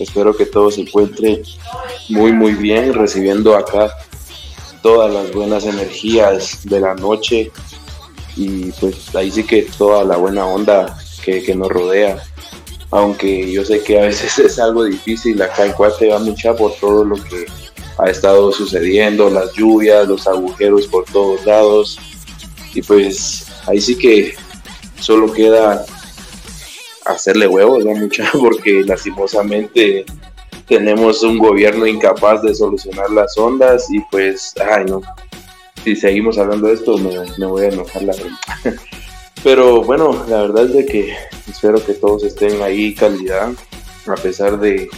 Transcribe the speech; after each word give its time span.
Espero 0.00 0.36
que 0.36 0.46
todos 0.46 0.74
se 0.74 0.82
encuentren 0.82 1.42
muy 2.08 2.32
muy 2.32 2.54
bien, 2.54 2.94
recibiendo 2.94 3.56
acá 3.56 3.92
todas 4.82 5.12
las 5.12 5.32
buenas 5.32 5.64
energías 5.64 6.60
de 6.64 6.80
la 6.80 6.94
noche 6.94 7.50
y 8.36 8.72
pues 8.72 9.14
ahí 9.14 9.30
sí 9.30 9.44
que 9.44 9.62
toda 9.76 10.04
la 10.04 10.16
buena 10.16 10.46
onda 10.46 10.96
que, 11.22 11.42
que 11.42 11.54
nos 11.54 11.68
rodea. 11.68 12.22
Aunque 12.90 13.50
yo 13.52 13.64
sé 13.64 13.82
que 13.82 13.98
a 14.00 14.06
veces 14.06 14.38
es 14.46 14.58
algo 14.58 14.84
difícil 14.84 15.40
acá 15.42 15.66
en 15.66 15.72
Cuate 15.72 16.08
va 16.08 16.18
mucha 16.18 16.54
por 16.54 16.74
todo 16.74 17.04
lo 17.04 17.16
que 17.16 17.46
ha 17.98 18.10
estado 18.10 18.50
sucediendo, 18.52 19.28
las 19.28 19.52
lluvias, 19.52 20.08
los 20.08 20.26
agujeros 20.26 20.86
por 20.86 21.04
todos 21.04 21.44
lados. 21.44 21.98
Y 22.74 22.82
pues 22.82 23.46
ahí 23.66 23.80
sí 23.80 23.96
que 23.96 24.34
solo 25.00 25.32
queda 25.32 25.84
hacerle 27.12 27.46
huevos, 27.46 27.84
¿no? 27.84 27.92
Mucha, 27.92 28.30
porque 28.38 28.82
lastimosamente 28.84 30.04
tenemos 30.66 31.22
un 31.22 31.38
gobierno 31.38 31.86
incapaz 31.86 32.42
de 32.42 32.54
solucionar 32.54 33.10
las 33.10 33.36
ondas 33.36 33.90
y 33.90 34.00
pues, 34.10 34.54
ay 34.72 34.84
no, 34.84 35.02
si 35.82 35.96
seguimos 35.96 36.38
hablando 36.38 36.68
de 36.68 36.74
esto 36.74 36.96
me, 36.98 37.46
voy 37.46 37.64
a 37.64 37.68
enojar 37.68 38.02
la 38.02 38.14
verdad. 38.14 38.80
Pero 39.42 39.82
bueno, 39.82 40.24
la 40.28 40.42
verdad 40.42 40.64
es 40.64 40.74
de 40.74 40.86
que 40.86 41.16
espero 41.48 41.84
que 41.84 41.94
todos 41.94 42.24
estén 42.24 42.60
ahí 42.62 42.94
calidad, 42.94 43.50
a 44.06 44.14
pesar 44.14 44.60
de, 44.60 44.88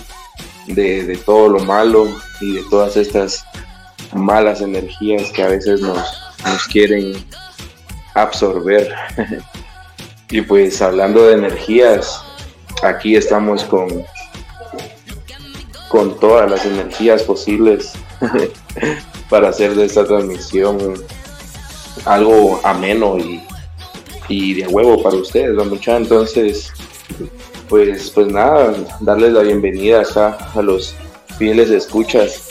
de, 0.67 1.17
todo 1.25 1.49
lo 1.49 1.61
malo 1.61 2.09
y 2.41 2.55
de 2.55 2.63
todas 2.69 2.97
estas 2.97 3.45
malas 4.13 4.61
energías 4.61 5.31
que 5.31 5.45
a 5.45 5.49
veces 5.49 5.81
nos 5.81 6.67
quieren 6.71 7.15
absorber. 8.15 8.93
y 10.33 10.41
pues 10.41 10.81
hablando 10.81 11.27
de 11.27 11.35
energías, 11.35 12.25
aquí 12.83 13.17
estamos 13.17 13.65
con, 13.65 14.03
con 15.91 16.19
todas 16.19 16.51
las 16.51 16.65
energías 16.65 17.23
posibles 17.23 17.93
para 19.29 19.51
hacer 19.51 19.75
de 19.75 19.85
esta 19.85 20.07
transmisión 20.07 20.95
algo 22.07 22.61
ameno 22.65 23.19
y, 23.19 23.43
y 24.29 24.55
de 24.55 24.67
huevo 24.67 25.03
para 25.03 25.17
ustedes, 25.17 25.55
¿no? 25.55 25.67
mucha 25.67 25.99
entonces 25.99 26.73
pues 27.69 28.11
pues 28.11 28.27
nada, 28.29 28.75
darles 29.01 29.35
la 29.35 29.43
bienvenida 29.43 30.01
acá 30.01 30.39
a 30.55 30.63
los 30.63 30.95
fieles 31.37 31.69
escuchas 31.69 32.49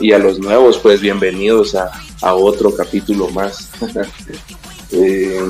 y 0.00 0.10
a 0.10 0.18
los 0.18 0.40
nuevos, 0.40 0.78
pues 0.78 1.00
bienvenidos 1.00 1.76
a, 1.76 1.88
a 2.22 2.34
otro 2.34 2.74
capítulo 2.74 3.28
más. 3.30 3.70
Eh, 4.92 5.40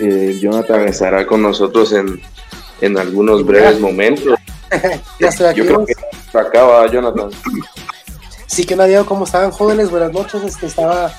eh, 0.00 0.38
Jonathan 0.40 0.88
estará 0.88 1.26
con 1.26 1.42
nosotros 1.42 1.92
en, 1.92 2.20
en 2.80 2.98
algunos 2.98 3.44
breves 3.44 3.78
momentos. 3.78 4.38
ya 5.20 5.28
estoy 5.28 5.46
aquí. 5.46 5.60
Yo 5.60 5.66
creo 5.66 5.86
que 5.86 6.38
acaba, 6.38 6.86
Jonathan. 6.90 7.30
Sí, 8.46 8.64
que 8.64 8.76
nadie, 8.76 9.04
¿cómo 9.04 9.24
estaban 9.24 9.50
jóvenes? 9.50 9.90
Buenas 9.90 10.12
noches. 10.12 10.42
Este, 10.42 10.66
estaba, 10.66 11.12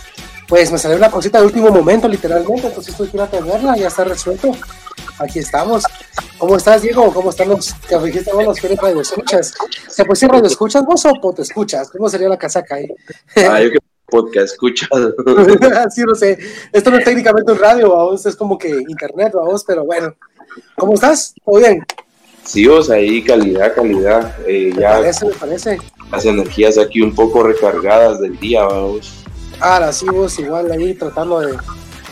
pues 0.47 0.71
me 0.71 0.77
salió 0.77 0.97
una 0.97 1.11
cosita 1.11 1.39
de 1.39 1.45
último 1.45 1.69
momento, 1.69 2.07
literalmente, 2.07 2.67
entonces 2.67 2.89
estoy 2.89 3.07
aquí 3.07 3.19
a 3.19 3.27
tenerla, 3.27 3.77
ya 3.77 3.87
está 3.87 4.03
resuelto. 4.03 4.51
Aquí 5.19 5.39
estamos. 5.39 5.83
¿Cómo 6.37 6.57
estás, 6.57 6.81
Diego? 6.81 7.13
¿Cómo 7.13 7.29
están 7.29 7.49
los 7.49 7.73
que 7.73 7.97
dijiste 7.99 8.33
vos, 8.33 8.43
los 8.43 8.59
que 8.59 8.75
radio 8.75 9.01
escuchas? 9.01 9.53
¿Se 9.87 10.03
puede 10.03 10.15
decir 10.15 10.29
radio 10.29 10.47
escuchas 10.47 10.83
vos 10.83 11.05
o 11.05 11.33
te 11.33 11.43
escuchas? 11.43 11.91
¿Cómo 11.91 12.09
sería 12.09 12.27
la 12.27 12.37
casaca 12.37 12.75
ahí? 12.75 12.87
Ah, 13.35 13.61
yo 13.61 13.71
que 13.71 13.77
podcast 14.11 14.53
escuchas. 14.53 14.89
sí, 15.95 16.03
no 16.05 16.13
sé. 16.13 16.37
Esto 16.71 16.91
no 16.91 16.99
es 16.99 17.05
técnicamente 17.05 17.51
un 17.51 17.57
radio, 17.57 17.95
vamos, 17.95 18.23
es 18.25 18.35
como 18.35 18.57
que 18.57 18.69
internet, 18.69 19.33
vamos, 19.33 19.63
pero 19.65 19.83
bueno. 19.83 20.13
¿Cómo 20.77 20.93
estás? 20.93 21.33
¿Todo 21.43 21.57
bien? 21.57 21.83
Sí, 22.43 22.67
vos 22.67 22.89
ahí, 22.89 23.23
calidad, 23.23 23.73
calidad. 23.73 24.35
Eh, 24.45 24.71
me 24.75 24.81
ya 24.81 24.91
parece, 24.91 25.25
me 25.25 25.33
parece. 25.33 25.77
las 26.11 26.25
energías 26.25 26.77
aquí 26.77 27.01
un 27.01 27.15
poco 27.15 27.43
recargadas 27.43 28.19
del 28.19 28.37
día, 28.39 28.63
vamos. 28.63 29.23
Ahora 29.59 29.93
sí, 29.93 30.05
vos 30.07 30.37
igual 30.39 30.71
ahí 30.71 30.93
tratando 30.95 31.39
de 31.39 31.55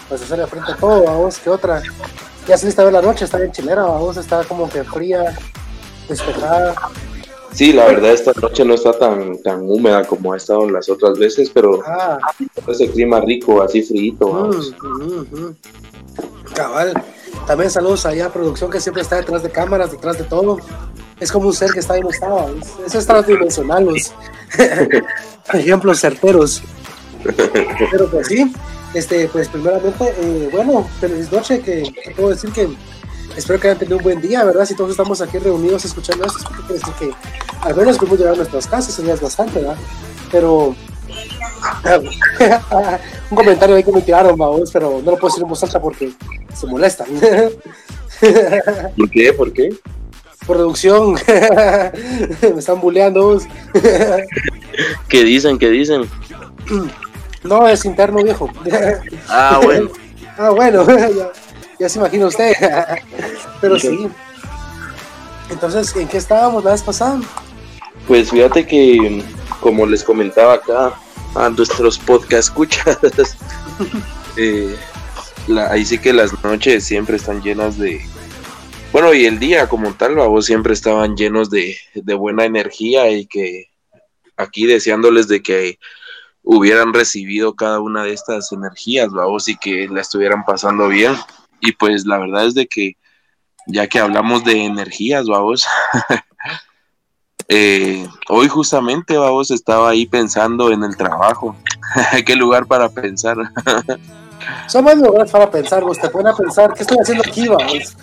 pues, 0.08 0.22
hacerle 0.22 0.48
frente 0.48 0.72
a 0.72 0.76
todo, 0.76 1.04
vamos, 1.04 1.40
¿qué 1.40 1.50
otra? 1.50 1.82
Ya 2.48 2.58
saliste 2.58 2.82
a 2.82 2.86
ver 2.86 2.94
la 2.94 3.02
noche, 3.02 3.26
está 3.26 3.38
bien 3.38 3.52
chilera, 3.52 3.84
vamos, 3.84 4.18
está 4.18 4.44
como 4.44 4.70
que 4.70 4.84
fría, 4.84 5.36
despejada. 6.08 6.76
Sí, 7.54 7.74
la 7.74 7.86
verdad 7.86 8.12
esta 8.12 8.32
noche 8.42 8.64
no 8.64 8.76
está 8.76 8.94
tan 8.98 9.42
tan 9.42 9.62
húmeda 9.70 10.06
como 10.06 10.34
ha 10.34 10.38
estado 10.38 10.70
las 10.70 10.88
otras 10.90 11.18
veces, 11.18 11.50
pero 11.50 11.82
Ah, 11.86 12.18
ese 12.68 12.90
clima 12.90 13.20
rico, 13.22 13.62
así 13.62 13.82
frío. 13.82 14.14
mm, 14.20 14.88
mm, 14.88 15.28
mm. 15.48 15.56
cabal. 16.54 16.94
También 17.48 17.72
saludos 17.72 18.06
allá 18.06 18.28
a 18.28 18.34
producción 18.34 18.70
que 18.70 18.80
siempre 18.80 19.02
está 19.02 19.16
detrás 19.18 19.42
de 19.44 19.50
cámaras, 19.50 19.92
detrás 19.92 20.18
de 20.18 20.24
todo. 20.26 20.58
Es 21.20 21.32
como 21.32 21.48
un 21.48 21.54
ser 21.54 21.72
que 21.72 21.80
está 21.80 21.96
ahí 21.96 22.02
no 22.02 22.10
estaba. 22.10 22.46
Es- 22.86 22.96
es 22.96 23.06
transdimensional, 23.06 23.86
los 23.86 24.14
ejemplos 25.54 26.00
certeros. 26.00 26.62
Pero 27.92 28.10
pues 28.10 28.28
sí, 28.28 28.54
este, 28.94 29.28
pues 29.28 29.50
primeramente, 29.50 30.14
eh, 30.18 30.50
bueno, 30.52 30.88
feliz 31.00 31.32
noche, 31.32 31.60
que, 31.62 31.84
que 32.04 32.12
puedo 32.12 32.30
decir 32.30 32.52
que 32.52 32.70
espero 33.36 33.60
que 33.60 33.68
hayan 33.68 33.80
tenido 33.80 33.98
un 33.98 34.04
buen 34.04 34.22
día, 34.22 34.44
¿verdad? 34.44 34.66
Si 34.66 34.76
todos 34.76 34.92
estamos 34.92 35.22
aquí 35.22 35.38
reunidos 35.38 35.86
escuchando 35.86 36.26
esto, 36.26 36.40
es 36.40 36.46
porque 36.46 36.62
quiere 36.64 36.80
decir 36.80 36.94
que 36.96 37.12
al 37.62 37.76
menos 37.76 37.98
podemos 37.98 38.20
llegar 38.20 38.34
a 38.34 38.38
nuestras 38.38 38.68
casas, 38.68 38.94
eso 38.94 39.04
ya 39.04 39.14
es 39.14 39.22
bastante, 39.22 39.60
¿verdad? 39.60 39.78
Pero 40.32 40.76
un 43.30 43.36
comentario 43.36 43.76
ahí 43.76 43.84
que 43.84 43.92
me 43.92 44.02
tiraron, 44.02 44.38
vamos, 44.38 44.72
pero 44.72 45.02
no 45.04 45.12
lo 45.12 45.18
puedo 45.18 45.28
decir 45.28 45.44
en 45.44 45.50
voz 45.50 45.64
alta 45.64 45.82
porque 45.82 46.12
se 46.54 46.68
molestan. 46.68 47.08
¿Por 48.98 49.10
qué? 49.10 49.34
¿Por 49.34 49.54
qué? 49.54 49.70
Producción, 50.46 51.14
me 52.42 52.60
están 52.60 52.82
bulleando. 52.82 53.24
vos. 53.24 53.44
¿Qué 55.08 55.24
dicen? 55.24 55.60
¿Qué 55.60 55.70
dicen? 55.70 56.10
No, 57.44 57.68
es 57.68 57.86
interno, 57.86 58.24
viejo. 58.24 58.50
Ah, 59.28 59.60
bueno. 59.64 59.90
Ah, 60.38 60.50
bueno, 60.52 60.86
ya, 61.80 61.90
se 61.90 62.00
imagina 62.00 62.28
usted. 62.28 62.54
Pero 63.62 63.80
sí. 63.80 64.08
Entonces, 65.50 65.96
¿en 65.96 66.08
qué 66.08 66.18
estábamos 66.18 66.64
la 66.64 66.72
vez 66.72 66.84
pasada? 66.84 67.20
Pues 68.08 68.30
fíjate 68.30 68.66
que, 68.66 69.24
como 69.60 69.86
les 69.86 70.04
comentaba 70.04 70.54
acá 70.56 70.94
a 71.36 71.50
nuestros 71.50 71.98
podcast 72.00 72.50
escuchas, 72.50 72.98
eh, 74.38 74.76
la- 75.48 75.72
ahí 75.72 75.86
sí 75.86 75.98
que 75.98 76.14
las 76.14 76.32
noches 76.44 76.84
siempre 76.84 77.18
están 77.18 77.42
llenas 77.42 77.78
de. 77.78 78.02
Bueno, 78.92 79.14
y 79.14 79.26
el 79.26 79.38
día 79.40 79.68
como 79.70 79.94
tal, 79.94 80.16
vos 80.16 80.46
siempre 80.46 80.74
estaban 80.74 81.16
llenos 81.16 81.50
de, 81.52 81.78
de 81.94 82.14
buena 82.16 82.46
energía 82.46 83.10
y 83.12 83.28
que 83.28 83.66
aquí 84.38 84.66
deseándoles 84.66 85.28
de 85.28 85.44
que 85.44 85.78
hubieran 86.42 86.94
recibido 86.94 87.56
cada 87.56 87.80
una 87.82 88.04
de 88.04 88.14
estas 88.14 88.52
energías, 88.52 89.10
vamos, 89.12 89.48
y 89.48 89.58
que 89.58 89.88
la 89.90 90.02
estuvieran 90.02 90.44
pasando 90.46 90.88
bien. 90.88 91.14
Y 91.62 91.72
pues 91.74 92.06
la 92.06 92.18
verdad 92.18 92.46
es 92.46 92.54
de 92.56 92.68
que, 92.68 92.94
ya 93.68 93.88
que 93.88 94.00
hablamos 94.00 94.44
de 94.44 94.66
energías, 94.66 95.28
vamos, 95.28 95.66
eh, 97.48 98.08
hoy 98.30 98.48
justamente, 98.48 99.18
vamos, 99.18 99.52
estaba 99.52 99.90
ahí 99.90 100.06
pensando 100.06 100.72
en 100.72 100.84
el 100.84 100.96
trabajo. 100.96 101.56
¿Qué 102.26 102.36
lugar 102.36 102.66
para 102.66 102.90
pensar? 102.90 103.38
Son 104.68 104.84
más 104.86 104.98
lugares 104.98 105.32
para 105.32 105.50
pensar, 105.50 105.84
vos 105.84 106.00
te 106.00 106.10
ponen 106.10 106.28
a 106.28 106.36
pensar, 106.36 106.74
¿qué 106.74 106.82
estoy 106.82 106.98
haciendo 107.02 107.24
aquí, 107.28 107.48
vamos? 107.48 107.98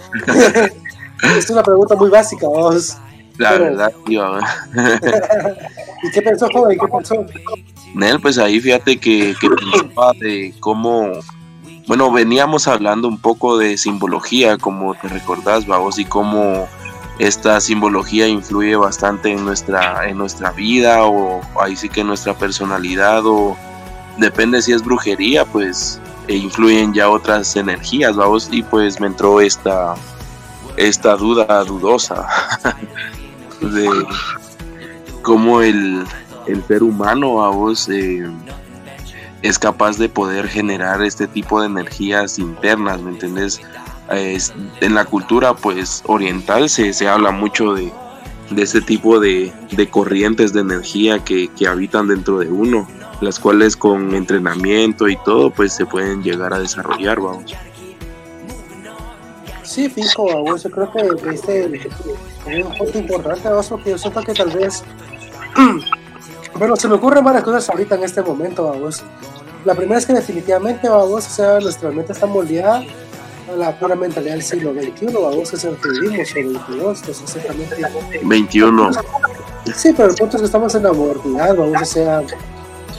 es 1.39 1.51
una 1.51 1.63
pregunta 1.63 1.95
muy 1.97 2.11
básica, 2.11 2.47
vos. 2.47 2.97
La 3.39 3.51
Pero- 3.51 3.65
verdad, 3.65 3.93
tío. 4.05 4.39
¿Y 6.03 6.11
qué 6.11 6.23
pensó, 6.23 6.49
joven? 6.53 6.79
¿Qué 6.79 6.87
pensó? 6.87 7.27
Nel, 7.95 8.21
pues 8.21 8.39
ahí 8.39 8.61
fíjate 8.61 8.99
que, 8.99 9.35
que 9.41 9.49
pensaba 9.49 10.13
de 10.21 10.55
cómo, 10.61 11.13
bueno, 11.87 12.11
veníamos 12.11 12.67
hablando 12.67 13.07
un 13.07 13.19
poco 13.19 13.59
de 13.59 13.79
simbología, 13.79 14.59
como 14.59 14.95
te 14.95 15.09
recordás, 15.09 15.67
vamos, 15.67 15.99
y 15.99 16.05
cómo 16.05 16.69
esta 17.19 17.61
simbología 17.61 18.27
influye 18.27 18.77
bastante 18.77 19.31
en 19.31 19.45
nuestra, 19.45 20.09
en 20.09 20.19
nuestra 20.19 20.51
vida, 20.51 21.05
o 21.05 21.41
ahí 21.61 21.77
sí 21.77 21.89
que 21.89 22.01
en 22.01 22.09
nuestra 22.09 22.35
personalidad, 22.35 23.25
o 23.25 23.57
depende 24.19 24.63
si 24.63 24.73
es 24.73 24.83
brujería, 24.83 25.45
pues 25.45 26.01
e 26.29 26.35
influyen 26.35 26.93
ya 26.93 27.09
otras 27.09 27.55
energías, 27.55 28.17
vamos, 28.17 28.49
y 28.51 28.63
pues 28.63 29.01
me 29.01 29.07
entró 29.07 29.41
esta, 29.41 29.95
esta 30.77 31.17
duda 31.17 31.63
dudosa 31.63 32.27
de 33.61 33.89
cómo 35.23 35.61
el, 35.61 36.05
el 36.47 36.65
ser 36.67 36.83
humano 36.83 37.45
a 37.45 37.51
vos 37.51 37.89
eh, 37.89 38.29
es 39.43 39.59
capaz 39.59 39.99
de 39.99 40.09
poder 40.09 40.49
generar 40.49 41.03
este 41.03 41.27
tipo 41.27 41.61
de 41.61 41.67
energías 41.67 42.39
internas, 42.39 43.01
¿me 43.03 43.11
entendés? 43.11 43.61
Eh, 44.11 44.35
es- 44.37 44.53
en 44.81 44.95
la 44.95 45.05
cultura 45.05 45.55
pues 45.55 46.03
oriental 46.07 46.69
se, 46.69 46.93
se 46.93 47.09
habla 47.09 47.31
mucho 47.33 47.75
de, 47.75 47.93
de 48.51 48.63
este 48.63 48.81
tipo 48.81 49.19
de, 49.21 49.53
de 49.73 49.89
corrientes 49.91 50.53
de 50.53 50.61
energía 50.61 51.19
que, 51.25 51.49
que 51.49 51.67
habitan 51.67 52.09
dentro 52.09 52.39
de 52.39 52.49
uno, 52.49 52.89
las 53.21 53.39
cuales 53.41 53.77
con 53.77 54.15
entrenamiento 54.15 55.09
y 55.09 55.17
todo 55.25 55.51
pues 55.51 55.73
se 55.73 55.87
pueden 55.87 56.23
llegar 56.23 56.53
a 56.55 56.59
desarrollar, 56.61 57.21
vamos. 57.21 57.55
Sí, 59.63 59.89
fijo, 59.91 60.23
vos, 60.45 60.63
yo 60.63 60.71
creo 60.71 60.91
que 60.93 61.31
este, 61.35 61.89
un 62.47 62.79
punto 62.79 62.99
importante, 62.99 63.49
vos, 63.49 63.67
porque 63.69 63.91
yo 63.91 63.99
siento 63.99 64.23
que 64.23 64.33
tal 64.33 64.51
vez. 64.51 64.85
Bueno, 66.59 66.77
se 66.77 66.89
me 66.89 66.95
ocurren 66.95 67.25
varias 67.25 67.45
cosas 67.45 67.69
ahorita 67.69 67.97
en 67.97 68.05
este 68.05 68.23
momento, 68.23 68.69
vamos. 68.69 69.03
La 69.65 69.75
primera 69.75 69.99
es 69.99 70.07
que 70.07 70.13
definitivamente, 70.13 70.89
vamos, 70.89 71.27
o 71.27 71.31
sea, 71.31 71.59
nuestra 71.61 71.91
mente 71.91 72.13
está 72.13 72.27
moldeada 72.27 72.83
a 73.49 73.57
la 73.57 73.79
pura 73.79 73.95
mentalidad 73.95 74.35
del 74.35 74.43
siglo 74.43 74.73
XXI, 74.73 75.07
vamos, 75.13 75.51
que 75.51 75.57
es 75.57 75.65
el 75.65 75.77
que 75.77 75.89
vivimos, 75.89 76.31
o 76.31 76.33
XXII, 76.33 77.03
pues 77.05 77.21
exactamente. 77.21 77.77
21. 78.23 78.91
Sí, 79.75 79.93
pero 79.97 80.11
el 80.11 80.15
punto 80.15 80.37
es 80.37 80.43
que 80.43 80.47
estamos 80.47 80.75
en 80.75 80.83
la 80.85 80.93
modernidad, 80.93 81.57
vamos, 81.57 81.83
o 81.83 81.85
sea, 81.85 82.23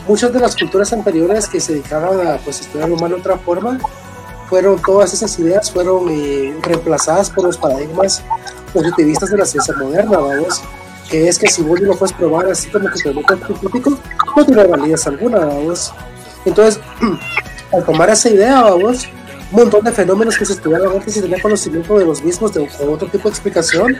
muchas 0.08 0.34
de 0.34 0.40
las 0.40 0.56
culturas 0.56 0.92
anteriores 0.94 1.48
que 1.48 1.60
se 1.60 1.74
dedicaban 1.74 2.28
a 2.28 2.38
pues, 2.38 2.62
estudiar 2.62 2.90
lo 2.90 2.96
humano 2.96 3.16
de 3.16 3.22
otra 3.22 3.38
forma, 3.38 3.80
fueron 4.50 4.82
todas 4.82 5.14
esas 5.14 5.38
ideas 5.40 5.70
fueron 5.70 6.08
eh, 6.10 6.58
reemplazadas 6.62 7.30
por 7.30 7.44
los 7.44 7.58
paradigmas 7.58 8.24
positivistas 8.74 9.30
de 9.30 9.38
la 9.38 9.46
ciencia 9.46 9.74
moderna, 9.76 10.18
vamos, 10.18 10.62
que 11.10 11.28
es 11.28 11.40
que 11.40 11.48
si 11.48 11.62
vos 11.62 11.80
no 11.82 11.88
lo 11.88 11.98
puedes 11.98 12.16
probar 12.16 12.48
así 12.48 12.70
como 12.70 12.90
que 12.90 13.02
te 13.02 13.14
metes 13.14 13.40
científico, 13.46 13.98
no 14.36 14.46
tiene 14.46 14.64
validez 14.66 15.08
alguna, 15.08 15.40
vamos. 15.40 15.94
Entonces, 16.46 16.80
al 17.74 17.86
tomar 17.86 18.10
esa 18.10 18.30
idea, 18.30 18.62
vamos, 18.62 19.08
un 19.52 19.60
montón 19.60 19.84
de 19.84 19.92
fenómenos 19.92 20.38
que 20.38 20.46
se 20.46 20.54
estudiaban 20.54 20.92
antes 20.92 21.16
y 21.18 21.22
tenían 21.22 21.40
conocimiento 21.40 21.98
de 21.98 22.06
los 22.06 22.24
mismos 22.24 22.54
de, 22.54 22.70
otro 22.88 23.08
tipo 23.08 23.30
de 23.30 23.30
explicación, 23.30 23.98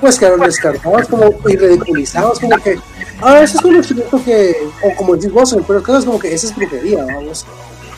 pues 0.00 0.18
quedaron 0.18 0.40
descartados 0.40 1.08
como, 1.08 1.34
y 1.48 1.56
ridiculizados, 1.56 2.40
como 2.40 2.56
que, 2.58 2.78
ah, 3.22 3.40
ese 3.42 3.56
es 3.56 3.64
un 3.64 3.72
conocimiento 3.72 4.22
que, 4.24 4.56
o 4.82 4.96
como 4.96 5.16
decís 5.16 5.32
vos, 5.32 5.56
pero 5.66 5.98
es 5.98 6.04
como 6.04 6.18
que 6.18 6.32
esa 6.32 6.46
es 6.46 6.56
brujería, 6.56 7.04
vamos. 7.04 7.44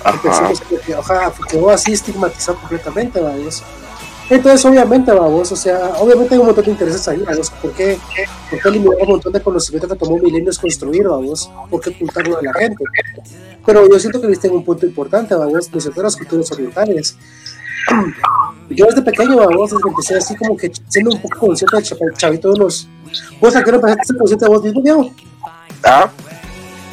Empezamos 0.05 0.61
que, 0.61 0.95
ojalá, 0.95 1.33
quedó 1.49 1.71
así 1.71 1.93
estigmatizado 1.93 2.59
completamente, 2.59 3.21
vamos. 3.21 3.63
Entonces, 4.31 4.65
obviamente, 4.67 5.11
vamos, 5.11 5.51
o 5.51 5.57
sea, 5.57 5.93
obviamente 5.99 6.35
hay 6.35 6.41
un 6.41 6.47
montón 6.47 6.65
de 6.65 6.71
intereses 6.73 7.09
ahí, 7.09 7.23
vamos. 7.27 7.51
¿Por 7.51 7.73
qué, 7.73 7.99
por 8.51 8.61
qué 8.61 8.69
eliminar 8.69 8.97
un 9.01 9.09
montón 9.09 9.33
de 9.33 9.41
conocimiento 9.41 9.89
que 9.89 9.97
tomó 9.97 10.19
milenios 10.19 10.59
construir, 10.59 11.09
vamos? 11.09 11.51
¿Por 11.71 11.81
qué 11.81 11.91
ocultarlo 11.91 12.37
de 12.37 12.43
la 12.43 12.53
gente? 12.53 12.85
Pero 13.65 13.89
yo 13.89 13.99
siento 13.99 14.21
que 14.21 14.27
viste 14.27 14.51
un 14.51 14.65
punto 14.65 14.85
importante, 14.85 15.35
vamos, 15.35 15.71
de 15.71 16.03
las 16.03 16.17
culturas 16.17 16.53
orientales. 16.53 17.17
Yo 18.71 18.85
desde 18.85 19.01
pequeño, 19.01 19.37
vamos, 19.39 19.71
desde 19.71 19.83
que 19.83 19.89
empecé 19.89 20.17
así 20.17 20.37
como 20.37 20.57
que 20.57 20.71
siendo 20.89 21.11
un 21.11 21.23
poco 21.23 21.39
consciente 21.39 21.77
de 21.77 22.13
chavito 22.17 22.53
de 22.53 22.61
unos... 22.61 22.87
¿Vos 23.41 23.57
a 23.57 23.65
qué 23.65 23.71
hora 23.71 23.77
empezaste 23.77 24.03
a 24.03 24.05
ser 24.05 24.17
consciente 24.19 24.45
de 24.45 24.51
vos 24.51 24.63
mismo, 24.63 24.83
Diego? 24.83 25.11
¿Ah? 25.83 26.11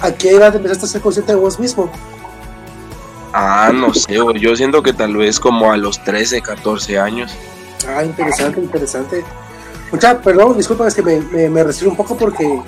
¿A 0.01 0.11
qué 0.13 0.31
edad 0.31 0.55
empezaste 0.55 0.85
a 0.85 0.87
ser 0.87 1.01
consciente 1.01 1.33
de 1.33 1.39
vos 1.39 1.59
mismo? 1.59 1.89
Ah, 3.37 3.69
no 3.73 3.93
sé, 3.93 4.15
yo 4.39 4.55
siento 4.55 4.81
que 4.81 4.93
tal 4.93 5.17
vez 5.17 5.41
como 5.41 5.69
a 5.69 5.75
los 5.75 6.01
13, 6.01 6.41
14 6.41 6.97
años. 6.97 7.35
Ah, 7.85 8.01
interesante, 8.01 8.61
interesante. 8.61 9.25
Mucha, 9.91 10.17
perdón, 10.21 10.55
disculpa, 10.55 10.87
es 10.87 10.95
que 10.95 11.01
me, 11.01 11.19
me, 11.19 11.49
me 11.49 11.61
un 11.63 11.97
poco 11.97 12.15
porque, 12.15 12.61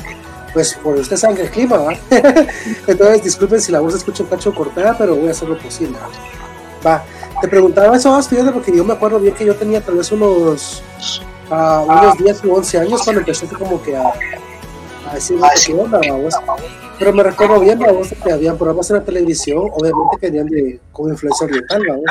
pues, 0.51 0.73
por 0.73 0.97
usted 0.97 1.15
sabe 1.15 1.41
el 1.43 1.49
clima, 1.51 1.77
¿va? 1.77 1.93
Entonces, 2.85 3.23
disculpen 3.23 3.61
si 3.61 3.71
la 3.71 3.79
voz 3.79 3.95
escucha 3.95 4.23
un 4.23 4.29
cacho 4.29 4.53
cortada, 4.53 4.97
pero 4.97 5.15
voy 5.15 5.29
a 5.29 5.31
hacer 5.31 5.47
lo 5.47 5.57
posible. 5.57 5.97
Va, 6.85 7.01
te 7.39 7.47
preguntaba 7.47 7.95
eso, 7.95 8.21
fíjate, 8.21 8.51
porque 8.51 8.75
yo 8.75 8.83
me 8.83 8.91
acuerdo 8.91 9.21
bien 9.21 9.35
que 9.35 9.45
yo 9.45 9.55
tenía 9.55 9.79
tal 9.79 9.95
vez 9.95 10.11
unos, 10.11 10.83
uh, 11.49 11.89
unos 11.89 12.17
10 12.17 12.43
o 12.43 12.55
11 12.55 12.79
años 12.79 13.03
cuando 13.05 13.21
empecé 13.21 13.47
como 13.47 13.81
que 13.81 13.95
a, 13.95 14.11
a 15.09 15.15
decir, 15.15 15.39
¿qué 15.65 15.73
onda, 15.73 15.99
vamos? 16.09 16.33
Pero 16.99 17.13
me 17.13 17.23
recuerdo 17.23 17.59
bien, 17.59 17.79
vamos, 17.79 18.09
que 18.23 18.31
habían 18.31 18.57
programas 18.57 18.89
en 18.89 18.97
la 18.97 19.03
televisión, 19.03 19.69
obviamente 19.71 20.17
que 20.19 20.27
venían 20.27 20.47
de, 20.47 20.79
con 20.91 21.09
influencia 21.09 21.45
oriental, 21.45 21.81
vamos. 21.87 22.03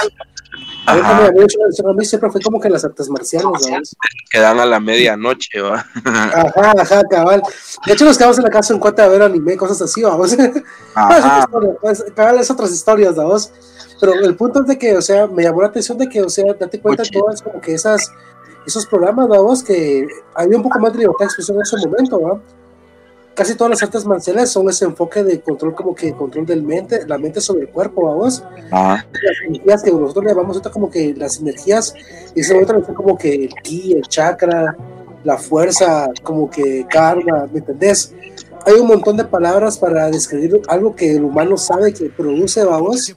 A 0.87 0.95
mí, 0.95 1.01
a 1.03 1.93
mí 1.93 2.05
siempre 2.05 2.31
fue 2.31 2.41
como 2.41 2.61
que 2.61 2.71
las 2.71 2.85
artes 2.85 3.11
marciales, 3.11 3.47
vamos. 3.47 3.97
Que 4.31 4.39
dan 4.39 4.61
a 4.61 4.65
la 4.65 4.79
medianoche, 4.79 5.61
va. 5.61 5.85
Ajá, 6.05 6.73
ajá, 6.79 7.03
cabal. 7.11 7.43
De 7.85 7.93
hecho, 7.93 8.05
nos 8.05 8.17
quedamos 8.17 8.39
en 8.39 8.45
la 8.45 8.51
casa 8.51 8.73
en 8.73 8.81
cuenta 8.81 9.03
de 9.03 9.09
ver 9.11 9.23
anime, 9.23 9.57
cosas 9.57 9.83
así, 9.83 10.03
vamos. 10.03 10.37
Ajá. 10.95 11.49
pues, 11.81 12.05
cabal, 12.15 12.39
es 12.39 12.51
otras 12.51 12.71
historias, 12.71 13.17
vamos. 13.17 13.53
Pero 14.01 14.15
el 14.15 14.37
punto 14.37 14.61
es 14.61 14.67
de 14.67 14.79
que, 14.79 14.97
o 14.97 15.03
sea, 15.03 15.27
me 15.27 15.43
llamó 15.43 15.63
la 15.63 15.69
atención 15.69 15.99
de 15.99 16.09
que, 16.09 16.23
o 16.23 16.29
sea, 16.29 16.53
date 16.55 16.81
cuenta 16.81 17.03
de 17.03 17.11
todas 17.11 17.43
como 17.43 17.61
que 17.61 17.75
esas, 17.75 18.13
esos 18.67 18.87
programas, 18.87 19.29
vamos, 19.29 19.63
que 19.63 20.07
había 20.35 20.57
un 20.57 20.63
poco 20.63 20.79
más 20.79 20.93
de 20.93 21.01
libertad 21.01 21.21
de 21.21 21.25
expresión 21.27 21.57
en 21.57 21.63
ese 21.63 21.77
momento, 21.89 22.21
¿va? 22.21 22.41
Casi 23.37 23.55
todas 23.55 23.71
las 23.71 23.83
artes 23.83 24.05
marciales 24.07 24.51
son 24.51 24.69
ese 24.71 24.87
enfoque 24.87 25.23
de 25.23 25.41
control, 25.41 25.75
como 25.75 25.95
que 25.95 26.13
control 26.15 26.47
del 26.47 26.63
mente, 26.63 27.07
la 27.07 27.19
mente 27.19 27.41
sobre 27.41 27.63
el 27.63 27.69
cuerpo, 27.69 28.07
vamos. 28.07 28.43
Las 28.71 29.37
energías 29.47 29.83
que 29.83 29.93
nosotros 29.93 30.25
le 30.25 30.31
llamamos 30.31 30.57
ahorita 30.57 30.71
como 30.71 30.91
que 30.91 31.15
las 31.15 31.39
energías, 31.39 31.95
y 32.35 32.41
ese 32.41 32.55
momento 32.55 32.95
como 32.95 33.17
que 33.17 33.35
el 33.45 33.55
ki, 33.63 33.93
el 33.93 34.09
chakra, 34.09 34.75
la 35.23 35.37
fuerza, 35.37 36.09
como 36.23 36.49
que 36.49 36.87
karma, 36.89 37.47
¿me 37.53 37.59
entendés? 37.59 38.15
Hay 38.67 38.75
un 38.75 38.89
montón 38.89 39.17
de 39.17 39.25
palabras 39.25 39.79
para 39.79 40.11
describir 40.11 40.61
algo 40.67 40.97
que 40.97 41.15
el 41.15 41.23
humano 41.23 41.57
sabe 41.57 41.95
que 41.95 42.07
produce, 42.07 42.65
vamos, 42.65 43.15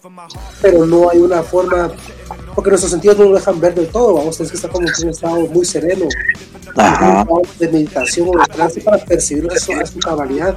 pero 0.62 0.86
no 0.86 1.10
hay 1.10 1.18
una 1.18 1.42
forma, 1.42 1.92
porque 2.54 2.70
nuestros 2.70 2.92
sentidos 2.92 3.18
no 3.18 3.26
lo 3.26 3.34
dejan 3.34 3.60
ver 3.60 3.74
del 3.74 3.88
todo, 3.88 4.14
vamos, 4.14 4.38
tienes 4.38 4.52
que 4.52 4.58
estar 4.58 4.70
como 4.70 4.88
en 4.88 4.94
un 5.04 5.10
estado 5.10 5.40
muy 5.48 5.66
sereno, 5.66 6.06
de 7.58 7.68
meditación 7.68 8.30
o 8.30 8.40
de 8.40 8.46
trance 8.54 8.80
para 8.82 9.04
percibir 9.04 9.48
eso 9.52 9.74
a 9.74 9.86
su 9.88 9.98
cabalidad. 9.98 10.56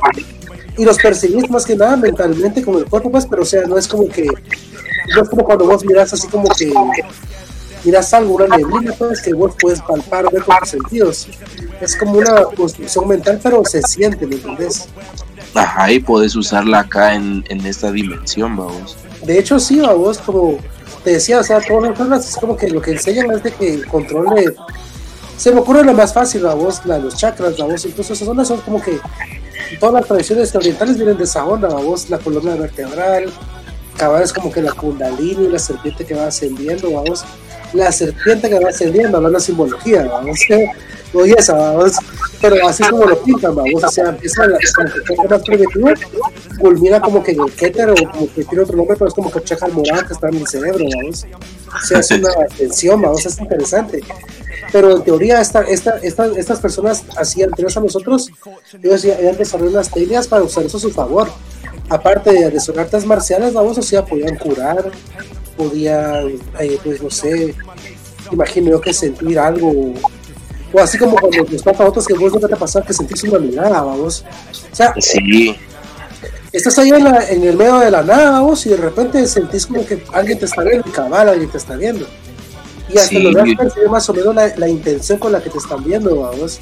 Y 0.76 0.84
los 0.84 0.98
percibís 0.98 1.48
más 1.48 1.64
que 1.64 1.74
nada 1.74 1.96
mentalmente 1.96 2.62
con 2.62 2.76
el 2.76 2.84
cuerpo, 2.84 3.10
pues, 3.10 3.26
pero 3.26 3.42
o 3.42 3.46
sea, 3.46 3.62
no 3.62 3.78
es 3.78 3.88
como 3.88 4.06
que, 4.08 4.26
no 4.26 5.22
es 5.22 5.28
como 5.30 5.42
cuando 5.42 5.64
vos 5.64 5.82
miras 5.86 6.12
así 6.12 6.28
como 6.28 6.48
que 6.50 6.70
miras 7.84 8.12
algo, 8.14 8.34
una 8.34 8.56
neblina, 8.56 8.92
pues, 8.92 9.20
que 9.20 9.32
vos 9.32 9.54
puedes 9.60 9.80
palpar 9.80 10.30
ver 10.32 10.42
con 10.42 10.56
tus 10.58 10.68
sentidos. 10.68 11.28
Es 11.80 11.96
como 11.96 12.18
una 12.18 12.44
construcción 12.56 13.08
mental, 13.08 13.40
pero 13.42 13.62
se 13.64 13.82
siente, 13.82 14.26
¿me 14.26 14.36
entendés? 14.36 14.88
Ajá, 15.54 15.90
y 15.90 16.00
puedes 16.00 16.34
usarla 16.34 16.80
acá 16.80 17.14
en, 17.14 17.44
en 17.48 17.64
esta 17.66 17.92
dimensión, 17.92 18.56
vamos. 18.56 18.96
De 19.24 19.38
hecho, 19.38 19.60
sí, 19.60 19.80
vos, 19.80 20.18
como 20.18 20.58
te 21.04 21.10
decía, 21.10 21.40
o 21.40 21.42
sea, 21.42 21.60
todas 21.60 22.08
las 22.08 22.28
es 22.28 22.36
como 22.36 22.56
que 22.56 22.70
lo 22.70 22.80
que 22.80 22.92
enseñan 22.92 23.30
es 23.32 23.42
de 23.42 23.52
que 23.52 23.82
controle 23.84 24.54
se 25.42 25.50
me 25.50 25.58
ocurre 25.58 25.82
lo 25.82 25.92
más 25.92 26.12
fácil, 26.12 26.44
la 26.44 26.54
voz, 26.54 26.86
la, 26.86 26.98
los 26.98 27.16
chakras, 27.16 27.58
la 27.58 27.64
voz, 27.64 27.84
incluso 27.84 28.12
esas 28.12 28.28
ondas 28.28 28.46
son 28.46 28.60
como 28.60 28.80
que 28.80 29.00
todas 29.80 29.94
las 29.94 30.06
tradiciones 30.06 30.54
orientales 30.54 30.96
vienen 30.96 31.18
de 31.18 31.24
esa 31.24 31.44
onda, 31.44 31.68
la 31.68 31.80
voz, 31.80 32.08
la 32.10 32.18
columna 32.18 32.54
vertebral, 32.54 33.24
cabal 33.96 34.22
es 34.22 34.32
como 34.32 34.52
que 34.52 34.62
la 34.62 34.70
kundalini, 34.70 35.48
la 35.48 35.58
serpiente 35.58 36.04
que 36.04 36.14
va 36.14 36.28
ascendiendo, 36.28 36.92
vamos, 36.92 37.24
la 37.72 37.92
serpiente 37.92 38.48
que 38.48 38.58
va 38.58 38.68
ascendiendo, 38.68 39.16
hablando 39.16 39.38
de 39.38 39.44
simbología, 39.44 40.04
vamos, 40.04 40.38
oye 41.14 41.34
esa, 41.38 41.54
vamos, 41.54 41.96
pero 42.40 42.68
así 42.68 42.82
como 42.84 43.04
lo 43.04 43.22
pintan, 43.22 43.54
vamos, 43.54 43.84
o 43.84 43.88
sea, 43.88 44.08
empieza 44.08 44.46
la, 44.46 44.58
más 45.28 45.42
primitivo, 45.42 45.88
culmina 46.58 47.00
como 47.00 47.22
que 47.22 47.32
en 47.32 47.40
el 47.42 47.52
Keter, 47.52 47.90
o 47.90 47.94
como 47.94 48.32
que 48.32 48.44
tiene 48.44 48.64
otro 48.64 48.76
nombre, 48.76 48.96
pero 48.96 49.08
es 49.08 49.14
como 49.14 49.30
que 49.30 49.40
checa 49.42 49.66
el 49.66 49.72
morado 49.72 50.06
que 50.06 50.14
está 50.14 50.28
en 50.28 50.36
el 50.36 50.46
cerebro, 50.46 50.84
vamos, 50.96 51.26
o 51.74 51.86
sea, 51.86 52.00
es 52.00 52.10
una 52.10 52.32
extensión, 52.44 53.00
vamos, 53.00 53.24
es 53.26 53.38
interesante. 53.38 54.00
Pero 54.70 54.96
en 54.96 55.02
teoría 55.02 55.40
esta, 55.40 55.62
esta, 55.62 55.98
estas 55.98 56.60
personas 56.60 57.04
así 57.16 57.42
anteriores 57.42 57.76
a 57.76 57.80
nosotros, 57.80 58.30
ellos 58.82 59.02
ya 59.02 59.16
habían 59.16 59.36
desarrollado 59.36 59.76
unas 59.76 59.90
técnicas 59.90 60.28
para 60.28 60.42
usar 60.42 60.64
eso 60.64 60.78
a 60.78 60.80
su 60.80 60.90
favor. 60.90 61.28
Aparte 61.90 62.32
de, 62.32 62.50
de 62.50 62.80
artes 62.80 63.04
marciales, 63.04 63.52
vamos, 63.52 63.76
o 63.76 63.82
sea, 63.82 64.04
podían 64.04 64.36
curar, 64.36 64.90
podían, 65.56 66.28
eh, 66.58 66.78
pues 66.82 67.02
no 67.02 67.10
sé, 67.10 67.54
imagino 68.30 68.70
yo 68.70 68.80
que 68.80 68.92
sentir 68.92 69.38
algo, 69.38 69.94
o 70.72 70.80
así 70.80 70.98
como 70.98 71.16
cuando 71.16 71.44
nos 71.44 71.62
pasa 71.62 71.84
a 71.84 71.88
otros 71.88 72.06
que 72.06 72.14
vos 72.14 72.32
no 72.32 72.48
te 72.48 72.56
pasar 72.56 72.84
que 72.84 72.92
sentís 72.92 73.22
una 73.24 73.38
mirada, 73.38 73.82
vamos. 73.82 74.24
O 74.72 74.74
sea, 74.74 74.94
sí. 74.98 75.56
estás 76.52 76.78
ahí 76.78 76.90
en, 76.90 77.04
la, 77.04 77.28
en 77.28 77.44
el 77.44 77.56
medio 77.56 77.78
de 77.78 77.90
la 77.90 78.02
nada, 78.02 78.30
vamos, 78.30 78.64
y 78.66 78.70
de 78.70 78.76
repente 78.76 79.26
sentís 79.26 79.66
como 79.66 79.84
que 79.84 80.02
alguien 80.12 80.38
te 80.38 80.46
está 80.46 80.62
viendo, 80.62 80.90
cabal, 80.90 81.28
alguien 81.28 81.50
te 81.50 81.58
está 81.58 81.76
viendo 81.76 82.06
y 82.92 82.98
hasta 82.98 83.08
sí. 83.08 83.22
logras 83.22 83.48
percibir 83.56 83.88
más 83.88 84.08
o 84.08 84.14
menos 84.14 84.34
la, 84.34 84.56
la, 84.56 84.68
intención 84.68 85.18
con 85.18 85.32
la 85.32 85.42
que 85.42 85.50
te 85.50 85.58
están 85.58 85.82
viendo, 85.82 86.20
vamos. 86.20 86.60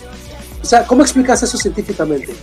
O 0.62 0.64
sea, 0.64 0.86
¿cómo 0.86 1.02
explicas 1.02 1.42
eso 1.42 1.56
científicamente? 1.56 2.34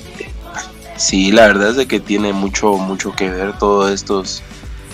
Sí, 0.97 1.31
la 1.31 1.47
verdad 1.47 1.69
es 1.69 1.75
de 1.77 1.87
que 1.87 1.99
tiene 1.99 2.33
mucho, 2.33 2.73
mucho 2.73 3.13
que 3.15 3.29
ver 3.29 3.57
todos 3.57 3.91
estos 3.91 4.41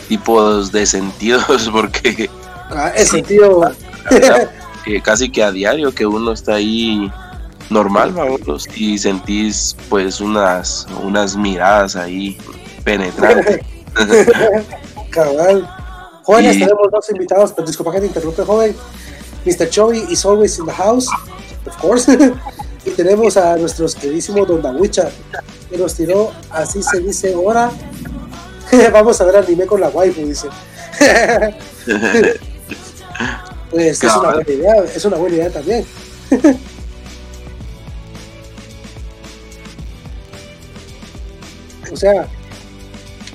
tipos 0.07 0.71
de 0.71 0.85
sentidos, 0.85 1.69
porque... 1.71 2.29
Ah, 2.69 2.91
el 2.95 3.07
sentido... 3.07 3.71
casi 5.03 5.29
que 5.29 5.43
a 5.43 5.51
diario 5.51 5.93
que 5.93 6.05
uno 6.05 6.33
está 6.33 6.55
ahí 6.55 7.11
normal, 7.69 8.11
vamos, 8.11 8.67
y 8.75 8.97
sentís 8.97 9.75
pues 9.89 10.19
unas, 10.19 10.87
unas 11.01 11.35
miradas 11.35 11.95
ahí 11.95 12.37
penetrantes. 12.83 13.59
Cabal. 15.09 15.69
Jóvenes, 16.23 16.59
tenemos 16.59 16.87
dos 16.91 17.09
invitados, 17.09 17.51
pero 17.53 17.67
disculpa 17.67 17.91
que 17.91 18.01
te 18.01 18.07
interrumpe, 18.07 18.43
joven. 18.43 18.75
Mr. 19.45 19.69
Chovy 19.69 20.05
is 20.09 20.25
always 20.25 20.57
in 20.57 20.65
the 20.65 20.71
house, 20.71 21.07
of 21.65 21.77
course. 21.77 22.07
y 22.85 22.91
tenemos 22.91 23.35
a 23.37 23.57
nuestro 23.57 23.87
queridísimo 23.87 24.45
Don 24.45 24.61
Dawicha, 24.61 25.09
que 25.69 25.77
nos 25.77 25.95
tiró, 25.95 26.31
así 26.51 26.81
se 26.81 26.99
dice 26.99 27.33
ahora. 27.33 27.71
Vamos 28.91 29.19
a 29.21 29.25
ver 29.25 29.37
anime 29.37 29.65
con 29.65 29.81
la 29.81 29.89
waifu, 29.89 30.25
dice. 30.25 30.47
pues 33.71 34.03
es 34.03 34.15
una 34.15 34.33
buena 34.33 34.51
idea, 34.51 34.83
es 34.95 35.05
una 35.05 35.17
buena 35.17 35.35
idea 35.35 35.49
también. 35.49 35.85
o 41.91 41.95
sea, 41.95 42.27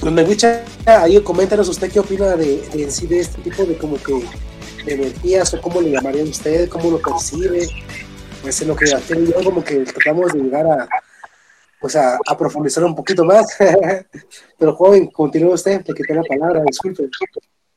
donde 0.01 0.23
Wicha, 0.25 0.65
ahí 0.87 1.21
coméntanos 1.21 1.69
usted 1.69 1.91
qué 1.91 2.01
opina 2.01 2.35
de, 2.37 2.65
en 2.73 2.91
sí 2.91 3.07
de 3.07 3.21
este 3.21 3.41
tipo 3.43 3.65
de 3.65 3.77
como 3.77 3.97
que 4.03 4.15
de 4.85 4.95
energías 4.95 5.55
o 5.55 5.61
cómo 5.61 5.81
le 5.81 5.91
llamarían 5.91 6.29
usted, 6.29 6.69
cómo 6.69 6.91
lo 6.91 7.01
percibe. 7.01 7.69
Pues 8.43 8.61
en 8.63 8.69
lo 8.69 8.77
que 8.77 8.87
yo 8.87 8.97
como 9.45 9.65
que 9.65 9.79
tratamos 9.81 10.33
de 10.33 10.39
llegar 10.41 10.65
a, 10.67 10.89
pues 11.81 11.97
a, 11.97 12.19
a 12.27 12.37
profundizar 12.37 12.85
un 12.85 12.95
poquito 12.95 13.25
más. 13.25 13.47
Pero 14.59 14.75
joven, 14.75 15.09
continúe 15.09 15.53
usted, 15.53 15.85
te 15.85 15.95
quité 15.95 16.15
la 16.15 16.23
palabra, 16.23 16.63
disculpe. 16.67 17.09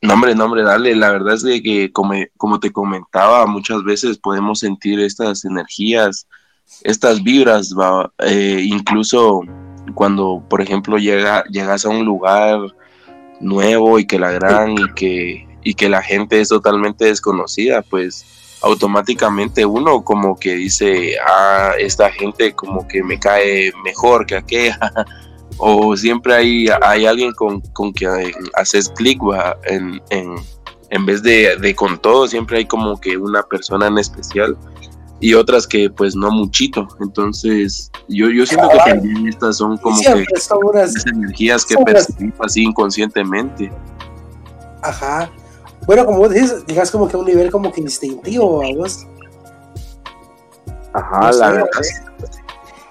No, 0.02 0.16
hombre, 0.16 0.34
no, 0.34 0.46
hombre, 0.46 0.64
dale. 0.64 0.96
La 0.96 1.12
verdad 1.12 1.36
es 1.36 1.44
de 1.44 1.62
que, 1.62 1.92
como, 1.92 2.14
como 2.36 2.60
te 2.60 2.72
comentaba, 2.72 3.46
muchas 3.46 3.84
veces 3.84 4.18
podemos 4.18 4.60
sentir 4.60 5.00
estas 5.00 5.46
energías, 5.46 6.28
estas 6.84 7.22
vibras, 7.22 7.74
eh, 8.20 8.62
incluso 8.64 9.42
cuando, 9.94 10.44
por 10.50 10.62
ejemplo, 10.62 10.98
llega, 10.98 11.44
llegas 11.46 11.86
a 11.86 11.90
un 11.90 12.04
lugar 12.04 12.60
nuevo 13.40 14.00
y 14.00 14.08
que 14.08 14.18
la 14.18 14.32
gran 14.32 14.72
y 14.72 14.94
que, 14.96 15.48
y 15.64 15.74
que 15.76 15.90
la 15.90 16.02
gente 16.02 16.42
es 16.42 16.50
totalmente 16.50 17.06
desconocida, 17.06 17.84
pues 17.84 18.41
automáticamente 18.62 19.66
uno 19.66 20.04
como 20.04 20.38
que 20.38 20.56
dice, 20.56 21.16
ah, 21.26 21.72
esta 21.80 22.12
gente 22.12 22.54
como 22.54 22.88
que 22.88 23.04
me 23.04 23.20
cae 23.20 23.72
mejor 23.84 24.26
que 24.26 24.36
aquella, 24.36 24.80
o 25.58 25.96
siempre 25.98 26.34
hay, 26.34 26.68
hay 26.82 27.06
alguien 27.06 27.34
con, 27.34 27.62
con 27.74 27.94
que 27.94 28.08
haces 28.56 28.90
clic 28.90 29.20
en, 29.66 30.02
en, 30.10 30.36
en, 30.90 31.06
vez 31.06 31.24
de, 31.24 31.58
de, 31.58 31.76
con 31.76 32.00
todo, 32.00 32.28
siempre 32.28 32.60
hay 32.60 32.66
como 32.66 33.00
que 33.00 33.18
una 33.18 33.44
persona 33.44 33.88
en 33.88 33.98
especial 33.98 34.58
y 35.20 35.36
otras 35.36 35.68
que 35.68 35.90
pues 35.90 36.16
no 36.16 36.32
muchito. 36.32 36.88
Entonces 37.00 37.92
yo, 38.08 38.30
yo 38.30 38.46
siento 38.46 38.68
que 38.70 38.78
también 38.78 39.28
estas 39.28 39.58
son 39.58 39.78
como 39.78 40.00
que 40.02 40.26
las 40.74 41.06
energías 41.06 41.66
que 41.66 41.78
percibimos 41.78 42.40
así 42.42 42.64
inconscientemente. 42.64 43.72
Ajá. 44.82 45.32
Bueno, 45.86 46.06
como 46.06 46.20
vos 46.20 46.32
dices, 46.32 46.66
digas 46.66 46.92
como 46.92 47.08
que 47.08 47.16
a 47.16 47.20
un 47.20 47.26
nivel 47.26 47.52
como 47.52 47.72
que 47.72 47.82
instintivo, 47.82 48.62
vos. 48.76 49.08
Ajá, 50.94 51.32
la 51.32 51.50
verdad. 51.52 51.68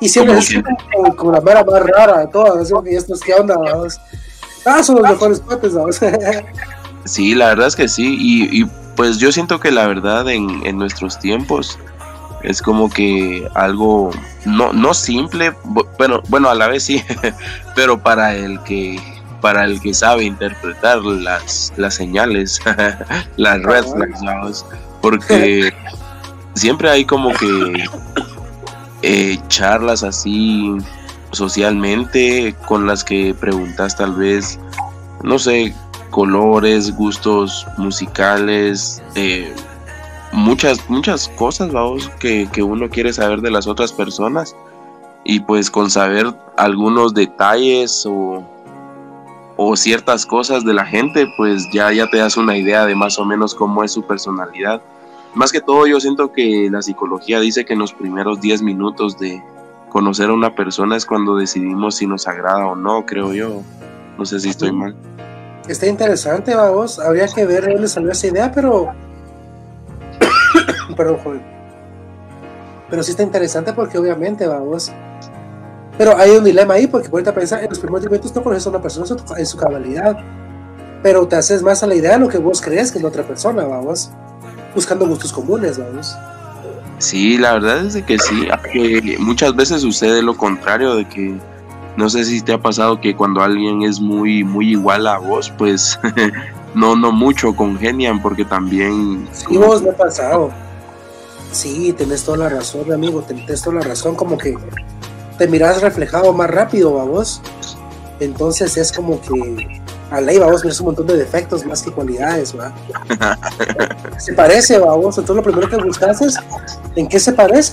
Y 0.00 0.09
siempre 0.09 0.38
es 0.38 0.54
como, 0.94 1.16
como, 1.16 1.32
la 1.32 1.40
mera 1.40 1.64
más 1.64 1.82
rara 1.82 2.20
de 2.20 2.26
todas, 2.28 2.73
y 2.87 2.94
estos, 2.94 3.20
¿qué 3.20 3.35
onda? 3.35 3.56
Vamos? 3.59 4.00
Ah, 4.64 4.82
son 4.82 4.97
los 4.97 5.11
mejores 5.11 5.40
cuates, 5.40 5.75
vamos. 5.75 6.00
sí, 7.04 7.35
la 7.35 7.49
verdad 7.49 7.68
es 7.68 7.76
que 7.76 7.88
sí, 7.88 8.16
y, 8.18 8.62
y, 8.62 8.70
pues 8.94 9.18
yo 9.18 9.32
siento 9.32 9.59
que 9.59 9.70
la 9.70 9.87
verdad 9.87 10.28
en, 10.28 10.66
en 10.66 10.76
nuestros 10.76 11.18
tiempos 11.18 11.78
es 12.42 12.61
como 12.61 12.90
que 12.90 13.49
algo 13.54 14.11
no, 14.44 14.73
no 14.73 14.92
simple, 14.92 15.54
bueno, 15.99 16.23
bueno, 16.28 16.50
a 16.50 16.54
la 16.54 16.68
vez 16.68 16.85
sí, 16.85 17.02
pero 17.75 18.02
para 18.02 18.35
el 18.35 18.61
que 18.62 18.99
para 19.40 19.64
el 19.64 19.80
que 19.80 19.94
sabe 19.94 20.25
interpretar 20.25 21.02
las, 21.02 21.73
las 21.76 21.94
señales, 21.94 22.61
las 23.37 23.62
red 23.62 23.85
flags, 23.85 24.64
porque 25.00 25.73
siempre 26.54 26.90
hay 26.90 27.04
como 27.04 27.32
que 27.35 27.85
eh, 29.02 29.38
charlas 29.49 30.02
así 30.02 30.76
socialmente 31.32 32.54
con 32.66 32.87
las 32.87 33.04
que 33.04 33.35
preguntas 33.35 33.97
tal 33.97 34.14
vez, 34.14 34.59
no 35.23 35.38
sé, 35.38 35.75
colores, 36.11 36.94
gustos 36.94 37.66
musicales, 37.76 39.02
eh, 39.14 39.54
muchas, 40.32 40.88
muchas 40.88 41.28
cosas, 41.28 41.73
vamos, 41.73 42.09
que, 42.18 42.49
que 42.52 42.62
uno 42.62 42.88
quiere 42.88 43.12
saber 43.12 43.40
de 43.40 43.50
las 43.50 43.66
otras 43.66 43.92
personas. 43.92 44.54
Y 45.23 45.40
pues 45.40 45.70
con 45.70 45.90
saber 45.90 46.32
algunos 46.56 47.12
detalles 47.12 48.04
o, 48.06 48.42
o 49.62 49.76
ciertas 49.76 50.25
cosas 50.25 50.64
de 50.64 50.73
la 50.73 50.87
gente, 50.87 51.26
pues 51.37 51.69
ya, 51.71 51.93
ya 51.93 52.09
te 52.09 52.17
das 52.17 52.38
una 52.38 52.57
idea 52.57 52.87
de 52.87 52.95
más 52.95 53.19
o 53.19 53.26
menos 53.26 53.55
cómo 53.55 53.85
es 53.85 53.93
su 53.93 54.02
personalidad. 54.07 54.81
Más 55.35 55.52
que 55.52 55.61
todo 55.61 55.87
yo 55.87 56.00
siento 56.00 56.33
que 56.33 56.71
la 56.71 56.81
psicología 56.81 57.40
dice 57.40 57.67
que 57.67 57.75
en 57.75 57.81
los 57.81 57.93
primeros 57.93 58.40
10 58.40 58.62
minutos 58.62 59.19
de 59.19 59.43
conocer 59.90 60.31
a 60.31 60.33
una 60.33 60.55
persona 60.55 60.97
es 60.97 61.05
cuando 61.05 61.37
decidimos 61.37 61.97
si 61.97 62.07
nos 62.07 62.26
agrada 62.26 62.69
o 62.69 62.75
no, 62.75 63.05
creo 63.05 63.35
yo. 63.35 63.61
No 64.17 64.25
sé 64.25 64.40
si 64.40 64.49
estoy 64.49 64.73
mal. 64.73 64.97
Está 65.69 65.87
interesante, 65.87 66.55
vamos. 66.55 66.99
Habría 66.99 67.29
que 67.29 67.45
ver 67.45 67.67
de 67.67 67.75
dónde 67.75 67.88
salió 67.88 68.12
esa 68.12 68.29
idea, 68.29 68.50
pero. 68.50 68.95
Perdón, 70.97 71.19
joven. 71.23 71.43
Pero 72.88 73.02
sí 73.02 73.11
está 73.11 73.25
interesante 73.25 73.75
porque 73.75 73.99
obviamente, 73.99 74.47
vamos. 74.47 74.90
Pero 76.00 76.16
hay 76.16 76.30
un 76.30 76.42
dilema 76.42 76.73
ahí 76.73 76.87
porque 76.87 77.11
puedes 77.11 77.30
pensar, 77.30 77.62
en 77.62 77.69
los 77.69 77.78
primeros 77.78 78.07
momentos 78.07 78.35
no 78.35 78.42
conoces 78.42 78.66
a 78.66 78.71
una 78.71 78.80
persona 78.80 79.07
en 79.37 79.45
su 79.45 79.59
cabalidad, 79.59 80.16
pero 81.02 81.28
te 81.28 81.37
haces 81.37 81.62
más 81.62 81.83
a 81.83 81.87
la 81.87 81.95
idea 81.95 82.12
de 82.12 82.21
lo 82.21 82.26
que 82.26 82.38
vos 82.38 82.62
crees 82.62 82.90
que 82.90 82.97
es 82.97 83.02
la 83.02 83.11
otra 83.11 83.23
persona, 83.23 83.64
vamos 83.64 84.11
buscando 84.75 85.07
gustos 85.07 85.30
comunes, 85.30 85.76
vamos. 85.76 86.16
Sí, 86.97 87.37
la 87.37 87.52
verdad 87.52 87.85
es 87.85 88.02
que 88.02 88.19
sí, 88.19 88.49
que 88.73 89.19
muchas 89.19 89.54
veces 89.54 89.83
sucede 89.83 90.23
lo 90.23 90.35
contrario 90.38 90.95
de 90.95 91.07
que 91.07 91.37
no 91.99 92.09
sé 92.09 92.25
si 92.25 92.40
te 92.40 92.54
ha 92.54 92.62
pasado 92.62 92.99
que 92.99 93.14
cuando 93.14 93.42
alguien 93.42 93.83
es 93.83 94.00
muy 94.00 94.42
muy 94.42 94.71
igual 94.71 95.07
a 95.07 95.19
vos, 95.19 95.52
pues 95.59 96.00
no 96.75 96.97
no 96.97 97.12
mucho 97.12 97.54
congenian 97.54 98.23
porque 98.23 98.47
también 98.47 99.28
Sí, 99.33 99.54
vos 99.59 99.83
me 99.83 99.90
ha 99.90 99.97
pasado. 99.99 100.50
Sí, 101.52 101.92
tenés 101.92 102.25
toda 102.25 102.38
la 102.38 102.49
razón, 102.49 102.90
amigo, 102.90 103.21
tenés 103.21 103.61
toda 103.61 103.76
la 103.76 103.83
razón, 103.83 104.14
como 104.14 104.38
que 104.38 104.57
te 105.40 105.49
miras 105.49 105.80
reflejado 105.80 106.35
más 106.35 106.50
rápido 106.50 107.00
a 107.00 107.04
vos. 107.04 107.40
Entonces 108.20 108.76
es 108.76 108.92
como 108.92 109.18
que 109.23 109.80
a 110.11 110.20
ley, 110.20 110.38
vamos, 110.38 110.62
ver 110.62 110.75
un 110.80 110.85
montón 110.85 111.06
de 111.06 111.16
defectos 111.16 111.64
más 111.64 111.80
que 111.82 111.90
cualidades, 111.90 112.54
¿va? 112.54 112.75
se 114.18 114.35
parece, 114.35 114.78
vamos, 114.78 115.16
entonces 115.16 115.37
lo 115.37 115.42
primero 115.42 115.70
que 115.70 115.82
buscas 115.82 116.20
es 116.20 116.37
en 116.94 117.09
qué 117.09 117.18
se 117.18 117.32
parece. 117.32 117.73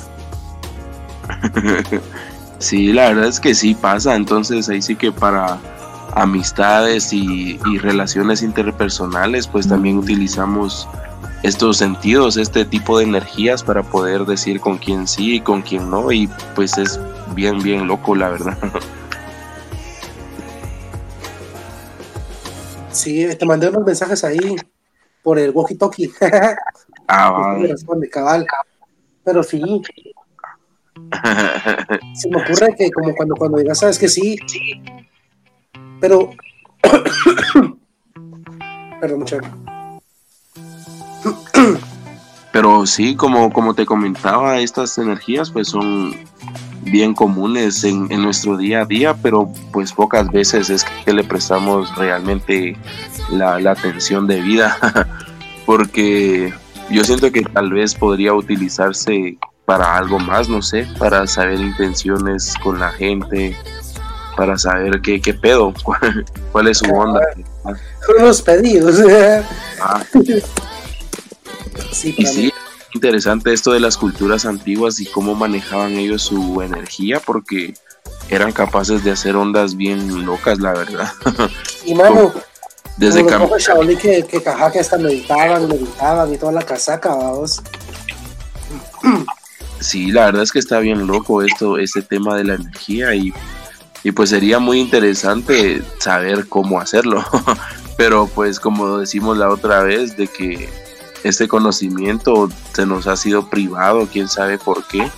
Sí, 2.60 2.92
la 2.92 3.10
verdad 3.10 3.28
es 3.28 3.40
que 3.40 3.54
sí 3.54 3.76
pasa, 3.76 4.16
entonces 4.16 4.68
ahí 4.68 4.82
sí 4.82 4.96
que 4.96 5.12
para 5.12 5.60
amistades 6.16 7.14
y, 7.14 7.60
y 7.72 7.78
relaciones 7.78 8.42
interpersonales, 8.42 9.46
pues 9.46 9.68
también 9.68 10.00
utilizamos 10.00 10.88
estos 11.44 11.78
sentidos, 11.78 12.36
este 12.36 12.66
tipo 12.66 12.98
de 12.98 13.04
energías 13.04 13.62
para 13.62 13.84
poder 13.84 14.26
decir 14.26 14.60
con 14.60 14.80
quién 14.80 15.08
sí 15.08 15.36
y 15.36 15.40
con 15.40 15.62
quién 15.62 15.92
no, 15.92 16.12
y 16.12 16.28
pues 16.56 16.80
es 16.80 17.00
bien, 17.34 17.62
bien 17.62 17.88
loco, 17.88 18.16
la 18.16 18.30
verdad. 18.30 18.58
Sí, 22.92 23.28
te 23.38 23.46
mandé 23.46 23.70
unos 23.70 23.86
mensajes 23.86 24.24
ahí 24.24 24.56
por 25.22 25.38
el 25.40 25.54
walkie-talkie. 25.54 26.12
Ah, 27.10 27.56
responde, 27.62 28.10
cabal. 28.10 28.46
Pero 29.24 29.42
sí. 29.42 29.62
Se 32.14 32.30
me 32.30 32.42
ocurre 32.42 32.76
que 32.78 32.92
como 32.92 33.16
cuando, 33.16 33.36
cuando 33.36 33.60
digas, 33.60 33.80
sabes 33.80 33.98
que 33.98 34.10
sí. 34.10 34.38
Pero. 36.02 36.32
Perdón, 39.00 39.20
mucho. 39.20 39.38
Pero 42.52 42.86
sí, 42.86 43.16
como, 43.16 43.54
como 43.54 43.74
te 43.74 43.86
comentaba, 43.86 44.60
estas 44.60 44.98
energías 44.98 45.50
pues 45.50 45.70
son 45.70 46.14
bien 46.82 47.14
comunes 47.14 47.84
en, 47.84 48.08
nuestro 48.22 48.58
día 48.58 48.82
a 48.82 48.86
día, 48.86 49.16
pero 49.22 49.52
pues 49.72 49.92
pocas 49.94 50.30
veces 50.30 50.70
es 50.70 50.86
que 51.06 51.14
le 51.14 51.24
prestamos 51.24 51.96
realmente 51.96 52.78
la, 53.32 53.56
atención 53.56 54.28
de 54.28 54.42
vida, 54.42 54.78
porque 55.66 56.54
yo 56.90 57.04
siento 57.04 57.32
que 57.32 57.42
tal 57.42 57.72
vez 57.72 57.96
podría 57.96 58.34
utilizarse 58.34 59.38
para 59.66 59.98
algo 59.98 60.20
más, 60.20 60.48
no 60.48 60.62
sé, 60.62 60.88
para 60.98 61.28
saber 61.28 61.60
intenciones 61.60 62.54
con 62.64 62.80
la 62.80 62.92
gente, 62.92 63.56
para 64.38 64.58
saber 64.58 65.02
qué, 65.02 65.22
qué 65.22 65.34
pedo, 65.34 65.74
cuál, 66.52 66.68
es 66.68 66.78
su 66.78 66.92
onda. 66.92 67.20
Son 67.64 68.26
los 68.26 68.42
pedidos. 68.42 69.02
Ah. 69.82 70.04
Sí, 71.92 72.14
sí, 72.26 72.52
interesante 72.98 73.54
esto 73.54 73.72
de 73.72 73.80
las 73.80 73.98
culturas 73.98 74.46
antiguas 74.46 75.00
y 75.00 75.06
cómo 75.06 75.36
manejaban 75.36 75.94
ellos 75.94 76.24
su 76.24 76.62
energía, 76.62 77.22
porque 77.24 77.74
eran 78.30 78.52
capaces 78.52 79.04
de 79.04 79.12
hacer 79.12 79.36
ondas 79.36 79.76
bien 79.76 80.26
locas, 80.26 80.60
la 80.60 80.74
verdad. 80.74 81.12
Y 81.86 81.96
mano, 81.96 82.34
desde 82.98 83.26
que, 83.26 84.26
que, 84.26 84.42
que 84.42 84.80
hasta 84.80 84.98
meditaban, 84.98 85.70
meditaban 85.70 86.34
y 86.34 86.38
toda 86.38 86.52
la 86.52 86.64
casaca, 86.64 87.16
vamos. 87.16 87.62
Sí, 89.80 90.12
la 90.12 90.26
verdad 90.26 90.42
es 90.42 90.52
que 90.52 90.58
está 90.58 90.80
bien 90.80 91.06
loco 91.06 91.44
esto, 91.44 91.78
este 91.78 92.02
tema 92.02 92.36
de 92.36 92.46
la 92.46 92.56
energía 92.56 93.14
y, 93.14 93.32
y 94.04 94.12
pues 94.12 94.32
sería 94.32 94.58
muy 94.58 94.80
interesante 94.80 95.84
saber 96.00 96.48
cómo 96.48 96.82
hacerlo. 96.82 97.24
Pero 97.96 98.26
pues 98.26 98.60
como 98.60 98.98
decimos 98.98 99.38
la 99.38 99.50
otra 99.50 99.84
vez, 99.84 100.18
de 100.18 100.28
que 100.28 100.68
este 101.24 101.48
conocimiento 101.48 102.50
se 102.74 102.86
nos 102.86 103.08
ha 103.08 103.16
sido 103.16 103.50
privado, 103.50 104.08
quién 104.12 104.28
sabe 104.28 104.58
por 104.58 104.86
qué. 104.86 105.10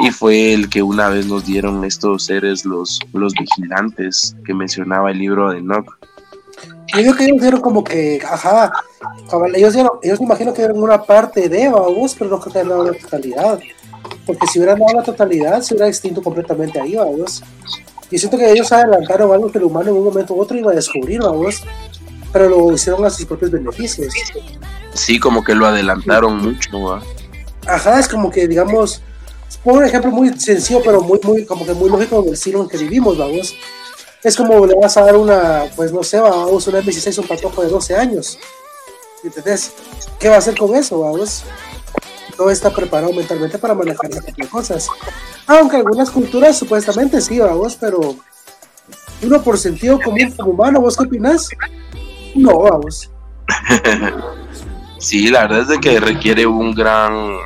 y 0.00 0.10
fue 0.10 0.52
el 0.52 0.68
que 0.68 0.82
una 0.82 1.08
vez 1.08 1.26
nos 1.26 1.44
dieron 1.44 1.84
estos 1.84 2.24
seres, 2.24 2.64
los, 2.64 2.98
los 3.12 3.32
vigilantes, 3.34 4.34
que 4.44 4.52
mencionaba 4.52 5.10
el 5.10 5.18
libro 5.18 5.50
de. 5.50 5.62
Yo 5.62 6.98
digo 6.98 7.14
que 7.14 7.24
ellos 7.24 7.40
dieron 7.40 7.60
como 7.60 7.82
que, 7.82 8.20
ajá, 8.28 8.72
ellos 9.54 9.72
dieron, 9.72 9.92
ellos 10.02 10.20
me 10.20 10.26
imagino 10.26 10.52
que 10.52 10.62
dieron 10.62 10.82
una 10.82 11.02
parte 11.02 11.48
de 11.48 11.68
vos, 11.68 12.14
pero 12.18 12.30
no 12.30 12.40
creo 12.40 12.52
que 12.52 12.58
hayan 12.58 12.68
dado 12.70 12.84
la 12.84 12.98
totalidad. 12.98 13.60
Porque 14.26 14.46
si 14.46 14.58
hubieran 14.58 14.78
dado 14.78 14.92
la 14.94 15.02
totalidad, 15.02 15.62
se 15.62 15.74
hubiera 15.74 15.88
extinto 15.88 16.22
completamente 16.22 16.80
ahí, 16.80 16.96
vamos. 16.96 17.42
Y 18.10 18.18
siento 18.18 18.36
que 18.36 18.50
ellos 18.50 18.70
adelantaron 18.70 19.32
algo 19.32 19.50
que 19.50 19.58
el 19.58 19.64
humano 19.64 19.90
en 19.90 19.96
un 19.96 20.04
momento 20.04 20.34
u 20.34 20.40
otro 20.40 20.56
iba 20.56 20.72
a 20.72 20.74
descubrir, 20.74 21.20
vamos. 21.20 21.62
Pero 22.34 22.48
lo 22.48 22.72
hicieron 22.72 23.04
a 23.04 23.10
sus 23.10 23.26
propios 23.26 23.52
beneficios. 23.52 24.12
Sí, 24.92 25.20
como 25.20 25.44
que 25.44 25.54
lo 25.54 25.66
adelantaron 25.66 26.36
mucho, 26.38 26.82
¿va? 26.82 27.00
Ajá, 27.64 28.00
es 28.00 28.08
como 28.08 28.28
que, 28.28 28.48
digamos, 28.48 29.02
por 29.62 29.74
un 29.74 29.84
ejemplo 29.84 30.10
muy 30.10 30.36
sencillo, 30.38 30.82
pero 30.84 31.00
muy, 31.00 31.20
muy, 31.22 31.44
como 31.44 31.64
que 31.64 31.74
muy 31.74 31.88
lógico 31.88 32.22
del 32.22 32.36
siglo 32.36 32.62
en 32.62 32.68
que 32.68 32.76
vivimos, 32.76 33.16
vamos. 33.16 33.54
Es 34.24 34.36
como 34.36 34.66
le 34.66 34.74
vas 34.74 34.96
a 34.96 35.02
dar 35.02 35.16
una, 35.16 35.66
pues 35.76 35.92
no 35.92 36.02
sé, 36.02 36.18
vamos, 36.18 36.66
una 36.66 36.80
M16 36.80 37.18
a 37.18 37.20
un 37.20 37.28
patojo 37.28 37.62
de 37.62 37.68
12 37.68 37.94
años. 37.94 38.36
¿Entendés? 39.22 39.72
¿Qué 40.18 40.28
va 40.28 40.34
a 40.34 40.38
hacer 40.38 40.58
con 40.58 40.74
eso, 40.74 40.98
vamos? 40.98 41.44
No 42.36 42.50
está 42.50 42.70
preparado 42.70 43.12
mentalmente 43.12 43.58
para 43.58 43.74
manejar 43.74 44.10
de 44.10 44.48
cosas. 44.48 44.88
Aunque 45.46 45.76
algunas 45.76 46.10
culturas 46.10 46.58
supuestamente 46.58 47.20
sí, 47.20 47.38
vamos, 47.38 47.76
pero 47.76 48.16
uno 49.22 49.40
por 49.40 49.56
sentido 49.56 50.00
común 50.00 50.32
como 50.32 50.50
humano, 50.50 50.80
¿vos 50.80 50.96
qué 50.96 51.04
opinas? 51.04 51.48
No, 52.34 52.58
vamos. 52.60 53.10
sí, 54.98 55.28
la 55.28 55.42
verdad 55.42 55.60
es 55.60 55.68
de 55.68 55.78
que 55.78 56.00
requiere 56.00 56.46
un 56.46 56.74
gran 56.74 57.36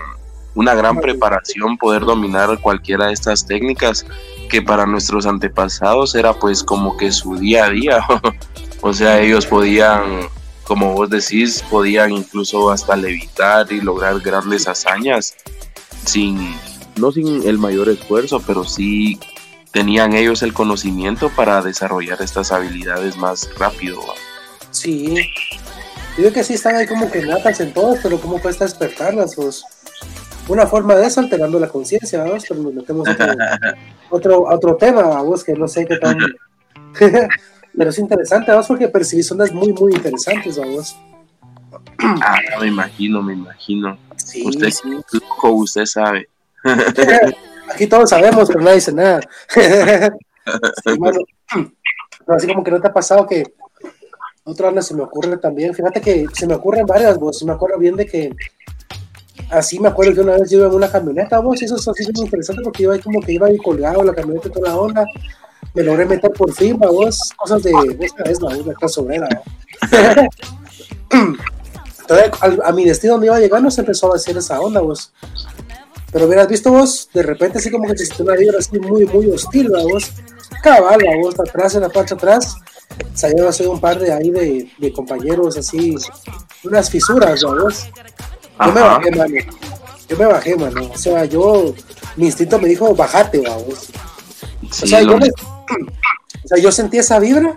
una 0.58 0.74
gran 0.74 0.96
preparación 0.96 1.78
poder 1.78 2.04
dominar 2.04 2.60
cualquiera 2.60 3.06
de 3.06 3.12
estas 3.12 3.46
técnicas 3.46 4.04
que 4.50 4.60
para 4.60 4.86
nuestros 4.86 5.24
antepasados 5.24 6.16
era 6.16 6.32
pues 6.32 6.64
como 6.64 6.96
que 6.96 7.12
su 7.12 7.36
día 7.36 7.66
a 7.66 7.70
día. 7.70 8.04
o 8.80 8.92
sea, 8.92 9.20
ellos 9.20 9.46
podían, 9.46 10.22
como 10.64 10.94
vos 10.94 11.10
decís, 11.10 11.64
podían 11.70 12.10
incluso 12.10 12.72
hasta 12.72 12.96
levitar 12.96 13.70
y 13.70 13.80
lograr 13.80 14.18
grandes 14.18 14.66
hazañas 14.66 15.36
sin, 16.04 16.56
no 16.96 17.12
sin 17.12 17.46
el 17.46 17.58
mayor 17.58 17.88
esfuerzo, 17.88 18.42
pero 18.44 18.64
sí 18.64 19.20
tenían 19.70 20.12
ellos 20.14 20.42
el 20.42 20.54
conocimiento 20.54 21.30
para 21.36 21.62
desarrollar 21.62 22.20
estas 22.20 22.50
habilidades 22.50 23.16
más 23.16 23.48
rápido. 23.58 24.00
Sí, 24.78 25.16
digo 26.16 26.32
que 26.32 26.44
sí 26.44 26.54
están 26.54 26.76
ahí 26.76 26.86
como 26.86 27.10
que 27.10 27.22
natas 27.22 27.60
en 27.60 27.72
todos, 27.72 27.98
pero 28.02 28.20
¿cómo 28.20 28.40
cuesta 28.40 28.64
despertarlas? 28.64 29.34
Pues? 29.34 29.64
una 30.48 30.66
forma 30.66 30.96
de 30.96 31.06
eso 31.06 31.20
alterando 31.20 31.60
la 31.60 31.68
conciencia, 31.68 32.24
vamos, 32.24 32.44
pero 32.48 32.62
nos 32.62 32.72
metemos 32.72 33.06
otro, 33.08 33.26
otro, 34.10 34.42
otro 34.44 34.76
tema, 34.76 35.02
vamos, 35.02 35.44
que 35.44 35.52
no 35.52 35.68
sé 35.68 35.86
qué 35.86 35.96
tan... 35.96 36.16
pero 37.76 37.90
es 37.90 37.98
interesante, 37.98 38.50
vamos, 38.50 38.66
porque 38.66 38.88
percibís 38.88 39.30
ondas 39.30 39.52
muy, 39.52 39.72
muy 39.74 39.92
interesantes, 39.92 40.58
vamos. 40.58 40.98
Ah, 41.98 42.38
me 42.60 42.68
imagino, 42.68 43.22
me 43.22 43.34
imagino. 43.34 43.98
usted, 44.44 44.70
sí. 44.70 44.88
usted 45.42 45.84
sabe. 45.84 46.28
Aquí 47.74 47.86
todos 47.86 48.08
sabemos, 48.08 48.48
pero 48.48 48.60
nadie 48.60 48.76
dice 48.76 48.92
nada. 48.92 49.20
así 52.26 52.46
como 52.46 52.64
que 52.64 52.70
no 52.70 52.80
te 52.80 52.88
ha 52.88 52.92
pasado 52.92 53.26
que 53.26 53.44
otra 54.50 54.68
onda 54.68 54.82
se 54.82 54.94
me 54.94 55.02
ocurre 55.02 55.36
también. 55.36 55.74
Fíjate 55.74 56.00
que 56.00 56.26
se 56.32 56.46
me 56.46 56.54
ocurren 56.54 56.86
varias, 56.86 57.18
vos. 57.18 57.42
Me 57.44 57.52
acuerdo 57.52 57.78
bien 57.78 57.96
de 57.96 58.06
que 58.06 58.34
así 59.50 59.78
me 59.78 59.88
acuerdo 59.88 60.14
que 60.14 60.20
una 60.20 60.36
vez 60.36 60.50
yo 60.50 60.58
iba 60.58 60.68
en 60.68 60.74
una 60.74 60.90
camioneta, 60.90 61.38
vos, 61.40 61.60
y 61.60 61.64
eso 61.64 61.76
es 61.76 61.88
así 61.88 62.04
muy 62.14 62.24
interesante 62.24 62.62
porque 62.62 62.82
iba 62.82 62.94
ahí 62.94 63.00
como 63.00 63.20
que 63.20 63.32
iba 63.32 63.46
ahí 63.46 63.58
colgado 63.58 64.02
la 64.02 64.14
camioneta 64.14 64.50
toda 64.50 64.70
la 64.70 64.76
onda. 64.76 65.04
Me 65.74 65.82
logré 65.82 66.06
meter 66.06 66.30
por 66.32 66.52
fin, 66.52 66.78
vos, 66.78 67.32
cosas 67.36 67.62
de 67.62 67.72
esta 68.00 68.24
vez, 68.24 68.40
la, 68.40 68.56
la 68.56 68.74
clase 68.74 69.00
obrera. 69.00 69.28
Entonces, 72.00 72.60
a, 72.64 72.72
mi 72.72 72.84
destino 72.84 73.14
donde 73.14 73.26
iba 73.26 73.38
llegando 73.38 73.70
se 73.70 73.82
empezó 73.82 74.12
a 74.12 74.16
hacer 74.16 74.36
esa 74.36 74.60
onda, 74.60 74.80
vos. 74.80 75.12
Pero 76.10 76.24
hubieras 76.24 76.48
visto 76.48 76.70
vos, 76.70 77.10
de 77.12 77.22
repente 77.22 77.58
así 77.58 77.70
como 77.70 77.86
que 77.86 77.98
sintió 77.98 78.24
una 78.24 78.34
vibra 78.34 78.58
así 78.58 78.78
muy, 78.78 79.04
muy 79.04 79.30
hostil, 79.30 79.68
vos. 79.68 80.10
Cabal, 80.62 81.00
vos, 81.22 81.38
atrás, 81.38 81.74
en 81.74 81.82
la 81.82 81.90
parte 81.90 82.14
atrás, 82.14 82.56
salieron 83.14 83.48
así 83.48 83.64
un 83.64 83.80
par 83.80 83.98
de 83.98 84.12
ahí 84.12 84.30
de, 84.30 84.70
de 84.78 84.92
compañeros 84.92 85.56
así, 85.56 85.96
unas 86.64 86.90
fisuras, 86.90 87.42
vos. 87.42 87.88
Yo 88.64 88.72
me 88.72 88.80
bajé, 88.80 89.10
mano. 89.10 89.34
Yo 90.08 90.16
me 90.16 90.26
bajé, 90.26 90.56
mano. 90.56 90.90
O 90.92 90.98
sea, 90.98 91.24
yo, 91.24 91.74
mi 92.16 92.26
instinto 92.26 92.58
me 92.58 92.68
dijo, 92.68 92.94
bajate, 92.94 93.40
vamos. 93.40 93.90
o, 94.70 94.86
sea, 94.86 95.02
yo 95.02 95.16
o 96.44 96.48
sea, 96.48 96.58
yo 96.58 96.72
sentí 96.72 96.98
esa 96.98 97.18
vibra, 97.18 97.54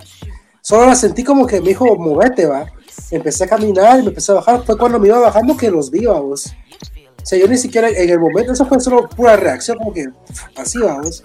solo 0.61 0.87
la 0.87 0.95
sentí 0.95 1.23
como 1.23 1.47
que 1.47 1.61
me 1.61 1.69
dijo, 1.69 1.95
movete, 1.95 2.45
va. 2.45 2.65
Empecé 3.09 3.45
a 3.45 3.47
caminar 3.47 3.99
y 3.99 4.03
me 4.03 4.09
empecé 4.09 4.31
a 4.31 4.35
bajar. 4.35 4.65
Fue 4.65 4.77
cuando 4.77 4.99
me 4.99 5.07
iba 5.07 5.19
bajando 5.19 5.57
que 5.57 5.71
los 5.71 5.89
vi, 5.89 6.05
vamos. 6.05 6.53
O 7.21 7.25
sea, 7.25 7.37
yo 7.37 7.47
ni 7.47 7.57
siquiera 7.57 7.89
en 7.89 8.09
el 8.09 8.19
momento, 8.19 8.51
eso 8.51 8.65
fue 8.65 8.79
solo 8.79 9.07
pura 9.07 9.35
reacción, 9.35 9.77
como 9.77 9.93
que 9.93 10.07
así, 10.55 10.79
vamos. 10.79 11.23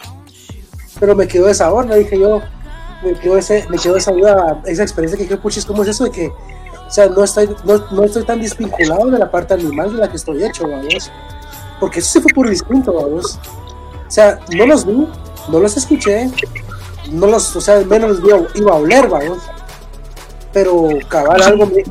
Pero 0.99 1.15
me 1.15 1.27
quedó 1.27 1.49
esa 1.49 1.73
onda, 1.73 1.97
dije 1.97 2.19
yo, 2.19 2.41
me 3.13 3.19
quedó, 3.19 3.39
quedó 3.83 3.97
esa 3.97 4.13
duda, 4.13 4.61
esa 4.65 4.83
experiencia 4.83 5.17
que 5.17 5.25
dije, 5.25 5.37
puchis, 5.37 5.65
¿cómo 5.65 5.83
es 5.83 5.89
eso 5.89 6.05
de 6.05 6.11
que 6.11 6.33
o 6.87 6.91
sea, 6.91 7.09
no 7.09 7.25
estoy, 7.25 7.55
no, 7.65 7.85
no 7.91 8.05
estoy 8.05 8.25
tan 8.25 8.41
desvinculado 8.41 9.11
de 9.11 9.19
la 9.19 9.31
parte 9.31 9.55
animal 9.55 9.93
de 9.93 9.99
la 9.99 10.09
que 10.09 10.17
estoy 10.17 10.45
hecho, 10.45 10.69
vamos. 10.69 11.11
Porque 11.81 11.99
eso 11.99 12.13
se 12.13 12.21
fue 12.21 12.33
por 12.33 12.47
instinto, 12.47 12.93
vamos. 12.93 13.39
O 14.07 14.11
sea, 14.11 14.39
no 14.55 14.67
los 14.67 14.87
vi, 14.87 15.09
no 15.49 15.61
los 15.61 15.77
escuché, 15.77 16.31
no 17.11 17.27
los, 17.27 17.55
o 17.57 17.61
sea, 17.61 17.81
menos 17.81 18.21
los 18.21 18.23
vi, 18.23 18.61
iba 18.61 18.73
a 18.73 18.77
oler, 18.77 19.09
vamos. 19.09 19.39
Pero 20.53 20.89
cabal 21.09 21.43
algo 21.43 21.67
me 21.67 21.75
dijo, 21.75 21.91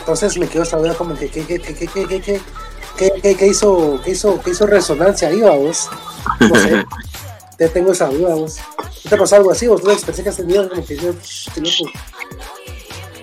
Entonces 0.00 0.38
me 0.38 0.48
quedo 0.48 0.62
esa 0.62 0.78
duda 0.78 0.94
como 0.94 1.14
que, 1.14 1.28
¿qué, 1.28 1.44
qué, 1.44 1.60
qué, 1.60 1.74
qué, 1.74 1.86
qué, 1.86 2.20
qué, 2.20 2.40
qué, 2.96 3.36
qué, 3.36 3.46
hizo, 3.46 4.00
qué 4.02 4.12
hizo, 4.12 4.40
qué 4.40 4.52
hizo 4.52 4.66
resonancia 4.66 5.28
ahí, 5.28 5.42
vamos. 5.42 5.90
No 6.40 6.54
sé. 6.54 6.84
Ya 7.58 7.68
tengo 7.68 7.92
esa 7.92 8.08
duda, 8.08 8.34
vos. 8.34 8.58
¿Te 9.08 9.16
pasó 9.16 9.36
algo 9.36 9.50
así? 9.50 9.66
¿Vos 9.66 9.80
tú 9.80 9.88
pensé 10.04 10.22
que 10.22 10.28
has 10.28 10.36
tenido 10.36 10.68
como 10.68 10.84
que 10.84 10.96
yo, 10.96 11.14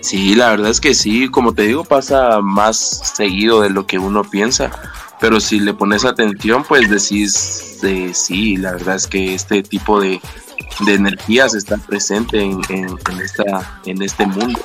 Sí, 0.02 0.36
la 0.36 0.50
verdad 0.50 0.70
es 0.70 0.82
que 0.82 0.94
sí, 0.94 1.30
como 1.30 1.54
te 1.54 1.64
digo, 1.64 1.86
pasa 1.86 2.42
más 2.42 2.78
seguido 3.16 3.62
de 3.62 3.70
lo 3.70 3.86
que 3.86 3.98
uno 4.00 4.24
piensa, 4.24 4.70
pero 5.22 5.40
si 5.40 5.60
le 5.60 5.74
pones 5.74 6.04
atención, 6.04 6.66
pues 6.68 6.90
decís, 6.90 7.80
de, 7.82 8.14
sí, 8.14 8.58
la 8.58 8.74
verdad 8.74 8.96
es 8.96 9.08
que 9.08 9.34
este 9.34 9.64
tipo 9.64 10.02
de, 10.02 10.20
de 10.86 10.94
energías 10.94 11.54
está 11.54 11.78
presente 11.78 12.42
en, 12.42 12.60
en, 12.70 12.98
esta, 13.22 13.80
en 13.86 14.02
este 14.02 14.26
mundo 14.26 14.60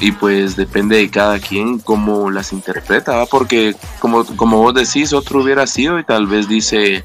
y 0.00 0.12
pues 0.12 0.56
depende 0.56 0.96
de 0.96 1.10
cada 1.10 1.38
quien 1.38 1.78
cómo 1.78 2.30
las 2.30 2.52
interpreta, 2.52 3.26
porque 3.26 3.76
como, 4.00 4.24
como 4.36 4.58
vos 4.58 4.74
decís, 4.74 5.12
otro 5.12 5.42
hubiera 5.42 5.66
sido 5.66 5.98
y 5.98 6.04
tal 6.04 6.26
vez 6.26 6.48
dice, 6.48 7.04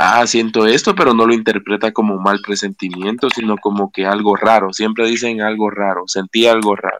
ah, 0.00 0.26
siento 0.26 0.66
esto, 0.66 0.94
pero 0.94 1.14
no 1.14 1.26
lo 1.26 1.34
interpreta 1.34 1.92
como 1.92 2.18
mal 2.18 2.40
presentimiento, 2.44 3.28
sino 3.30 3.56
como 3.56 3.90
que 3.92 4.06
algo 4.06 4.36
raro. 4.36 4.72
Siempre 4.72 5.06
dicen 5.06 5.40
algo 5.42 5.70
raro, 5.70 6.04
sentí 6.06 6.46
algo 6.46 6.74
raro. 6.76 6.98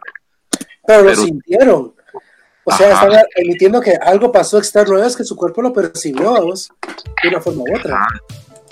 Pero, 0.85 1.03
lo 1.03 1.15
sintieron. 1.15 1.93
O 2.63 2.71
sea, 2.71 2.93
están 2.93 3.23
emitiendo 3.35 3.81
que 3.81 3.93
algo 3.95 4.31
pasó 4.31 4.59
externo 4.59 5.03
es 5.03 5.15
que 5.15 5.23
su 5.23 5.35
cuerpo 5.35 5.61
lo 5.61 5.73
percibió 5.73 6.33
de 6.33 7.29
una 7.29 7.41
forma 7.41 7.63
u 7.63 7.75
otra. 7.75 8.07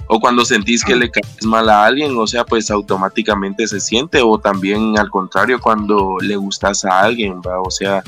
O 0.08 0.20
cuando 0.20 0.46
sentís 0.46 0.84
que 0.84 0.96
le 0.96 1.10
caes 1.10 1.46
mal 1.46 1.70
a 1.70 1.86
alguien, 1.86 2.18
o 2.18 2.26
sea, 2.26 2.44
pues 2.44 2.72
automáticamente 2.72 3.68
se 3.68 3.80
siente, 3.80 4.22
o 4.22 4.39
también 4.39 4.98
al 4.98 5.10
contrario, 5.10 5.60
cuando 5.60 6.18
le 6.22 6.36
gustas 6.36 6.84
a 6.86 7.02
alguien, 7.02 7.42
¿va? 7.46 7.62
o 7.62 7.70
sea, 7.70 8.04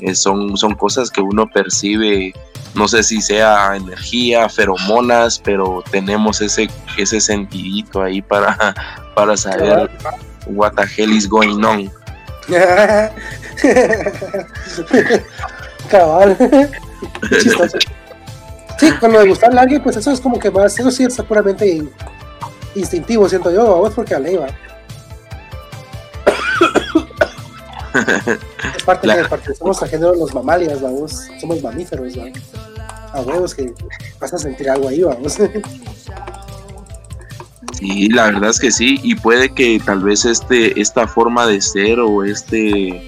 eh, 0.00 0.14
son, 0.14 0.56
son 0.56 0.74
cosas 0.74 1.10
que 1.10 1.20
uno 1.20 1.48
percibe 1.48 2.32
no 2.74 2.88
sé 2.88 3.02
si 3.02 3.20
sea 3.20 3.74
energía, 3.76 4.48
feromonas, 4.48 5.38
pero 5.38 5.82
tenemos 5.90 6.40
ese, 6.40 6.70
ese 6.96 7.20
sentidito 7.20 8.02
ahí 8.02 8.22
para, 8.22 8.74
para 9.14 9.36
saber 9.36 9.90
what 10.46 10.72
the 10.74 10.84
hell 10.96 11.12
is 11.12 11.28
going 11.28 11.62
on. 11.64 11.90
Cabal. 15.90 16.36
sí, 18.78 18.90
cuando 19.00 19.22
le 19.22 19.28
gusta 19.28 19.48
a 19.48 19.60
alguien, 19.60 19.82
pues 19.82 19.96
eso 19.96 20.12
es 20.12 20.20
como 20.20 20.38
que 20.38 20.50
más, 20.50 20.78
eso 20.78 20.90
sí 20.90 21.04
es 21.04 21.16
puramente 21.22 21.82
instintivo, 22.74 23.28
siento 23.28 23.50
yo, 23.50 23.66
vos 23.66 23.92
porque 23.94 24.14
a 24.14 24.20
va. 24.20 24.46
Es 28.76 28.82
parte 28.84 29.08
de 29.08 29.24
parte, 29.28 29.54
somos 29.54 29.78
género 29.80 30.14
los 30.14 30.34
mamalias, 30.34 30.80
vamos, 30.80 31.28
somos 31.40 31.62
mamíferos, 31.62 32.16
¿no? 32.16 32.24
a 33.12 33.20
huevos 33.20 33.54
que 33.54 33.72
vas 34.20 34.32
a 34.34 34.38
sentir 34.38 34.68
algo 34.70 34.88
ahí, 34.88 35.02
vamos. 35.02 35.38
Sí, 37.78 38.08
la 38.08 38.24
verdad 38.24 38.50
es 38.50 38.58
que 38.58 38.72
sí, 38.72 38.98
y 39.02 39.14
puede 39.14 39.50
que 39.50 39.80
tal 39.84 40.00
vez 40.00 40.24
este, 40.24 40.80
esta 40.80 41.06
forma 41.06 41.46
de 41.46 41.60
ser 41.60 42.00
o 42.00 42.24
este, 42.24 43.06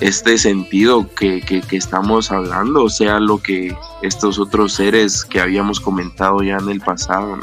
este 0.00 0.38
sentido 0.38 1.08
que, 1.14 1.40
que, 1.40 1.76
estamos 1.76 2.30
hablando, 2.30 2.88
sea, 2.88 3.18
lo 3.18 3.42
que 3.42 3.76
estos 4.02 4.38
otros 4.38 4.74
seres 4.74 5.24
que 5.24 5.40
habíamos 5.40 5.80
comentado 5.80 6.42
ya 6.42 6.58
en 6.58 6.68
el 6.68 6.80
pasado, 6.80 7.36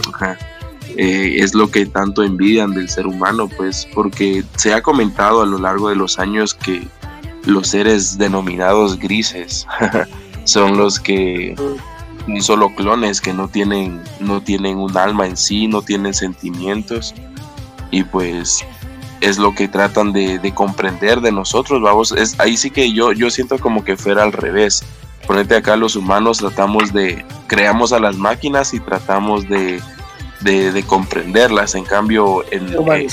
eh, 1.01 1.41
es 1.41 1.55
lo 1.55 1.71
que 1.71 1.85
tanto 1.85 2.23
envidian 2.23 2.73
del 2.73 2.89
ser 2.89 3.07
humano, 3.07 3.47
pues 3.47 3.87
porque 3.93 4.43
se 4.57 4.73
ha 4.73 4.81
comentado 4.81 5.41
a 5.41 5.45
lo 5.45 5.57
largo 5.57 5.87
de 5.87 5.95
los 5.95 6.19
años 6.19 6.53
que 6.53 6.85
los 7.45 7.69
seres 7.69 8.17
denominados 8.17 8.99
grises 8.99 9.65
son 10.43 10.77
los 10.77 10.99
que 10.99 11.55
son 11.55 12.41
solo 12.41 12.75
clones 12.75 13.21
que 13.21 13.31
no 13.31 13.47
tienen 13.47 14.01
no 14.19 14.41
tienen 14.41 14.77
un 14.77 14.97
alma 14.97 15.25
en 15.25 15.37
sí, 15.37 15.67
no 15.67 15.81
tienen 15.81 16.13
sentimientos 16.13 17.15
y 17.91 18.03
pues 18.03 18.59
es 19.21 19.37
lo 19.37 19.55
que 19.55 19.69
tratan 19.69 20.11
de, 20.11 20.51
comprender 20.53 21.21
de 21.21 21.31
nosotros, 21.31 21.81
vamos, 21.81 22.11
es 22.11 22.37
ahí 22.41 22.57
sí 22.57 22.71
que 22.71 22.91
yo 22.91 23.13
yo 23.13 23.29
siento 23.29 23.57
como 23.57 23.85
que 23.85 23.95
fuera 23.95 24.23
al 24.23 24.33
revés. 24.33 24.83
Ponete 25.25 25.55
acá 25.55 25.77
los 25.77 25.95
humanos 25.95 26.39
tratamos 26.39 26.91
de 26.91 27.23
creamos 27.47 27.93
a 27.93 27.99
las 27.99 28.17
máquinas 28.17 28.73
y 28.73 28.81
tratamos 28.81 29.47
de 29.47 29.79
de, 30.41 30.83
comprenderlas. 30.85 31.75
En 31.75 31.85
cambio, 31.85 32.43
en, 32.51 32.67
eh, 32.69 33.07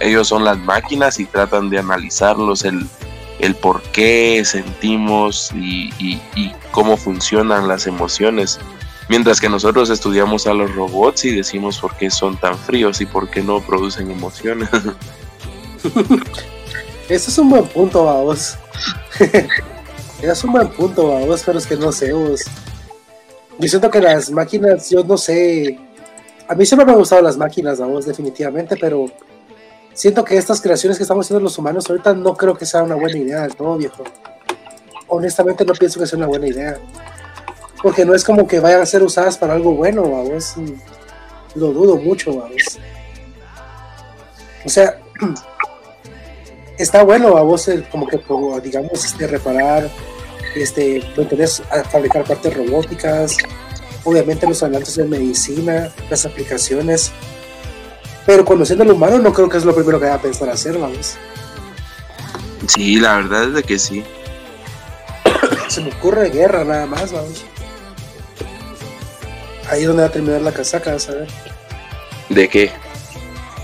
ellos, 0.00 0.28
son 0.28 0.44
las 0.44 0.58
máquinas 0.58 1.18
y 1.20 1.26
tratan 1.26 1.70
de 1.70 1.78
analizarlos, 1.78 2.64
el, 2.64 2.86
el 3.38 3.54
por 3.54 3.82
qué 3.82 4.42
sentimos 4.44 5.52
y, 5.54 5.92
y, 5.98 6.20
cómo 6.70 6.96
funcionan 6.96 7.68
las 7.68 7.86
emociones. 7.86 8.58
Mientras 9.08 9.40
que 9.40 9.48
nosotros 9.48 9.88
estudiamos 9.90 10.48
a 10.48 10.54
los 10.54 10.74
robots 10.74 11.24
y 11.24 11.30
decimos 11.30 11.78
por 11.78 11.94
qué 11.96 12.10
son 12.10 12.36
tan 12.36 12.58
fríos 12.58 13.00
y 13.00 13.06
por 13.06 13.30
qué 13.30 13.42
no 13.42 13.60
producen 13.60 14.10
emociones. 14.10 14.68
Eso 17.08 17.30
es 17.30 17.38
un 17.38 17.50
buen 17.50 17.64
punto, 17.66 18.02
vos. 18.02 18.58
es 20.22 20.44
un 20.44 20.52
buen 20.52 20.68
punto, 20.68 21.04
vos, 21.04 21.42
pero 21.46 21.58
es 21.58 21.66
que 21.66 21.76
no 21.76 21.92
sé, 21.92 22.12
vos. 22.12 22.42
Yo 23.58 23.68
siento 23.68 23.90
que 23.90 24.00
las 24.00 24.30
máquinas, 24.30 24.90
yo 24.90 25.02
no 25.02 25.16
sé. 25.16 25.78
A 26.48 26.54
mí 26.54 26.66
siempre 26.66 26.84
me 26.84 26.92
han 26.92 26.98
gustado 26.98 27.22
las 27.22 27.36
máquinas, 27.36 27.80
vamos, 27.80 28.04
definitivamente, 28.04 28.76
pero 28.76 29.06
siento 29.94 30.22
que 30.24 30.36
estas 30.36 30.60
creaciones 30.60 30.98
que 30.98 31.04
estamos 31.04 31.26
haciendo 31.26 31.42
los 31.42 31.58
humanos 31.58 31.88
ahorita 31.88 32.12
no 32.14 32.36
creo 32.36 32.54
que 32.54 32.66
sea 32.66 32.82
una 32.82 32.94
buena 32.94 33.18
idea 33.18 33.42
del 33.42 33.56
todo, 33.56 33.76
viejo. 33.76 34.04
Honestamente 35.08 35.64
no 35.64 35.72
pienso 35.72 35.98
que 35.98 36.06
sea 36.06 36.18
una 36.18 36.26
buena 36.26 36.46
idea. 36.46 36.78
Porque 37.82 38.04
no 38.04 38.14
es 38.14 38.24
como 38.24 38.46
que 38.46 38.60
vayan 38.60 38.82
a 38.82 38.86
ser 38.86 39.02
usadas 39.02 39.38
para 39.38 39.54
algo 39.54 39.74
bueno, 39.74 40.02
vamos. 40.02 40.54
Lo 41.54 41.72
dudo 41.72 41.96
mucho, 41.96 42.34
vamos. 42.36 42.78
O 44.64 44.68
sea, 44.68 45.00
está 46.78 47.02
bueno, 47.04 47.32
vamos, 47.32 47.68
como 47.90 48.06
que, 48.06 48.20
digamos, 48.62 49.04
este, 49.04 49.26
reparar 49.26 49.88
este, 50.62 51.02
a 51.70 51.84
fabricar 51.84 52.24
partes 52.24 52.54
robóticas, 52.54 53.36
obviamente 54.04 54.46
los 54.46 54.62
avances 54.62 54.96
en 54.98 55.10
medicina, 55.10 55.90
las 56.08 56.24
aplicaciones. 56.26 57.12
Pero 58.24 58.44
conociendo 58.44 58.84
al 58.84 58.90
humano 58.90 59.18
no 59.18 59.32
creo 59.32 59.48
que 59.48 59.58
es 59.58 59.64
lo 59.64 59.74
primero 59.74 59.98
que 59.98 60.06
vaya 60.06 60.16
a 60.16 60.22
pensar 60.22 60.48
hacer, 60.48 60.78
vamos. 60.78 61.16
Sí, 62.66 62.98
la 62.98 63.16
verdad 63.16 63.44
es 63.44 63.54
de 63.54 63.62
que 63.62 63.78
sí. 63.78 64.02
Se 65.68 65.80
me 65.80 65.92
ocurre 65.92 66.30
guerra 66.30 66.64
nada 66.64 66.86
más, 66.86 67.12
vamos. 67.12 67.44
Ahí 69.70 69.82
es 69.82 69.86
donde 69.86 70.02
va 70.02 70.08
a 70.08 70.12
terminar 70.12 70.40
la 70.42 70.52
casaca, 70.52 70.92
a 70.92 71.12
ver. 71.12 71.28
¿De 72.28 72.48
qué? 72.48 72.70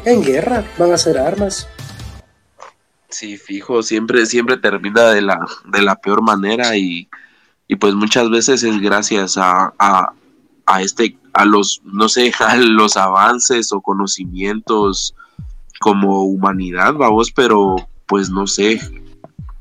En 0.05 0.23
guerra, 0.23 0.65
van 0.79 0.91
a 0.91 0.95
hacer 0.95 1.19
armas. 1.19 1.69
Sí, 3.13 3.37
fijo, 3.37 3.83
siempre, 3.83 4.25
siempre 4.25 4.57
termina 4.57 5.11
de 5.11 5.21
la, 5.21 5.39
de 5.67 5.83
la 5.83 5.97
peor 5.97 6.23
manera 6.23 6.77
y, 6.77 7.09
pues 7.79 7.95
muchas 7.95 8.29
veces 8.31 8.63
es 8.63 8.81
gracias 8.81 9.37
a, 9.39 9.73
a, 10.67 10.83
este, 10.83 11.17
a 11.35 11.45
los, 11.45 11.81
no 11.85 12.09
sé, 12.09 12.33
a 12.41 12.57
los 12.57 12.97
avances 12.97 13.73
o 13.73 13.81
conocimientos 13.81 15.15
como 15.81 16.25
humanidad, 16.25 16.95
vamos, 16.95 17.31
pero 17.31 17.77
pues 18.07 18.31
no 18.31 18.47
sé 18.47 18.81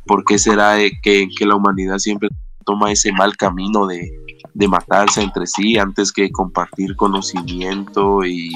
por 0.05 0.23
qué 0.23 0.39
será 0.39 0.77
que, 1.01 1.27
la 1.41 1.55
humanidad 1.55 1.97
siempre 1.97 2.29
toma 2.65 2.91
ese 2.91 3.11
mal 3.11 3.35
camino 3.35 3.85
de, 3.85 4.11
de 4.53 4.67
matarse 4.67 5.21
entre 5.21 5.45
sí 5.47 5.77
antes 5.77 6.11
que 6.11 6.31
compartir 6.31 6.95
conocimiento 6.95 8.23
y, 8.25 8.51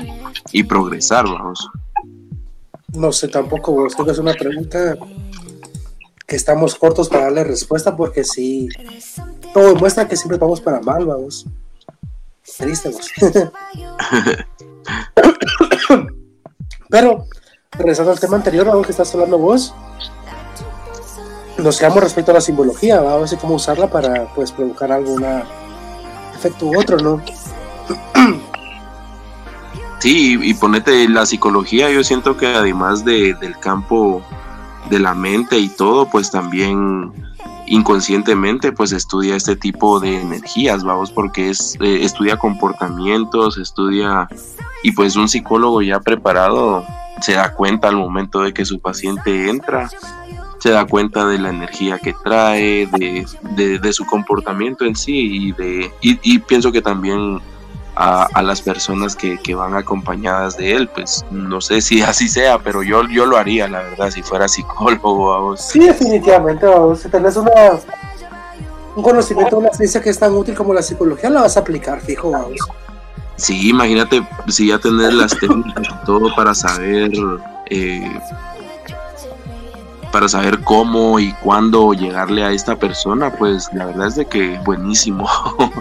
y 0.52 0.64
progresar, 0.64 1.26
vamos. 1.26 1.70
No 2.96 3.12
sé 3.12 3.28
tampoco, 3.28 3.72
vos. 3.72 3.94
Creo 3.94 4.06
que 4.06 4.12
es 4.12 4.20
una 4.20 4.34
pregunta 4.34 4.98
que 6.26 6.36
estamos 6.36 6.76
cortos 6.76 7.10
para 7.10 7.26
darle 7.26 7.44
respuesta 7.44 7.96
porque 7.96 8.24
sí, 8.24 8.68
todo 9.54 9.74
demuestra 9.74 10.08
que 10.08 10.18
siempre 10.18 10.38
vamos 10.38 10.62
para 10.62 10.80
mal, 10.82 11.06
vamos. 11.06 11.46
Triste, 12.58 12.90
vos. 12.90 13.12
Pero, 16.90 17.26
regresando 17.72 18.12
al 18.12 18.20
tema 18.20 18.38
anterior, 18.38 18.68
algo 18.68 18.84
que 18.84 18.92
estás 18.92 19.14
hablando 19.14 19.38
vos, 19.38 19.74
nos 21.58 21.78
quedamos 21.78 22.04
respecto 22.04 22.32
a 22.32 22.36
la 22.36 22.42
simbología, 22.42 23.02
vamos 23.02 23.32
a 23.32 23.36
ver 23.36 23.42
cómo 23.42 23.56
usarla 23.56 23.90
para 23.90 24.34
pues 24.34 24.52
provocar 24.52 24.92
algún 24.92 25.26
efecto 26.36 26.68
u 26.68 26.80
otro, 26.80 26.98
¿no? 26.98 27.22
Sí, 30.06 30.38
y, 30.40 30.54
ponete 30.54 31.10
la 31.10 31.26
psicología, 31.26 31.90
yo 31.90 32.04
siento 32.04 32.38
que 32.38 32.46
además 32.46 33.04
de, 33.04 33.34
del 33.34 33.58
campo 33.58 34.22
de 34.88 35.00
la 35.00 35.16
mente 35.16 35.58
y 35.58 35.68
todo, 35.68 36.08
pues 36.08 36.30
también 36.30 37.12
inconscientemente 37.66 38.72
pues 38.72 38.92
estudia 38.92 39.36
este 39.36 39.56
tipo 39.56 40.00
de 40.00 40.22
energías, 40.22 40.84
vamos, 40.84 41.12
porque 41.12 41.50
es, 41.50 41.76
eh, 41.82 42.04
estudia 42.04 42.38
comportamientos, 42.38 43.58
estudia 43.58 44.30
y 44.84 44.92
pues 44.92 45.16
un 45.16 45.28
psicólogo 45.28 45.82
ya 45.82 46.00
preparado 46.00 46.86
se 47.22 47.34
da 47.34 47.56
cuenta 47.56 47.88
al 47.88 47.96
momento 47.96 48.44
de 48.44 48.54
que 48.54 48.64
su 48.64 48.80
paciente 48.80 49.50
entra, 49.50 49.90
se 50.60 50.70
da 50.70 50.86
cuenta 50.86 51.26
de 51.26 51.40
la 51.40 51.50
energía 51.50 51.98
que 51.98 52.14
trae, 52.24 52.86
de, 52.86 53.80
de, 53.80 53.92
su 53.94 54.06
comportamiento 54.06 54.86
en 54.86 54.96
sí 54.96 55.48
y, 55.48 55.52
de, 55.54 55.92
y 56.02 56.38
pienso 56.38 56.72
que 56.72 56.84
también 56.84 57.42
a, 57.96 58.42
las 58.42 58.62
personas 58.62 59.16
que, 59.16 59.56
van 59.56 59.76
acompañadas 59.76 60.58
de 60.58 60.74
él. 60.74 60.90
Pues 60.90 61.26
no 61.32 61.62
sé 61.62 61.82
si 61.82 62.02
así 62.02 62.28
sea, 62.28 62.60
pero 62.60 62.84
yo, 62.84 63.08
yo 63.08 63.26
lo 63.26 63.38
haría, 63.38 63.68
la 63.68 63.80
verdad, 63.80 64.12
si 64.12 64.22
fuera 64.22 64.48
psicólogo. 64.48 65.56
Sí, 65.58 65.80
definitivamente, 65.80 66.66
vamos. 66.66 67.00
Si 67.00 67.10
tenés 67.10 67.36
una, 67.38 67.52
un 68.96 69.04
conocimiento, 69.04 69.58
una 69.58 69.72
ciencia 69.72 70.02
que 70.02 70.10
es 70.10 70.20
tan 70.20 70.34
útil 70.34 70.56
como 70.56 70.74
la 70.74 70.82
psicología, 70.82 71.30
la 71.30 71.42
vas 71.42 71.58
a 71.58 71.62
aplicar, 71.62 72.02
fijo, 72.02 72.32
vamos. 72.32 72.60
Sí, 73.38 73.70
imagínate 73.70 74.26
si 74.48 74.68
ya 74.68 74.80
tenés 74.80 75.14
las 75.14 75.38
técnicas 75.38 75.88
y 75.90 76.06
todo 76.06 76.34
para 76.36 76.56
saber 76.56 77.12
eh, 77.70 78.20
para 80.16 80.30
saber 80.30 80.62
cómo 80.62 81.20
y 81.20 81.34
cuándo 81.34 81.92
llegarle 81.92 82.46
a 82.46 82.52
esta 82.52 82.78
persona, 82.78 83.36
pues 83.36 83.68
la 83.74 83.88
verdad 83.88 84.08
es 84.08 84.16
de 84.16 84.26
que 84.26 84.58
buenísimo. 84.64 85.30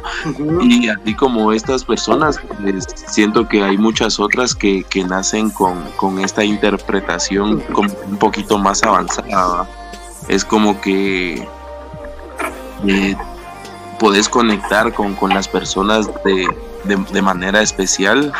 y 0.61 0.89
así 0.89 1.15
como 1.15 1.53
estas 1.53 1.85
personas, 1.85 2.41
pues, 2.61 2.85
siento 3.07 3.47
que 3.47 3.63
hay 3.63 3.79
muchas 3.79 4.19
otras 4.19 4.53
que, 4.53 4.85
nacen 5.09 5.51
con, 5.51 6.19
esta 6.19 6.43
interpretación 6.43 7.63
un 7.77 8.17
poquito 8.17 8.59
más 8.59 8.83
avanzada. 8.83 9.69
Es 10.27 10.45
como 10.45 10.81
que 10.81 11.47
eh, 12.89 13.17
podés 14.01 14.29
conectar 14.29 14.93
con, 14.93 15.17
las 15.29 15.47
personas 15.47 16.11
de, 16.25 16.49
de, 17.13 17.23
manera 17.23 17.63
especial 17.63 18.33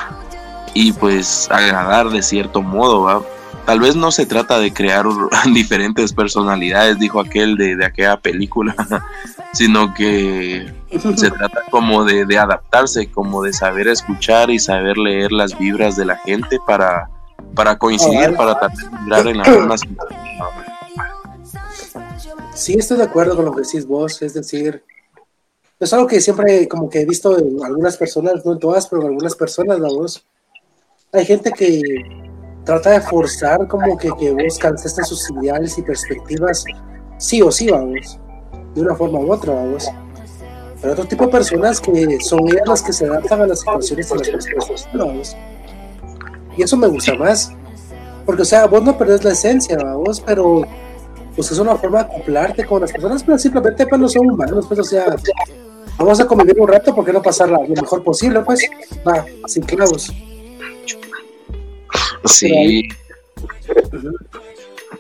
y 0.75 0.91
pues 0.93 1.49
agradar 1.53 2.11
de 2.11 2.21
cierto 2.21 2.63
modo, 2.63 3.03
¿va? 3.03 3.23
Tal 3.67 3.81
vez 3.81 3.97
no 3.97 4.11
se 4.11 4.27
trata 4.27 4.59
de 4.59 4.73
crear 4.73 5.07
diferentes 5.55 6.13
personalidades, 6.13 6.99
dijo 6.99 7.21
aquel 7.21 7.57
de, 7.57 7.83
aquella 7.85 8.19
película, 8.19 8.75
sino 9.53 9.95
que 9.95 10.71
se 11.17 11.31
trata 11.31 11.63
como 11.71 12.05
de, 12.05 12.39
adaptarse, 12.39 13.11
como 13.11 13.43
de 13.43 13.53
saber 13.53 13.89
escuchar 13.89 14.51
y 14.51 14.59
saber 14.59 14.99
leer 14.99 15.33
las 15.33 15.57
vibras 15.59 15.97
de 15.97 16.05
la 16.05 16.17
gente 16.19 16.59
para, 16.67 17.09
para 17.55 17.79
coincidir, 17.79 18.35
para 18.37 18.59
tratar 18.59 19.25
de 19.25 19.31
en 19.31 19.39
la 19.39 19.45
misma 19.45 19.77
Sí, 22.55 22.75
estoy 22.75 22.99
de 22.99 23.05
acuerdo 23.05 23.35
con 23.35 23.47
lo 23.47 23.53
que 23.53 23.63
decís 23.63 23.87
vos, 23.87 24.23
es 24.23 24.35
decir, 24.35 24.85
es 25.81 25.93
algo 25.93 26.07
que 26.07 26.21
siempre 26.21 26.69
como 26.69 26.89
que 26.89 27.01
he 27.01 27.07
visto 27.07 27.37
en 27.37 27.63
algunas 27.65 27.97
personas, 27.97 28.45
no 28.45 28.53
en 28.53 28.59
todas, 28.59 28.87
pero 28.87 29.03
en 29.03 29.09
algunas 29.09 29.35
personas, 29.35 29.81
la 29.81 29.89
voz. 29.89 30.25
Hay 31.13 31.25
gente 31.27 31.51
que 31.51 31.81
trata 32.65 32.91
de 32.91 33.01
forzar 33.01 33.67
como 33.69 33.97
que, 33.97 34.11
que 34.19 34.33
buscan 34.33 34.75
estas 34.75 35.09
sus 35.09 35.31
ideales 35.31 35.77
y 35.79 35.83
perspectivas, 35.83 36.65
sí 37.19 37.43
o 37.43 37.51
sí, 37.51 37.71
vamos, 37.71 38.19
de 38.75 38.81
una 38.81 38.95
forma 38.95 39.19
u 39.19 39.33
otra, 39.33 39.55
vamos. 39.55 39.89
Pero 40.81 40.93
otro 40.93 41.07
tipo 41.07 41.27
de 41.27 41.33
personas 41.33 41.81
que 41.81 42.19
son 42.21 42.49
ellas 42.49 42.67
las 42.67 42.83
que 42.83 42.93
se 42.93 43.07
adaptan 43.07 43.43
a 43.43 43.47
las 43.47 43.61
situaciones 43.61 44.11
y 44.11 44.33
las 44.33 44.47
personas, 44.47 44.89
vamos. 44.93 45.37
Y 46.57 46.63
eso 46.63 46.77
me 46.77 46.87
gusta 46.89 47.15
más. 47.15 47.53
Porque, 48.27 48.43
o 48.43 48.45
sea, 48.45 48.67
vos 48.67 48.83
no 48.83 48.97
perdés 48.97 49.25
la 49.25 49.33
esencia, 49.33 49.77
vamos, 49.77 50.21
pero 50.21 50.63
pues 51.37 51.51
es 51.51 51.59
una 51.59 51.77
forma 51.77 51.99
de 51.99 52.05
acoplarte 52.05 52.65
con 52.65 52.81
las 52.81 52.93
personas, 52.93 53.23
pero 53.23 53.39
simplemente 53.39 53.87
pues 53.87 54.01
no 54.01 54.09
son 54.09 54.31
humanos, 54.31 54.67
pues 54.69 54.81
o 54.81 54.85
sea, 54.85 55.17
vamos 55.99 56.21
a 56.21 56.27
convivir 56.27 56.61
un 56.61 56.69
rato, 56.69 56.95
¿por 56.95 57.05
qué 57.05 57.13
no 57.13 57.21
pasarla 57.21 57.59
lo 57.59 57.83
mejor 57.83 58.05
posible? 58.05 58.41
Pues 58.41 58.61
va, 59.07 59.25
sin 59.47 59.65
clavos. 59.65 60.13
Sí. 62.25 62.89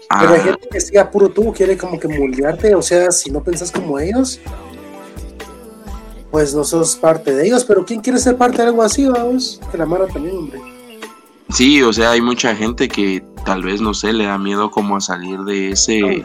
Pero 0.08 0.32
hay 0.32 0.40
ah. 0.40 0.44
gente 0.44 0.68
que 0.70 0.80
sea 0.80 1.10
puro 1.10 1.28
tú, 1.28 1.52
quiere 1.52 1.76
como 1.76 1.98
que 1.98 2.08
moldearte, 2.08 2.74
o 2.74 2.82
sea, 2.82 3.10
si 3.10 3.30
no 3.30 3.42
pensás 3.42 3.70
como 3.70 3.98
ellos, 3.98 4.40
pues 6.30 6.54
no 6.54 6.64
sos 6.64 6.96
parte 6.96 7.34
de 7.34 7.46
ellos, 7.46 7.64
pero 7.64 7.84
¿quién 7.84 8.00
quiere 8.00 8.18
ser 8.18 8.36
parte 8.36 8.58
de 8.58 8.68
algo 8.68 8.82
así, 8.82 9.06
vamos? 9.06 9.60
Que 9.70 9.78
la 9.78 9.86
mara 9.86 10.06
también, 10.06 10.36
hombre. 10.36 10.60
Sí, 11.50 11.82
o 11.82 11.92
sea, 11.92 12.12
hay 12.12 12.20
mucha 12.20 12.54
gente 12.56 12.88
que 12.88 13.22
tal 13.44 13.62
vez, 13.62 13.80
no 13.80 13.94
sé, 13.94 14.12
le 14.12 14.24
da 14.24 14.38
miedo 14.38 14.70
como 14.70 14.96
a 14.96 15.00
salir 15.00 15.40
de 15.40 15.70
ese, 15.70 16.24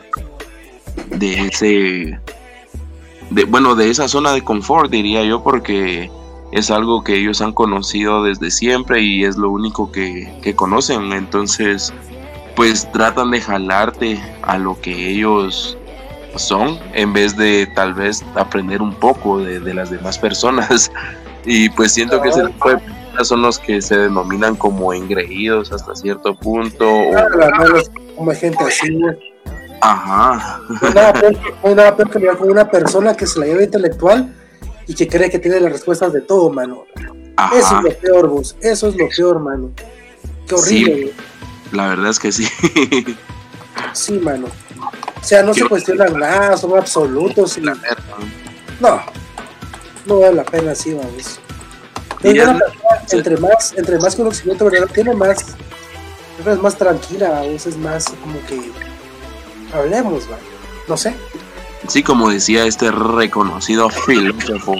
de 1.09 1.47
ese, 1.47 2.19
de, 3.29 3.43
bueno, 3.45 3.75
de 3.75 3.89
esa 3.89 4.07
zona 4.07 4.31
de 4.33 4.43
confort, 4.43 4.89
diría 4.89 5.23
yo, 5.23 5.43
porque 5.43 6.09
es 6.51 6.71
algo 6.71 7.03
que 7.03 7.15
ellos 7.15 7.41
han 7.41 7.53
conocido 7.53 8.23
desde 8.23 8.51
siempre 8.51 9.01
y 9.01 9.23
es 9.23 9.37
lo 9.37 9.49
único 9.49 9.91
que, 9.91 10.31
que 10.41 10.55
conocen. 10.55 11.13
Entonces, 11.13 11.93
pues 12.55 12.91
tratan 12.91 13.31
de 13.31 13.41
jalarte 13.41 14.19
a 14.41 14.57
lo 14.57 14.79
que 14.81 15.09
ellos 15.09 15.77
son 16.35 16.79
en 16.93 17.13
vez 17.13 17.35
de 17.35 17.67
tal 17.75 17.93
vez 17.93 18.23
aprender 18.35 18.81
un 18.81 18.93
poco 18.93 19.39
de, 19.39 19.59
de 19.59 19.73
las 19.73 19.89
demás 19.89 20.17
personas. 20.17 20.91
Y 21.45 21.69
pues 21.69 21.93
siento 21.93 22.21
que 22.21 22.29
ese 22.29 22.45
tipo 22.47 22.69
de 22.69 22.79
son 23.23 23.41
los 23.41 23.59
que 23.59 23.81
se 23.81 23.97
denominan 23.97 24.55
como 24.55 24.93
engreídos 24.93 25.71
hasta 25.71 25.95
cierto 25.95 26.35
punto. 26.35 26.85
como 28.15 28.31
gente 28.31 28.63
así, 28.63 28.99
Ajá. 29.81 30.59
No 30.69 30.87
hay 30.87 30.93
nada 31.75 31.95
peor, 31.95 32.09
que 32.09 32.19
mirar 32.19 32.37
con 32.37 32.51
una 32.51 32.69
persona 32.69 33.15
que 33.15 33.25
se 33.25 33.39
la 33.39 33.45
lleva 33.45 33.63
intelectual 33.63 34.33
y 34.89 34.95
que 34.95 35.07
cree 35.07 35.29
que 35.29 35.39
tiene 35.39 35.59
las 35.59 35.71
respuestas 35.71 36.11
de 36.11 36.21
todo, 36.21 36.49
mano. 36.49 36.85
Eso 37.55 37.77
es 37.77 37.83
lo 37.83 37.99
peor, 37.99 38.27
vos. 38.27 38.55
Eso 38.59 38.89
es 38.89 38.95
lo 38.95 39.07
peor, 39.07 39.39
mano. 39.39 39.71
Qué 40.47 40.55
horrible. 40.55 41.13
la 41.71 41.89
verdad 41.89 42.09
es 42.09 42.19
que 42.19 42.31
sí. 42.31 42.47
sí, 43.93 44.13
mano. 44.13 44.47
O 44.47 45.23
sea, 45.23 45.43
no 45.43 45.53
se 45.53 45.67
cuestionan 45.67 46.19
nada, 46.19 46.57
son 46.57 46.77
absolutos. 46.77 47.57
Y... 47.57 47.61
No, 47.61 49.01
no 50.05 50.19
vale 50.19 50.35
la 50.35 50.43
pena 50.43 50.71
así, 50.71 50.93
vamos 50.93 51.39
entre 52.23 53.37
más, 53.37 53.73
entre 53.77 53.97
más 53.99 54.15
conocimiento 54.15 54.65
¿verdad? 54.65 54.89
tiene 54.93 55.13
más, 55.13 55.55
es 56.45 56.59
más 56.59 56.75
tranquila, 56.75 57.39
a 57.39 57.41
veces 57.41 57.77
más 57.77 58.05
como 58.21 58.45
que 58.45 58.71
hablemos, 59.73 60.23
no 60.87 60.97
sé. 60.97 61.13
Sí, 61.89 62.03
como 62.03 62.29
decía 62.29 62.65
este 62.65 62.91
reconocido 62.91 63.89
filósofo, 64.05 64.75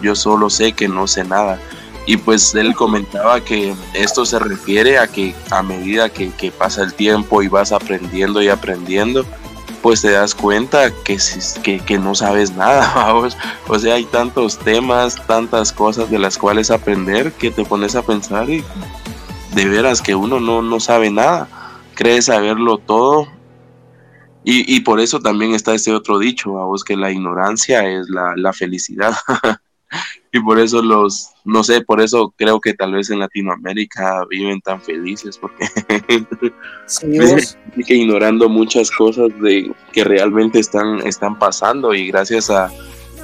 yo 0.00 0.14
solo 0.14 0.48
sé 0.48 0.72
que 0.72 0.88
no 0.88 1.06
sé 1.06 1.22
nada. 1.22 1.60
Y 2.06 2.16
pues 2.16 2.54
él 2.54 2.74
comentaba 2.74 3.42
que 3.42 3.74
esto 3.92 4.24
se 4.24 4.38
refiere 4.38 4.98
a 4.98 5.06
que 5.06 5.34
a 5.50 5.62
medida 5.62 6.08
que, 6.08 6.32
pasa 6.56 6.82
el 6.82 6.94
tiempo 6.94 7.42
y 7.42 7.48
vas 7.48 7.70
aprendiendo 7.70 8.40
y 8.40 8.48
aprendiendo, 8.48 9.26
pues 9.82 10.00
te 10.00 10.10
das 10.10 10.34
cuenta 10.34 10.90
que, 10.90 11.18
que, 11.62 11.80
que 11.80 11.98
no 11.98 12.14
sabes 12.14 12.52
nada, 12.52 12.90
vamos. 12.96 13.36
O 13.68 13.78
sea, 13.78 13.96
hay 13.96 14.06
tantos 14.06 14.58
temas, 14.58 15.16
tantas 15.26 15.70
cosas 15.70 16.10
de 16.10 16.18
las 16.18 16.38
cuales 16.38 16.70
aprender 16.70 17.32
que 17.32 17.50
te 17.50 17.66
pones 17.66 17.94
a 17.94 18.02
pensar 18.02 18.48
y 18.48 18.64
de 19.54 19.64
veras 19.66 20.00
que 20.00 20.14
uno 20.14 20.40
no, 20.40 20.62
no 20.62 20.80
sabe 20.80 21.10
nada. 21.10 21.46
Cree 21.94 22.22
saberlo 22.22 22.78
todo. 22.78 23.33
Y, 24.44 24.76
y 24.76 24.80
por 24.80 25.00
eso 25.00 25.20
también 25.20 25.54
está 25.54 25.74
este 25.74 25.92
otro 25.92 26.18
dicho, 26.18 26.52
vamos, 26.52 26.84
que 26.84 26.96
la 26.96 27.10
ignorancia 27.10 27.88
es 27.88 28.08
la, 28.10 28.34
la 28.36 28.52
felicidad. 28.52 29.14
y 30.32 30.40
por 30.40 30.58
eso 30.58 30.82
los, 30.82 31.30
no 31.44 31.62
sé, 31.62 31.80
por 31.80 32.00
eso 32.00 32.34
creo 32.36 32.60
que 32.60 32.74
tal 32.74 32.92
vez 32.92 33.08
en 33.10 33.20
Latinoamérica 33.20 34.24
viven 34.28 34.60
tan 34.60 34.80
felices, 34.82 35.38
porque 35.38 35.66
que 37.86 37.94
ignorando 37.94 38.48
muchas 38.48 38.90
cosas 38.90 39.28
de 39.40 39.72
que 39.92 40.04
realmente 40.04 40.58
están, 40.58 41.06
están 41.06 41.38
pasando 41.38 41.94
y 41.94 42.08
gracias 42.08 42.50
a, 42.50 42.70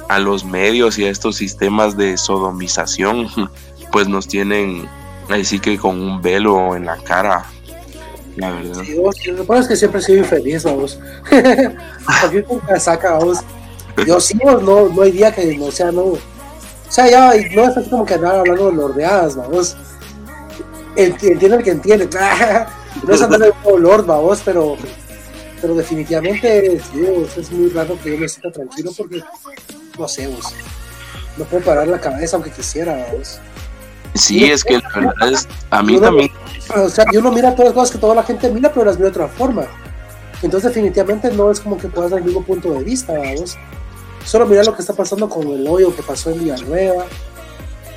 a 0.09 0.19
los 0.19 0.43
medios 0.43 0.97
y 0.97 1.05
a 1.05 1.09
estos 1.09 1.35
sistemas 1.35 1.97
de 1.97 2.17
sodomización, 2.17 3.27
pues 3.91 4.07
nos 4.07 4.27
tienen 4.27 4.87
así 5.29 5.59
que 5.59 5.77
con 5.77 5.99
un 6.01 6.21
velo 6.21 6.75
en 6.75 6.85
la 6.85 6.97
cara. 6.97 7.45
La 8.37 8.51
verdad. 8.51 8.83
Sí, 8.85 8.95
vos, 8.95 9.15
lo 9.27 9.45
que 9.45 9.59
es 9.59 9.67
que 9.67 9.75
siempre 9.75 9.99
he 9.99 10.03
sido 10.03 10.19
infeliz, 10.19 10.63
vos. 10.63 10.99
Aquí 12.23 12.41
con 12.47 12.59
casaca, 12.59 13.15
vos. 13.15 13.39
Yo 14.05 14.19
sí, 14.19 14.37
no, 14.43 14.89
no 14.89 15.01
hay 15.01 15.11
día 15.11 15.31
que 15.31 15.57
no 15.57 15.69
sea, 15.69 15.91
no, 15.91 16.17
o 16.91 16.93
sea, 16.93 17.09
ya 17.09 17.33
no 17.55 17.63
es 17.63 17.77
así 17.77 17.89
como 17.89 18.05
que 18.05 18.15
andar 18.15 18.35
hablando 18.35 18.69
de 18.69 18.73
lordeadas, 18.73 19.37
vamos. 19.37 19.77
Entiende 20.97 21.45
el 21.45 21.63
que 21.63 21.71
entiende. 21.71 22.09
no 23.07 23.13
es 23.13 23.21
andar 23.21 23.39
de 23.39 23.53
lord, 23.79 24.05
vamos, 24.05 24.41
pero, 24.43 24.75
pero 25.61 25.73
definitivamente 25.73 26.81
sí, 26.91 27.05
es 27.37 27.49
muy 27.49 27.69
raro 27.69 27.97
que 28.03 28.11
yo 28.11 28.17
me 28.17 28.27
sienta 28.27 28.51
tranquilo 28.51 28.91
porque, 28.97 29.23
no 29.97 30.05
sé, 30.05 30.27
vos, 30.27 30.53
no 31.37 31.45
puedo 31.45 31.63
parar 31.63 31.87
la 31.87 32.01
cabeza 32.01 32.35
aunque 32.35 32.51
quisiera, 32.51 33.07
vamos. 33.09 33.39
Sí, 34.13 34.43
es 34.45 34.63
que 34.63 34.79
la 34.79 34.89
verdad 34.93 35.31
es, 35.31 35.47
a 35.69 35.81
mí 35.81 35.99
también. 35.99 36.31
O 36.75 36.89
sea, 36.89 37.05
yo 37.11 37.21
no 37.21 37.31
mira 37.31 37.51
todas 37.55 37.69
las 37.69 37.73
cosas 37.73 37.91
que 37.91 37.97
toda 37.97 38.15
la 38.15 38.23
gente 38.23 38.49
mira, 38.49 38.71
pero 38.71 38.85
las 38.85 38.97
mira 38.97 39.09
de 39.09 39.21
otra 39.21 39.27
forma. 39.27 39.63
Entonces, 40.41 40.73
definitivamente 40.73 41.31
no 41.31 41.51
es 41.51 41.59
como 41.59 41.77
que 41.77 41.87
puedas 41.87 42.11
dar 42.11 42.19
el 42.19 42.25
mismo 42.25 42.43
punto 42.43 42.71
de 42.73 42.83
vista, 42.83 43.13
vamos. 43.13 43.57
Solo 44.25 44.45
mira 44.45 44.63
lo 44.63 44.75
que 44.75 44.81
está 44.81 44.93
pasando 44.93 45.29
con 45.29 45.47
el 45.47 45.67
hoyo 45.67 45.95
que 45.95 46.03
pasó 46.03 46.31
en 46.31 46.39
Villanueva, 46.39 47.05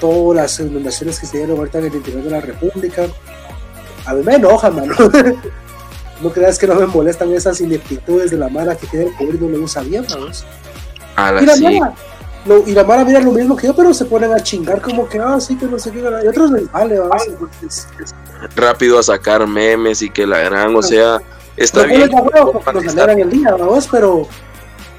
todas 0.01 0.37
las 0.37 0.61
inundaciones 0.61 1.19
que 1.19 1.27
se 1.27 1.39
dieron 1.39 1.59
ahorita 1.59 1.79
en 1.79 1.87
el 1.87 1.95
interior 1.95 2.23
de 2.23 2.31
la 2.31 2.41
República. 2.41 3.07
A 4.07 4.15
mí 4.15 4.23
me 4.23 4.35
enoja, 4.35 4.71
mano. 4.71 4.95
no 6.23 6.31
creas 6.31 6.59
que 6.59 6.67
no 6.67 6.75
me 6.75 6.87
molestan 6.87 7.33
esas 7.33 7.61
ineptitudes 7.61 8.31
de 8.31 8.37
la 8.37 8.49
Mara 8.49 8.77
que 8.77 8.87
tiene 8.87 9.07
el 9.07 9.15
poder 9.15 9.35
y 9.35 9.39
no 9.39 9.49
lo 9.49 9.65
usa 9.65 9.83
bien, 9.83 10.05
vamos. 10.09 10.45
y, 11.41 11.47
la 11.47 11.95
Mara, 12.45 12.61
y 12.67 12.73
la 12.73 12.85
Mara 12.85 13.05
mira 13.05 13.21
lo 13.21 13.33
mismo 13.33 13.57
que 13.57 13.67
yo, 13.67 13.75
pero 13.75 13.93
se 13.95 14.05
ponen 14.05 14.33
a 14.33 14.43
chingar 14.43 14.81
como 14.81 15.09
que, 15.09 15.19
ah, 15.19 15.41
sí, 15.41 15.57
que 15.57 15.67
no 15.67 15.79
sé 15.79 15.91
qué. 15.91 16.01
Y 16.01 16.27
otros 16.29 16.51
les 16.51 16.71
vale, 16.71 16.99
vamos. 16.99 17.27
Rápido 18.57 18.99
a 18.99 19.03
sacar 19.03 19.47
memes 19.47 20.03
y 20.03 20.11
que 20.11 20.27
la 20.27 20.39
gran, 20.39 20.75
o 20.77 20.83
sea, 20.83 21.21
está 21.57 21.85
bien. 21.85 22.11
nos 22.11 22.97
el 22.97 23.31
día, 23.31 23.53
vamos, 23.53 23.89
pero 23.91 24.29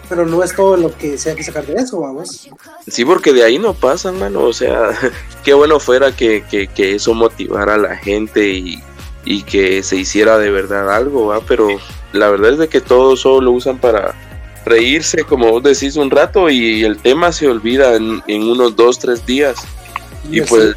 pero 0.09 0.25
no 0.25 0.43
es 0.43 0.55
todo 0.55 0.77
lo 0.77 0.95
que 0.95 1.17
se 1.17 1.31
hay 1.31 1.35
que 1.35 1.43
sacar 1.43 1.65
de 1.65 1.75
eso, 1.75 1.99
vamos. 1.99 2.49
Sí, 2.87 3.05
porque 3.05 3.33
de 3.33 3.43
ahí 3.43 3.57
no 3.57 3.73
pasan, 3.73 4.19
mano. 4.19 4.43
O 4.43 4.53
sea, 4.53 4.91
qué 5.43 5.53
bueno 5.53 5.79
fuera 5.79 6.15
que, 6.15 6.43
que, 6.49 6.95
eso 6.95 7.13
motivara 7.13 7.75
a 7.75 7.77
la 7.77 7.95
gente 7.97 8.49
y, 8.49 8.83
y, 9.23 9.43
que 9.43 9.83
se 9.83 9.97
hiciera 9.97 10.37
de 10.37 10.51
verdad 10.51 10.93
algo, 10.93 11.27
¿va? 11.27 11.41
Pero 11.41 11.67
la 12.13 12.29
verdad 12.29 12.51
es 12.51 12.59
de 12.59 12.67
que 12.67 12.81
todos 12.81 13.21
solo 13.21 13.41
lo 13.41 13.51
usan 13.51 13.79
para 13.79 14.13
reírse, 14.65 15.23
como 15.23 15.51
vos 15.51 15.63
decís, 15.63 15.95
un 15.95 16.09
rato 16.09 16.49
y 16.49 16.83
el 16.83 16.97
tema 16.97 17.31
se 17.31 17.47
olvida 17.47 17.95
en, 17.95 18.21
unos 18.27 18.75
dos, 18.75 18.99
tres 18.99 19.25
días. 19.25 19.55
Y, 20.29 20.41
pues, 20.41 20.75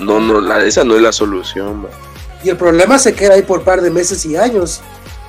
no, 0.00 0.20
no, 0.20 0.40
la, 0.40 0.64
esa 0.64 0.84
no 0.84 0.96
es 0.96 1.02
la 1.02 1.12
solución, 1.12 1.86
Y 2.42 2.50
el 2.50 2.56
problema 2.56 2.98
se 2.98 3.14
queda 3.14 3.34
ahí 3.34 3.42
por 3.42 3.62
par 3.62 3.80
de 3.80 3.90
meses 3.90 4.24
y 4.26 4.36
años. 4.36 4.80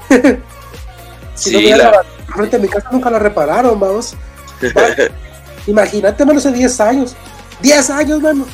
sí, 1.36 1.70
la 1.70 2.02
frente 2.34 2.56
a 2.56 2.60
mi 2.60 2.68
casa 2.68 2.90
nunca 2.92 3.10
la 3.10 3.20
repararon, 3.20 3.80
vamos. 3.80 4.16
Imagínate, 5.68 6.26
menos 6.26 6.46
hace 6.46 6.58
10 6.58 6.80
años. 6.82 7.16
10 7.62 7.90
años, 7.92 8.22
mano. 8.22 8.46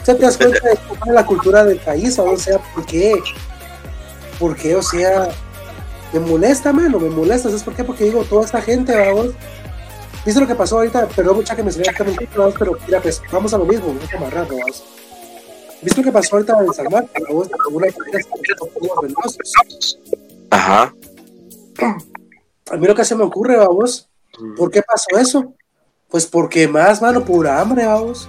O 0.00 0.04
sea, 0.04 0.16
te 0.16 0.22
das 0.22 0.36
cuenta 0.36 0.58
de 0.68 1.12
la 1.12 1.26
cultura 1.26 1.64
del 1.64 1.78
país, 1.78 2.18
o 2.18 2.36
sea, 2.36 2.58
¿por 2.58 2.84
qué? 2.86 3.14
¿Por 4.38 4.56
qué? 4.56 4.74
O 4.74 4.82
sea, 4.82 5.28
me 6.12 6.20
molesta, 6.20 6.72
mano, 6.72 6.98
me 6.98 7.10
molesta. 7.10 7.48
¿Sabes 7.48 7.62
por 7.62 7.74
qué? 7.74 7.84
Porque 7.84 8.04
digo, 8.04 8.24
toda 8.24 8.44
esta 8.44 8.60
gente, 8.60 8.96
vamos. 8.96 9.30
¿Viste 10.24 10.40
lo 10.40 10.46
que 10.46 10.54
pasó 10.54 10.78
ahorita? 10.78 11.08
Perdón, 11.08 11.36
mucha 11.36 11.56
que 11.56 11.62
me 11.62 11.72
se 11.72 11.82
también, 11.82 12.16
vamos, 12.36 12.54
pero 12.58 12.78
mira, 12.86 13.00
pues 13.00 13.20
vamos 13.32 13.52
a 13.54 13.58
lo 13.58 13.64
mismo, 13.64 13.88
vamos 13.88 14.12
a 14.12 14.16
amarrar, 14.16 14.46
vamos. 14.46 14.84
¿Viste 15.82 16.00
lo 16.00 16.04
que 16.04 16.12
pasó 16.12 16.36
ahorita 16.36 16.56
en 16.60 16.72
San 16.72 16.86
Marcos? 16.90 17.10
Una 17.70 17.86
Ajá 20.50 20.94
a 22.70 22.76
mí 22.76 22.86
lo 22.86 22.94
que 22.94 23.04
se 23.04 23.14
me 23.14 23.24
ocurre, 23.24 23.56
vamos, 23.56 24.08
¿por 24.56 24.70
qué 24.70 24.82
pasó 24.82 25.18
eso? 25.18 25.54
Pues 26.08 26.26
porque 26.26 26.68
más, 26.68 27.00
mano, 27.02 27.24
pura 27.24 27.60
hambre, 27.60 27.86
vamos. 27.86 28.28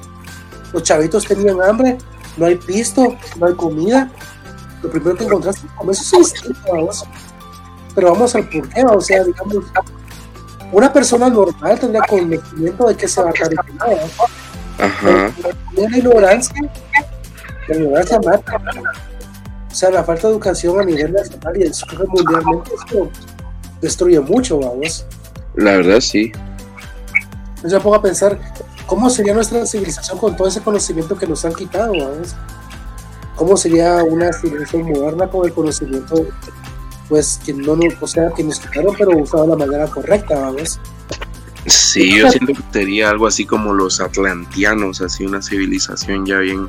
Los 0.72 0.84
chavitos 0.84 1.26
tenían 1.26 1.62
hambre, 1.62 1.98
no 2.38 2.46
hay 2.46 2.56
pisto, 2.56 3.16
no 3.38 3.46
hay 3.46 3.54
comida. 3.54 4.12
Lo 4.82 4.90
primero 4.90 5.16
que 5.16 5.24
encontraste 5.24 5.68
con 5.78 5.90
eso 5.90 6.20
es 6.20 6.34
vamos. 6.70 7.06
Pero 7.96 8.12
vamos 8.12 8.36
al 8.36 8.50
por 8.50 8.70
qué, 8.70 8.84
o 8.84 9.02
sea, 9.02 9.24
digamos, 9.24 9.66
una 10.72 10.92
persona 10.92 11.30
normal 11.30 11.80
tendría 11.80 12.02
conocimiento 12.02 12.88
de 12.88 12.96
que 12.96 13.08
se 13.08 13.22
va 13.22 13.30
a 13.30 13.34
caer 13.34 13.54
Ajá. 14.80 15.32
La 15.76 15.98
ignorancia, 15.98 16.56
la 17.68 17.76
ignorancia 17.76 18.20
mata. 18.26 18.58
O 19.72 19.76
sea, 19.76 19.92
la 19.92 20.04
falta 20.04 20.28
de 20.28 20.34
educación 20.34 20.80
a 20.80 20.84
nivel 20.84 21.14
nacional 21.14 21.58
y 21.58 21.64
el 21.64 21.72
mundialmente 22.08 22.72
es 22.74 23.10
destruye 23.82 24.20
mucho, 24.20 24.60
vamos. 24.60 25.06
La 25.56 25.74
verdad, 25.74 26.00
sí. 26.00 26.32
Entonces 27.50 27.72
yo 27.72 27.82
pongo 27.82 27.96
a 27.96 28.02
pensar, 28.02 28.40
¿cómo 28.88 29.10
sería 29.10 29.34
nuestra 29.34 29.66
civilización 29.66 30.18
con 30.18 30.36
todo 30.36 30.48
ese 30.48 30.62
conocimiento 30.62 31.18
que 31.18 31.28
nos 31.28 31.46
han 31.46 31.54
quitado, 31.54 31.92
vamos? 31.92 32.36
¿Cómo 33.36 33.58
sería 33.58 34.04
una 34.04 34.32
civilización 34.32 34.84
moderna 34.84 35.28
con 35.28 35.46
el 35.46 35.54
conocimiento, 35.54 36.16
pues, 37.14 37.40
que 37.46 37.54
no 37.54 37.76
nos, 37.76 37.94
o 38.02 38.08
sea, 38.08 38.32
que 38.32 38.44
nos 38.44 38.60
quitaron, 38.60 38.96
pero 38.98 39.16
usado 39.16 39.44
de 39.44 39.50
la 39.50 39.56
manera 39.56 39.86
correcta, 39.86 40.34
vamos? 40.34 40.80
Sí, 41.68 42.18
yo 42.18 42.28
siento 42.32 42.54
que 42.54 42.64
sería 42.72 43.12
algo 43.12 43.28
así 43.28 43.46
como 43.46 43.72
los 43.72 44.02
atlantianos, 44.02 45.00
así 45.00 45.24
una 45.24 45.40
civilización 45.40 46.26
ya 46.26 46.40
bien 46.40 46.68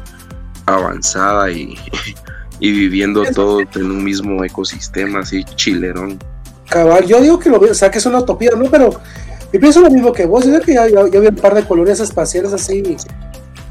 avanzada 0.66 1.50
y, 1.50 1.78
y 2.60 2.72
viviendo 2.72 3.24
todo 3.32 3.60
en 3.60 3.90
un 3.90 4.04
mismo 4.04 4.44
ecosistema 4.44 5.20
así 5.20 5.44
chilerón. 5.56 6.18
Cabal, 6.68 7.06
yo 7.06 7.22
digo 7.22 7.38
que 7.38 7.48
lo 7.48 7.58
o 7.58 7.72
sea 7.72 7.90
que 7.90 7.96
es 7.96 8.04
una 8.04 8.18
utopía, 8.18 8.50
¿no? 8.54 8.70
Pero 8.70 8.90
yo 9.50 9.60
pienso 9.60 9.80
lo 9.80 9.88
mismo 9.88 10.12
que 10.12 10.26
vos, 10.26 10.44
yo 10.44 10.60
que 10.60 10.74
ya, 10.74 10.86
ya, 10.88 11.20
vi 11.20 11.26
un 11.26 11.36
par 11.36 11.54
de 11.54 11.64
colonias 11.64 12.00
espaciales 12.00 12.52
así 12.52 12.82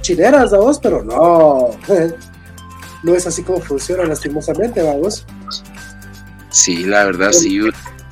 chileras, 0.02 0.50
vos, 0.50 0.80
pero 0.82 1.04
no, 1.04 1.70
no 3.04 3.14
es 3.14 3.28
así 3.28 3.44
como 3.44 3.60
funciona 3.60 4.06
lastimosamente, 4.06 4.82
vamos. 4.82 5.24
Sí, 6.54 6.86
la 6.86 7.06
verdad 7.06 7.32
sí. 7.32 7.60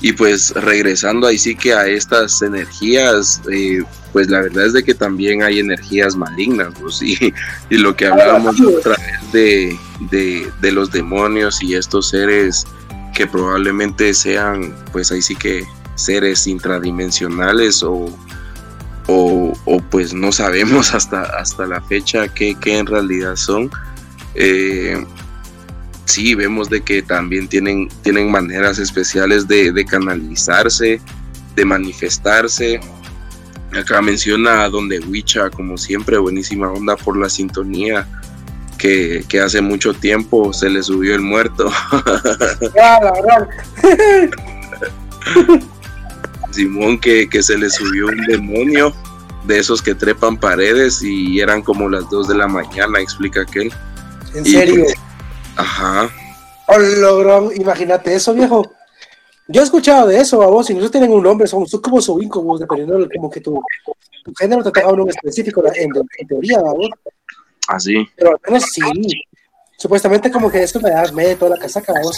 Y 0.02 0.14
pues 0.14 0.50
regresando 0.56 1.28
ahí 1.28 1.38
sí 1.38 1.56
que 1.56 1.76
a 1.76 1.88
estas 1.88 2.42
energías, 2.42 3.40
eh, 3.52 3.84
pues 4.12 4.30
la 4.30 4.42
verdad 4.42 4.66
es 4.66 4.74
de 4.74 4.84
que 4.84 4.96
también 4.96 5.44
hay 5.44 5.60
energías 5.60 6.16
malignas, 6.16 6.74
pues, 6.82 7.02
y, 7.04 7.34
y, 7.70 7.78
lo 7.78 7.96
que 7.96 8.08
hablábamos 8.08 8.60
a 8.60 8.82
través 8.82 9.32
de, 9.32 9.80
de, 10.10 10.52
de, 10.60 10.72
los 10.72 10.92
demonios 10.92 11.62
y 11.62 11.76
estos 11.76 12.10
seres 12.10 12.66
que 13.14 13.28
probablemente 13.28 14.16
sean, 14.16 14.76
pues 14.92 15.12
ahí 15.12 15.22
sí 15.22 15.36
que 15.36 15.64
seres 15.94 16.48
intradimensionales 16.48 17.84
o, 17.84 18.08
o, 19.06 19.54
o 19.66 19.80
pues 19.92 20.16
no 20.16 20.32
sabemos 20.32 20.94
hasta, 20.96 21.22
hasta 21.22 21.68
la 21.68 21.80
fecha 21.80 22.28
qué, 22.28 22.56
qué 22.60 22.80
en 22.80 22.88
realidad 22.88 23.36
son. 23.36 23.70
Eh, 24.34 25.06
sí 26.12 26.36
vemos 26.36 26.70
de 26.70 26.82
que 26.82 27.02
también 27.02 27.48
tienen, 27.48 27.88
tienen 28.04 28.30
maneras 28.30 28.78
especiales 28.80 29.48
de, 29.48 29.72
de 29.72 29.86
canalizarse, 29.86 31.02
de 31.56 31.66
manifestarse. 31.66 32.80
Acá 33.74 34.02
menciona 34.02 34.64
a 34.64 34.70
Donde 34.70 35.00
Wicha, 35.00 35.50
como 35.50 35.78
siempre, 35.78 36.18
buenísima 36.18 36.72
onda 36.72 36.96
por 36.98 37.18
la 37.18 37.30
sintonía. 37.30 38.08
Que, 38.78 39.24
que, 39.30 39.40
hace 39.40 39.62
mucho 39.62 39.94
tiempo 39.94 40.52
se 40.54 40.68
le 40.70 40.82
subió 40.82 41.14
el 41.16 41.22
muerto. 41.22 41.72
Ya, 42.76 43.00
la 43.00 43.12
verdad. 43.12 43.50
Simón, 46.52 47.00
que, 47.00 47.30
que, 47.30 47.44
se 47.44 47.58
le 47.58 47.70
subió 47.70 48.08
un 48.08 48.26
demonio 48.26 48.94
de 49.46 49.60
esos 49.60 49.82
que 49.82 49.94
trepan 49.94 50.36
paredes 50.36 51.02
y 51.04 51.40
eran 51.40 51.62
como 51.62 51.90
las 51.90 52.10
2 52.10 52.28
de 52.28 52.36
la 52.36 52.48
mañana, 52.48 53.00
explica 53.00 53.42
aquel. 53.42 53.72
¿En 54.34 54.46
serio? 54.46 54.84
Pues, 54.84 54.96
Ajá. 55.56 56.10
Oh, 56.68 56.78
logró, 56.78 57.52
imagínate 57.54 58.16
eso, 58.16 58.34
viejo. 58.34 58.70
Yo 59.48 59.62
he 59.62 59.64
escuchado 59.64 60.08
de 60.08 60.20
eso, 60.20 60.38
vos, 60.38 60.68
si 60.68 60.74
no 60.74 60.90
tienen 60.90 61.12
un 61.12 61.24
nombre, 61.24 61.48
son 61.48 61.66
como 61.66 62.02
su 62.02 62.18
como 62.30 62.58
dependiendo 62.58 63.00
de 63.00 63.10
como 63.10 63.30
que 63.30 63.42
tu, 63.42 63.62
tu 64.24 64.34
género 64.36 64.64
te 64.64 64.72
toca 64.72 64.88
uno 64.88 65.06
específico 65.10 65.62
en, 65.76 65.92
en 66.18 66.28
teoría, 66.28 66.60
vos. 66.60 66.90
Así. 67.68 68.08
Pero 68.16 68.32
al 68.32 68.40
menos 68.48 68.64
sí. 68.72 68.82
Supuestamente 69.78 70.32
como 70.32 70.50
que 70.50 70.64
es 70.64 70.72
que 70.72 70.80
me 70.80 70.92
das 70.92 71.12
medio 71.12 71.38
toda 71.38 71.56
la 71.56 71.62
casaca, 71.62 71.94
vos. 72.02 72.18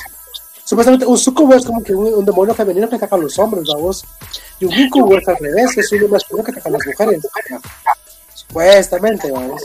Supuestamente 0.66 1.06
un 1.06 1.18
sucubo 1.18 1.56
es 1.56 1.66
como 1.66 1.84
que 1.84 1.94
un, 1.94 2.14
un, 2.14 2.26
demonio 2.26 2.54
femenino 2.54 2.88
que 2.88 2.96
ataca 2.96 3.16
a 3.16 3.20
los 3.20 3.38
hombres, 3.40 3.66
vos. 3.78 4.06
Y 4.60 4.66
un 4.66 4.74
incubo 4.74 5.18
es 5.18 5.28
al 5.28 5.38
revés, 5.38 5.78
es 5.78 5.92
un 5.92 6.12
masculino 6.12 6.46
que 6.46 6.52
ataca 6.52 6.70
a 6.70 6.72
las 6.74 6.86
mujeres. 6.86 7.28
Supuestamente, 8.34 9.32
vamos. 9.32 9.62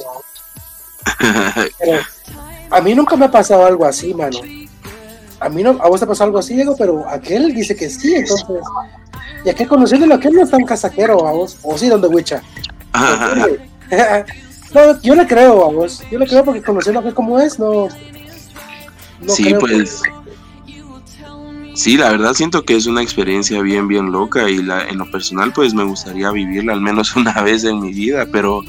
Pero, 1.79 2.01
a 2.71 2.81
mí 2.81 2.95
nunca 2.95 3.17
me 3.17 3.27
ha 3.27 3.31
pasado 3.31 3.65
algo 3.65 3.85
así, 3.85 4.15
mano. 4.15 4.39
A 5.41 5.49
mí 5.49 5.63
no, 5.63 5.71
a 5.81 5.89
vos 5.89 6.01
te 6.01 6.07
pasó 6.07 6.25
algo 6.25 6.39
así, 6.39 6.55
Diego, 6.55 6.75
pero 6.77 7.09
aquel 7.09 7.55
dice 7.55 7.77
que 7.77 7.89
sí, 7.89 8.15
entonces. 8.15 8.47
Y 9.45 9.49
aquel 9.51 9.69
conociéndolo, 9.69 10.15
aquel 10.15 10.33
no 10.35 10.43
es 10.43 10.51
tan 10.51 10.65
casaquero, 10.65 11.27
a 11.27 11.33
vos. 11.33 11.59
O 11.63 11.79
sí, 11.79 11.89
donde 11.89 12.09
huicha. 12.09 12.43
no, 14.75 15.01
yo 15.01 15.15
le 15.15 15.27
creo 15.27 15.65
a 15.65 15.73
vos. 15.73 16.03
Yo 16.11 16.19
le 16.19 16.27
creo 16.27 16.45
porque 16.45 16.63
conociendo 16.63 17.01
aquel 17.01 17.15
como 17.15 17.39
es, 17.39 17.59
no. 17.59 17.89
no 19.21 19.33
sí, 19.33 19.55
pues. 19.61 20.03
Que... 20.03 20.19
Sí, 21.79 21.97
la 21.97 22.11
verdad 22.11 22.35
siento 22.35 22.65
que 22.65 22.75
es 22.75 22.87
una 22.87 23.03
experiencia 23.03 23.63
bien, 23.63 23.87
bien 23.87 24.11
loca 24.11 24.51
y 24.51 24.61
la, 24.61 24.89
en 24.89 24.99
lo 24.99 25.09
personal 25.13 25.53
pues 25.53 25.75
me 25.75 25.85
gustaría 25.85 26.29
vivirla 26.33 26.73
al 26.73 26.81
menos 26.81 27.15
una 27.17 27.41
vez 27.41 27.63
en 27.63 27.81
mi 27.81 27.93
vida, 27.93 28.27
pero 28.33 28.63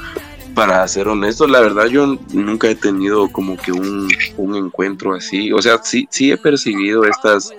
para 0.59 0.85
ser 0.89 1.07
honesto, 1.07 1.47
la 1.47 1.61
verdad 1.61 1.85
yo 1.85 2.19
nunca 2.33 2.69
he 2.69 2.75
tenido 2.75 3.31
como 3.31 3.55
que 3.55 3.71
un, 3.71 4.09
un, 4.35 4.55
encuentro 4.57 5.15
así. 5.15 5.53
O 5.53 5.61
sea, 5.61 5.81
sí, 5.81 6.05
sí 6.11 6.33
he 6.33 6.37
percibido 6.37 7.05
estas 7.05 7.53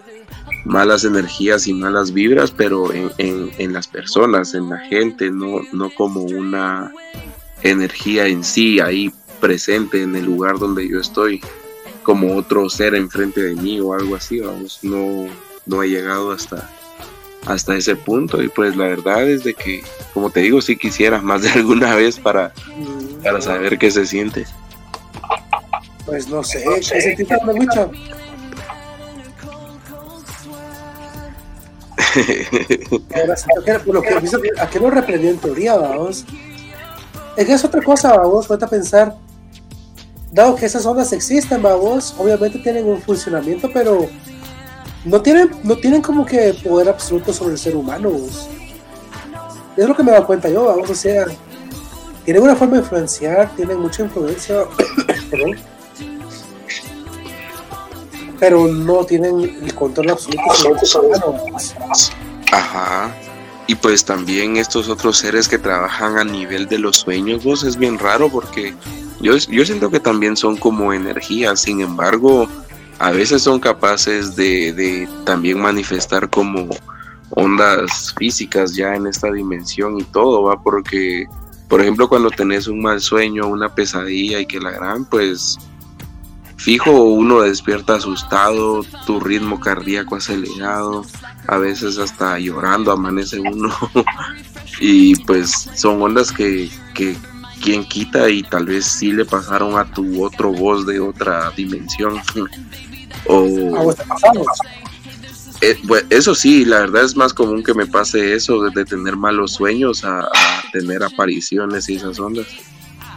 malas 0.67 1.05
energías 1.05 1.67
y 1.67 1.73
malas 1.73 2.13
vibras, 2.13 2.51
pero 2.51 2.93
en, 2.93 3.11
en, 3.17 3.53
en 3.57 3.73
las 3.73 3.89
personas, 3.89 4.53
en 4.53 4.69
la 4.69 4.81
gente, 4.81 5.31
no, 5.31 5.63
no 5.73 5.89
como 5.95 6.21
una 6.21 6.93
energía 7.63 8.27
en 8.27 8.45
sí 8.45 8.81
ahí 8.81 9.11
presente 9.41 10.03
en 10.03 10.15
el 10.15 10.27
lugar 10.27 10.59
donde 10.59 10.87
yo 10.87 11.01
estoy, 11.01 11.41
como 12.03 12.37
otro 12.37 12.69
ser 12.69 12.95
enfrente 12.95 13.41
de 13.43 13.55
mí 13.55 13.81
o 13.81 13.95
algo 13.95 14.15
así, 14.15 14.41
vamos, 14.41 14.81
no, 14.83 15.27
no 15.65 15.83
he 15.83 15.89
llegado 15.89 16.33
hasta, 16.33 16.69
hasta 17.47 17.77
ese 17.77 17.97
punto. 17.97 18.43
Y 18.43 18.49
pues 18.49 18.77
la 18.77 18.85
verdad 18.85 19.29
es 19.29 19.45
de 19.45 19.55
que 19.55 19.83
como 20.15 20.31
te 20.31 20.41
digo 20.41 20.61
si 20.61 20.75
sí 20.75 20.79
quisiera 20.79 21.21
más 21.21 21.43
de 21.43 21.51
alguna 21.51 21.95
vez 21.95 22.19
para, 22.19 22.53
para 23.23 23.41
saber 23.41 23.79
qué 23.79 23.91
se 23.91 24.07
siente. 24.07 24.47
Pues 26.07 26.29
no 26.29 26.43
sé 26.43 26.65
¿qué 26.77 27.01
sentiste 27.01 27.37
una 27.43 27.53
mucha? 27.53 27.89
lo 33.87 34.03
que 34.03 34.15
a 34.59 34.69
qué 34.69 34.81
lo 34.81 34.91
reprendió 34.91 35.31
en 35.31 35.39
teoría 35.39 35.77
vamos 35.77 36.25
es 37.37 37.47
que 37.47 37.53
es 37.53 37.65
otra 37.65 37.83
cosa 37.83 38.17
vamos 38.17 38.47
falta 38.47 38.67
pensar. 38.67 39.15
Dado 40.33 40.55
que 40.55 40.67
esas 40.67 40.87
ondas 40.87 41.13
existen 41.13 41.63
vamos 41.63 42.15
obviamente 42.19 42.59
tienen 42.59 42.87
un 42.87 43.01
funcionamiento 43.01 43.71
pero 43.73 44.09
no 45.05 45.21
tienen, 45.23 45.51
no 45.63 45.77
tienen 45.77 46.03
como 46.03 46.27
que 46.27 46.55
poder 46.63 46.89
absoluto 46.89 47.33
sobre 47.33 47.53
el 47.53 47.59
ser 47.59 47.77
humano. 47.77 48.11
Es 49.77 49.89
lo 49.89 49.97
que 49.97 50.03
me 50.03 50.11
he 50.11 50.15
dado 50.15 50.27
cuenta 50.27 50.49
yo, 50.49 50.65
vamos, 50.65 50.91
o 50.91 50.95
sea, 50.95 51.27
tienen 52.25 52.43
una 52.43 52.55
forma 52.55 52.75
de 52.75 52.83
influenciar, 52.83 53.55
tienen 53.57 53.81
mucha 53.81 54.03
influencia, 54.03 54.65
perdón, 55.31 55.57
pero 58.39 58.67
no 58.67 59.05
tienen 59.05 59.41
el 59.41 59.75
control 59.75 60.11
absoluto 60.11 60.55
sobre 60.55 60.81
el 60.81 60.87
ser 60.87 61.01
humano. 61.03 61.37
Ajá. 62.53 63.15
Y 63.67 63.75
pues 63.77 64.05
también 64.05 64.57
estos 64.57 64.89
otros 64.89 65.19
seres 65.19 65.47
que 65.47 65.59
trabajan 65.59 66.19
a 66.19 66.25
nivel 66.25 66.67
de 66.67 66.79
los 66.79 66.97
sueños, 66.97 67.45
vos 67.45 67.63
es 67.63 67.77
bien 67.77 67.99
raro 67.99 68.29
porque 68.29 68.75
yo, 69.21 69.37
yo 69.37 69.65
siento 69.65 69.91
que 69.91 70.01
también 70.01 70.37
son 70.37 70.57
como 70.57 70.93
energías, 70.93 71.61
sin 71.61 71.81
embargo, 71.81 72.49
a 73.01 73.11
veces 73.13 73.43
son 73.43 73.59
capaces 73.59 74.37
de, 74.37 75.09
también 75.25 75.59
manifestar 75.59 76.29
como 76.29 76.69
ondas 77.31 78.15
físicas 78.19 78.75
ya 78.75 78.95
en 78.95 79.07
esta 79.07 79.33
dimensión 79.33 79.99
y 79.99 80.05
todo, 80.05 80.43
va, 80.43 80.63
porque, 80.63 81.27
por 81.67 81.81
ejemplo, 81.81 82.11
cuando 82.11 82.31
tenés 82.31 82.67
un 82.67 82.83
mal 82.83 83.01
sueño, 83.01 83.47
una 83.47 83.75
pesadilla 83.75 84.39
y 84.39 84.45
que 84.45 84.61
la 84.61 84.73
gran, 84.73 85.07
pues, 85.07 85.57
fijo, 86.57 86.91
uno 87.05 87.41
despierta 87.41 87.95
asustado, 87.95 88.85
tu 89.07 89.19
ritmo 89.19 89.59
cardíaco 89.59 90.17
acelerado, 90.17 91.07
a 91.49 91.57
veces 91.57 91.97
hasta 91.97 92.39
llorando 92.39 92.93
amanece 92.93 93.41
uno, 93.41 93.75
y 94.79 95.17
pues 95.25 95.71
son 95.75 96.03
ondas 96.03 96.31
que, 96.31 96.69
que 96.93 97.17
quien 97.63 97.83
quita 97.83 98.29
y 98.29 98.43
tal 98.43 98.67
vez 98.67 98.85
sí 98.85 99.13
le 99.13 99.25
pasaron 99.25 99.79
a 99.79 99.91
tu 99.91 100.23
otro 100.23 100.53
voz 100.53 100.85
de 100.85 101.01
otra 101.01 101.51
dimensión. 101.57 102.21
O, 103.27 103.47
eh, 105.63 105.79
pues, 105.87 106.07
eso 106.09 106.35
sí, 106.35 106.65
la 106.65 106.81
verdad 106.81 107.05
es 107.05 107.15
más 107.17 107.35
común 107.35 107.63
que 107.63 107.75
me 107.75 107.87
pase 107.87 108.35
eso, 108.35 108.63
de, 108.63 108.85
tener 108.85 109.17
malos 109.17 109.53
sueños 109.53 110.05
a, 110.05 110.21
a, 110.21 110.63
tener 110.73 111.03
apariciones 111.03 111.89
y 111.89 111.97
esas 111.97 112.19
ondas. 112.19 112.47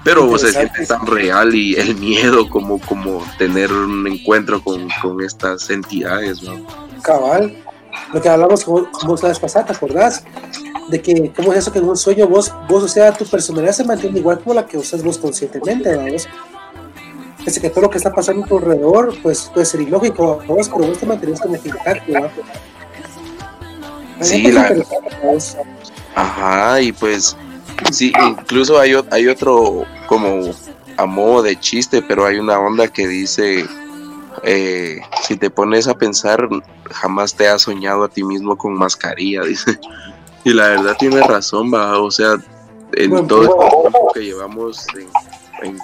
Pero 0.04 0.38
se 0.38 0.52
siente 0.52 0.86
tan 0.86 1.08
real 1.08 1.56
y 1.56 1.76
el 1.76 1.96
miedo 1.96 2.50
como, 2.50 2.80
como 2.80 3.26
tener 3.38 3.72
un 3.72 4.06
encuentro 4.06 4.62
con, 4.62 4.90
con 5.02 5.22
estas 5.22 5.70
entidades. 5.70 6.44
¿no? 6.44 6.68
Cabal, 7.02 7.56
lo 8.14 8.22
que 8.22 8.28
hablamos 8.28 8.66
como, 8.66 8.92
como 8.92 9.16
la 9.16 9.30
vez 9.30 9.40
pasada, 9.40 9.68
¿te 9.68 9.72
acordás? 9.74 10.26
De 10.90 11.02
que, 11.02 11.32
¿cómo 11.34 11.54
es 11.54 11.60
eso 11.60 11.72
que 11.72 11.80
en 11.80 11.88
un 11.88 11.96
sueño 11.96 12.28
vos, 12.28 12.54
vos, 12.68 12.84
o 12.84 12.88
sea, 12.90 13.14
tu 13.14 13.26
personalidad 13.26 13.72
se 13.72 13.86
mantiene 13.86 14.20
igual 14.20 14.40
como 14.40 14.54
la 14.54 14.66
que 14.66 14.78
usas 14.78 15.02
vos 15.02 15.18
conscientemente, 15.18 15.90
¿verdad? 15.96 16.22
Pese 17.44 17.62
que 17.62 17.70
todo 17.70 17.82
lo 17.82 17.90
que 17.90 17.98
está 17.98 18.12
pasando 18.12 18.46
a 18.46 18.48
tu 18.48 18.58
alrededor, 18.58 19.16
pues 19.22 19.50
puede 19.54 19.66
ser 19.66 19.82
ilógico, 19.82 20.42
vos, 20.48 20.70
pero 20.70 20.88
vos 20.88 20.98
te 20.98 21.06
mantienes 21.06 21.42
con 21.42 21.54
eficacia, 21.56 22.32
Sí, 24.22 24.52
la... 24.52 24.74
Ajá, 26.16 26.80
y 26.80 26.94
pues 26.94 27.36
sí, 27.92 28.14
incluso 28.26 28.80
hay, 28.80 28.94
hay 29.12 29.28
otro 29.28 29.86
como 30.08 30.52
a 30.98 31.06
modo 31.06 31.42
de 31.44 31.60
chiste, 31.60 32.02
pero 32.02 32.26
hay 32.26 32.38
una 32.38 32.60
onda 32.60 32.88
que 32.88 33.08
dice, 33.08 33.66
eh, 34.44 35.02
si 35.24 35.38
te 35.38 35.50
pones 35.50 35.88
a 35.88 35.98
pensar, 35.98 36.48
jamás 36.92 37.34
te 37.36 37.48
has 37.48 37.64
soñado 37.64 38.04
a 38.04 38.10
ti 38.10 38.24
mismo 38.24 38.58
con 38.58 38.74
mascarilla, 38.74 39.42
dice. 39.46 39.80
Y 40.44 40.54
la 40.54 40.70
verdad 40.70 40.96
tiene 41.00 41.22
razón, 41.22 41.74
va, 41.74 42.00
o 42.00 42.12
sea, 42.12 42.36
en 42.94 43.28
todo 43.28 43.42
el 43.42 43.82
tiempo 43.82 44.12
que 44.14 44.20
llevamos 44.22 44.86
en, 44.96 45.08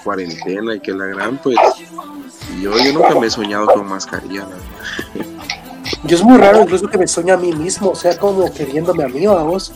cuarentena 0.03 0.75
y 0.75 0.80
que 0.80 0.91
la 0.91 1.05
gran, 1.05 1.38
pues 1.38 1.57
yo, 2.61 2.77
yo 2.77 2.93
nunca 2.93 3.19
me 3.19 3.27
he 3.27 3.30
soñado 3.30 3.67
con 3.67 3.88
mascarilla. 3.88 4.47
Yo 6.03 6.15
es 6.15 6.23
muy 6.23 6.38
raro 6.38 6.61
incluso 6.61 6.88
que 6.88 6.97
me 6.97 7.07
sueño 7.07 7.34
a 7.34 7.38
mí 7.38 7.51
mismo, 7.51 7.89
o 7.91 7.95
sea, 7.95 8.17
como 8.17 8.51
queriéndome 8.53 9.03
a 9.03 9.07
mí, 9.07 9.25
vamos. 9.25 9.71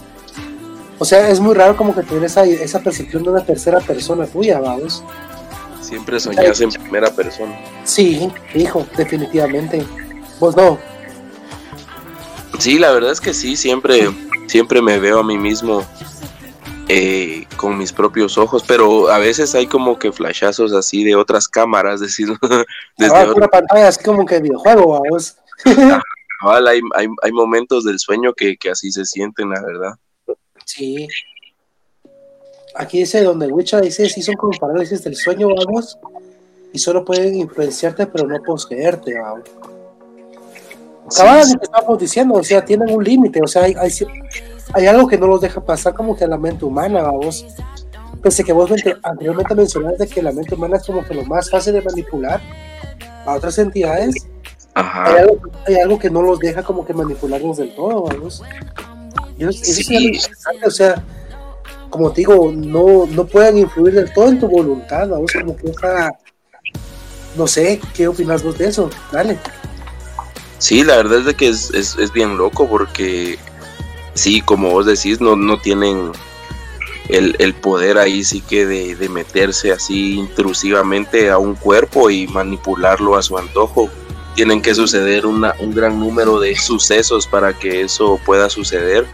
O 0.99 1.06
sea, 1.06 1.28
es 1.30 1.39
muy 1.39 1.54
raro 1.54 1.76
como 1.76 1.93
que 1.93 2.04
tener 2.04 2.24
esa, 2.24 2.43
esa 2.45 2.80
percepción 2.80 3.24
de 3.24 3.30
una 3.32 3.43
tercera 3.43 3.80
persona 3.80 4.26
tuya, 4.26 4.60
vamos. 4.60 5.04
Siempre 5.82 6.20
soñas 6.20 6.62
en 6.62 6.70
primera 6.72 7.10
persona. 7.12 7.60
Sí, 7.84 8.32
hijo, 8.56 8.86
definitivamente. 8.95 9.86
Vos 10.39 10.56
no. 10.56 10.78
Sí, 12.60 12.80
la 12.80 12.91
verdad 12.91 13.12
es 13.12 13.20
que 13.20 13.34
sí, 13.34 13.58
siempre, 13.58 14.10
siempre 14.47 14.82
me 14.82 14.99
veo 14.99 15.20
a 15.20 15.24
mí 15.24 15.38
mismo 15.38 15.84
eh, 16.96 17.48
con 17.58 17.76
mis 17.76 17.91
propios 17.91 18.38
ojos, 18.38 18.64
pero 18.68 19.10
a 19.10 19.18
veces 19.18 19.56
hay 19.56 19.66
como 19.66 19.98
que 19.98 20.12
flashazos 20.12 20.74
así 20.74 21.04
de 21.04 21.16
otras 21.16 21.48
cámaras, 21.48 22.00
decir, 22.00 22.28
desde 22.98 23.16
ah, 23.16 23.32
otra 23.32 23.48
pantalla, 23.48 23.88
así 23.88 24.04
como 24.04 24.24
que 24.28 24.39
videojuego, 24.39 25.02
vamos. 25.02 25.36
hay, 25.66 26.82
hay, 26.96 27.08
hay, 27.24 27.32
momentos 27.32 27.84
del 27.84 27.98
sueño 27.98 28.34
que, 28.34 28.58
que 28.58 28.70
así 28.70 28.91
se 28.91 29.06
sienten, 29.06 29.50
la 29.50 29.62
verdad. 29.64 29.94
Sí. 30.66 31.08
Aquí 32.76 33.00
dice 33.00 33.24
donde 33.24 33.48
Witcher 33.48 33.82
dice, 33.82 34.08
si 34.08 34.22
son 34.22 34.36
como 34.36 34.56
parálisis 34.60 35.04
del 35.04 35.16
sueño, 35.16 35.48
vamos, 35.48 35.98
y 36.74 36.78
solo 36.78 37.04
pueden 37.04 37.34
influenciarte, 37.34 38.06
pero 38.06 38.28
no 38.28 38.39
poseerte, 38.44 39.20
vamos. 39.20 39.50
Cabal, 41.16 41.48
lo 41.52 41.60
que 41.60 41.66
estábamos 41.66 42.00
diciendo, 42.00 42.36
o 42.36 42.44
sea, 42.44 42.64
tienen 42.64 42.96
un 42.96 43.04
límite, 43.04 43.39
o 43.44 43.48
sea, 43.48 43.64
hay, 43.64 43.74
hay, 43.80 43.89
algo 44.74 45.07
que 45.07 45.18
no 45.18 45.28
los 45.28 45.41
deja 45.41 45.61
pasar 45.61 45.93
como 45.93 46.16
que 46.16 46.24
a 46.24 46.28
la 46.28 46.38
mente 46.38 46.66
humana, 46.66 47.01
vamos. 47.01 47.45
Pese 48.22 48.43
que 48.43 48.53
vos 48.53 48.72
anteriormente 49.03 49.55
mencionaste 49.55 50.07
que 50.07 50.22
la 50.22 50.32
mente 50.32 50.55
humana 50.55 50.78
es 50.78 50.86
como 50.86 51.03
que 51.03 51.14
lo 51.14 51.26
más 51.26 51.49
fácil 51.49 51.74
de 51.74 51.82
manipular 51.82 52.41
a 53.26 53.34
otras 53.34 53.57
entidades, 53.57 54.16
Hay, 54.74 55.18
algo, 55.18 55.38
hay, 55.68 55.76
algo, 55.76 55.99
que 55.99 56.09
no 56.09 56.22
los 56.22 56.39
deja 56.39 56.64
como 56.64 56.86
que 56.86 56.93
manipularnos 56.93 57.57
del 57.57 57.76
todo, 57.76 58.03
vamos. 58.03 58.41
eso 59.38 59.49
es 59.49 60.30
o 60.66 60.72
sea, 60.72 61.03
como 61.89 62.11
te 62.11 62.22
digo, 62.22 62.51
no, 62.51 63.05
no 63.05 63.26
pueden 63.26 63.57
influir 63.57 63.93
del 63.93 64.11
todo 64.14 64.30
en 64.30 64.39
tu 64.39 64.47
voluntad, 64.47 65.07
vamos, 65.09 65.32
como 65.32 65.55
que 65.55 65.70
esa, 65.70 66.11
no 67.36 67.47
sé, 67.47 67.80
¿qué 67.93 68.07
opinas 68.07 68.43
vos 68.43 68.57
de 68.57 68.68
eso? 68.68 68.89
Dale. 69.11 69.38
Sí, 70.57 70.84
la 70.84 70.95
verdad 70.95 71.20
es 71.20 71.26
de 71.26 71.34
que 71.34 71.49
es, 71.49 71.72
es, 71.74 72.14
bien 72.14 72.38
loco 72.38 72.68
porque 72.70 73.38
sí, 74.14 74.41
como 74.41 74.72
vos 74.72 74.86
decís, 74.86 75.22
no, 75.22 75.36
no 75.36 75.59
tienen 75.59 76.11
el, 77.09 77.36
el, 77.39 77.53
poder 77.53 77.97
ahí 77.97 78.24
sí 78.24 78.41
que 78.41 78.66
de, 78.66 78.95
de, 78.95 79.09
meterse 79.09 79.72
así 79.72 80.16
intrusivamente 80.16 81.30
a 81.30 81.38
un 81.38 81.55
cuerpo 81.55 82.09
y 82.09 82.28
manipularlo 82.28 83.16
a 83.16 83.22
su 83.22 83.38
antojo. 83.38 83.89
Tienen 84.36 84.61
que 84.61 84.74
suceder 84.74 85.26
una, 85.26 85.53
un 85.59 85.74
gran 85.76 85.99
número 85.99 86.39
de 86.39 86.55
sucesos 86.55 87.28
para 87.28 87.53
que 87.53 87.82
eso 87.82 88.20
pueda 88.26 88.49
suceder 88.49 89.05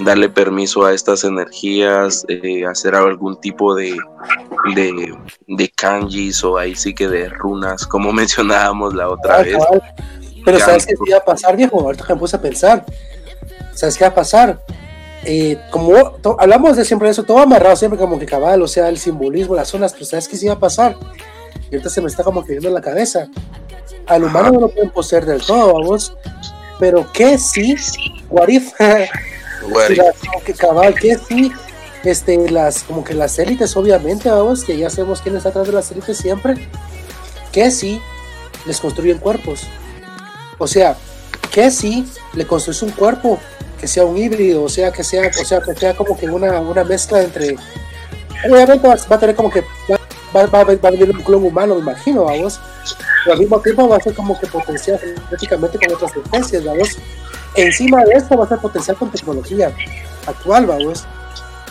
darle 0.00 0.28
permiso 0.28 0.84
a 0.84 0.94
estas 0.94 1.24
energías, 1.24 2.24
eh, 2.28 2.64
hacer 2.66 2.94
algún 2.94 3.40
tipo 3.40 3.74
de, 3.74 3.96
de, 4.74 5.68
kanjis 5.74 6.42
o 6.44 6.56
ahí 6.56 6.74
sí 6.74 6.94
que 6.94 7.08
de 7.08 7.28
runas, 7.28 7.86
como 7.86 8.12
mencionábamos 8.12 8.94
la 8.94 9.08
otra 9.08 9.36
ah, 9.36 9.42
vez. 9.42 9.56
Pero 10.44 10.58
¿sabes 10.60 10.86
qué 10.86 10.94
iba 11.06 11.18
a 11.18 11.24
pasar, 11.24 11.56
viejo? 11.56 11.80
Ahorita 11.80 12.04
me 12.08 12.16
puse 12.16 12.36
a 12.36 12.40
pensar. 12.40 12.84
¿Sabes 13.78 13.96
qué 13.96 14.02
va 14.02 14.10
a 14.10 14.14
pasar? 14.14 14.60
Eh, 15.24 15.56
como 15.70 15.94
hablamos 16.40 16.76
de 16.76 16.84
siempre 16.84 17.08
eso, 17.10 17.22
todo 17.22 17.38
amarrado 17.38 17.76
siempre 17.76 17.96
como 17.96 18.18
que 18.18 18.26
cabal, 18.26 18.60
o 18.60 18.66
sea, 18.66 18.88
el 18.88 18.98
simbolismo, 18.98 19.54
las 19.54 19.68
zonas, 19.68 19.92
pero 19.92 20.04
¿sabes 20.04 20.26
qué 20.26 20.36
sí 20.36 20.46
iba 20.46 20.54
a 20.54 20.58
pasar? 20.58 20.96
Y 21.70 21.76
ahorita 21.76 21.88
se 21.88 22.00
me 22.00 22.08
está 22.08 22.24
como 22.24 22.44
que 22.44 22.56
en 22.56 22.74
la 22.74 22.80
cabeza. 22.80 23.28
Al 24.08 24.24
humano 24.24 24.50
no 24.50 24.60
lo 24.62 24.68
pueden 24.70 24.90
poseer 24.90 25.26
del 25.26 25.40
todo, 25.40 25.74
vamos. 25.74 26.12
Pero 26.80 27.06
¿qué 27.12 27.38
sí? 27.38 27.76
What 28.28 28.48
if? 28.48 28.72
como 29.62 30.44
que 30.44 30.54
cabal, 30.54 30.96
que 30.96 31.16
sí, 31.16 31.52
este, 32.02 32.50
las, 32.50 32.82
como 32.82 33.04
que 33.04 33.14
las 33.14 33.38
élites, 33.38 33.76
obviamente, 33.76 34.28
vamos, 34.28 34.64
que 34.64 34.76
ya 34.76 34.90
sabemos 34.90 35.22
quién 35.22 35.36
está 35.36 35.50
atrás 35.50 35.68
de 35.68 35.72
las 35.74 35.88
élites 35.92 36.18
siempre, 36.18 36.56
que 37.52 37.70
sí 37.70 38.02
les 38.66 38.80
construyen 38.80 39.18
cuerpos. 39.18 39.68
O 40.58 40.66
sea, 40.66 40.96
que 41.58 41.70
sí 41.72 42.06
le 42.34 42.46
construyes 42.46 42.82
un 42.82 42.90
cuerpo 42.92 43.36
que 43.80 43.88
sea 43.88 44.04
un 44.04 44.16
híbrido, 44.16 44.62
o 44.62 44.68
sea, 44.68 44.92
que 44.92 45.02
sea, 45.02 45.28
o 45.28 45.44
sea, 45.44 45.60
que 45.60 45.74
sea 45.74 45.92
como 45.94 46.16
que 46.16 46.28
una, 46.28 46.60
una 46.60 46.84
mezcla 46.84 47.20
entre. 47.20 47.56
Obviamente 48.48 48.86
va, 48.86 48.94
a 48.94 49.18
tener 49.18 49.34
como 49.34 49.50
que. 49.50 49.62
Va, 50.34 50.46
va, 50.46 50.62
va 50.62 50.88
a 50.88 50.90
venir 50.92 51.10
un 51.10 51.22
clon 51.22 51.44
humano, 51.44 51.74
me 51.74 51.80
imagino, 51.80 52.24
vamos. 52.24 52.60
Pero 53.24 53.34
al 53.34 53.40
mismo 53.40 53.60
tiempo 53.60 53.88
va 53.88 53.96
a 53.96 54.00
ser 54.00 54.14
como 54.14 54.38
que 54.38 54.46
potencial 54.46 55.00
genéticamente 55.00 55.78
con 55.78 55.96
otras 55.96 56.16
especies, 56.16 56.64
vamos 56.64 56.96
encima 57.54 58.04
de 58.04 58.12
esto 58.12 58.36
va 58.36 58.44
a 58.44 58.48
ser 58.48 58.58
potencial 58.58 58.96
con 58.96 59.10
tecnología 59.10 59.72
actual, 60.26 60.66
vamos. 60.66 61.06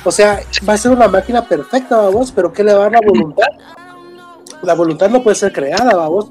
O 0.03 0.11
sea, 0.11 0.41
va 0.67 0.73
a 0.73 0.77
ser 0.77 0.91
una 0.91 1.07
máquina 1.07 1.47
perfecta, 1.47 1.97
vamos, 1.97 2.31
pero 2.31 2.51
¿qué 2.51 2.63
le 2.63 2.73
va 2.73 2.79
a 2.79 2.89
dar 2.89 2.91
la 2.93 3.01
voluntad? 3.07 3.47
La 4.63 4.73
voluntad 4.73 5.09
no 5.09 5.23
puede 5.23 5.35
ser 5.35 5.53
creada, 5.53 5.95
vamos. 5.95 6.29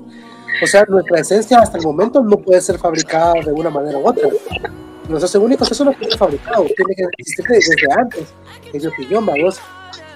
O 0.63 0.67
sea, 0.67 0.85
nuestra 0.89 1.21
esencia 1.21 1.59
hasta 1.59 1.79
el 1.79 1.85
momento 1.85 2.23
no 2.23 2.37
puede 2.39 2.61
ser 2.61 2.79
fabricada 2.79 3.35
de 3.45 3.53
una 3.53 3.71
manera 3.71 3.99
u 3.99 4.09
otra. 4.09 4.29
Nuestros 5.09 5.35
únicos 5.37 5.71
eso 5.71 5.85
no 5.85 5.93
puede 5.93 6.11
ser 6.11 6.19
fabricado, 6.19 6.65
tiene 6.65 6.95
que 6.97 7.05
existir 7.19 7.45
desde 7.49 7.93
antes, 7.97 8.25
en 8.73 8.81
mi 8.81 8.87
opinión, 8.87 9.27
vamos. 9.27 9.61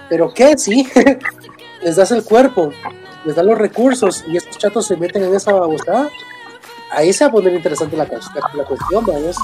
Pero 0.09 0.32
¿qué? 0.34 0.59
Sí, 0.59 0.88
les 1.82 1.97
das 1.97 2.11
el 2.11 2.24
cuerpo, 2.24 2.72
les 3.24 3.36
das 3.36 3.45
los 3.45 3.57
recursos 3.57 4.24
y 4.26 4.36
estos 4.36 4.59
chatos 4.59 4.86
se 4.86 4.97
meten 4.97 5.22
en 5.22 5.34
esa 5.34 5.53
babosada 5.53 6.09
ahí 6.91 7.12
se 7.12 7.24
va 7.24 7.28
a 7.30 7.32
poner 7.32 7.55
interesante 7.55 7.97
la, 7.97 8.05
la, 8.05 8.64
cuestión, 8.64 9.05
¿verdad? 9.07 9.34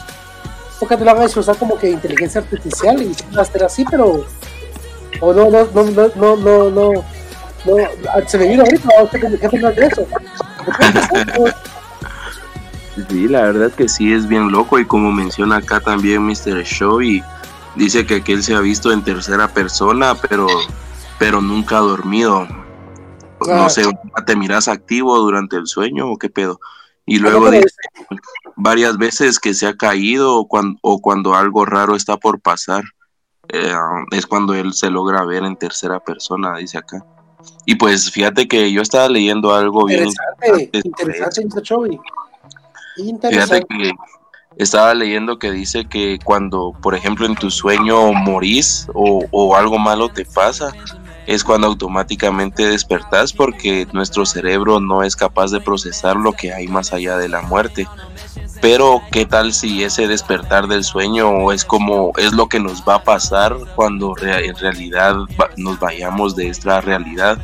Porque 0.79 0.97
te 0.97 1.05
la 1.05 1.15
van 1.15 1.23
a 1.23 1.27
usar 1.27 1.57
como 1.57 1.79
que 1.79 1.91
inteligencia 1.91 2.41
artificial 2.41 3.01
y 3.03 3.17
va 3.37 3.43
a 3.43 3.45
ser 3.45 3.65
así, 3.65 3.85
pero. 3.91 4.25
O 5.21 5.33
no, 5.33 5.49
no, 5.49 5.65
no, 5.73 5.85
no, 5.85 6.09
no, 6.15 6.37
no, 6.37 6.71
no. 6.71 6.93
no 6.95 7.75
se 8.27 8.39
me 8.39 8.49
vino 8.49 8.63
ahorita, 8.63 8.89
¿qué 9.41 9.47
opinas 9.47 9.77
de 9.77 9.87
eso? 9.87 10.07
Sí, 13.09 13.29
la 13.29 13.43
verdad 13.43 13.71
que 13.73 13.89
sí 13.89 14.13
es 14.13 14.27
bien 14.27 14.51
loco 14.51 14.79
y 14.79 14.87
como 14.87 15.13
menciona 15.13 15.57
acá 15.57 15.81
también 15.81 16.23
Mr. 16.27 16.65
Show 16.65 17.03
y 17.03 17.23
dice 17.75 18.07
que 18.07 18.17
aquel 18.17 18.43
se 18.43 18.55
ha 18.55 18.61
visto 18.61 18.91
en 18.91 19.05
tercera 19.05 19.49
persona, 19.49 20.15
pero 20.15 20.47
pero 21.19 21.41
nunca 21.41 21.79
ha 21.79 21.81
dormido. 21.81 22.47
No 23.47 23.69
sé, 23.69 23.85
¿te 24.27 24.37
miras 24.37 24.69
activo 24.69 25.19
durante 25.19 25.57
el 25.57 25.67
sueño 25.67 26.11
o 26.11 26.17
qué 26.17 26.31
pedo? 26.31 26.59
Y 27.05 27.19
luego 27.19 27.51
dice 27.51 27.67
varias 28.57 28.97
veces 28.97 29.39
que 29.39 29.55
se 29.55 29.67
ha 29.67 29.77
caído 29.77 30.35
o 30.35 30.49
cuando, 30.49 30.79
o 30.83 31.01
cuando 31.01 31.35
algo 31.35 31.65
raro 31.65 31.95
está 31.95 32.17
por 32.17 32.41
pasar. 32.41 32.83
Eh, 33.49 33.75
es 34.11 34.27
cuando 34.27 34.55
él 34.55 34.73
se 34.73 34.91
logra 34.91 35.25
ver 35.25 35.45
en 35.45 35.57
tercera 35.57 36.01
persona, 36.01 36.57
dice 36.57 36.79
acá. 36.79 37.05
Y 37.65 37.75
pues 37.77 38.11
fíjate 38.11 38.49
que 38.49 38.71
yo 38.73 38.83
estaba 38.83 39.09
leyendo 39.09 39.55
algo 39.55 39.87
bien 39.87 40.07
interesante. 40.07 40.71
interesante 42.97 43.57
fíjate 43.57 43.67
que 43.69 43.93
estaba 44.57 44.95
leyendo 44.95 45.39
que 45.39 45.51
dice 45.51 45.85
que 45.87 46.19
cuando, 46.25 46.73
por 46.81 46.95
ejemplo, 46.95 47.27
en 47.27 47.35
tu 47.35 47.51
sueño 47.51 48.13
morís 48.13 48.87
o, 48.95 49.25
o 49.31 49.57
algo 49.57 49.79
malo 49.79 50.09
te 50.09 50.25
pasa, 50.25 50.73
es 51.27 51.43
cuando 51.43 51.67
automáticamente 51.67 52.67
despertás 52.69 53.33
porque 53.33 53.87
nuestro 53.93 54.25
cerebro 54.25 54.81
no 54.81 55.03
es 55.03 55.17
capaz 55.17 55.51
de 55.51 55.61
procesar 55.61 56.17
lo 56.17 56.33
que 56.33 56.53
hay 56.53 56.69
más 56.69 56.93
allá 56.93 57.17
de 57.19 57.29
la 57.29 57.43
muerte. 57.43 57.87
Pero 58.61 59.03
qué 59.13 59.27
tal 59.27 59.53
si 59.53 59.85
ese 59.85 60.09
despertar 60.09 60.67
del 60.67 60.83
sueño 60.83 61.53
es 61.53 61.65
como 61.65 62.13
es 62.17 62.33
lo 62.33 62.49
que 62.49 62.61
nos 62.61 62.83
va 62.83 62.97
a 62.97 63.05
pasar 63.05 63.55
cuando 63.75 64.15
en 64.21 64.57
realidad 64.57 65.17
nos 65.57 65.79
vayamos 65.79 66.37
de 66.37 66.49
esta 66.49 66.81
realidad. 66.81 67.39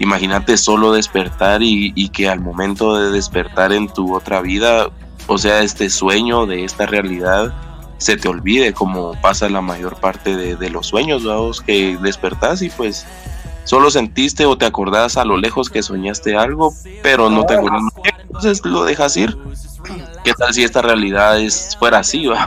Imagínate 0.00 0.56
solo 0.56 0.92
despertar 0.92 1.62
y, 1.62 2.08
que 2.10 2.28
al 2.28 2.40
momento 2.40 2.96
de 2.96 3.10
despertar 3.10 3.72
en 3.72 3.88
tu 3.88 4.14
otra 4.14 4.40
vida, 4.40 4.90
o 5.26 5.38
sea, 5.38 5.62
este 5.62 5.90
sueño 5.90 6.46
de 6.46 6.64
esta 6.64 6.86
realidad, 6.86 7.52
se 7.98 8.16
te 8.16 8.28
olvide 8.28 8.72
como 8.72 9.20
pasa 9.20 9.48
la 9.48 9.60
mayor 9.60 9.96
parte 9.96 10.36
de, 10.36 10.70
los 10.70 10.86
sueños, 10.86 11.24
vamos, 11.24 11.60
que 11.60 11.96
despertás 12.00 12.62
y 12.62 12.70
pues 12.70 13.06
solo 13.68 13.90
sentiste 13.90 14.46
o 14.46 14.56
te 14.56 14.64
acordás 14.64 15.18
a 15.18 15.26
lo 15.26 15.36
lejos 15.36 15.68
que 15.68 15.82
soñaste 15.82 16.34
algo, 16.38 16.72
pero 17.02 17.28
no 17.28 17.44
te 17.44 17.54
acuerdas, 17.54 17.82
entonces 18.22 18.64
lo 18.64 18.84
dejas 18.84 19.14
ir. 19.18 19.36
¿Qué 20.24 20.32
tal 20.32 20.54
si 20.54 20.64
esta 20.64 20.80
realidad 20.80 21.38
es, 21.38 21.76
fuera 21.78 21.98
así? 21.98 22.28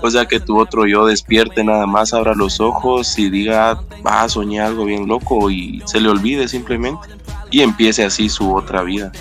O 0.00 0.10
sea, 0.10 0.26
que 0.26 0.38
tu 0.38 0.60
otro 0.60 0.86
yo 0.86 1.06
despierte 1.06 1.64
nada 1.64 1.86
más, 1.86 2.12
abra 2.12 2.34
los 2.34 2.60
ojos 2.60 3.18
y 3.18 3.30
diga, 3.30 3.80
va 4.06 4.24
a 4.24 4.28
soñar 4.28 4.66
algo 4.66 4.84
bien 4.84 5.08
loco 5.08 5.50
y 5.50 5.82
se 5.86 5.98
le 5.98 6.10
olvide 6.10 6.46
simplemente 6.46 7.08
y 7.50 7.62
empiece 7.62 8.04
así 8.04 8.28
su 8.28 8.54
otra 8.54 8.82
vida. 8.82 9.12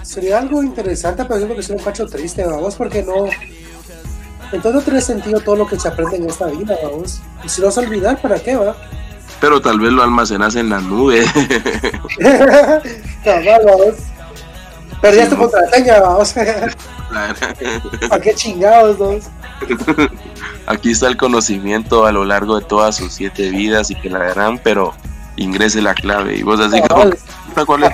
Sería 0.00 0.38
algo 0.38 0.62
interesante, 0.62 1.22
pero 1.26 1.44
es 1.44 1.52
que 1.52 1.60
es 1.60 1.68
un 1.68 1.80
cacho 1.80 2.06
triste, 2.06 2.46
vamos, 2.46 2.76
porque 2.76 3.02
no. 3.02 3.26
Entonces 4.52 4.74
no 4.74 4.80
tiene 4.80 5.00
sentido 5.02 5.40
todo 5.40 5.56
lo 5.56 5.66
que 5.66 5.78
se 5.78 5.88
aprende 5.88 6.16
en 6.16 6.30
esta 6.30 6.46
vida, 6.46 6.74
vamos. 6.82 7.20
Y 7.44 7.50
si 7.50 7.60
lo 7.60 7.66
vas 7.66 7.76
a 7.76 7.82
olvidar, 7.82 8.22
¿para 8.22 8.40
qué, 8.40 8.56
va? 8.56 8.74
Pero 9.40 9.60
tal 9.60 9.78
vez 9.78 9.92
lo 9.92 10.02
almacenas 10.02 10.56
en 10.56 10.70
la 10.70 10.80
nube. 10.80 11.24
Cabal. 13.24 13.94
Perdías 15.00 15.30
tu 15.30 15.36
contraseña, 15.36 16.00
vamos. 16.00 16.34
¿A 18.10 18.20
qué 18.20 18.34
chingados, 18.34 18.98
dos? 18.98 19.24
Aquí 20.66 20.90
está 20.90 21.06
el 21.06 21.16
conocimiento 21.16 22.04
a 22.04 22.12
lo 22.12 22.24
largo 22.24 22.58
de 22.58 22.64
todas 22.64 22.96
sus 22.96 23.12
siete 23.12 23.50
vidas 23.50 23.90
y 23.90 23.94
que 23.94 24.10
la 24.10 24.18
verán, 24.18 24.60
pero 24.62 24.92
ingrese 25.36 25.80
la 25.80 25.94
clave. 25.94 26.36
Y 26.36 26.42
vos 26.42 26.58
así 26.60 26.80
como, 26.82 27.12
¿cuál 27.64 27.84
es, 27.84 27.92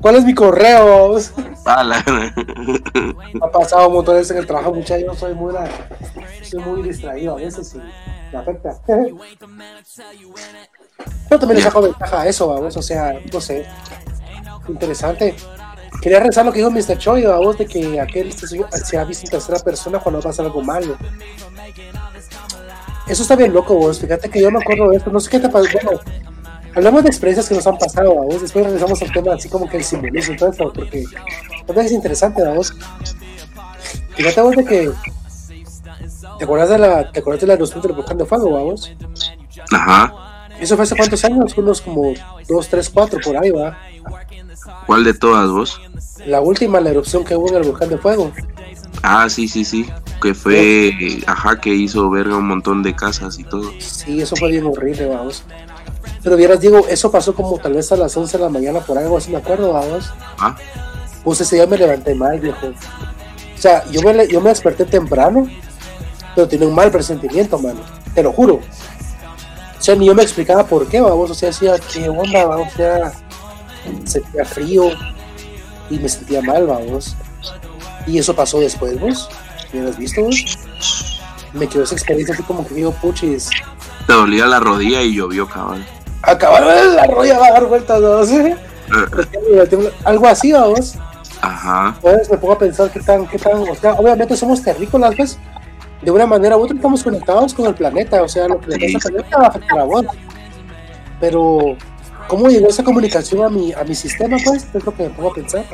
¿Cuál 0.00 0.16
es 0.16 0.24
mi 0.24 0.34
correo? 0.34 0.86
Vamos? 0.86 1.32
ha 3.42 3.50
pasado 3.52 3.88
un 3.88 3.94
montón 3.94 4.14
de 4.14 4.20
veces 4.20 4.30
en 4.32 4.38
el 4.38 4.46
trabajo, 4.46 4.72
muchachos. 4.72 5.04
Yo 5.06 5.14
soy 5.14 5.34
muy, 5.34 5.54
soy 6.42 6.62
muy 6.62 6.82
distraído 6.82 7.34
a 7.34 7.36
veces 7.36 7.76
y 7.76 7.78
me 8.32 8.38
afecta. 8.38 8.80
Pero 11.28 11.38
también 11.38 11.58
le 11.58 11.62
saco 11.62 11.82
ventaja 11.82 12.22
a 12.22 12.26
eso, 12.26 12.48
vamos. 12.48 12.76
O 12.76 12.82
sea, 12.82 13.14
no 13.32 13.40
sé. 13.40 13.66
Interesante. 14.68 15.34
Quería 16.02 16.20
rezar 16.20 16.46
lo 16.46 16.52
que 16.52 16.58
dijo 16.58 16.70
Mr. 16.70 16.98
Choi, 16.98 17.24
vos, 17.26 17.58
de 17.58 17.66
que 17.66 18.00
aquel 18.00 18.32
se 18.32 18.98
ha 18.98 19.04
visto 19.04 19.26
en 19.26 19.30
tercera 19.30 19.58
persona 19.58 19.98
cuando 19.98 20.20
pasa 20.20 20.42
algo 20.42 20.62
malo. 20.62 20.96
Eso 23.06 23.22
está 23.22 23.36
bien 23.36 23.52
loco, 23.52 23.74
vos. 23.74 24.00
Fíjate 24.00 24.30
que 24.30 24.40
yo 24.40 24.50
me 24.50 24.60
acuerdo 24.60 24.90
de 24.90 24.96
esto. 24.96 25.10
No 25.10 25.20
sé 25.20 25.30
qué 25.30 25.40
te 25.40 25.48
pasó. 25.48 25.66
Bueno, 25.72 26.00
hablamos 26.74 27.02
de 27.02 27.08
experiencias 27.08 27.48
que 27.48 27.54
nos 27.54 27.66
han 27.66 27.76
pasado, 27.76 28.14
vos. 28.14 28.40
Después 28.40 28.64
regresamos 28.64 29.02
al 29.02 29.12
tema 29.12 29.34
así 29.34 29.48
como 29.48 29.68
que 29.68 29.78
el 29.78 29.84
simbolismo 29.84 30.34
y 30.34 30.36
todo 30.36 30.50
eso, 30.50 30.72
porque 30.72 31.04
es 31.76 31.92
interesante, 31.92 32.42
vos. 32.44 32.72
Fíjate 34.14 34.40
vos 34.40 34.56
de 34.56 34.64
que. 34.64 34.90
¿Te 36.40 36.44
acuerdas 36.44 36.70
de 36.70 36.78
la, 36.78 37.12
¿te 37.12 37.20
acuerdas 37.20 37.42
de 37.42 37.46
la 37.48 37.52
erupción 37.52 37.82
del 37.82 37.92
volcán 37.92 38.16
de 38.16 38.24
fuego, 38.24 38.48
vos? 38.48 38.90
Ajá. 39.72 40.48
¿Eso 40.58 40.74
fue 40.74 40.84
hace 40.84 40.96
cuántos 40.96 41.22
años? 41.22 41.52
Unos 41.58 41.82
como 41.82 42.14
dos, 42.48 42.66
tres, 42.66 42.88
cuatro 42.88 43.20
por 43.22 43.36
ahí, 43.36 43.50
va. 43.50 43.76
¿Cuál 44.86 45.04
de 45.04 45.12
todas 45.12 45.50
vos? 45.50 45.78
La 46.24 46.40
última, 46.40 46.80
la 46.80 46.88
erupción 46.88 47.24
que 47.26 47.36
hubo 47.36 47.50
en 47.50 47.56
el 47.56 47.64
volcán 47.64 47.90
de 47.90 47.98
fuego. 47.98 48.32
Ah, 49.02 49.28
sí, 49.28 49.48
sí, 49.48 49.66
sí. 49.66 49.86
Que 50.22 50.32
fue, 50.32 51.20
ajá, 51.26 51.60
que 51.60 51.74
hizo 51.74 52.08
verga 52.08 52.38
un 52.38 52.48
montón 52.48 52.82
de 52.82 52.96
casas 52.96 53.38
y 53.38 53.44
todo. 53.44 53.70
Sí, 53.78 54.22
eso 54.22 54.34
fue 54.34 54.50
bien 54.50 54.64
horrible, 54.64 55.08
vamos. 55.08 55.44
Pero 56.22 56.38
vieras, 56.38 56.58
digo, 56.58 56.86
eso 56.88 57.10
pasó 57.10 57.34
como 57.34 57.58
tal 57.58 57.74
vez 57.74 57.92
a 57.92 57.96
las 57.96 58.16
11 58.16 58.38
de 58.38 58.44
la 58.44 58.48
mañana 58.48 58.80
por 58.80 58.96
algo 58.96 59.18
así, 59.18 59.30
me 59.30 59.36
acuerdo, 59.36 59.74
vamos. 59.74 60.10
Ah. 60.38 60.56
Pues 61.22 61.42
ese 61.42 61.56
día 61.56 61.66
me 61.66 61.76
levanté 61.76 62.14
mal, 62.14 62.40
viejo. 62.40 62.68
O 62.68 63.60
sea, 63.60 63.84
yo 63.90 64.00
me, 64.00 64.26
yo 64.26 64.40
me 64.40 64.48
desperté 64.48 64.86
temprano, 64.86 65.46
pero 66.34 66.48
tenía 66.48 66.66
un 66.66 66.74
mal 66.74 66.90
presentimiento, 66.90 67.58
mano. 67.58 67.80
Te 68.14 68.22
lo 68.22 68.32
juro. 68.32 68.54
O 68.54 69.82
sea, 69.82 69.94
ni 69.94 70.06
yo 70.06 70.14
me 70.14 70.22
explicaba 70.22 70.64
por 70.64 70.86
qué, 70.88 71.00
vamos. 71.00 71.30
O 71.30 71.34
sea, 71.34 71.48
decía, 71.48 71.74
¿qué 71.92 72.08
onda, 72.08 72.44
vamos? 72.44 72.68
O 72.72 72.76
sea, 72.76 73.12
sentía 74.04 74.44
frío 74.44 74.90
y 75.88 75.98
me 75.98 76.08
sentía 76.08 76.42
mal, 76.42 76.66
vamos. 76.66 77.16
Y 78.06 78.18
eso 78.18 78.34
pasó 78.34 78.60
después, 78.60 78.98
vos. 79.00 79.28
¿Me 79.72 79.88
has 79.88 79.96
visto, 79.96 80.22
vos? 80.22 80.68
Me 81.52 81.66
quedó 81.66 81.84
esa 81.84 81.94
experiencia 81.94 82.34
así 82.34 82.42
como 82.42 82.66
que 82.66 82.74
digo, 82.74 82.92
puchis. 82.92 83.50
Te 84.06 84.12
dolía 84.12 84.46
la 84.46 84.60
rodilla 84.60 85.02
y 85.02 85.14
llovió, 85.14 85.48
cabrón. 85.48 85.84
Acabar 86.22 86.62
la 86.62 87.06
rodilla 87.06 87.38
va 87.38 87.46
a 87.46 87.52
dar 87.52 87.66
vueltas, 87.66 88.00
¿no? 88.02 88.24
¿Sí? 88.24 88.54
Algo 90.04 90.28
así, 90.28 90.52
vamos. 90.52 90.96
Ajá. 91.40 91.94
Entonces 91.96 92.30
me 92.30 92.36
pongo 92.36 92.52
a 92.54 92.58
pensar 92.58 92.90
qué 92.90 93.00
tan, 93.00 93.26
qué 93.26 93.38
tan, 93.38 93.62
o 93.68 93.74
sea, 93.74 93.94
obviamente 93.94 94.36
somos 94.36 94.62
terrícolas, 94.62 95.14
pues, 95.16 95.38
de 96.02 96.10
una 96.10 96.26
manera 96.26 96.56
u 96.56 96.62
otra 96.62 96.76
estamos 96.76 97.02
conectados 97.02 97.54
con 97.54 97.66
el 97.66 97.74
planeta, 97.74 98.22
o 98.22 98.28
sea, 98.28 98.48
lo 98.48 98.60
que 98.60 98.76
le 98.76 98.92
pasa 98.92 99.08
al 99.08 99.14
planeta 99.14 99.38
va 99.38 99.44
a 99.44 99.48
afectar 99.48 99.78
a 99.78 99.84
vos. 99.84 100.06
Pero 101.20 101.76
¿Cómo 102.30 102.48
llegó 102.48 102.68
esa 102.68 102.84
comunicación 102.84 103.44
a 103.44 103.48
mi, 103.48 103.72
a 103.72 103.82
mi 103.82 103.92
sistema? 103.92 104.36
Pues 104.44 104.64
es 104.72 104.84
lo 104.84 104.94
que 104.94 105.02
me 105.02 105.10
pongo 105.10 105.32
a 105.32 105.34
pensar. 105.34 105.64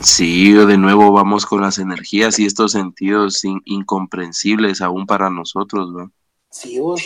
Sí, 0.00 0.52
de 0.52 0.76
nuevo 0.76 1.12
vamos 1.12 1.46
con 1.46 1.60
las 1.60 1.78
energías 1.78 2.40
y 2.40 2.44
estos 2.44 2.72
sentidos 2.72 3.40
incomprensibles 3.66 4.80
aún 4.80 5.06
para 5.06 5.30
nosotros, 5.30 5.92
¿no? 5.92 6.10
Sí, 6.50 6.80
vos. 6.80 7.00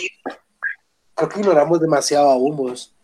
Creo 1.15 1.29
que 1.29 1.41
ignoramos 1.41 1.79
demasiado 1.79 2.31
aún, 2.31 2.57
vos. 2.57 2.95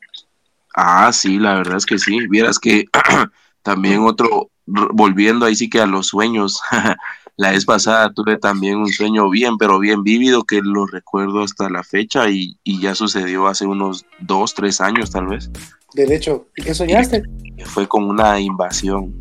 Ah, 0.74 1.12
sí, 1.12 1.38
la 1.38 1.56
verdad 1.56 1.76
es 1.76 1.84
que 1.84 1.98
sí. 1.98 2.26
Vieras 2.28 2.58
que 2.58 2.86
también 3.62 4.00
otro, 4.04 4.50
volviendo 4.64 5.44
ahí 5.44 5.56
sí 5.56 5.68
que 5.68 5.82
a 5.82 5.86
los 5.86 6.06
sueños, 6.06 6.58
la 7.40 7.52
vez 7.52 7.64
pasada 7.64 8.12
tuve 8.12 8.36
también 8.36 8.76
un 8.76 8.92
sueño 8.92 9.30
bien, 9.30 9.56
pero 9.56 9.78
bien 9.78 10.02
vívido 10.02 10.44
que 10.44 10.60
lo 10.62 10.86
recuerdo 10.86 11.42
hasta 11.42 11.70
la 11.70 11.82
fecha 11.82 12.28
y, 12.28 12.58
ya 12.66 12.94
sucedió 12.94 13.46
hace 13.46 13.64
unos 13.64 14.04
dos, 14.18 14.54
tres 14.54 14.78
años 14.82 15.10
tal 15.10 15.26
vez. 15.26 15.50
De 15.94 16.14
hecho, 16.14 16.48
¿y 16.54 16.62
qué 16.62 16.74
soñaste? 16.74 17.22
fue 17.64 17.88
como 17.88 18.10
una 18.10 18.38
invasión. 18.38 19.18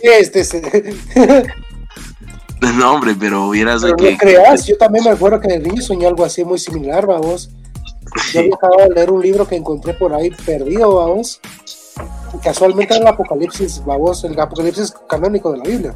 Este 0.00 0.44
No, 2.76 2.94
hombre, 2.94 3.16
pero 3.18 3.48
hubieras 3.48 3.82
de 3.82 3.94
que. 3.94 4.16
creas, 4.16 4.64
yo 4.68 4.78
también 4.78 5.02
me 5.02 5.10
acuerdo 5.10 5.40
que 5.40 5.48
en 5.48 5.54
el 5.54 5.62
niño 5.64 5.82
soñé 5.82 6.06
algo 6.06 6.24
así 6.24 6.44
muy 6.44 6.60
similar, 6.60 7.04
vamos. 7.04 7.50
Yo 8.32 8.42
acababa 8.54 8.84
de 8.84 8.94
leer 8.94 9.10
un 9.10 9.22
libro 9.22 9.48
que 9.48 9.56
encontré 9.56 9.94
por 9.94 10.14
ahí 10.14 10.30
perdido, 10.46 10.94
vamos. 10.94 11.40
Casualmente 12.44 12.94
era 12.94 13.02
el 13.02 13.08
Apocalipsis, 13.08 13.82
vamos, 13.84 14.22
el 14.22 14.38
Apocalipsis 14.38 14.94
canónico 15.08 15.50
de 15.50 15.58
la 15.58 15.64
Biblia 15.64 15.94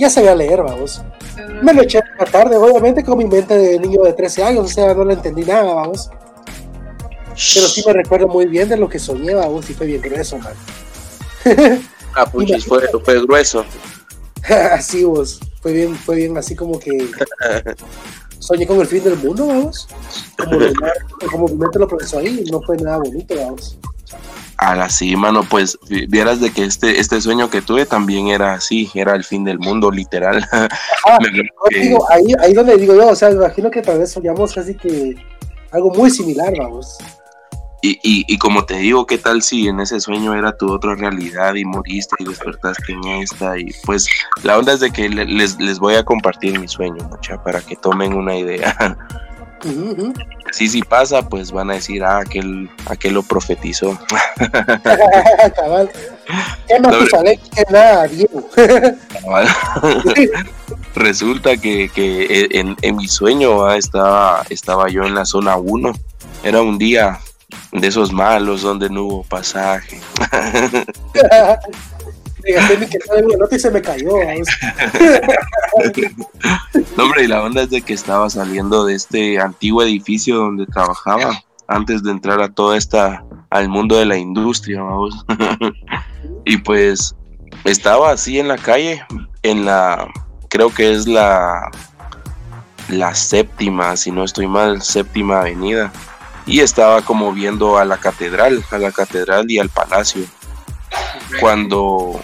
ya 0.00 0.10
sabía 0.10 0.34
leer, 0.34 0.62
vamos. 0.62 1.02
Me 1.62 1.72
lo 1.72 1.82
eché 1.82 1.98
a 1.98 2.04
la 2.18 2.24
tarde, 2.24 2.56
obviamente 2.56 3.04
con 3.04 3.18
mi 3.18 3.26
mente 3.26 3.56
de 3.56 3.78
niño 3.78 4.02
de 4.02 4.12
13 4.14 4.42
años, 4.42 4.64
o 4.64 4.68
sea, 4.68 4.94
no 4.94 5.04
le 5.04 5.14
entendí 5.14 5.44
nada, 5.44 5.74
vamos. 5.74 6.10
Pero 7.26 7.68
sí 7.68 7.82
me 7.86 7.92
recuerdo 7.92 8.26
muy 8.26 8.46
bien 8.46 8.68
de 8.68 8.76
lo 8.76 8.88
que 8.88 8.98
soñé, 8.98 9.34
vamos, 9.34 9.68
y 9.70 9.74
fue 9.74 9.86
bien 9.86 10.02
grueso, 10.02 10.38
man. 10.38 10.54
ah, 12.16 12.26
puchis, 12.26 12.64
fue, 12.64 12.82
fue 13.04 13.22
grueso. 13.22 13.64
así, 14.72 15.04
vos, 15.04 15.40
fue 15.60 15.72
bien, 15.72 15.94
fue 15.94 16.16
bien 16.16 16.36
así 16.36 16.56
como 16.56 16.78
que 16.78 16.90
soñé 18.38 18.66
con 18.66 18.80
el 18.80 18.86
fin 18.86 19.04
del 19.04 19.16
mundo, 19.16 19.46
vamos. 19.46 19.86
Como, 20.36 20.58
como 21.30 21.48
mi 21.48 21.54
mente 21.54 21.78
lo 21.78 21.86
procesó 21.86 22.18
ahí, 22.18 22.44
no 22.50 22.60
fue 22.62 22.76
nada 22.78 22.98
bonito, 22.98 23.34
vamos. 23.36 23.78
A 24.60 24.74
la 24.74 24.90
sí, 24.90 25.16
mano, 25.16 25.42
pues 25.42 25.78
vieras 26.08 26.38
de 26.38 26.52
que 26.52 26.64
este, 26.64 27.00
este 27.00 27.18
sueño 27.22 27.48
que 27.48 27.62
tuve 27.62 27.86
también 27.86 28.28
era 28.28 28.52
así, 28.52 28.90
era 28.94 29.14
el 29.14 29.24
fin 29.24 29.42
del 29.42 29.58
mundo, 29.58 29.90
literal. 29.90 30.46
Ah, 31.06 31.18
ahí, 32.10 32.34
ahí 32.40 32.52
donde 32.52 32.76
digo 32.76 32.94
yo, 32.94 33.08
o 33.08 33.14
sea, 33.14 33.30
me 33.30 33.36
imagino 33.36 33.70
que 33.70 33.80
tal 33.80 33.98
vez 33.98 34.12
soñamos 34.12 34.52
casi 34.52 34.74
que 34.74 35.14
algo 35.70 35.90
muy 35.94 36.10
similar, 36.10 36.52
vamos. 36.58 36.98
Y, 37.82 37.92
y, 38.02 38.24
y, 38.28 38.36
como 38.36 38.66
te 38.66 38.74
digo, 38.74 39.06
¿qué 39.06 39.16
tal 39.16 39.40
si 39.40 39.66
en 39.66 39.80
ese 39.80 39.98
sueño 39.98 40.34
era 40.34 40.54
tu 40.54 40.70
otra 40.70 40.94
realidad 40.94 41.54
y 41.54 41.64
moriste 41.64 42.16
y 42.18 42.24
despertaste 42.24 42.92
en 42.92 43.04
esta? 43.22 43.58
Y 43.58 43.72
pues 43.86 44.06
la 44.42 44.58
onda 44.58 44.74
es 44.74 44.80
de 44.80 44.90
que 44.90 45.08
les, 45.08 45.58
les 45.58 45.78
voy 45.78 45.94
a 45.94 46.04
compartir 46.04 46.58
mi 46.58 46.68
sueño, 46.68 47.02
mucha, 47.08 47.42
para 47.42 47.62
que 47.62 47.76
tomen 47.76 48.12
una 48.12 48.36
idea. 48.36 48.76
Sí, 50.52 50.68
sí 50.68 50.82
pasa, 50.82 51.28
pues 51.28 51.52
van 51.52 51.70
a 51.70 51.74
decir, 51.74 52.02
ah, 52.02 52.18
aquel, 52.18 52.70
aquel 52.86 53.14
lo 53.14 53.22
profetizó. 53.22 53.98
Cabal. 55.56 55.90
¿Qué 56.66 56.80
no, 56.80 56.90
que 56.90 57.64
nada, 57.70 58.06
Diego. 58.06 58.48
Resulta 60.94 61.56
que, 61.56 61.88
que 61.88 62.48
en, 62.52 62.76
en, 62.82 62.96
mi 62.96 63.08
sueño 63.08 63.64
ah, 63.64 63.76
estaba, 63.76 64.44
estaba 64.50 64.88
yo 64.88 65.04
en 65.04 65.14
la 65.14 65.24
zona 65.24 65.56
1. 65.56 65.92
Era 66.42 66.62
un 66.62 66.78
día 66.78 67.18
de 67.72 67.86
esos 67.86 68.12
malos 68.12 68.62
donde 68.62 68.88
no 68.90 69.04
hubo 69.04 69.22
pasaje. 69.24 70.00
y 73.50 73.58
se 73.58 73.70
me 73.70 73.82
cayó. 73.82 74.08
no, 76.96 77.04
hombre, 77.04 77.24
y 77.24 77.26
la 77.26 77.42
onda 77.42 77.62
es 77.62 77.70
de 77.70 77.82
que 77.82 77.94
estaba 77.94 78.28
saliendo 78.30 78.84
de 78.84 78.94
este 78.94 79.40
antiguo 79.40 79.82
edificio 79.82 80.36
donde 80.36 80.66
trabajaba 80.66 81.32
antes 81.68 82.02
de 82.02 82.10
entrar 82.10 82.40
a 82.42 82.52
toda 82.52 82.76
esta, 82.76 83.24
al 83.50 83.68
mundo 83.68 83.96
de 83.96 84.06
la 84.06 84.16
industria, 84.16 84.82
vamos. 84.82 85.24
y 86.44 86.56
pues 86.58 87.14
estaba 87.64 88.10
así 88.10 88.38
en 88.38 88.48
la 88.48 88.58
calle, 88.58 89.04
en 89.42 89.64
la, 89.64 90.08
creo 90.48 90.74
que 90.74 90.92
es 90.92 91.06
la, 91.06 91.70
la 92.88 93.14
séptima, 93.14 93.96
si 93.96 94.10
no 94.10 94.24
estoy 94.24 94.48
mal, 94.48 94.82
séptima 94.82 95.40
avenida. 95.40 95.92
Y 96.46 96.60
estaba 96.60 97.02
como 97.02 97.32
viendo 97.32 97.78
a 97.78 97.84
la 97.84 97.98
catedral, 97.98 98.64
a 98.70 98.78
la 98.78 98.90
catedral 98.90 99.48
y 99.50 99.58
al 99.58 99.68
palacio 99.68 100.24
cuando 101.40 102.20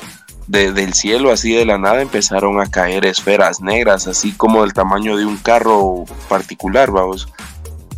del 0.47 0.95
cielo, 0.95 1.33
así 1.33 1.53
de 1.53 1.64
la 1.64 1.79
nada, 1.79 2.03
empezaron 2.03 2.61
a 2.61 2.71
caer 2.71 3.05
esferas 3.05 3.61
negras, 3.61 4.07
así 4.07 4.33
como 4.33 4.62
del 4.62 4.73
tamaño 4.73 5.17
de 5.17 5.27
un 5.27 5.37
carro 5.37 6.05
particular, 6.29 6.91
vamos. 6.91 7.29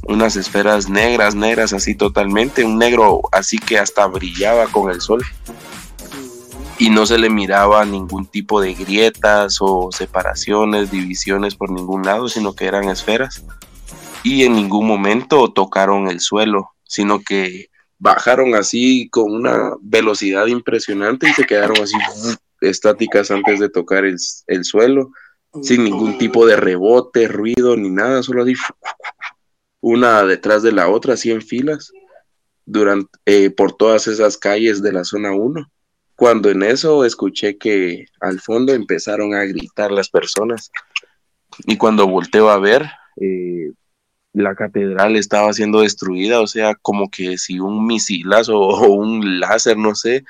Unas 0.05 0.37
esferas 0.37 0.89
negras, 0.89 1.35
negras, 1.35 1.75
así 1.75 1.95
totalmente, 1.95 2.65
un 2.65 2.79
negro 2.79 3.21
así 3.33 3.59
que 3.59 3.79
hasta 3.79 4.07
brillaba 4.07 4.67
con 4.69 4.91
el 4.91 5.03
sol. 5.03 5.23
Y 6.79 6.91
no 6.91 7.05
se 7.07 7.19
le 7.19 7.29
miraba 7.29 7.85
ningún 7.85 8.25
tipo 8.25 8.61
de 8.61 8.73
grietas 8.73 9.59
o 9.61 9.91
separaciones, 9.93 10.91
divisiones 10.91 11.57
por 11.57 11.71
ningún 11.71 12.05
lado, 12.05 12.29
sino 12.29 12.55
que 12.55 12.67
eran 12.67 12.89
esferas. 12.89 13.45
Y 14.23 14.45
en 14.45 14.55
ningún 14.55 14.87
momento 14.87 15.53
tocaron 15.53 16.09
el 16.09 16.21
suelo, 16.21 16.71
sino 16.85 17.21
que 17.21 17.68
bajaron 17.99 18.55
así 18.55 19.09
con 19.11 19.33
una 19.33 19.73
velocidad 19.81 20.47
impresionante 20.47 21.29
y 21.29 21.33
se 21.33 21.45
quedaron 21.45 21.81
así 21.83 21.97
estáticas 22.61 23.31
antes 23.31 23.61
de 23.61 23.69
tocar 23.69 24.05
el, 24.05 24.19
suelo, 24.65 25.11
sin 25.63 25.85
ningún 25.85 26.19
tipo 26.19 26.47
de 26.47 26.57
rebote, 26.57 27.29
ruido 27.29 27.77
ni 27.77 27.91
nada, 27.91 28.23
solo 28.23 28.43
así 28.43 28.55
una 29.81 30.25
detrás 30.25 30.63
de 30.63 30.73
la 30.73 30.89
otra, 30.89 31.15
así 31.15 31.31
en 31.31 31.43
filas, 31.43 31.93
durante, 32.67 33.11
eh, 33.27 33.51
por 33.51 33.77
todas 33.77 34.07
esas 34.09 34.37
calles 34.37 34.83
de 34.83 34.93
la 34.93 35.05
zona 35.05 35.33
1. 35.33 35.71
Cuando 36.17 36.51
en 36.51 36.65
eso 36.65 37.05
escuché 37.05 37.59
que 37.59 38.07
al 38.21 38.41
fondo 38.41 38.75
empezaron 38.75 39.35
a 39.35 39.45
gritar 39.45 39.93
las 39.93 40.09
personas 40.09 40.71
y 41.67 41.77
cuando 41.77 42.09
volteo 42.09 42.51
a 42.51 42.59
ver, 42.59 42.91
eh, 43.21 43.73
la 44.33 44.55
catedral 44.55 45.17
estaba 45.17 45.53
siendo 45.53 45.81
destruida, 45.81 46.41
o 46.41 46.47
sea, 46.47 46.75
como 46.75 47.11
que 47.11 47.39
si 47.39 47.61
un 47.61 47.87
misilazo 47.87 48.59
o 48.59 48.89
un 48.93 49.41
láser, 49.41 49.77
no 49.77 49.95
sé, 49.95 50.25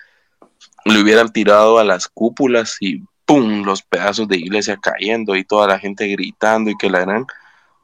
le 0.84 1.02
hubieran 1.02 1.32
tirado 1.32 1.78
a 1.78 1.84
las 1.84 2.08
cúpulas 2.08 2.76
y 2.80 3.02
¡pum! 3.26 3.64
los 3.64 3.82
pedazos 3.82 4.28
de 4.28 4.38
iglesia 4.38 4.78
cayendo 4.80 5.36
y 5.36 5.44
toda 5.44 5.66
la 5.66 5.78
gente 5.78 6.06
gritando 6.08 6.70
y 6.70 6.76
que 6.76 6.90
la 6.90 7.02
eran. 7.02 7.26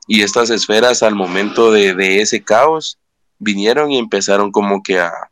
Y 0.06 0.22
estas 0.22 0.50
esferas 0.50 1.02
al 1.02 1.14
momento 1.14 1.72
de, 1.72 2.20
ese 2.20 2.42
caos 2.42 2.98
vinieron 3.38 3.90
y 3.90 3.98
empezaron 3.98 4.52
como 4.52 4.82
que 4.82 5.00
a, 5.00 5.30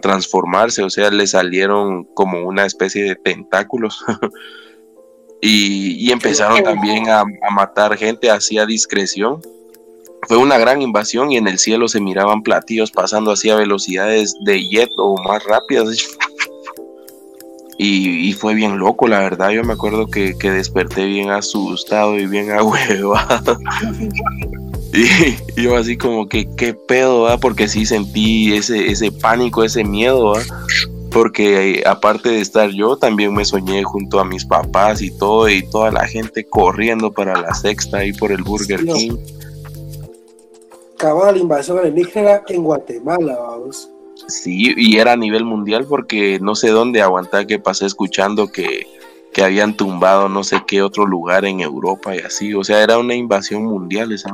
transformarse, 0.00 0.82
o 0.82 0.88
sea, 0.88 1.10
le 1.10 1.26
salieron 1.26 2.04
como 2.14 2.46
una 2.46 2.64
especie 2.64 3.04
de 3.04 3.16
tentáculos. 3.16 4.04
y, 5.42 6.10
empezaron 6.10 6.62
también 6.62 7.08
a, 7.08 7.20
a 7.20 7.50
matar 7.50 7.96
gente 7.98 8.30
así 8.30 8.58
a 8.58 8.66
discreción 8.66 9.40
fue 10.28 10.36
una 10.36 10.58
gran 10.58 10.82
invasión 10.82 11.32
y 11.32 11.36
en 11.36 11.48
el 11.48 11.58
cielo 11.58 11.88
se 11.88 12.00
miraban 12.00 12.42
platillos 12.42 12.90
pasando 12.90 13.32
así 13.32 13.50
a 13.50 13.56
velocidades 13.56 14.36
de 14.44 14.68
jet 14.68 14.90
o 14.96 15.16
más 15.22 15.42
rápidas. 15.44 15.96
Y, 17.82 18.34
fue 18.34 18.54
bien 18.54 18.78
loco, 18.78 19.08
la 19.08 19.20
verdad. 19.20 19.50
Yo 19.50 19.64
me 19.64 19.72
acuerdo 19.72 20.06
que, 20.06 20.34
desperté 20.34 21.06
bien 21.06 21.30
asustado 21.30 22.18
y 22.18 22.26
bien 22.26 22.50
ahuevado. 22.52 23.58
y 24.92 25.62
yo 25.62 25.76
así 25.78 25.96
como 25.96 26.28
que, 26.28 26.46
¿qué 26.56 26.74
pedo? 26.74 27.22
va 27.22 27.38
Porque 27.38 27.68
sí 27.68 27.86
sentí 27.86 28.52
ese, 28.52 28.90
ese 28.90 29.10
pánico, 29.10 29.64
ese 29.64 29.82
miedo. 29.82 30.34
Porque 31.10 31.78
eh, 31.78 31.82
aparte 31.86 32.28
de 32.28 32.42
estar 32.42 32.68
yo, 32.68 32.96
también 32.98 33.32
me 33.32 33.46
soñé 33.46 33.82
junto 33.82 34.20
a 34.20 34.26
mis 34.26 34.44
papás 34.44 35.00
y 35.00 35.10
todo, 35.16 35.48
y 35.48 35.62
toda 35.70 35.90
la 35.90 36.06
gente 36.06 36.44
corriendo 36.44 37.10
para 37.10 37.40
la 37.40 37.54
sexta 37.54 37.98
ahí 37.98 38.12
por 38.12 38.30
el 38.30 38.42
Burger 38.42 38.84
King 38.84 39.16
acaba 41.00 41.32
la 41.32 41.38
invasión 41.38 41.78
alienígena 41.78 42.42
en 42.46 42.62
Guatemala, 42.62 43.38
vamos. 43.38 43.88
Sí, 44.28 44.74
y 44.76 44.98
era 44.98 45.12
a 45.12 45.16
nivel 45.16 45.44
mundial 45.46 45.86
porque 45.88 46.38
no 46.40 46.54
sé 46.54 46.68
dónde 46.68 47.00
aguantar 47.00 47.46
que 47.46 47.58
pasé 47.58 47.86
escuchando 47.86 48.52
que, 48.52 48.86
que 49.32 49.42
habían 49.42 49.74
tumbado 49.78 50.28
no 50.28 50.44
sé 50.44 50.58
qué 50.66 50.82
otro 50.82 51.06
lugar 51.06 51.46
en 51.46 51.60
Europa 51.60 52.14
y 52.14 52.18
así. 52.18 52.52
O 52.52 52.62
sea, 52.62 52.82
era 52.82 52.98
una 52.98 53.14
invasión 53.14 53.64
mundial 53.64 54.12
esa. 54.12 54.30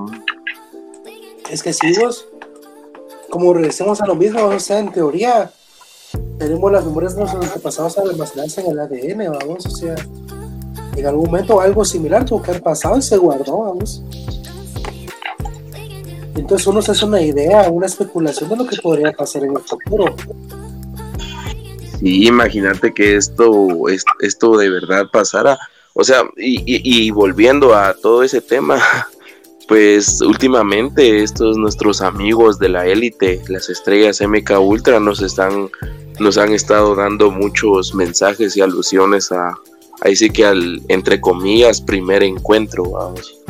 Es 1.48 1.62
que 1.62 1.72
si 1.72 1.96
vos, 2.00 2.26
como 3.30 3.54
regresemos 3.54 4.00
a 4.00 4.06
lo 4.06 4.16
mismo, 4.16 4.42
o 4.42 4.58
sea, 4.58 4.80
en 4.80 4.90
teoría, 4.90 5.52
tenemos 6.36 6.72
las 6.72 6.84
memorias 6.84 7.14
de 7.14 7.20
nuestros 7.20 7.44
antepasados 7.44 7.96
almacenadas 7.98 8.58
en 8.58 8.66
el 8.72 8.80
ADN, 8.80 9.38
vamos, 9.38 9.66
o 9.66 9.70
sea, 9.70 9.94
en 10.96 11.06
algún 11.06 11.26
momento 11.26 11.60
algo 11.60 11.84
similar 11.84 12.24
tuvo 12.24 12.42
que 12.42 12.50
haber 12.50 12.62
pasado 12.64 12.98
y 12.98 13.02
se 13.02 13.16
guardó, 13.16 13.58
vamos. 13.58 14.02
Entonces 16.36 16.66
uno 16.66 16.82
se 16.82 16.92
hace 16.92 17.04
una 17.04 17.20
idea, 17.20 17.68
una 17.70 17.86
especulación 17.86 18.50
de 18.50 18.56
lo 18.56 18.66
que 18.66 18.76
podría 18.76 19.12
pasar 19.12 19.44
en 19.44 19.52
el 19.52 19.62
futuro. 19.62 20.14
Sí, 21.98 22.26
imagínate 22.26 22.92
que 22.92 23.16
esto, 23.16 23.68
esto 24.20 24.56
de 24.56 24.68
verdad 24.68 25.06
pasara. 25.10 25.58
O 25.94 26.04
sea, 26.04 26.24
y, 26.36 27.10
volviendo 27.10 27.74
a 27.74 27.94
todo 27.94 28.22
ese 28.22 28.42
tema, 28.42 28.78
pues 29.68 30.20
últimamente 30.20 31.22
estos 31.22 31.56
nuestros 31.56 32.02
amigos 32.02 32.58
de 32.58 32.68
la 32.68 32.86
élite, 32.86 33.42
las 33.48 33.70
estrellas 33.70 34.20
MK 34.20 34.60
Ultra, 34.60 35.00
nos 35.00 35.22
están, 35.22 35.70
nos 36.20 36.36
han 36.36 36.52
estado 36.52 36.94
dando 36.94 37.30
muchos 37.30 37.94
mensajes 37.94 38.58
y 38.58 38.60
alusiones 38.60 39.32
a, 39.32 39.58
ahí 40.02 40.14
sí 40.14 40.28
que 40.28 40.44
al, 40.44 40.82
entre 40.88 41.18
comillas, 41.18 41.80
primer 41.80 42.22
encuentro, 42.22 42.90
vamos 42.90 43.42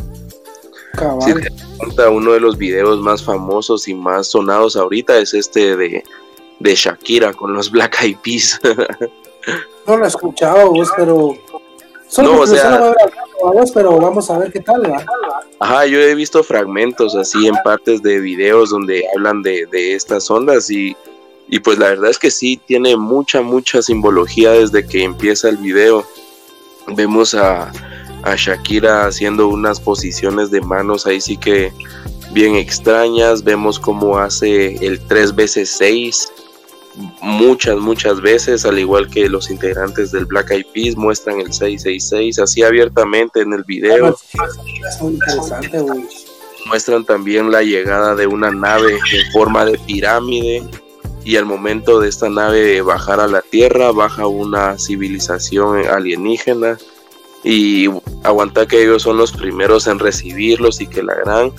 uno 2.11 2.33
de 2.33 2.41
los 2.41 2.57
videos 2.57 3.01
más 3.01 3.23
famosos 3.23 3.89
y 3.89 3.95
más 3.95 4.29
sonados 4.29 4.77
ahorita 4.77 5.19
es 5.19 5.35
este 5.35 5.77
de, 5.77 6.05
Shakira 6.61 7.33
con 7.33 7.53
los 7.53 7.71
Black 7.71 8.03
Eyed 8.03 8.17
Peas. 8.23 8.61
no 9.87 9.97
lo 9.97 10.05
he 10.05 10.09
escuchado 10.09 10.71
vos, 10.71 10.91
pero... 10.97 11.37
no, 12.19 12.41
o 12.41 12.47
sea, 12.47 12.95
pero 13.75 13.99
vamos 13.99 14.31
a 14.31 14.39
ver 14.39 14.53
qué 14.53 14.61
tal, 14.61 14.93
Ajá, 15.59 15.87
yo 15.87 15.99
he 15.99 16.15
visto 16.15 16.43
fragmentos 16.43 17.15
así 17.15 17.47
en 17.47 17.55
partes 17.65 18.03
de 18.03 18.21
videos 18.21 18.71
donde 18.71 19.05
hablan 19.15 19.43
de, 19.43 19.67
estas 19.95 20.31
ondas 20.31 20.71
y, 20.71 20.97
y 21.49 21.61
pues 21.61 21.79
la 21.79 21.89
verdad 21.89 22.11
es 22.11 22.19
que 22.19 22.31
sí, 22.31 22.61
tiene 22.67 22.97
mucha, 22.97 23.41
mucha 23.41 23.81
simbología 23.81 24.53
desde 24.53 24.87
que 24.87 25.03
empieza 25.03 25.49
el 25.49 25.57
video. 25.57 26.05
Vemos 26.89 27.35
a, 27.35 27.73
a 28.23 28.35
Shakira 28.37 29.07
haciendo 29.07 29.49
unas 29.49 29.81
posiciones 29.81 30.51
de 30.51 30.61
manos 30.61 31.07
ahí 31.07 31.21
sí 31.21 31.37
que 31.37 31.73
bien 32.33 32.57
extrañas. 32.57 33.45
Vemos 33.45 33.79
cómo 33.79 34.19
hace 34.19 34.77
el 34.85 35.01
3 35.01 35.35
veces 35.35 35.71
6 35.79 36.33
muchas, 37.21 37.77
muchas 37.79 38.21
veces, 38.21 38.65
al 38.65 38.79
igual 38.79 39.09
que 39.11 39.29
los 39.29 39.51
integrantes 39.51 40.13
del 40.13 40.25
Black 40.25 40.51
Eyed 40.51 40.67
Peas 40.73 40.97
muestran 40.97 41.41
el 41.41 41.53
666 41.53 42.39
así 42.39 42.63
abiertamente 42.63 43.41
en 43.41 43.53
el 43.53 43.65
video. 43.65 44.17
Muestran 46.67 47.05
también 47.05 47.51
la 47.51 47.63
llegada 47.63 48.15
de 48.15 48.27
una 48.27 48.51
nave 48.51 48.93
en 48.95 49.33
forma 49.33 49.65
de 49.65 49.79
pirámide 49.79 50.65
y 51.25 51.37
al 51.37 51.45
momento 51.45 52.01
de 52.01 52.09
esta 52.09 52.29
nave 52.29 52.81
bajar 52.83 53.21
a 53.21 53.27
la 53.27 53.43
Tierra 53.43 53.93
baja 53.93 54.27
una 54.27 54.79
civilización 54.79 55.87
alienígena 55.87 56.79
y 57.47 57.89
aguantar 58.25 58.67
que 58.67 58.83
ellos 58.83 59.03
son 59.03 59.17
los 59.17 59.33
primeros 59.33 59.87
en 59.87 60.01
recibirlos 60.01 60.81
y 60.81 60.87
que 60.89 61.03
la 61.03 61.15
gran 61.15 61.53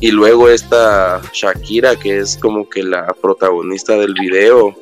y 0.00 0.10
luego 0.10 0.48
esta 0.48 1.20
Shakira 1.34 1.94
que 1.94 2.18
es 2.18 2.38
como 2.38 2.68
que 2.68 2.82
la 2.82 3.06
protagonista 3.20 3.98
del 3.98 4.14
video 4.14 4.74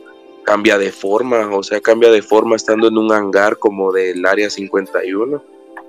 cambia 0.45 0.79
de 0.79 0.93
forma, 0.93 1.55
o 1.55 1.63
sea, 1.63 1.81
cambia 1.81 2.11
de 2.11 2.23
forma 2.23 2.55
estando 2.55 2.87
en 2.87 2.97
un 2.97 3.13
hangar 3.13 3.59
como 3.59 3.93
del 3.93 4.25
área 4.25 4.49
51 4.49 5.43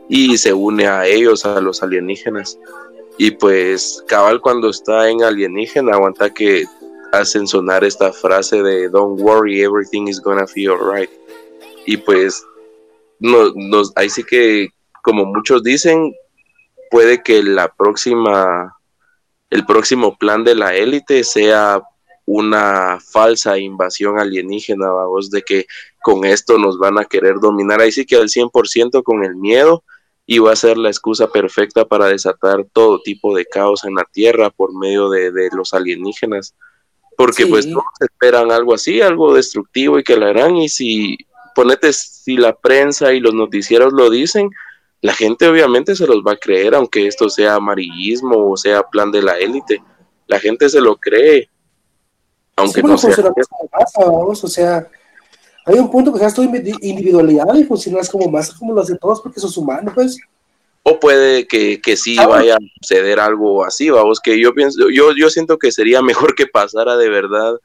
y 0.10 0.38
se 0.38 0.52
une 0.52 0.88
a 0.88 1.06
ellos, 1.06 1.46
a 1.46 1.62
los 1.62 1.82
alienígenas. 1.84 2.60
Y 3.18 3.32
pues 3.32 4.04
cabal 4.08 4.42
cuando 4.42 4.70
está 4.70 5.10
en 5.10 5.24
alienígena, 5.24 5.94
aguanta 5.94 6.34
que 6.34 6.66
hacen 7.12 7.48
sonar 7.48 7.84
esta 7.84 8.12
frase 8.12 8.64
de 8.64 8.90
Don't 8.90 9.22
worry, 9.22 9.62
everything 9.62 10.08
is 10.08 10.20
gonna 10.20 10.48
feel 10.48 10.72
alright. 10.72 11.10
Y 11.86 11.98
pues 11.98 12.44
nos, 13.20 13.56
nos, 13.56 13.92
ahí 13.96 14.10
sí 14.10 14.24
que, 14.24 14.70
como 15.04 15.26
muchos 15.26 15.64
dicen, 15.64 16.14
puede 16.90 17.22
que 17.22 17.44
la 17.44 17.68
próxima, 17.74 18.76
el 19.50 19.66
próximo 19.66 20.18
plan 20.18 20.44
de 20.44 20.56
la 20.56 20.76
élite 20.76 21.24
sea 21.24 21.82
una 22.26 23.00
falsa 23.00 23.58
invasión 23.58 24.20
alienígena, 24.20 24.90
vamos, 24.90 25.32
de 25.32 25.42
que 25.42 25.66
con 26.02 26.26
esto 26.26 26.58
nos 26.58 26.78
van 26.78 27.00
a 27.00 27.06
querer 27.06 27.40
dominar, 27.40 27.82
ahí 27.82 27.92
sí 27.92 28.06
que 28.06 28.16
al 28.16 28.30
100% 28.30 29.04
con 29.04 29.24
el 29.24 29.36
miedo 29.36 29.84
y 30.26 30.38
va 30.38 30.52
a 30.52 30.56
ser 30.56 30.78
la 30.78 30.90
excusa 30.90 31.28
perfecta 31.28 31.86
para 31.86 32.06
desatar 32.06 32.64
todo 32.72 33.02
tipo 33.02 33.36
de 33.36 33.46
caos 33.46 33.84
en 33.84 33.96
la 33.96 34.06
Tierra 34.12 34.52
por 34.52 34.78
medio 34.78 35.10
de, 35.10 35.32
de 35.32 35.50
los 35.56 35.74
alienígenas, 35.74 36.54
porque 37.18 37.48
pues 37.48 37.68
todos 37.68 37.84
esperan 38.00 38.52
algo 38.52 38.76
así, 38.76 39.02
algo 39.02 39.34
destructivo 39.34 39.98
y 39.98 40.04
que 40.04 40.16
la 40.16 40.30
harán 40.30 40.56
y 40.56 40.70
si 40.70 41.18
ponete, 41.60 41.92
si 41.92 42.38
la 42.38 42.56
prensa 42.56 43.12
y 43.12 43.20
los 43.20 43.34
noticieros 43.34 43.92
lo 43.92 44.10
dicen, 44.10 44.50
la 45.02 45.12
gente 45.12 45.46
obviamente 45.46 45.94
se 45.94 46.08
los 46.08 46.20
va 46.26 46.34
a 46.34 46.38
creer, 46.38 46.74
aunque 46.74 47.06
esto 47.06 47.30
sea 47.30 47.56
amarillismo 47.56 48.52
o 48.52 48.56
sea 48.56 48.84
plan 48.84 49.12
de 49.12 49.22
la 49.22 49.38
élite. 49.38 49.84
La 50.28 50.40
gente 50.40 50.70
se 50.70 50.80
lo 50.80 50.96
cree, 50.96 51.50
aunque 52.56 52.82
no 52.82 52.98
sea. 52.98 53.14
o 54.00 54.36
sea, 54.36 54.88
hay 55.66 55.80
un 55.80 55.92
punto 55.92 56.14
que 56.14 56.20
ya 56.22 56.34
tu 56.34 56.44
individualidad 56.44 57.54
y 57.56 57.66
funcionas 57.66 58.10
como 58.10 58.30
más 58.30 58.54
como 58.54 58.74
los 58.74 58.88
de 58.88 58.98
todos 58.98 59.20
porque 59.20 59.42
sos 59.42 59.58
humano, 59.58 59.92
pues. 59.94 60.18
O 60.84 60.98
puede 60.98 61.46
que, 61.46 61.82
que 61.82 61.98
sí 61.98 62.16
vaya 62.16 62.56
a 62.56 62.60
suceder 62.82 63.20
algo 63.20 63.66
así, 63.66 63.90
vamos, 63.90 64.22
que 64.22 64.40
yo 64.40 64.54
pienso, 64.54 64.90
yo, 64.90 65.12
yo 65.14 65.30
siento 65.30 65.58
que 65.58 65.74
sería 65.74 66.02
mejor 66.02 66.36
que 66.36 66.48
pasara 66.48 66.96
de 66.96 67.10
verdad 67.10 67.56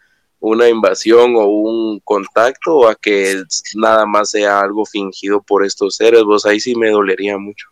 una 0.44 0.68
invasión 0.68 1.36
o 1.36 1.46
un 1.46 2.00
contacto 2.00 2.76
o 2.76 2.88
a 2.88 2.94
que 2.94 3.42
nada 3.76 4.04
más 4.04 4.30
sea 4.30 4.60
algo 4.60 4.84
fingido 4.84 5.42
por 5.42 5.64
estos 5.64 5.96
seres, 5.96 6.22
vos 6.24 6.44
ahí 6.44 6.60
sí 6.60 6.74
me 6.74 6.90
dolería 6.90 7.38
mucho. 7.38 7.66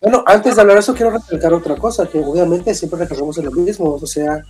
Bueno, 0.00 0.22
antes 0.26 0.54
de 0.54 0.60
hablar 0.60 0.78
eso, 0.78 0.94
quiero 0.94 1.10
recalcar 1.10 1.52
otra 1.52 1.74
cosa, 1.74 2.08
que 2.08 2.20
obviamente 2.20 2.72
siempre 2.72 3.00
recalcamos 3.00 3.36
en 3.38 3.46
lo 3.46 3.50
mismo, 3.50 3.94
o 3.94 4.06
sea, 4.06 4.40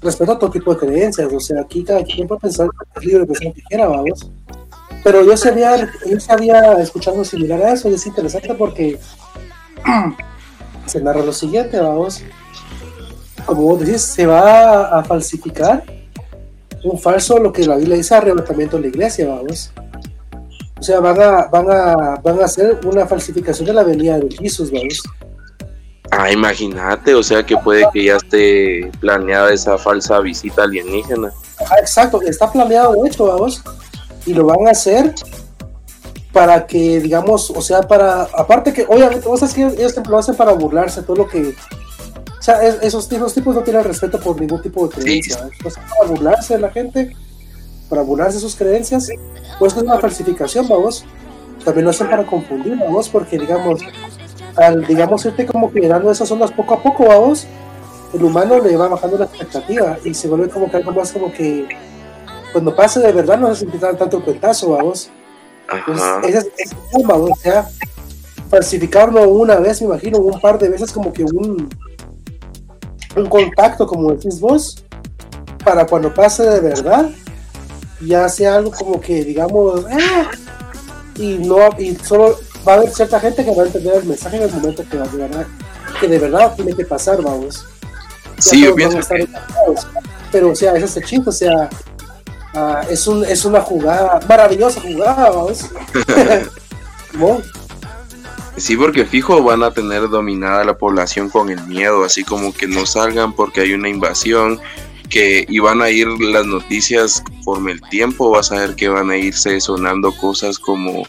respeto 0.00 0.32
a 0.32 0.38
todo 0.38 0.50
tipo 0.50 0.72
de 0.74 0.80
creencias, 0.86 1.30
o 1.30 1.38
sea, 1.38 1.60
aquí 1.60 1.84
cada 1.84 2.02
quien 2.02 2.26
puede 2.26 2.40
pensar 2.40 2.68
es 2.96 3.04
libre 3.04 3.20
de 3.20 3.26
pensar 3.26 3.48
lo 3.48 3.52
que 3.52 3.62
quiera, 3.62 3.88
vamos. 3.88 4.26
Pero 5.02 5.22
yo 5.22 5.36
sabía, 5.36 5.86
yo 6.06 6.18
sabía 6.18 6.80
escuchando 6.80 7.26
similar 7.26 7.60
a 7.60 7.72
eso, 7.74 7.90
y 7.90 7.94
es 7.94 8.06
interesante 8.06 8.54
porque 8.54 8.98
se 10.86 11.00
narra 11.00 11.24
lo 11.24 11.32
siguiente, 11.32 11.78
vamos. 11.78 12.22
Como 13.46 13.62
vos 13.62 13.80
decís, 13.80 14.02
se 14.02 14.26
va 14.26 14.98
a, 14.98 15.04
falsificar 15.04 15.84
un 16.82 16.98
falso, 16.98 17.38
lo 17.38 17.52
que 17.52 17.66
la 17.66 17.76
Biblia 17.76 17.96
dice, 17.96 18.14
arrebatamiento 18.14 18.76
de 18.76 18.82
la 18.82 18.88
iglesia, 18.88 19.28
vamos. 19.28 19.72
O 20.78 20.82
sea, 20.82 21.00
van 21.00 21.20
a, 21.20 21.46
van 21.46 21.70
a, 21.70 22.20
van 22.22 22.40
a 22.40 22.44
hacer 22.44 22.78
una 22.84 23.06
falsificación 23.06 23.66
de 23.66 23.72
la 23.72 23.82
venida 23.82 24.18
de 24.18 24.36
Jesús, 24.36 24.70
vamos. 24.70 25.02
Ah, 26.10 26.30
imagínate, 26.30 27.14
o 27.14 27.22
sea 27.22 27.44
que 27.44 27.56
puede 27.56 27.84
que 27.92 28.04
ya 28.04 28.16
esté 28.16 28.90
planeada 29.00 29.52
esa 29.52 29.76
falsa 29.78 30.20
visita 30.20 30.62
alienígena. 30.62 31.32
Ah, 31.58 31.76
exacto, 31.80 32.20
está 32.22 32.50
planeado 32.52 33.02
de 33.02 33.08
hecho, 33.08 33.26
vamos. 33.26 33.62
Y 34.26 34.34
lo 34.34 34.46
van 34.46 34.68
a 34.68 34.70
hacer 34.70 35.12
para 36.34 36.66
que, 36.66 37.00
digamos, 37.00 37.48
o 37.50 37.62
sea, 37.62 37.82
para, 37.82 38.24
aparte 38.24 38.72
que, 38.72 38.84
obviamente, 38.88 39.26
o 39.28 39.36
sea, 39.36 39.48
que 39.48 39.62
ellos 39.80 39.94
lo 40.08 40.18
hacen 40.18 40.34
para 40.34 40.52
burlarse, 40.52 41.04
todo 41.04 41.16
lo 41.18 41.28
que, 41.28 41.54
o 42.26 42.42
sea, 42.42 42.60
esos, 42.60 43.08
tipos 43.08 43.54
no 43.54 43.62
tienen 43.62 43.84
respeto 43.84 44.18
por 44.18 44.38
ningún 44.40 44.60
tipo 44.60 44.88
de 44.88 44.96
creencia, 44.96 45.48
para 45.62 46.10
burlarse 46.10 46.54
de 46.54 46.60
la 46.60 46.70
gente, 46.70 47.16
para 47.88 48.02
burlarse 48.02 48.34
de 48.34 48.40
sus 48.40 48.56
creencias, 48.56 49.08
pues 49.60 49.76
es 49.76 49.82
una 49.84 50.00
falsificación, 50.00 50.66
vamos, 50.68 51.04
también 51.64 51.84
lo 51.84 51.90
hacen 51.92 52.10
para 52.10 52.26
confundir, 52.26 52.76
vamos, 52.76 53.08
porque, 53.08 53.38
digamos, 53.38 53.80
al, 54.56 54.84
digamos, 54.88 55.24
irte 55.26 55.46
como 55.46 55.70
que 55.70 55.86
dando 55.86 56.10
esas 56.10 56.28
ondas 56.32 56.50
poco 56.50 56.74
a 56.74 56.82
poco, 56.82 57.06
vamos, 57.06 57.46
el 58.12 58.24
humano 58.24 58.58
le 58.58 58.76
va 58.76 58.88
bajando 58.88 59.18
la 59.18 59.26
expectativa 59.26 59.98
y 60.04 60.12
se 60.14 60.26
vuelve 60.26 60.48
como 60.48 60.68
que 60.68 60.78
algo 60.78 60.90
más 60.90 61.12
como 61.12 61.32
que, 61.32 61.68
cuando 62.52 62.74
pase 62.74 62.98
de 62.98 63.12
verdad 63.12 63.38
no 63.38 63.54
se 63.54 63.60
siente 63.60 63.78
tanto 63.78 64.16
el 64.16 64.24
cuentazo, 64.24 64.70
vamos, 64.70 65.12
es, 66.22 66.46
es, 66.58 66.74
o 66.92 67.36
sea, 67.36 67.68
falsificarlo 68.50 69.28
una 69.28 69.56
vez, 69.56 69.80
me 69.80 69.88
imagino, 69.88 70.18
un 70.18 70.40
par 70.40 70.58
de 70.58 70.68
veces 70.68 70.92
como 70.92 71.12
que 71.12 71.24
un, 71.24 71.68
un 73.16 73.26
contacto, 73.26 73.86
como 73.86 74.12
decís 74.12 74.40
vos, 74.40 74.84
para 75.64 75.86
cuando 75.86 76.12
pase 76.12 76.42
de 76.42 76.60
verdad, 76.60 77.10
ya 78.00 78.28
sea 78.28 78.56
algo 78.56 78.70
como 78.70 79.00
que, 79.00 79.24
digamos, 79.24 79.84
ah", 79.90 80.30
y 81.16 81.38
no, 81.38 81.70
y 81.78 81.94
solo 81.96 82.36
va 82.66 82.74
a 82.74 82.76
haber 82.76 82.90
cierta 82.90 83.20
gente 83.20 83.44
que 83.44 83.54
va 83.54 83.62
a 83.62 83.66
entender 83.66 83.94
el 83.96 84.04
mensaje 84.04 84.36
en 84.36 84.42
el 84.44 84.52
momento 84.52 84.84
que, 84.88 84.96
de 84.96 85.16
verdad, 85.16 85.46
que 86.00 86.08
de 86.08 86.18
verdad 86.18 86.54
tiene 86.54 86.74
que 86.74 86.84
pasar, 86.84 87.22
vamos. 87.22 87.64
sí, 88.38 88.62
yo 88.62 88.74
pienso 88.74 88.98
Pero, 90.30 90.50
o 90.50 90.54
sea, 90.54 90.72
ese 90.74 90.84
es 90.86 90.96
el 90.96 91.04
chiste, 91.04 91.28
o 91.28 91.32
sea, 91.32 91.70
Ah, 92.54 92.82
es, 92.88 93.06
un, 93.06 93.24
es 93.24 93.44
una 93.44 93.60
jugada, 93.60 94.20
maravillosa 94.28 94.80
jugada, 94.80 95.30
vamos. 95.30 95.70
Sí, 98.56 98.76
porque 98.76 99.04
fijo 99.04 99.42
van 99.42 99.64
a 99.64 99.72
tener 99.72 100.08
dominada 100.08 100.62
la 100.62 100.78
población 100.78 101.28
con 101.28 101.50
el 101.50 101.60
miedo, 101.66 102.04
así 102.04 102.22
como 102.22 102.54
que 102.54 102.68
no 102.68 102.86
salgan 102.86 103.32
porque 103.32 103.62
hay 103.62 103.72
una 103.72 103.88
invasión, 103.88 104.60
que 105.10 105.44
y 105.48 105.58
van 105.58 105.82
a 105.82 105.90
ir 105.90 106.06
las 106.20 106.46
noticias 106.46 107.20
conforme 107.20 107.72
el 107.72 107.80
tiempo, 107.82 108.30
vas 108.30 108.52
a 108.52 108.56
ver 108.56 108.76
que 108.76 108.88
van 108.88 109.10
a 109.10 109.16
irse 109.16 109.60
sonando 109.60 110.16
cosas 110.16 110.58
como 110.58 111.06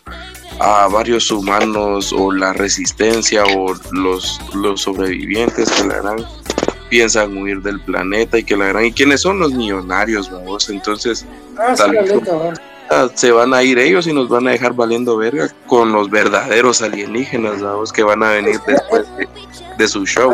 a 0.60 0.88
varios 0.88 1.30
humanos 1.32 2.14
o 2.14 2.32
la 2.32 2.54
resistencia 2.54 3.43
o 3.43 3.76
los, 3.91 4.39
los 4.56 4.82
sobrevivientes 4.82 5.70
que 5.72 5.84
la 5.86 5.96
harán 5.96 6.26
piensan 6.89 7.38
huir 7.38 7.61
del 7.61 7.79
planeta 7.81 8.38
y 8.38 8.43
que 8.43 8.55
la 8.55 8.67
gran 8.67 8.86
y 8.86 8.91
quiénes 8.91 9.21
son 9.21 9.39
los 9.39 9.53
millonarios 9.53 10.29
vamos 10.31 10.69
entonces 10.69 11.25
ah, 11.57 11.75
ah, 12.89 13.09
se 13.13 13.31
van 13.31 13.53
a 13.53 13.63
ir 13.63 13.79
ellos 13.79 14.07
y 14.07 14.13
nos 14.13 14.29
van 14.29 14.47
a 14.47 14.51
dejar 14.51 14.73
valiendo 14.73 15.17
verga 15.17 15.49
con 15.67 15.91
los 15.91 16.09
verdaderos 16.09 16.81
alienígenas 16.81 17.61
vamos 17.61 17.91
que 17.91 18.03
van 18.03 18.23
a 18.23 18.31
venir 18.31 18.59
después 18.65 19.05
de, 19.77 19.88
su 19.88 20.05
show. 20.05 20.33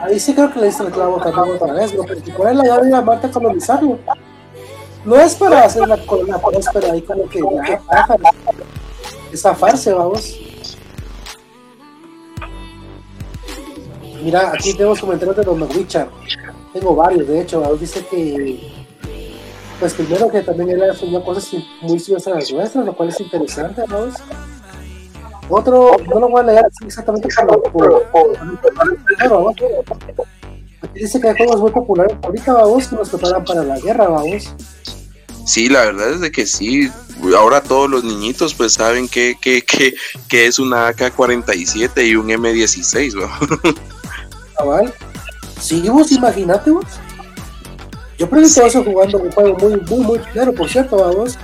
ahí, 0.00 0.18
sí 0.18 0.34
creo 0.34 0.52
que 0.52 0.60
le 0.60 0.66
diste 0.66 0.84
el 0.84 0.90
clavo 0.90 1.20
también 1.20 1.56
otra 1.56 1.72
vez 1.74 1.92
porque 1.92 2.32
cuál 2.32 2.50
es 2.50 2.56
la 2.56 2.64
llave 2.64 2.86
de 2.88 3.02
Marte 3.02 3.30
colonizarlo. 3.30 3.98
No 5.04 5.16
es 5.16 5.34
para 5.34 5.64
hacer 5.64 5.86
la 5.88 5.96
colonia 6.06 6.38
próspera 6.38 6.92
ahí 6.92 7.02
como 7.02 7.28
que 7.28 7.40
esa 9.32 9.54
farsa 9.54 9.94
vamos 9.94 10.38
Mira, 14.22 14.52
aquí 14.52 14.72
tenemos 14.72 15.00
comentarios 15.00 15.36
de 15.36 15.42
Don 15.42 15.68
Richard. 15.70 16.08
Tengo 16.72 16.94
varios, 16.94 17.26
de 17.26 17.40
hecho. 17.40 17.76
Dice 17.78 18.04
que, 18.08 18.72
pues 19.80 19.94
primero 19.94 20.30
que 20.30 20.42
también 20.42 20.70
él 20.70 20.90
asumió 20.90 21.22
cosas 21.24 21.48
muy 21.80 21.98
similares 21.98 22.26
a 22.28 22.30
las 22.30 22.52
nuestras, 22.52 22.86
lo 22.86 22.96
cual 22.96 23.08
es 23.08 23.20
interesante, 23.20 23.82
¿no? 23.88 24.06
Otro, 25.48 25.96
no 26.08 26.20
lo 26.20 26.28
voy 26.28 26.40
a 26.40 26.44
leer 26.44 26.64
exactamente 26.86 27.28
por, 27.72 28.04
por, 28.10 28.38
Aquí 30.82 31.00
dice 31.00 31.20
que 31.20 31.28
hay 31.28 31.36
juegos 31.36 31.60
muy 31.60 31.70
populares 31.70 32.16
ahorita, 32.22 32.52
vamos, 32.54 32.88
que 32.88 32.96
nos 32.96 33.08
preparan 33.10 33.44
para 33.44 33.64
la 33.64 33.78
guerra, 33.78 34.08
vamos. 34.08 34.54
Sí, 35.44 35.68
la 35.68 35.84
verdad 35.84 36.12
es 36.12 36.20
de 36.20 36.30
que 36.30 36.46
sí. 36.46 36.90
Ahora 37.36 37.60
todos 37.60 37.90
los 37.90 38.04
niñitos 38.04 38.54
pues 38.54 38.74
saben 38.74 39.08
que, 39.08 39.36
que, 39.40 39.62
que, 39.62 39.94
que 40.28 40.46
es 40.46 40.58
una 40.58 40.88
AK-47 40.88 42.06
y 42.06 42.16
un 42.16 42.28
M16, 42.28 43.14
¿no? 43.14 43.28
Sí, 45.60 45.88
vos 45.88 46.10
imagínate 46.12 46.70
vos. 46.70 46.84
Yo 48.18 48.26
aprendí 48.26 48.52
todo 48.54 48.66
eso 48.66 48.84
jugando 48.84 49.18
un 49.18 49.32
juego 49.32 49.56
muy, 49.58 49.80
muy, 49.80 50.04
muy 50.04 50.18
claro, 50.18 50.52
por 50.52 50.68
cierto, 50.68 50.96
vamos. 50.96 51.38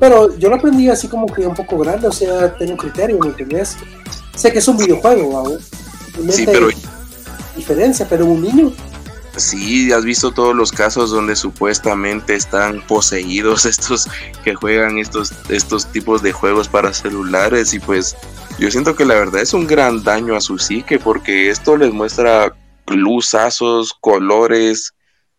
Pero 0.00 0.36
yo 0.36 0.48
lo 0.48 0.56
aprendí 0.56 0.88
así 0.88 1.06
como 1.06 1.26
que 1.26 1.46
un 1.46 1.54
poco 1.54 1.78
grande, 1.78 2.08
o 2.08 2.12
sea, 2.12 2.54
tengo 2.56 2.76
criterio, 2.76 3.18
¿me 3.18 3.28
entendés? 3.28 3.76
Sé 4.34 4.52
que 4.52 4.58
es 4.58 4.66
un 4.66 4.76
videojuego, 4.76 5.32
vamos. 5.32 5.70
Sí, 6.30 6.44
pero... 6.44 6.68
Diferencia, 7.54 8.06
pero 8.08 8.26
un 8.26 8.42
niño. 8.42 8.72
Sí, 9.36 9.90
has 9.92 10.04
visto 10.04 10.30
todos 10.30 10.54
los 10.54 10.72
casos 10.72 11.10
donde 11.10 11.36
supuestamente 11.36 12.34
están 12.34 12.86
poseídos 12.86 13.64
estos 13.66 14.06
que 14.44 14.54
juegan 14.54 14.98
estos, 14.98 15.32
estos 15.48 15.90
tipos 15.90 16.22
de 16.22 16.32
juegos 16.32 16.68
para 16.68 16.92
celulares 16.92 17.72
y 17.72 17.80
pues 17.80 18.16
yo 18.58 18.70
siento 18.70 18.94
que 18.94 19.06
la 19.06 19.14
verdad 19.14 19.40
es 19.40 19.54
un 19.54 19.66
gran 19.66 20.02
daño 20.02 20.36
a 20.36 20.40
su 20.40 20.58
psique 20.58 20.98
porque 20.98 21.48
esto 21.48 21.76
les 21.76 21.92
muestra 21.92 22.54
luzazos, 22.88 23.94
colores 24.00 24.94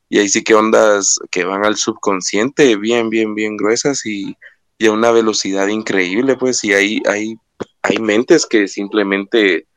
y 0.10 0.18
ahí 0.20 0.30
sí 0.30 0.44
que 0.44 0.56
ondas 0.56 1.20
que 1.30 1.44
van 1.44 1.64
al 1.64 1.78
subconsciente 1.78 2.76
bien, 2.78 3.10
bien, 3.10 3.36
bien 3.36 3.58
gruesas 3.58 4.06
y, 4.08 4.36
y 4.80 4.88
a 4.88 4.91
una 4.91 5.12
velocidad 5.12 5.68
increíble 5.68 6.36
pues 6.36 6.64
y 6.64 6.74
hay, 6.74 7.02
hay, 7.08 7.36
hay 7.84 7.98
mentes 8.00 8.48
que 8.48 8.68
simplemente 8.68 9.68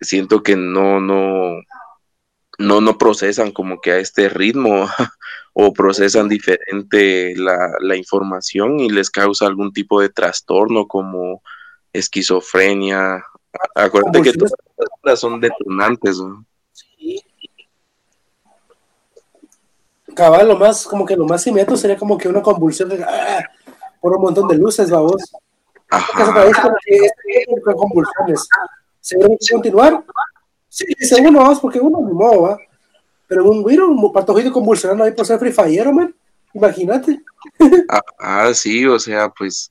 siento 0.00 0.42
que 0.42 0.56
no, 0.56 1.00
no, 1.00 1.56
no, 2.58 2.80
no 2.80 2.98
procesan 2.98 3.52
como 3.52 3.80
que 3.80 3.92
a 3.92 3.98
este 3.98 4.28
ritmo 4.28 4.86
o 5.52 5.72
procesan 5.72 6.28
diferente 6.28 7.34
la, 7.36 7.72
la, 7.80 7.96
información 7.96 8.80
y 8.80 8.88
les 8.88 9.10
causa 9.10 9.46
algún 9.46 9.72
tipo 9.72 10.00
de 10.00 10.08
trastorno 10.08 10.86
como 10.86 11.42
esquizofrenia. 11.92 13.24
Acuérdate 13.74 14.22
que 14.22 14.32
todas 14.32 14.52
las 15.02 15.20
son 15.20 15.40
detonantes. 15.40 16.18
Cabal, 20.14 20.48
lo 20.48 20.56
más, 20.56 20.86
como 20.86 21.06
que 21.06 21.16
lo 21.16 21.26
más 21.26 21.46
inmediato 21.46 21.76
sería 21.76 21.96
como 21.96 22.18
que 22.18 22.28
una 22.28 22.42
convulsión 22.42 22.88
de, 22.88 23.02
¡ah! 23.02 23.42
por 24.00 24.16
un 24.16 24.22
montón 24.22 24.48
de 24.48 24.56
luces, 24.56 24.90
vamos. 24.90 25.22
Ajá. 25.88 26.46
convulsiones. 27.74 28.48
¿Se 29.00 29.16
debe 29.18 29.36
continuar? 29.50 30.04
Sí, 30.72 30.86
dice 30.98 31.20
uno, 31.20 31.40
vamos, 31.40 31.60
porque 31.60 31.78
uno 31.78 32.00
no 32.00 32.14
modo, 32.14 32.42
¿va? 32.42 32.58
Pero 33.28 33.44
un 33.44 33.62
güiro, 33.62 33.90
un 33.90 34.10
patojito 34.10 34.50
convulsionando 34.50 35.04
ahí 35.04 35.12
por 35.12 35.26
ser 35.26 35.38
Free 35.38 35.52
Fire, 35.52 35.92
man. 35.92 36.14
Imagínate. 36.54 37.20
Ah, 37.90 38.00
ah, 38.18 38.54
sí, 38.54 38.86
o 38.86 38.98
sea, 38.98 39.28
pues 39.28 39.70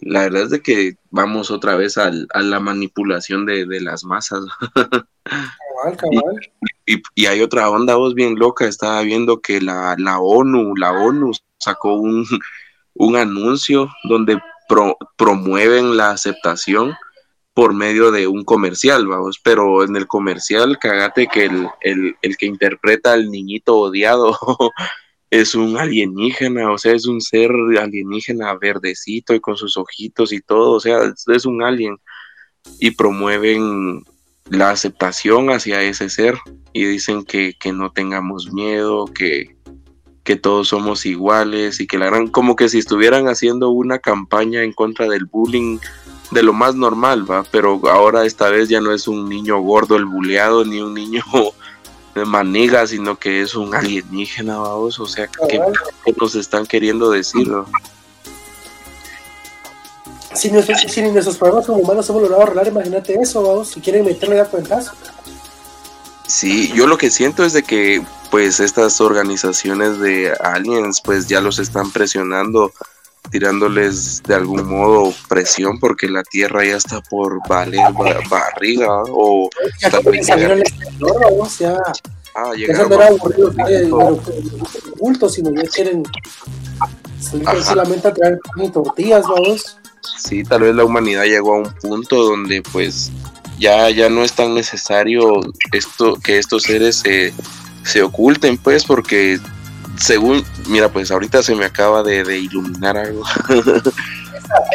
la 0.00 0.22
verdad 0.22 0.42
es 0.42 0.50
de 0.50 0.60
que 0.60 0.96
vamos 1.10 1.52
otra 1.52 1.76
vez 1.76 1.96
al, 1.96 2.26
a 2.34 2.40
la 2.40 2.58
manipulación 2.58 3.46
de, 3.46 3.80
las 3.80 4.02
masas. 4.02 4.44
Cabal, 5.24 5.96
cabal. 5.96 6.50
y, 6.86 7.26
hay 7.26 7.40
otra 7.40 7.70
onda, 7.70 7.94
vos 7.94 8.14
bien 8.14 8.36
loca, 8.36 8.66
estaba 8.66 9.00
viendo 9.02 9.40
que 9.40 9.60
la, 9.60 9.94
la 9.96 10.18
ONU, 10.18 10.74
la 10.74 10.90
ONU 10.90 11.30
sacó 11.58 11.94
un, 11.94 12.26
un 12.94 13.14
anuncio 13.14 13.88
donde 14.08 14.40
promueven 15.16 15.96
la 15.96 16.10
aceptación 16.10 16.94
por 17.54 17.74
medio 17.74 18.10
de 18.10 18.26
un 18.26 18.44
comercial, 18.44 19.06
vamos, 19.06 19.40
pero 19.42 19.84
en 19.84 19.96
el 19.96 20.06
comercial, 20.06 20.78
cagate 20.78 21.26
que 21.26 21.44
el, 21.44 21.68
el, 21.82 22.16
el 22.22 22.36
que 22.36 22.46
interpreta 22.46 23.12
al 23.12 23.30
niñito 23.30 23.76
odiado 23.76 24.38
es 25.30 25.54
un 25.54 25.76
alienígena, 25.78 26.70
o 26.70 26.78
sea, 26.78 26.94
es 26.94 27.06
un 27.06 27.20
ser 27.20 27.50
alienígena 27.80 28.54
verdecito 28.54 29.34
y 29.34 29.40
con 29.40 29.56
sus 29.56 29.76
ojitos 29.76 30.32
y 30.32 30.40
todo, 30.40 30.72
o 30.72 30.80
sea, 30.80 31.12
es 31.34 31.46
un 31.46 31.62
alien. 31.62 31.96
Y 32.78 32.92
promueven 32.92 34.04
la 34.50 34.70
aceptación 34.70 35.50
hacia 35.50 35.82
ese 35.82 36.08
ser 36.08 36.36
y 36.72 36.84
dicen 36.84 37.24
que, 37.24 37.54
que 37.58 37.72
no 37.72 37.92
tengamos 37.92 38.52
miedo, 38.52 39.06
que, 39.06 39.56
que 40.24 40.36
todos 40.36 40.68
somos 40.68 41.06
iguales 41.06 41.80
y 41.80 41.86
que 41.86 41.98
la 41.98 42.06
gran, 42.06 42.28
como 42.28 42.54
que 42.54 42.68
si 42.68 42.78
estuvieran 42.78 43.26
haciendo 43.26 43.70
una 43.70 43.98
campaña 43.98 44.62
en 44.62 44.72
contra 44.72 45.08
del 45.08 45.24
bullying 45.24 45.78
de 46.32 46.42
lo 46.42 46.52
más 46.52 46.74
normal, 46.74 47.30
va, 47.30 47.44
pero 47.50 47.80
ahora 47.90 48.24
esta 48.24 48.48
vez 48.48 48.68
ya 48.68 48.80
no 48.80 48.92
es 48.92 49.06
un 49.06 49.28
niño 49.28 49.60
gordo 49.60 49.96
el 49.96 50.06
buleado 50.06 50.64
ni 50.64 50.80
un 50.80 50.94
niño 50.94 51.22
de 52.14 52.24
maniga, 52.24 52.86
sino 52.86 53.18
que 53.18 53.42
es 53.42 53.54
un 53.54 53.74
alienígena, 53.74 54.58
vamos, 54.58 54.98
o 54.98 55.06
sea, 55.06 55.28
¿qué, 55.48 55.60
nos 56.18 56.34
están 56.34 56.66
queriendo 56.66 57.10
decir? 57.10 57.50
Si, 60.34 60.50
nuestros, 60.50 60.80
si 60.80 61.02
nuestros 61.02 61.36
problemas 61.36 61.66
como 61.66 61.78
humanos 61.80 62.08
hemos 62.08 62.22
logrado 62.22 62.42
arreglar, 62.42 62.68
imagínate 62.68 63.14
eso, 63.20 63.42
vamos, 63.42 63.68
si 63.68 63.80
quieren 63.80 64.04
meterle 64.04 64.36
ya 64.36 64.46
cuentas. 64.46 64.90
Sí, 66.26 66.72
yo 66.74 66.86
lo 66.86 66.96
que 66.96 67.10
siento 67.10 67.44
es 67.44 67.52
de 67.52 67.62
que 67.62 68.02
pues 68.30 68.60
estas 68.60 69.02
organizaciones 69.02 69.98
de 69.98 70.32
aliens 70.32 71.02
pues 71.02 71.28
ya 71.28 71.42
los 71.42 71.58
están 71.58 71.90
presionando, 71.90 72.72
tirándoles 73.30 74.22
de 74.24 74.34
algún 74.34 74.68
modo 74.68 75.12
presión 75.28 75.78
porque 75.78 76.08
la 76.08 76.22
Tierra 76.22 76.64
ya 76.64 76.76
está 76.76 77.00
por 77.00 77.38
valer 77.48 77.92
barriga 78.28 79.02
o 79.08 79.48
ya 79.80 79.90
también 79.90 80.24
llegar... 80.24 80.62
ya, 81.58 81.76
ah, 82.34 82.52
llegaron 82.54 83.18
ocultos, 84.92 85.34
sino 85.34 85.50
ya 85.54 85.68
quieren 85.70 86.02
solamente 87.62 88.08
a 88.08 88.14
traer 88.14 88.38
tortillas, 88.72 89.24
vamos. 89.26 89.78
Sí, 90.18 90.42
tal 90.42 90.62
vez 90.62 90.74
la 90.74 90.84
humanidad 90.84 91.24
llegó 91.24 91.54
a 91.54 91.58
un 91.58 91.74
punto 91.80 92.24
donde 92.24 92.62
pues 92.72 93.10
ya, 93.58 93.88
ya 93.90 94.08
no 94.08 94.24
es 94.24 94.32
tan 94.32 94.54
necesario 94.54 95.40
esto 95.72 96.16
que 96.16 96.38
estos 96.38 96.64
seres 96.64 96.96
se 96.96 97.32
se 97.84 98.02
oculten, 98.02 98.58
pues, 98.58 98.84
porque 98.84 99.38
según, 99.98 100.44
mira, 100.68 100.90
pues 100.90 101.10
ahorita 101.10 101.42
se 101.42 101.54
me 101.54 101.64
acaba 101.64 102.02
de, 102.02 102.38
iluminar 102.38 102.96
algo 102.96 103.22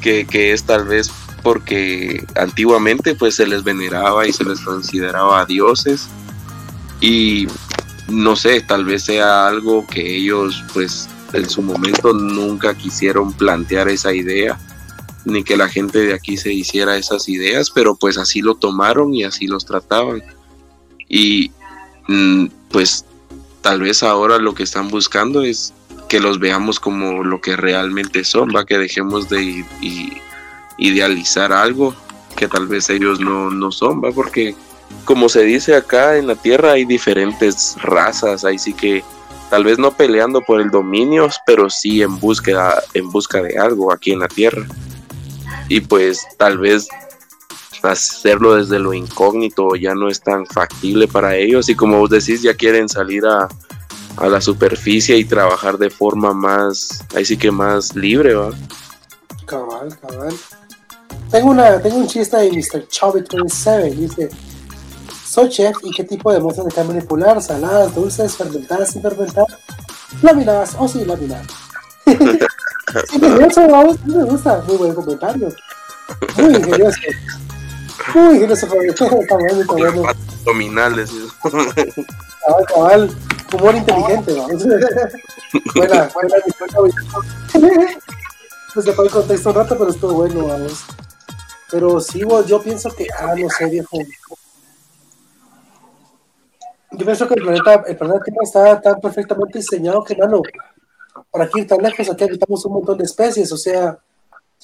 que, 0.00 0.26
que, 0.26 0.52
es 0.52 0.64
tal 0.64 0.84
vez 0.84 1.10
porque 1.42 2.24
antiguamente 2.36 3.14
pues 3.14 3.36
se 3.36 3.46
les 3.46 3.62
veneraba 3.62 4.26
y 4.26 4.32
se 4.32 4.44
les 4.44 4.60
consideraba 4.60 5.44
dioses 5.46 6.08
y 7.00 7.46
no 8.08 8.36
sé, 8.36 8.60
tal 8.60 8.84
vez 8.84 9.04
sea 9.04 9.46
algo 9.46 9.86
que 9.86 10.16
ellos 10.16 10.64
pues 10.72 11.08
en 11.32 11.48
su 11.48 11.62
momento 11.62 12.12
nunca 12.12 12.74
quisieron 12.74 13.32
plantear 13.32 13.88
esa 13.88 14.14
idea 14.14 14.58
ni 15.24 15.42
que 15.42 15.56
la 15.56 15.68
gente 15.68 15.98
de 15.98 16.14
aquí 16.14 16.36
se 16.36 16.52
hiciera 16.52 16.96
esas 16.96 17.28
ideas, 17.28 17.70
pero 17.70 17.96
pues 17.96 18.16
así 18.16 18.40
lo 18.40 18.54
tomaron 18.54 19.12
y 19.12 19.24
así 19.24 19.48
los 19.48 19.66
trataban. 19.66 20.22
Y 21.08 21.50
Mm, 22.08 22.46
pues 22.70 23.04
tal 23.66 23.80
vez 23.80 24.04
ahora 24.04 24.38
lo 24.38 24.54
que 24.54 24.62
están 24.62 24.86
buscando 24.86 25.42
es 25.42 25.74
que 26.08 26.20
los 26.20 26.38
veamos 26.38 26.78
como 26.78 27.24
lo 27.24 27.40
que 27.40 27.56
realmente 27.56 28.22
son, 28.22 28.50
va 28.54 28.64
que 28.64 28.78
dejemos 28.78 29.28
de 29.28 29.64
idealizar 30.78 31.52
algo 31.52 31.92
que 32.36 32.46
tal 32.46 32.68
vez 32.68 32.88
ellos 32.90 33.18
no, 33.18 33.50
no 33.50 33.72
son, 33.72 34.00
va 34.04 34.12
porque 34.12 34.54
como 35.04 35.28
se 35.28 35.42
dice 35.42 35.74
acá 35.74 36.16
en 36.16 36.28
la 36.28 36.36
tierra 36.36 36.70
hay 36.70 36.84
diferentes 36.84 37.74
razas, 37.82 38.44
ahí 38.44 38.56
sí 38.56 38.72
que 38.72 39.02
tal 39.50 39.64
vez 39.64 39.80
no 39.80 39.90
peleando 39.90 40.42
por 40.42 40.60
el 40.60 40.70
dominio, 40.70 41.28
pero 41.44 41.68
sí 41.68 42.02
en 42.02 42.20
búsqueda 42.20 42.80
en 42.94 43.10
busca 43.10 43.42
de 43.42 43.58
algo 43.58 43.92
aquí 43.92 44.12
en 44.12 44.20
la 44.20 44.28
tierra. 44.28 44.64
Y 45.68 45.80
pues 45.80 46.24
tal 46.38 46.58
vez 46.58 46.86
hacerlo 47.86 48.56
desde 48.56 48.78
lo 48.78 48.92
incógnito 48.92 49.74
ya 49.76 49.94
no 49.94 50.08
es 50.08 50.20
tan 50.20 50.46
factible 50.46 51.08
para 51.08 51.36
ellos 51.36 51.68
y 51.68 51.74
como 51.74 51.98
vos 51.98 52.10
decís 52.10 52.42
ya 52.42 52.54
quieren 52.54 52.88
salir 52.88 53.24
a, 53.26 53.48
a 54.16 54.26
la 54.28 54.40
superficie 54.40 55.16
y 55.16 55.24
trabajar 55.24 55.78
de 55.78 55.90
forma 55.90 56.32
más, 56.32 57.04
ahí 57.14 57.24
sí 57.24 57.36
que 57.36 57.50
más 57.50 57.94
libre, 57.94 58.34
¿va? 58.34 58.50
Cabal, 59.46 59.96
cabal. 60.00 60.34
Tengo, 61.30 61.50
una, 61.50 61.80
tengo 61.80 61.96
un 61.96 62.06
chiste 62.06 62.36
de 62.36 62.50
Mr. 62.50 62.88
Chubby 62.88 63.24
27, 63.30 63.90
dice, 63.90 64.30
soy 65.24 65.48
chef 65.48 65.76
y 65.82 65.90
qué 65.90 66.04
tipo 66.04 66.32
de 66.32 66.40
mozas 66.40 66.66
de 66.66 66.84
manipular, 66.84 67.42
saladas, 67.42 67.94
dulces, 67.94 68.36
fermentadas, 68.36 68.90
sin 68.90 69.02
fermentar, 69.02 69.46
laminadas 70.22 70.76
o 70.78 70.88
sin 70.88 71.06
laminar. 71.06 71.42
sí, 72.06 73.18
me, 73.18 73.28
me 73.28 74.24
gusta, 74.24 74.62
muy 74.66 74.76
buen 74.76 74.94
comentario. 74.94 75.48
Muy 76.36 76.54
ingenioso. 76.54 77.00
Uy, 78.14 78.46
no 78.46 78.56
se 78.56 78.66
fue. 78.66 78.86
Está 78.86 79.06
bueno, 79.08 79.60
está 79.60 79.74
bueno. 79.74 80.02
Abdominales. 80.40 81.10
Cabal, 81.42 82.66
cabal. 82.66 83.10
Humor 83.52 83.74
inteligente, 83.76 84.34
¿no? 84.34 84.46
buena, 85.74 86.10
buena 86.14 86.36
se 88.82 88.92
fue 88.92 89.06
el 89.06 89.10
contexto 89.10 89.48
un 89.50 89.54
rato, 89.54 89.78
pero 89.78 89.90
estuvo 89.90 90.12
bueno, 90.14 90.46
vamos. 90.46 90.84
Pero 91.70 92.00
sí, 92.00 92.22
yo 92.46 92.62
pienso 92.62 92.90
que, 92.90 93.06
ah, 93.18 93.34
no 93.36 93.48
sé, 93.48 93.66
viejo. 93.66 93.98
Yo 96.92 97.04
pienso 97.04 97.26
que 97.26 97.34
el 97.34 97.42
planeta, 97.42 97.84
el 97.86 97.96
planeta 97.96 98.24
Tierra 98.24 98.42
está 98.42 98.80
tan 98.80 99.00
perfectamente 99.00 99.58
diseñado 99.58 100.04
que, 100.04 100.16
mano, 100.16 100.42
para 101.30 101.44
aquí 101.44 101.60
ir 101.60 101.66
tan 101.66 101.78
lejos, 101.78 102.08
aquí 102.08 102.24
habitamos 102.24 102.64
un 102.64 102.74
montón 102.74 102.98
de 102.98 103.04
especies, 103.04 103.50
o 103.52 103.56
sea, 103.56 103.98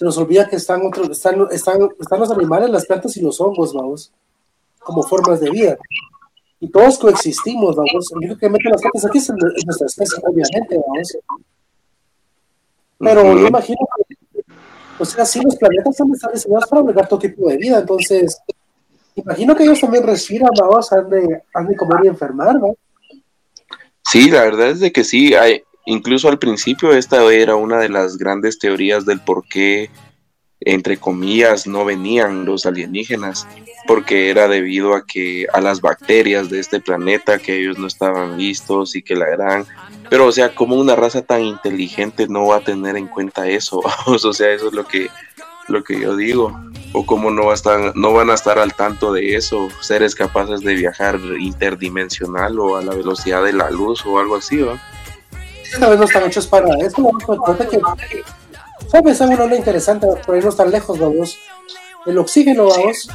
se 0.02 0.06
nos 0.06 0.18
olvida 0.18 0.48
que 0.48 0.56
están, 0.56 0.84
otros, 0.84 1.10
están, 1.10 1.46
están, 1.52 1.88
están 2.00 2.18
los 2.18 2.30
animales, 2.32 2.68
las 2.70 2.86
plantas 2.86 3.16
y 3.16 3.20
los 3.20 3.40
hongos, 3.40 3.72
vamos, 3.72 4.10
como 4.80 5.00
formas 5.04 5.38
de 5.38 5.48
vida. 5.48 5.78
Y 6.58 6.68
todos 6.68 6.98
coexistimos, 6.98 7.76
vamos. 7.76 8.10
El 8.10 8.18
único 8.18 8.36
que 8.36 8.50
mete 8.50 8.68
las 8.68 8.80
plantas 8.80 9.04
aquí 9.04 9.18
es, 9.18 9.30
nuestra 9.30 9.86
especie, 9.86 10.18
obviamente, 10.24 10.76
vamos. 10.76 11.18
Pero 12.98 13.38
yo 13.38 13.46
imagino 13.46 13.78
que, 14.08 14.42
o 14.98 15.04
sea, 15.04 15.24
sí, 15.24 15.40
los 15.40 15.54
planetas 15.54 15.90
están 15.92 16.32
diseñados 16.32 16.66
para 16.66 16.82
albergar 16.82 17.08
todo 17.08 17.20
tipo 17.20 17.48
de 17.48 17.56
vida, 17.56 17.78
entonces, 17.78 18.38
imagino 19.14 19.54
que 19.54 19.62
ellos 19.62 19.80
también 19.80 20.02
respiran, 20.02 20.50
vamos, 20.58 20.92
han 20.92 21.08
de, 21.08 21.42
han 21.54 21.68
de 21.68 21.76
comer 21.76 22.00
y 22.04 22.08
enfermar, 22.08 22.56
¿no? 22.56 22.74
Sí, 24.04 24.30
la 24.30 24.42
verdad 24.42 24.70
es 24.70 24.80
de 24.80 24.90
que 24.90 25.04
sí, 25.04 25.32
hay, 25.34 25.62
Incluso 25.86 26.28
al 26.28 26.38
principio 26.38 26.92
esta 26.92 27.22
era 27.32 27.56
una 27.56 27.78
de 27.78 27.88
las 27.88 28.16
grandes 28.16 28.58
teorías 28.58 29.04
del 29.04 29.20
por 29.20 29.44
qué, 29.48 29.90
entre 30.60 30.96
comillas, 30.96 31.66
no 31.66 31.84
venían 31.84 32.44
los 32.44 32.66
alienígenas, 32.66 33.48
porque 33.88 34.30
era 34.30 34.46
debido 34.46 34.94
a 34.94 35.04
que 35.04 35.46
a 35.52 35.60
las 35.60 35.80
bacterias 35.80 36.50
de 36.50 36.60
este 36.60 36.80
planeta 36.80 37.38
que 37.38 37.58
ellos 37.58 37.78
no 37.78 37.88
estaban 37.88 38.36
vistos 38.36 38.94
y 38.94 39.02
que 39.02 39.16
la 39.16 39.28
eran, 39.28 39.66
pero 40.08 40.26
o 40.26 40.32
sea, 40.32 40.54
como 40.54 40.76
una 40.76 40.94
raza 40.94 41.22
tan 41.22 41.42
inteligente 41.42 42.28
no 42.28 42.46
va 42.46 42.56
a 42.56 42.64
tener 42.64 42.96
en 42.96 43.08
cuenta 43.08 43.48
eso, 43.48 43.80
o 44.06 44.32
sea, 44.32 44.52
eso 44.52 44.68
es 44.68 44.72
lo 44.72 44.86
que 44.86 45.08
lo 45.68 45.84
que 45.84 45.98
yo 45.98 46.16
digo, 46.16 46.60
o 46.92 47.06
cómo 47.06 47.30
no, 47.30 47.46
va 47.46 47.52
a 47.52 47.54
estar, 47.54 47.96
no 47.96 48.12
van 48.12 48.30
a 48.30 48.34
estar 48.34 48.58
al 48.58 48.74
tanto 48.74 49.12
de 49.12 49.36
eso, 49.36 49.68
seres 49.80 50.14
capaces 50.14 50.60
de 50.60 50.74
viajar 50.74 51.20
interdimensional 51.38 52.58
o 52.58 52.76
a 52.76 52.82
la 52.82 52.94
velocidad 52.94 53.44
de 53.44 53.52
la 53.52 53.70
luz 53.70 54.04
o 54.04 54.18
algo 54.18 54.36
así, 54.36 54.58
¿va? 54.58 54.80
Esta 55.72 55.88
vez 55.88 55.98
no 55.98 56.04
están 56.04 56.24
hechos 56.24 56.46
para 56.46 56.68
eso. 56.78 57.10
que, 57.68 57.80
¿sabes? 58.90 59.20
Algo 59.20 59.46
no 59.46 59.56
interesante 59.56 60.06
por 60.24 60.34
ahí 60.34 60.42
no 60.42 60.48
están 60.48 60.70
lejos, 60.70 60.98
vamos. 60.98 61.36
El 62.06 62.18
oxígeno, 62.18 62.66
vamos. 62.66 63.08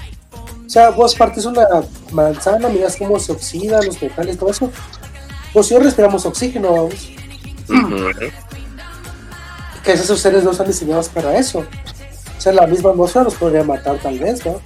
O 0.66 0.70
sea, 0.70 0.89
vos 0.89 1.16
partes 1.16 1.45
una 1.45 1.66
manzana, 2.12 2.68
miras 2.68 2.97
cómo 2.97 3.20
se 3.20 3.32
oxidan 3.32 3.86
los 3.86 4.01
metales, 4.01 4.38
todo 4.38 4.49
eso. 4.49 4.72
Vos 5.53 5.72
y 5.72 5.74
yo 5.74 5.80
respiramos 5.80 6.26
oxígeno, 6.26 6.72
vamos. 6.72 7.12
Que 9.84 9.93
esos 9.93 10.20
seres 10.20 10.43
no 10.43 10.51
están 10.51 10.68
diseñados 10.68 11.08
para 11.10 11.38
eso. 11.38 11.60
O 11.60 12.41
sea, 12.41 12.51
la 12.51 12.68
misma 12.68 12.89
atmósfera 12.89 13.24
los 13.24 13.36
podría 13.36 13.64
matar, 13.64 13.97
tal 13.99 14.20
vez, 14.20 14.45
¿no? 14.45 14.60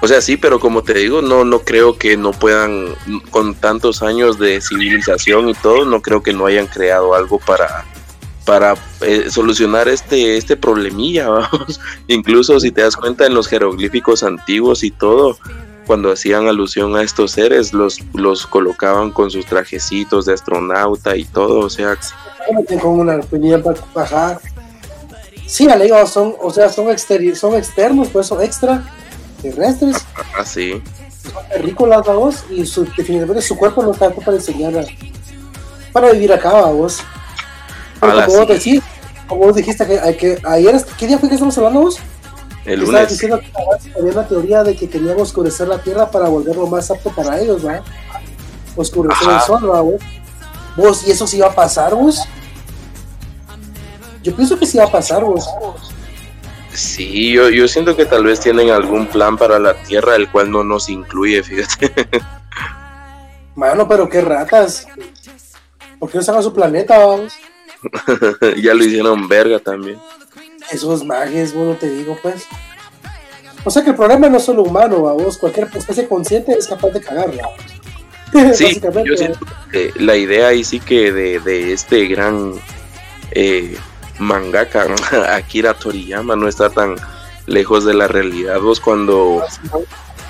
O 0.00 0.06
sea, 0.06 0.20
sí, 0.20 0.36
pero 0.36 0.60
como 0.60 0.82
te 0.82 0.94
digo, 0.94 1.22
no, 1.22 1.44
no 1.44 1.60
creo 1.60 1.98
que 1.98 2.16
no 2.16 2.30
puedan, 2.30 2.94
con 3.30 3.54
tantos 3.54 4.02
años 4.02 4.38
de 4.38 4.60
civilización 4.60 5.48
y 5.48 5.54
todo, 5.54 5.84
no 5.84 6.00
creo 6.02 6.22
que 6.22 6.32
no 6.32 6.46
hayan 6.46 6.68
creado 6.68 7.14
algo 7.14 7.40
para, 7.40 7.84
para 8.44 8.74
eh, 9.00 9.28
solucionar 9.28 9.88
este, 9.88 10.36
este 10.36 10.56
problemilla. 10.56 11.28
Incluso 12.06 12.60
si 12.60 12.70
te 12.70 12.82
das 12.82 12.96
cuenta 12.96 13.26
en 13.26 13.34
los 13.34 13.48
jeroglíficos 13.48 14.22
antiguos 14.22 14.84
y 14.84 14.92
todo, 14.92 15.36
cuando 15.88 16.12
hacían 16.12 16.46
alusión 16.46 16.94
a 16.94 17.02
estos 17.02 17.32
seres, 17.32 17.72
los, 17.72 17.98
los 18.14 18.46
colocaban 18.46 19.10
con 19.10 19.32
sus 19.32 19.46
trajecitos 19.46 20.26
de 20.26 20.34
astronauta 20.34 21.16
y 21.16 21.24
todo, 21.24 21.60
o 21.60 21.70
sea... 21.70 21.98
Con 22.80 23.00
una. 23.00 23.20
Sí, 25.46 25.66
son, 26.06 26.34
o 26.40 26.50
sea, 26.50 26.68
son, 26.68 26.86
son 27.34 27.54
externos, 27.54 28.08
pues 28.08 28.26
son 28.26 28.42
extra 28.42 28.84
terrestres. 29.40 29.96
Ah, 30.36 30.44
sí. 30.44 30.82
Son 31.22 31.48
terrícolas, 31.48 32.06
vos, 32.06 32.44
y 32.50 32.64
su, 32.66 32.84
definitivamente 32.84 33.42
su 33.42 33.56
cuerpo 33.56 33.82
no 33.82 33.92
está 33.92 34.10
para 34.10 34.36
enseñar 34.36 34.86
para 35.92 36.12
vivir 36.12 36.32
acá, 36.32 36.52
vos. 36.66 36.98
como, 38.00 38.26
vos 38.26 38.48
decís, 38.48 38.82
como 39.26 39.46
vos 39.46 39.56
dijiste 39.56 39.86
que, 39.86 40.16
que 40.16 40.38
ayer, 40.44 40.84
¿qué 40.96 41.06
día 41.06 41.18
fue 41.18 41.28
que 41.28 41.34
estamos 41.34 41.56
hablando 41.58 41.80
vos? 41.80 41.98
El 42.64 42.80
lunes. 42.80 43.08
diciendo 43.08 43.40
que 43.40 43.50
había 43.98 44.12
una 44.12 44.26
teoría 44.26 44.62
de 44.62 44.76
que 44.76 44.88
querían 44.88 45.18
oscurecer 45.20 45.68
la 45.68 45.78
tierra 45.82 46.10
para 46.10 46.28
volverlo 46.28 46.66
más 46.66 46.90
apto 46.90 47.10
para 47.10 47.40
ellos, 47.40 47.62
¿verdad? 47.62 47.82
Oscurecer 48.76 49.28
el 49.28 49.40
sol, 49.40 49.62
¿verdad, 49.62 49.82
vos? 49.82 50.02
¿Vos? 50.76 51.08
¿Y 51.08 51.10
eso 51.10 51.26
sí 51.26 51.40
va 51.40 51.48
a 51.48 51.54
pasar, 51.54 51.94
vos? 51.94 52.22
Yo 54.22 54.36
pienso 54.36 54.58
que 54.58 54.66
sí 54.66 54.78
va 54.78 54.84
a 54.84 54.92
pasar, 54.92 55.24
vos. 55.24 55.48
Sí, 56.78 57.32
yo, 57.32 57.48
yo 57.50 57.66
siento 57.66 57.96
que 57.96 58.06
tal 58.06 58.22
vez 58.22 58.38
tienen 58.38 58.70
algún 58.70 59.08
plan 59.08 59.36
para 59.36 59.58
la 59.58 59.74
Tierra, 59.82 60.14
el 60.14 60.30
cual 60.30 60.48
no 60.48 60.62
nos 60.62 60.88
incluye, 60.88 61.42
fíjate. 61.42 61.92
Mano, 63.56 63.88
pero 63.88 64.08
qué 64.08 64.20
ratas. 64.20 64.86
¿Por 65.98 66.08
qué 66.08 66.18
no 66.18 66.22
sacan 66.22 66.44
su 66.44 66.54
planeta, 66.54 66.96
vamos? 66.96 67.32
ya 68.62 68.74
lo 68.74 68.84
hicieron 68.84 69.26
verga 69.26 69.58
también. 69.58 69.98
Esos 70.70 71.04
mages, 71.04 71.52
bueno, 71.52 71.74
te 71.74 71.90
digo, 71.90 72.16
pues. 72.22 72.46
O 73.64 73.72
sea 73.72 73.82
que 73.82 73.90
el 73.90 73.96
problema 73.96 74.28
no 74.28 74.36
es 74.36 74.44
solo 74.44 74.62
humano, 74.62 75.02
vamos. 75.02 75.36
Cualquier 75.36 75.68
especie 75.74 76.06
consciente 76.06 76.52
es 76.52 76.68
capaz 76.68 76.90
de 76.90 77.00
cagarla. 77.00 77.42
Sí, 78.54 78.78
yo 79.04 79.16
siento 79.16 79.46
que 79.72 79.90
la 79.96 80.14
idea 80.14 80.48
ahí 80.48 80.62
sí 80.62 80.80
que 80.80 81.10
de, 81.10 81.40
de 81.40 81.72
este 81.72 82.06
gran 82.08 82.52
eh, 83.30 83.74
mangaka 84.18 84.86
Akira 85.34 85.74
Toriyama 85.74 86.36
no 86.36 86.48
está 86.48 86.70
tan 86.70 86.96
lejos 87.46 87.84
de 87.84 87.94
la 87.94 88.08
realidad. 88.08 88.60
Vos 88.60 88.80
cuando, 88.80 89.42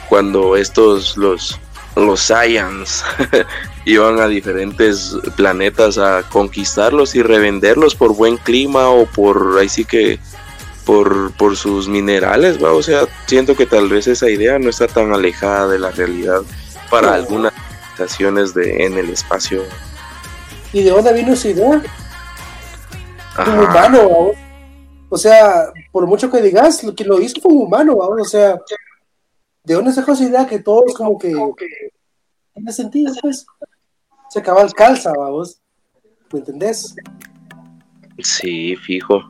cuando 0.08 0.56
estos 0.56 1.16
los 1.16 1.58
los 1.98 2.20
Saiyans 2.20 3.04
iban 3.84 4.20
a 4.20 4.28
diferentes 4.28 5.16
planetas 5.36 5.98
a 5.98 6.22
conquistarlos 6.28 7.14
y 7.14 7.22
revenderlos 7.22 7.94
por 7.94 8.14
buen 8.14 8.36
clima 8.36 8.88
o 8.88 9.06
por 9.06 9.56
ahí 9.58 9.68
sí 9.68 9.84
que 9.84 10.18
por, 10.84 11.32
por 11.32 11.56
sus 11.56 11.86
minerales, 11.86 12.62
¿va? 12.62 12.72
o 12.72 12.82
sea, 12.82 13.06
siento 13.26 13.54
que 13.54 13.66
tal 13.66 13.90
vez 13.90 14.06
esa 14.06 14.30
idea 14.30 14.58
no 14.58 14.70
está 14.70 14.86
tan 14.86 15.12
alejada 15.12 15.68
de 15.68 15.78
la 15.78 15.90
realidad 15.90 16.40
para 16.90 17.14
algunas 17.14 17.52
estaciones 17.92 18.54
de 18.54 18.86
en 18.86 18.96
el 18.96 19.10
espacio. 19.10 19.64
¿Y 20.72 20.82
de 20.82 20.90
dónde 20.90 21.12
vino 21.12 21.34
esa 21.34 21.48
idea? 21.48 21.82
Un 23.46 23.58
humano, 23.58 24.30
o 25.08 25.16
sea, 25.16 25.72
por 25.92 26.06
mucho 26.06 26.30
que 26.30 26.42
digas, 26.42 26.82
lo 26.82 26.94
que 26.94 27.04
lo 27.04 27.20
hizo 27.20 27.40
fue 27.40 27.52
un 27.52 27.62
humano, 27.62 27.94
o 27.96 28.24
sea, 28.24 28.58
¿De 29.68 29.74
dónde 29.74 29.92
sacó 29.92 30.12
esa 30.12 30.24
idea 30.24 30.46
que 30.46 30.60
todos 30.60 30.94
como 30.94 31.18
que 31.18 31.30
tiene 32.54 32.72
sentido, 32.72 33.12
pues? 33.20 33.44
Se 34.30 34.38
acaba 34.38 34.62
el 34.62 34.72
calza, 34.72 35.12
vamos. 35.12 35.60
¿Me 36.32 36.38
entendés? 36.38 36.94
Sí, 38.18 38.76
fijo. 38.76 39.28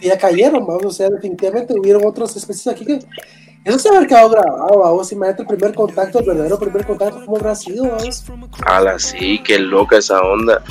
Y 0.00 0.06
ya 0.06 0.16
cayeron, 0.16 0.64
vamos, 0.64 0.84
o 0.84 0.90
sea, 0.92 1.10
definitivamente 1.10 1.74
hubieron 1.76 2.06
otras 2.06 2.36
especies 2.36 2.68
aquí 2.68 2.84
que. 2.86 3.00
Eso 3.64 3.80
se 3.80 3.88
haber 3.88 4.06
quedado 4.06 4.30
grabado, 4.30 4.78
vamos. 4.78 5.10
Imagínate 5.10 5.42
el 5.42 5.48
primer 5.48 5.74
contacto, 5.74 6.20
el 6.20 6.26
verdadero 6.26 6.60
primer 6.60 6.86
contacto, 6.86 7.24
¿cómo 7.24 7.36
habrá 7.36 7.56
sido, 7.56 7.88
vamos? 7.88 8.24
Ala, 8.64 9.00
sí, 9.00 9.42
qué 9.42 9.58
loca 9.58 9.96
esa 9.96 10.20
onda. 10.20 10.62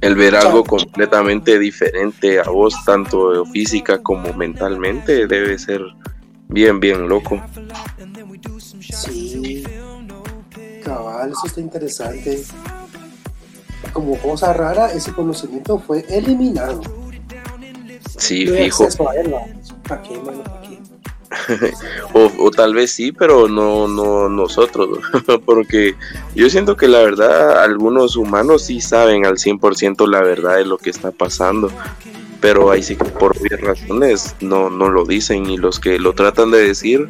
El 0.00 0.14
ver 0.14 0.34
algo 0.36 0.64
completamente 0.64 1.58
diferente 1.58 2.40
a 2.40 2.44
vos, 2.44 2.74
tanto 2.84 3.44
física 3.46 4.02
como 4.02 4.32
mentalmente, 4.32 5.26
debe 5.26 5.58
ser 5.58 5.82
bien, 6.48 6.80
bien 6.80 7.08
loco. 7.08 7.40
Sí, 8.80 9.64
cabal, 10.84 11.30
eso 11.30 11.46
está 11.46 11.60
interesante. 11.60 12.42
Como 13.92 14.16
cosa 14.18 14.52
rara, 14.52 14.92
ese 14.92 15.12
conocimiento 15.12 15.78
fue 15.78 16.04
eliminado. 16.08 16.80
Sí, 18.16 18.46
fijo. 18.46 18.88
o, 22.12 22.30
o, 22.38 22.50
tal 22.50 22.74
vez 22.74 22.92
sí, 22.92 23.12
pero 23.12 23.48
no, 23.48 23.88
no 23.88 24.28
nosotros, 24.28 24.98
porque 25.44 25.94
yo 26.34 26.50
siento 26.50 26.76
que 26.76 26.88
la 26.88 27.00
verdad 27.00 27.62
algunos 27.62 28.16
humanos 28.16 28.62
sí 28.62 28.80
saben 28.80 29.26
al 29.26 29.36
100% 29.36 30.06
la 30.08 30.22
verdad 30.22 30.56
de 30.56 30.64
lo 30.64 30.78
que 30.78 30.90
está 30.90 31.10
pasando, 31.10 31.70
pero 32.40 32.70
ahí 32.70 32.82
sí 32.82 32.96
que 32.96 33.04
por 33.04 33.38
varias 33.40 33.60
razones 33.60 34.34
no, 34.40 34.68
no 34.68 34.90
lo 34.90 35.04
dicen 35.04 35.48
y 35.48 35.56
los 35.56 35.78
que 35.80 35.98
lo 35.98 36.12
tratan 36.14 36.50
de 36.50 36.58
decir 36.58 37.08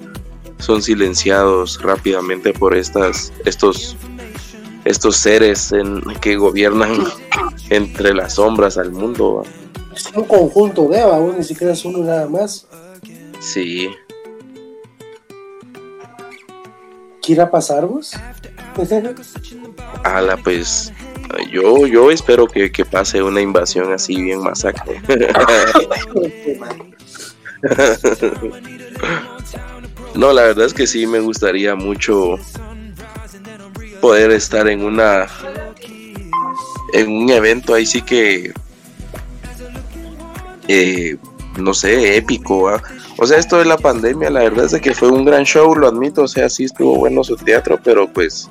son 0.59 0.83
silenciados 0.83 1.83
rápidamente 1.83 2.53
por 2.53 2.77
estas, 2.77 3.33
estos, 3.45 3.97
estos 4.85 5.16
seres 5.16 5.73
en, 5.73 6.03
que 6.20 6.37
gobiernan 6.37 7.05
entre 7.70 8.14
las 8.14 8.35
sombras 8.35 8.79
al 8.79 8.93
mundo. 8.93 9.43
Es 9.95 10.07
un 10.14 10.25
conjunto 10.25 10.89
de 10.89 11.05
vos 11.05 11.37
ni 11.37 11.45
siquiera 11.45 11.73
es 11.73 11.85
uno 11.85 11.99
nada 11.99 12.29
más. 12.29 12.66
Sí. 13.41 13.91
¿Quiera 17.23 17.51
pasarnos? 17.51 18.12
Ala, 20.05 20.37
pues 20.37 20.93
yo, 21.51 21.87
yo 21.87 22.11
espero 22.11 22.47
que, 22.47 22.70
pase 22.85 23.23
una 23.23 23.41
invasión 23.41 23.93
así 23.93 24.20
bien 24.20 24.41
masacre. 24.41 25.01
no, 30.14 30.33
la 30.33 30.43
verdad 30.43 30.66
es 30.66 30.75
que 30.75 30.87
sí 30.87 31.07
me 31.07 31.20
gustaría 31.20 31.75
mucho 31.75 32.37
poder 34.01 34.33
estar 34.33 34.68
en 34.68 34.83
una 34.85 35.29
en 36.93 37.09
un 37.09 37.31
evento 37.31 37.73
ahí 37.73 37.87
sí 37.87 38.03
que 38.03 38.53
eh, 40.68 41.16
no 41.57 41.75
sé, 41.75 42.16
épico. 42.16 42.70
O 43.23 43.27
sea, 43.29 43.39
esto 43.39 43.59
de 43.59 43.64
la 43.64 43.77
pandemia, 43.77 44.31
la 44.31 44.41
verdad 44.41 44.64
es 44.64 44.81
que 44.81 44.93
fue 44.95 45.09
un 45.09 45.25
gran 45.25 45.45
show, 45.45 45.77
lo 45.77 45.87
admito. 45.87 46.25
O 46.25 46.29
sea, 46.29 46.51
sí 46.51 46.64
estuvo 46.64 46.97
bueno 46.97 47.23
su 47.23 47.37
teatro, 47.37 47.79
pero 47.81 48.12
pues, 48.12 48.49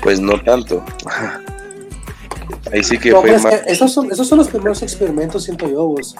pues 0.00 0.20
no 0.20 0.40
tanto. 0.40 0.84
Ahí 2.72 2.84
sí 2.84 2.96
que 2.96 3.10
fue 3.10 3.34
esos, 3.66 3.92
son, 3.92 4.12
esos 4.12 4.28
son 4.28 4.38
los 4.38 4.46
primeros 4.46 4.82
experimentos, 4.82 5.42
siento 5.42 5.68
yo, 5.68 5.86
vos. 5.86 6.14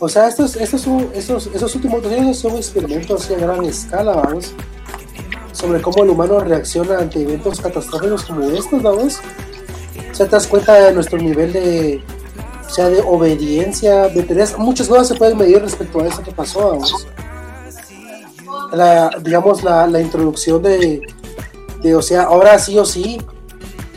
O 0.00 0.08
sea, 0.08 0.26
estos, 0.26 0.56
estos, 0.56 0.80
son, 0.80 1.08
estos, 1.14 1.46
esos 1.54 1.76
últimos 1.76 2.02
dos 2.02 2.12
años 2.12 2.38
son 2.38 2.56
experimentos 2.56 3.30
a 3.30 3.34
gran 3.36 3.62
escala, 3.64 4.16
vamos. 4.16 4.52
Sobre 5.52 5.80
cómo 5.80 6.02
el 6.02 6.10
humano 6.10 6.40
reacciona 6.40 6.98
ante 6.98 7.22
eventos 7.22 7.60
catastróficos 7.60 8.24
como 8.24 8.50
estos, 8.50 8.82
vamos. 8.82 9.20
O 10.10 10.14
sea, 10.14 10.26
te 10.26 10.32
das 10.32 10.48
cuenta 10.48 10.74
de 10.74 10.92
nuestro 10.92 11.18
nivel 11.18 11.52
de, 11.52 12.02
o 12.66 12.70
sea, 12.70 12.88
de 12.88 13.00
obediencia, 13.00 14.08
de 14.08 14.54
muchas 14.58 14.88
cosas 14.88 15.08
se 15.08 15.14
pueden 15.14 15.38
medir 15.38 15.60
respecto 15.60 16.00
a 16.00 16.06
eso 16.06 16.22
que 16.22 16.32
pasó, 16.32 16.70
vamos. 16.70 17.06
La, 18.72 19.10
digamos, 19.22 19.62
la, 19.62 19.86
la 19.86 20.00
introducción 20.00 20.62
de, 20.62 21.00
de, 21.82 21.94
o 21.94 22.02
sea, 22.02 22.24
ahora 22.24 22.58
sí 22.58 22.78
o 22.78 22.84
sí, 22.84 23.20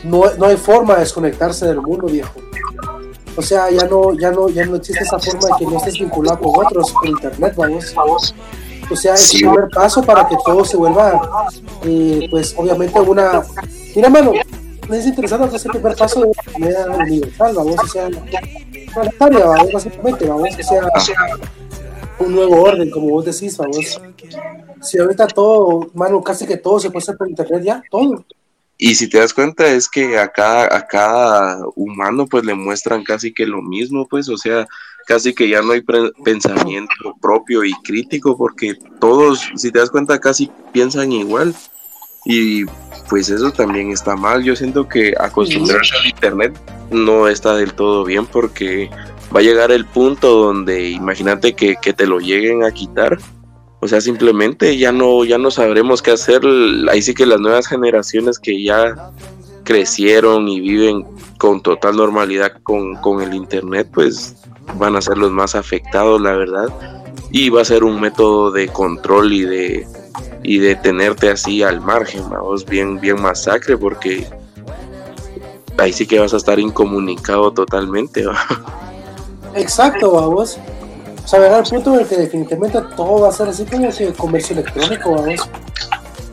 no, 0.04 0.22
no 0.38 0.46
hay 0.46 0.56
forma 0.56 0.94
de 0.94 1.00
desconectarse 1.00 1.66
del 1.66 1.80
mundo, 1.80 2.06
viejo. 2.06 2.40
O 3.36 3.42
sea, 3.42 3.70
ya 3.70 3.86
no, 3.86 4.14
ya 4.14 4.30
no, 4.30 4.48
ya 4.48 4.64
no 4.64 4.76
existe 4.76 5.04
esa 5.04 5.18
forma 5.18 5.48
de 5.48 5.52
que 5.58 5.66
no 5.66 5.78
estés 5.78 5.94
vinculado 5.94 6.40
con 6.40 6.66
otros 6.66 6.92
por 6.92 7.06
internet, 7.06 7.54
vamos. 7.56 8.34
O 8.90 8.96
sea, 8.96 9.14
es 9.14 9.34
el 9.34 9.40
primer 9.40 9.68
paso 9.68 10.02
para 10.02 10.26
que 10.26 10.36
todo 10.44 10.64
se 10.64 10.76
vuelva, 10.76 11.48
eh, 11.84 12.26
pues 12.30 12.54
obviamente 12.56 13.00
una... 13.00 13.42
Mira, 13.94 14.08
mano, 14.08 14.32
es 14.98 15.06
el 15.06 15.70
primer 15.70 15.96
paso 15.96 16.20
de 16.20 16.26
una 16.26 16.58
manera 16.58 16.96
universal, 16.96 17.54
vamos, 17.54 17.76
o 17.82 17.86
sea, 17.86 18.08
planetaria, 18.92 19.46
vamos, 19.46 19.72
básicamente, 19.72 20.26
vamos, 20.26 20.48
o 20.58 20.62
sea, 20.62 20.88
un 22.18 22.34
nuevo 22.34 22.62
orden, 22.62 22.90
como 22.90 23.10
vos 23.10 23.24
decís, 23.24 23.56
vamos. 23.56 24.00
Si 24.82 24.98
ahorita 24.98 25.26
todo, 25.26 25.90
mano, 25.94 26.22
casi 26.22 26.46
que 26.46 26.56
todo 26.56 26.80
se 26.80 26.90
puede 26.90 27.02
hacer 27.02 27.16
por 27.16 27.28
internet 27.28 27.62
ya, 27.62 27.82
todo. 27.90 28.24
Y 28.82 28.94
si 28.94 29.08
te 29.08 29.18
das 29.18 29.34
cuenta 29.34 29.66
es 29.66 29.88
que 29.88 30.18
a 30.18 30.28
cada, 30.28 30.74
a 30.74 30.86
cada 30.86 31.60
humano 31.76 32.26
pues 32.26 32.44
le 32.46 32.54
muestran 32.54 33.04
casi 33.04 33.32
que 33.32 33.44
lo 33.46 33.60
mismo, 33.60 34.08
pues, 34.08 34.28
o 34.30 34.38
sea, 34.38 34.66
casi 35.06 35.34
que 35.34 35.48
ya 35.48 35.60
no 35.60 35.72
hay 35.72 35.82
pensamiento 36.24 37.14
propio 37.20 37.62
y 37.62 37.72
crítico 37.82 38.38
porque 38.38 38.74
todos, 38.98 39.50
si 39.56 39.70
te 39.70 39.80
das 39.80 39.90
cuenta, 39.90 40.18
casi 40.18 40.50
piensan 40.72 41.12
igual. 41.12 41.54
Y 42.24 42.64
pues 43.08 43.28
eso 43.30 43.50
también 43.50 43.90
está 43.90 44.16
mal. 44.16 44.42
Yo 44.42 44.54
siento 44.54 44.88
que 44.88 45.14
acostumbrarse 45.18 45.96
al 45.96 46.06
Internet 46.06 46.58
no 46.90 47.28
está 47.28 47.54
del 47.54 47.74
todo 47.74 48.04
bien 48.04 48.26
porque 48.26 48.90
va 49.34 49.40
a 49.40 49.42
llegar 49.42 49.70
el 49.70 49.86
punto 49.86 50.28
donde 50.34 50.90
imagínate 50.90 51.54
que, 51.54 51.76
que 51.76 51.92
te 51.92 52.06
lo 52.06 52.18
lleguen 52.18 52.64
a 52.64 52.72
quitar 52.72 53.18
O 53.80 53.88
sea, 53.88 54.00
simplemente 54.00 54.76
ya 54.76 54.92
no, 54.92 55.24
ya 55.24 55.38
no 55.38 55.50
sabremos 55.50 56.02
qué 56.02 56.10
hacer. 56.12 56.42
Ahí 56.90 57.00
sí 57.00 57.14
que 57.14 57.26
las 57.26 57.40
nuevas 57.40 57.66
generaciones 57.66 58.38
que 58.38 58.62
ya 58.62 59.12
crecieron 59.64 60.48
y 60.48 60.60
viven 60.60 61.06
con 61.38 61.62
total 61.62 61.96
normalidad 61.96 62.52
con, 62.62 62.96
con 62.96 63.22
el 63.22 63.32
internet, 63.34 63.88
pues 63.92 64.36
van 64.78 64.96
a 64.96 65.00
ser 65.00 65.16
los 65.16 65.30
más 65.30 65.54
afectados, 65.54 66.20
la 66.20 66.32
verdad. 66.32 66.68
Y 67.30 67.48
va 67.48 67.62
a 67.62 67.64
ser 67.64 67.84
un 67.84 68.00
método 68.00 68.50
de 68.50 68.68
control 68.68 69.32
y 69.32 69.42
de, 69.42 69.86
y 70.50 70.58
de 70.58 70.74
tenerte 70.74 71.30
así 71.30 71.62
al 71.62 71.80
margen, 71.80 72.28
vamos, 72.28 72.66
bien, 72.66 72.98
bien 72.98 73.22
masacre, 73.22 73.78
porque 73.78 74.26
ahí 75.78 75.92
sí 75.92 76.08
que 76.08 76.18
vas 76.18 76.34
a 76.34 76.38
estar 76.38 76.58
incomunicado 76.58 77.52
totalmente. 77.52 78.24
Exacto, 79.54 80.10
vamos. 80.10 80.58
O 81.24 81.28
sea, 81.28 81.38
llegar 81.38 81.60
al 81.60 81.70
punto 81.70 81.94
en 81.94 82.00
el 82.00 82.06
que 82.08 82.16
definitivamente 82.16 82.80
todo 82.96 83.20
va 83.20 83.28
a 83.28 83.32
ser 83.32 83.46
así 83.46 83.64
como 83.64 83.92
si 83.92 84.02
el 84.02 84.14
comercio 84.14 84.54
electrónico, 84.58 85.12
vamos. 85.12 85.48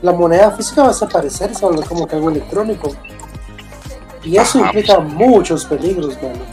La 0.01 0.13
moneda 0.13 0.49
física 0.49 0.81
va 0.81 0.87
a 0.87 0.91
desaparecer, 0.93 1.53
se 1.53 1.63
va 1.63 1.75
a 1.75 1.85
como 1.87 2.07
que 2.07 2.15
algo 2.15 2.31
electrónico. 2.31 2.95
Y 4.23 4.37
eso 4.37 4.57
implica 4.57 4.97
muchos 4.97 5.63
peligros, 5.65 6.19
mano. 6.23 6.43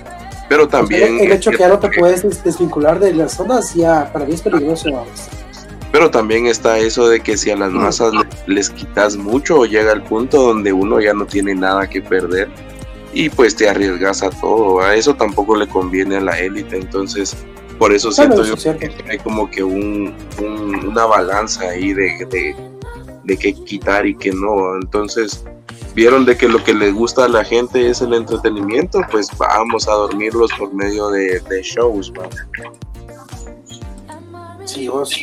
Pero 0.50 0.68
también. 0.68 1.18
El, 1.18 1.32
hecho 1.32 1.50
que 1.50 1.60
ya 1.60 1.68
no 1.68 1.78
te 1.78 1.88
puedes 1.98 2.44
desvincular 2.44 3.00
de 3.00 3.14
las 3.14 3.32
zonas, 3.32 3.74
ya 3.74 4.12
para 4.12 4.26
mí 4.26 4.34
es 4.34 4.42
peligroso, 4.42 4.92
vamos. 4.92 5.30
Pero 5.94 6.10
también 6.10 6.48
está 6.48 6.76
eso 6.80 7.06
de 7.06 7.20
que 7.20 7.36
si 7.36 7.52
a 7.52 7.56
las 7.56 7.70
masas 7.70 8.12
les 8.48 8.68
quitas 8.68 9.16
mucho, 9.16 9.64
llega 9.64 9.92
el 9.92 10.02
punto 10.02 10.42
donde 10.42 10.72
uno 10.72 11.00
ya 11.00 11.14
no 11.14 11.24
tiene 11.24 11.54
nada 11.54 11.88
que 11.88 12.02
perder 12.02 12.48
y 13.12 13.28
pues 13.28 13.54
te 13.54 13.68
arriesgas 13.68 14.24
a 14.24 14.30
todo. 14.30 14.80
A 14.80 14.96
eso 14.96 15.14
tampoco 15.14 15.54
le 15.54 15.68
conviene 15.68 16.16
a 16.16 16.20
la 16.20 16.36
élite. 16.36 16.78
Entonces, 16.78 17.36
por 17.78 17.92
eso 17.92 18.10
siento 18.10 18.42
yo 18.42 18.56
que 18.76 18.92
hay 19.08 19.18
como 19.18 19.48
que 19.48 19.62
un, 19.62 20.12
una 20.84 21.06
balanza 21.06 21.68
ahí 21.68 21.92
de, 21.92 22.26
de, 22.28 22.56
de 23.22 23.36
qué 23.36 23.54
quitar 23.54 24.04
y 24.04 24.16
qué 24.16 24.32
no. 24.32 24.74
Entonces, 24.74 25.44
vieron 25.94 26.24
de 26.24 26.36
que 26.36 26.48
lo 26.48 26.64
que 26.64 26.74
les 26.74 26.92
gusta 26.92 27.26
a 27.26 27.28
la 27.28 27.44
gente 27.44 27.88
es 27.88 28.00
el 28.00 28.14
entretenimiento, 28.14 29.00
pues 29.12 29.28
vamos 29.38 29.86
a 29.86 29.92
dormirlos 29.92 30.50
por 30.58 30.74
medio 30.74 31.10
de, 31.10 31.40
shows. 31.62 32.12
Sí, 34.64 34.88
vos. 34.88 35.14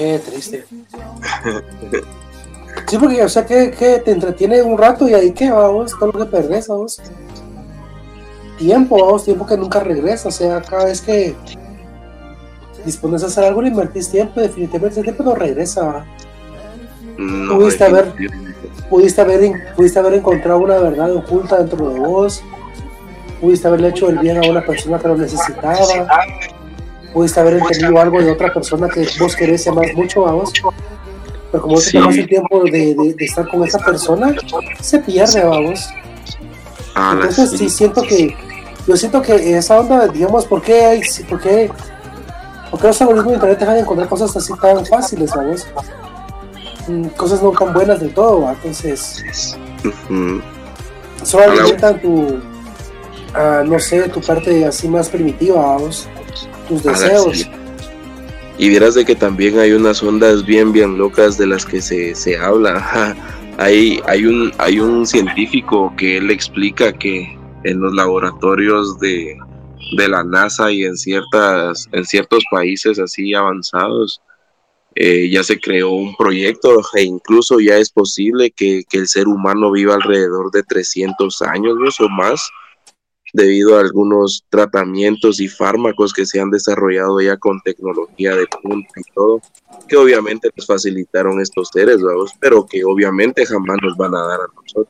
Qué 0.00 0.18
triste. 0.18 0.64
Sí, 2.86 2.96
porque, 2.96 3.22
o 3.22 3.28
sea, 3.28 3.44
que, 3.44 3.68
te 4.02 4.10
entretiene 4.10 4.62
un 4.62 4.78
rato 4.78 5.06
y 5.06 5.12
ahí 5.12 5.32
que 5.32 5.50
vamos, 5.50 5.92
todo 5.98 6.10
lo 6.10 6.20
que 6.20 6.24
perdés, 6.24 6.68
vamos. 6.68 7.02
Tiempo, 8.56 8.96
vamos, 8.98 9.24
tiempo 9.24 9.46
que 9.46 9.58
nunca 9.58 9.80
regresa, 9.80 10.28
o 10.28 10.30
sea, 10.30 10.62
cada 10.62 10.86
vez 10.86 11.02
que 11.02 11.36
dispones 12.86 13.22
a 13.24 13.26
hacer 13.26 13.44
algo, 13.44 13.60
le 13.60 13.68
invertís 13.68 14.10
tiempo, 14.10 14.40
definitivamente 14.40 14.94
ese 14.94 15.02
tiempo 15.02 15.22
no 15.22 15.34
regresa. 15.34 16.06
pudiste, 17.18 17.84
haber, 17.84 18.14
pudiste, 18.88 19.20
haber, 19.20 19.74
pudiste 19.76 19.98
haber 19.98 20.14
encontrado 20.14 20.60
una 20.60 20.78
verdad 20.78 21.14
oculta 21.14 21.58
dentro 21.58 21.90
de 21.90 22.00
vos, 22.00 22.42
pudiste 23.38 23.68
haberle 23.68 23.88
hecho 23.88 24.08
el 24.08 24.18
bien 24.18 24.42
a 24.42 24.48
una 24.48 24.64
persona 24.64 24.98
que 24.98 25.08
lo 25.08 25.18
necesitaba, 25.18 25.76
pudiste 27.12 27.40
haber 27.40 27.54
entendido 27.54 28.00
algo 28.00 28.20
de 28.22 28.30
otra 28.30 28.52
persona 28.52 28.88
que 28.88 29.06
vos 29.18 29.34
querés 29.34 29.66
más 29.68 29.92
mucho, 29.94 30.22
vamos 30.22 30.52
pero 31.50 31.62
como 31.62 31.78
sí. 31.78 31.92
te 31.92 32.20
el 32.20 32.28
tiempo 32.28 32.62
de, 32.64 33.14
estar 33.18 33.48
con 33.48 33.64
esa 33.64 33.78
persona, 33.78 34.34
se 34.80 34.98
pierde, 35.00 35.44
vamos. 35.44 35.88
Ah, 36.94 37.12
Entonces 37.14 37.50
sí. 37.58 37.68
siento 37.68 38.02
que, 38.02 38.36
yo 38.86 38.96
siento 38.96 39.20
que 39.20 39.56
esa 39.56 39.80
onda, 39.80 40.06
digamos, 40.08 40.46
¿por 40.46 40.62
qué 40.62 40.84
hay, 40.84 41.00
por 41.28 41.40
qué, 41.40 41.70
por 42.70 42.80
qué 42.80 42.86
los 42.86 43.00
algoritmos 43.00 43.30
de 43.30 43.34
internet 43.34 43.58
dejan 43.58 43.74
de 43.74 43.80
encontrar 43.80 44.08
cosas 44.08 44.36
así 44.36 44.52
tan 44.60 44.86
fáciles, 44.86 45.30
vamos? 45.34 45.66
Mm, 46.86 47.06
cosas 47.08 47.42
no 47.42 47.50
tan 47.50 47.72
buenas 47.72 48.00
del 48.00 48.14
todo, 48.14 48.48
entonces 48.48 49.24
solo 51.22 51.44
alimentan 51.44 52.00
tu, 52.00 52.10
uh, 52.10 53.64
no 53.64 53.78
sé, 53.78 54.08
tu 54.08 54.20
parte 54.20 54.64
así 54.66 54.88
más 54.88 55.08
primitiva, 55.08 55.60
vamos, 55.60 56.08
tus 56.70 56.82
deseos. 56.84 57.50
Y 58.58 58.68
vieras 58.68 58.94
de 58.94 59.04
que 59.04 59.16
también 59.16 59.58
hay 59.58 59.72
unas 59.72 60.02
ondas 60.02 60.44
bien, 60.44 60.72
bien 60.72 60.96
locas 60.96 61.36
de 61.36 61.46
las 61.46 61.66
que 61.66 61.80
se, 61.80 62.14
se 62.14 62.38
habla. 62.38 63.16
hay, 63.58 64.00
hay, 64.06 64.26
un, 64.26 64.52
hay 64.58 64.78
un 64.78 65.06
científico 65.06 65.92
que 65.96 66.18
él 66.18 66.30
explica 66.30 66.92
que 66.92 67.36
en 67.64 67.80
los 67.80 67.92
laboratorios 67.94 68.98
de, 69.00 69.36
de 69.96 70.08
la 70.08 70.22
NASA 70.24 70.70
y 70.70 70.84
en, 70.84 70.96
ciertas, 70.96 71.88
en 71.92 72.04
ciertos 72.04 72.44
países 72.50 72.98
así 72.98 73.34
avanzados, 73.34 74.20
eh, 74.94 75.28
ya 75.30 75.42
se 75.42 75.58
creó 75.58 75.90
un 75.90 76.14
proyecto 76.16 76.80
e 76.94 77.02
incluso 77.02 77.60
ya 77.60 77.76
es 77.76 77.90
posible 77.90 78.50
que, 78.50 78.82
que, 78.88 78.98
el 78.98 79.08
ser 79.08 79.28
humano 79.28 79.70
viva 79.70 79.94
alrededor 79.94 80.50
de 80.50 80.62
300 80.64 81.42
años 81.42 82.00
o 82.00 82.08
más 82.08 82.50
debido 83.32 83.76
a 83.76 83.80
algunos 83.80 84.44
tratamientos 84.48 85.40
y 85.40 85.48
fármacos 85.48 86.12
que 86.12 86.26
se 86.26 86.40
han 86.40 86.50
desarrollado 86.50 87.20
ya 87.20 87.36
con 87.36 87.60
tecnología 87.60 88.34
de 88.34 88.46
punta 88.62 88.92
y 88.96 89.12
todo, 89.14 89.40
que 89.88 89.96
obviamente 89.96 90.50
les 90.54 90.66
facilitaron 90.66 91.40
estos 91.40 91.68
seres, 91.72 92.02
vamos, 92.02 92.32
pero 92.40 92.66
que 92.66 92.84
obviamente 92.84 93.46
jamás 93.46 93.78
nos 93.82 93.96
van 93.96 94.14
a 94.14 94.26
dar 94.26 94.40
a 94.40 94.54
nosotros. 94.54 94.88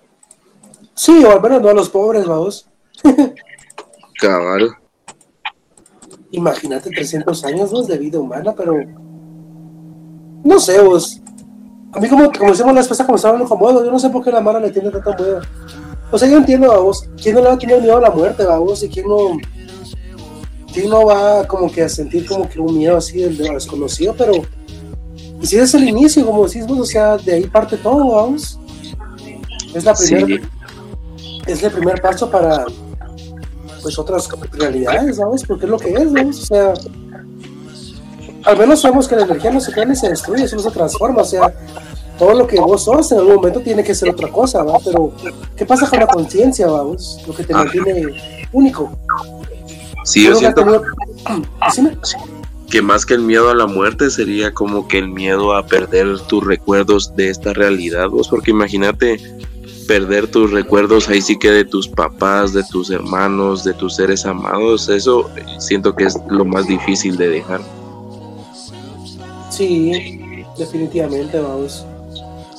Sí, 0.95 1.24
o 1.24 1.32
al 1.32 1.41
menos 1.41 1.62
no 1.62 1.68
a 1.68 1.74
los 1.74 1.88
pobres, 1.88 2.26
vamos. 2.26 2.68
Cabal. 4.20 4.76
Imagínate 6.32 6.91
300 6.91 7.45
años 7.45 7.72
¿no? 7.72 7.82
de 7.82 7.99
vida 7.99 8.18
humana, 8.18 8.55
pero 8.55 8.76
no 10.45 10.61
sé, 10.61 10.80
vos. 10.80 11.20
A 11.93 11.99
mí 11.99 12.09
como, 12.09 12.30
como 12.30 12.51
decimos 12.51 12.74
la 12.74 12.80
esposa 12.80 13.05
como 13.05 13.16
estaba 13.16 13.43
como 13.45 13.84
yo 13.84 13.91
no 13.91 13.99
sé 13.99 14.11
por 14.11 14.22
qué 14.22 14.30
la 14.30 14.41
mala 14.41 14.61
le 14.61 14.70
tiene 14.70 14.91
tanto 14.91 15.14
miedo. 15.14 15.41
O 16.11 16.19
sea, 16.19 16.29
yo 16.29 16.39
entiendo, 16.39 16.83
vos, 16.83 17.09
¿quién 17.23 17.35
no 17.37 17.43
le 17.43 17.49
va 17.49 17.55
a 17.55 17.59
tener 17.59 17.81
miedo 17.81 17.97
a 17.97 18.01
la 18.01 18.11
muerte, 18.11 18.45
vos? 18.45 18.83
Y 18.83 18.89
quién 18.89 19.07
no, 19.07 19.39
quién 20.73 20.89
no 20.91 21.07
va 21.07 21.47
como 21.47 21.71
que 21.71 21.83
a 21.83 21.89
sentir 21.89 22.27
como 22.27 22.49
que 22.49 22.61
un 22.61 22.77
miedo 22.77 22.97
así 22.97 23.19
del 23.19 23.37
desconocido, 23.37 24.15
pero 24.17 24.33
y 25.41 25.47
si 25.47 25.57
es 25.57 25.75
el 25.75 25.89
inicio, 25.89 26.27
como 26.27 26.47
decís 26.47 26.67
vos, 26.67 26.81
o 26.81 26.85
sea, 26.85 27.17
de 27.17 27.35
ahí 27.35 27.47
parte 27.47 27.77
todo, 27.77 28.15
vamos. 28.15 28.59
Es 29.75 29.85
la 29.85 29.95
primera, 29.95 30.43
es 31.47 31.63
el 31.63 31.73
primer 31.73 32.01
paso 32.03 32.31
para 32.31 32.65
pues 33.83 33.99
otras 33.99 34.29
realidades, 34.53 35.17
¿sabes? 35.17 35.45
Porque 35.45 35.65
es 35.65 35.71
lo 35.71 35.79
que 35.79 35.93
es, 35.93 36.13
vamos, 36.13 36.43
o 36.43 36.47
sea, 36.47 36.75
al 38.45 38.59
menos 38.59 38.81
sabemos 38.81 39.09
que 39.09 39.17
la 39.17 39.23
energía 39.23 39.51
no 39.51 39.61
se 39.61 39.73
crea 39.73 39.87
ni 39.87 39.97
se 39.97 40.11
destruye, 40.11 40.47
solo 40.47 40.63
se 40.63 40.71
transforma, 40.71 41.22
o 41.22 41.25
sea, 41.25 41.55
todo 42.21 42.34
lo 42.34 42.47
que 42.47 42.61
vos 42.61 42.84
sos 42.84 43.11
en 43.13 43.18
algún 43.18 43.37
momento 43.37 43.61
tiene 43.61 43.83
que 43.83 43.95
ser 43.95 44.11
otra 44.11 44.29
cosa, 44.29 44.63
¿va? 44.63 44.79
Pero, 44.84 45.11
¿qué 45.57 45.64
pasa 45.64 45.88
con 45.88 46.01
la 46.01 46.07
conciencia, 46.07 46.67
vamos? 46.67 47.18
Lo 47.26 47.34
que 47.34 47.45
te 47.45 47.55
mantiene 47.55 48.49
único. 48.53 48.92
Sí, 50.05 50.25
yo 50.25 50.34
siento 50.37 50.63
que 52.71 52.83
más 52.83 53.07
que 53.07 53.14
el 53.14 53.22
miedo 53.22 53.49
a 53.49 53.55
la 53.55 53.67
muerte 53.67 54.11
sería 54.11 54.53
como 54.53 54.87
que 54.87 54.99
el 54.99 55.09
miedo 55.09 55.55
a 55.55 55.64
perder 55.64 56.21
tus 56.29 56.45
recuerdos 56.47 57.17
de 57.17 57.30
esta 57.30 57.55
realidad, 57.55 58.11
vos, 58.11 58.29
porque 58.29 58.51
imagínate 58.51 59.18
perder 59.88 60.30
tus 60.30 60.51
recuerdos 60.51 61.09
ahí 61.09 61.22
sí 61.22 61.38
que 61.38 61.51
de 61.51 61.64
tus 61.64 61.88
papás, 61.88 62.53
de 62.53 62.63
tus 62.64 62.91
hermanos, 62.91 63.64
de 63.64 63.72
tus 63.72 63.97
seres 63.97 64.26
amados, 64.26 64.91
eso 64.91 65.30
siento 65.59 65.97
que 65.97 66.05
es 66.05 66.18
lo 66.29 66.45
más 66.45 66.67
difícil 66.67 67.17
de 67.17 67.29
dejar. 67.29 67.63
Sí, 69.51 70.21
definitivamente, 70.59 71.41
vamos. 71.41 71.87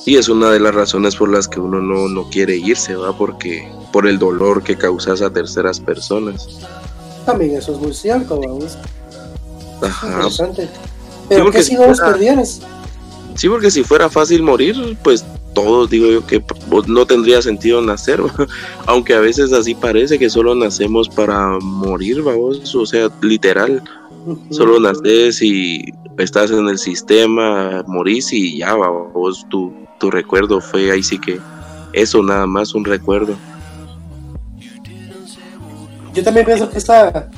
Y 0.04 0.16
es 0.16 0.28
una 0.28 0.50
de 0.50 0.60
las 0.60 0.74
razones 0.74 1.16
por 1.16 1.30
las 1.30 1.46
que 1.46 1.60
uno 1.60 1.80
no, 1.80 2.08
no 2.08 2.28
quiere 2.28 2.56
irse, 2.56 2.96
¿va? 2.96 3.16
Porque 3.16 3.70
por 3.92 4.06
el 4.06 4.18
dolor 4.18 4.62
que 4.62 4.76
causas 4.76 5.22
a 5.22 5.30
terceras 5.30 5.78
personas. 5.78 6.48
También 7.24 7.56
eso 7.56 7.72
es 7.72 7.78
muy 7.78 7.94
cierto, 7.94 8.40
vamos. 8.40 8.76
Ajá. 9.80 10.08
Interesante. 10.08 10.68
Pero 11.28 11.50
¿qué 11.50 11.62
si 11.62 11.74
no 11.74 11.86
los 11.86 12.00
perdieras? 12.00 12.60
Sí, 13.36 13.48
porque 13.48 13.70
si 13.70 13.84
fuera 13.84 14.10
fácil 14.10 14.42
morir, 14.42 14.96
pues 15.02 15.24
todos 15.54 15.88
digo 15.90 16.06
yo 16.06 16.26
que 16.26 16.42
no 16.86 17.06
tendría 17.06 17.40
sentido 17.42 17.80
nacer, 17.80 18.20
aunque 18.86 19.14
a 19.14 19.20
veces 19.20 19.52
así 19.52 19.74
parece 19.74 20.18
que 20.18 20.30
solo 20.30 20.54
nacemos 20.54 21.08
para 21.08 21.58
morir, 21.60 22.22
vamos, 22.22 22.74
o 22.74 22.86
sea, 22.86 23.08
literal, 23.20 23.82
solo 24.50 24.80
naces 24.80 25.42
y 25.42 25.84
estás 26.18 26.50
en 26.50 26.68
el 26.68 26.78
sistema, 26.78 27.82
morís 27.86 28.32
y 28.32 28.58
ya, 28.58 28.74
vos, 28.74 29.46
tu, 29.48 29.72
tu 29.98 30.10
recuerdo 30.10 30.60
fue 30.60 30.90
ahí 30.90 31.02
sí 31.02 31.18
que 31.18 31.40
eso 31.92 32.22
nada 32.22 32.46
más 32.46 32.74
un 32.74 32.84
recuerdo. 32.84 33.36
Yo 36.14 36.22
también 36.22 36.44
pienso 36.44 36.68
que 36.68 36.78
esta, 36.78 37.30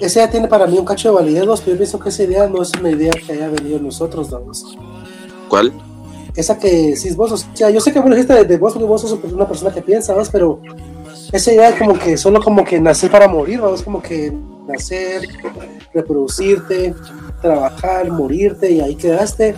esa 0.00 0.20
idea 0.20 0.30
tiene 0.30 0.48
para 0.48 0.66
mí 0.66 0.78
un 0.78 0.84
cacho 0.84 1.08
de 1.08 1.14
validez, 1.14 1.44
pero 1.60 1.72
yo 1.72 1.76
pienso 1.76 1.98
que 1.98 2.08
esa 2.08 2.22
idea 2.22 2.48
no 2.48 2.62
es 2.62 2.72
una 2.78 2.90
idea 2.90 3.12
que 3.12 3.32
haya 3.32 3.48
venido 3.48 3.78
nosotros, 3.78 4.30
dos. 4.30 4.76
¿Cuál? 5.48 5.72
Esa 6.34 6.58
que 6.58 6.96
si 6.96 7.14
vos, 7.14 7.32
o 7.32 7.36
sea, 7.36 7.70
yo 7.70 7.80
sé 7.80 7.92
que 7.92 7.98
vos 7.98 8.10
dijiste 8.10 8.44
de, 8.44 8.58
vos 8.58 8.74
porque 8.74 8.86
vos 8.86 9.00
sos 9.00 9.18
una 9.32 9.48
persona 9.48 9.72
que 9.72 9.80
piensa, 9.80 10.14
pero 10.30 10.60
esa 11.32 11.52
idea 11.52 11.70
es 11.70 11.78
como 11.78 11.98
que 11.98 12.16
solo 12.16 12.40
como 12.42 12.62
que 12.62 12.78
nacer 12.78 13.10
para 13.10 13.26
morir, 13.26 13.60
vamos 13.60 13.82
como 13.82 14.02
que 14.02 14.32
nacer, 14.68 15.22
reproducirte, 15.96 16.94
trabajar, 17.42 18.10
morirte 18.10 18.70
y 18.70 18.80
ahí 18.80 18.94
quedaste. 18.94 19.54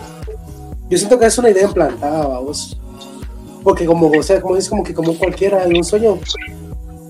Yo 0.89 0.97
siento 0.97 1.19
que 1.19 1.25
es 1.25 1.37
una 1.37 1.49
idea 1.49 1.65
implantada, 1.65 2.27
vamos. 2.27 2.79
Porque 3.63 3.85
como, 3.85 4.07
o 4.07 4.23
sea, 4.23 4.41
como 4.41 4.57
es 4.57 4.69
como 4.69 4.83
que 4.83 4.93
como 4.93 5.13
cualquiera 5.17 5.63
hay 5.63 5.77
un 5.77 5.83
sueño. 5.83 6.17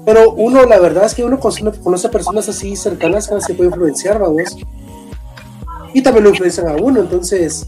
Pero 0.05 0.33
uno, 0.33 0.65
la 0.65 0.79
verdad 0.79 1.05
es 1.05 1.13
que 1.13 1.23
uno 1.23 1.39
conoce 1.39 2.09
personas 2.09 2.49
así 2.49 2.75
cercanas 2.75 3.27
que 3.27 3.39
se 3.41 3.53
puede 3.53 3.69
influenciar, 3.69 4.19
vamos. 4.19 4.57
Y 5.93 6.01
también 6.01 6.23
lo 6.23 6.29
influencian 6.31 6.67
a 6.67 6.75
uno, 6.75 7.01
entonces 7.01 7.65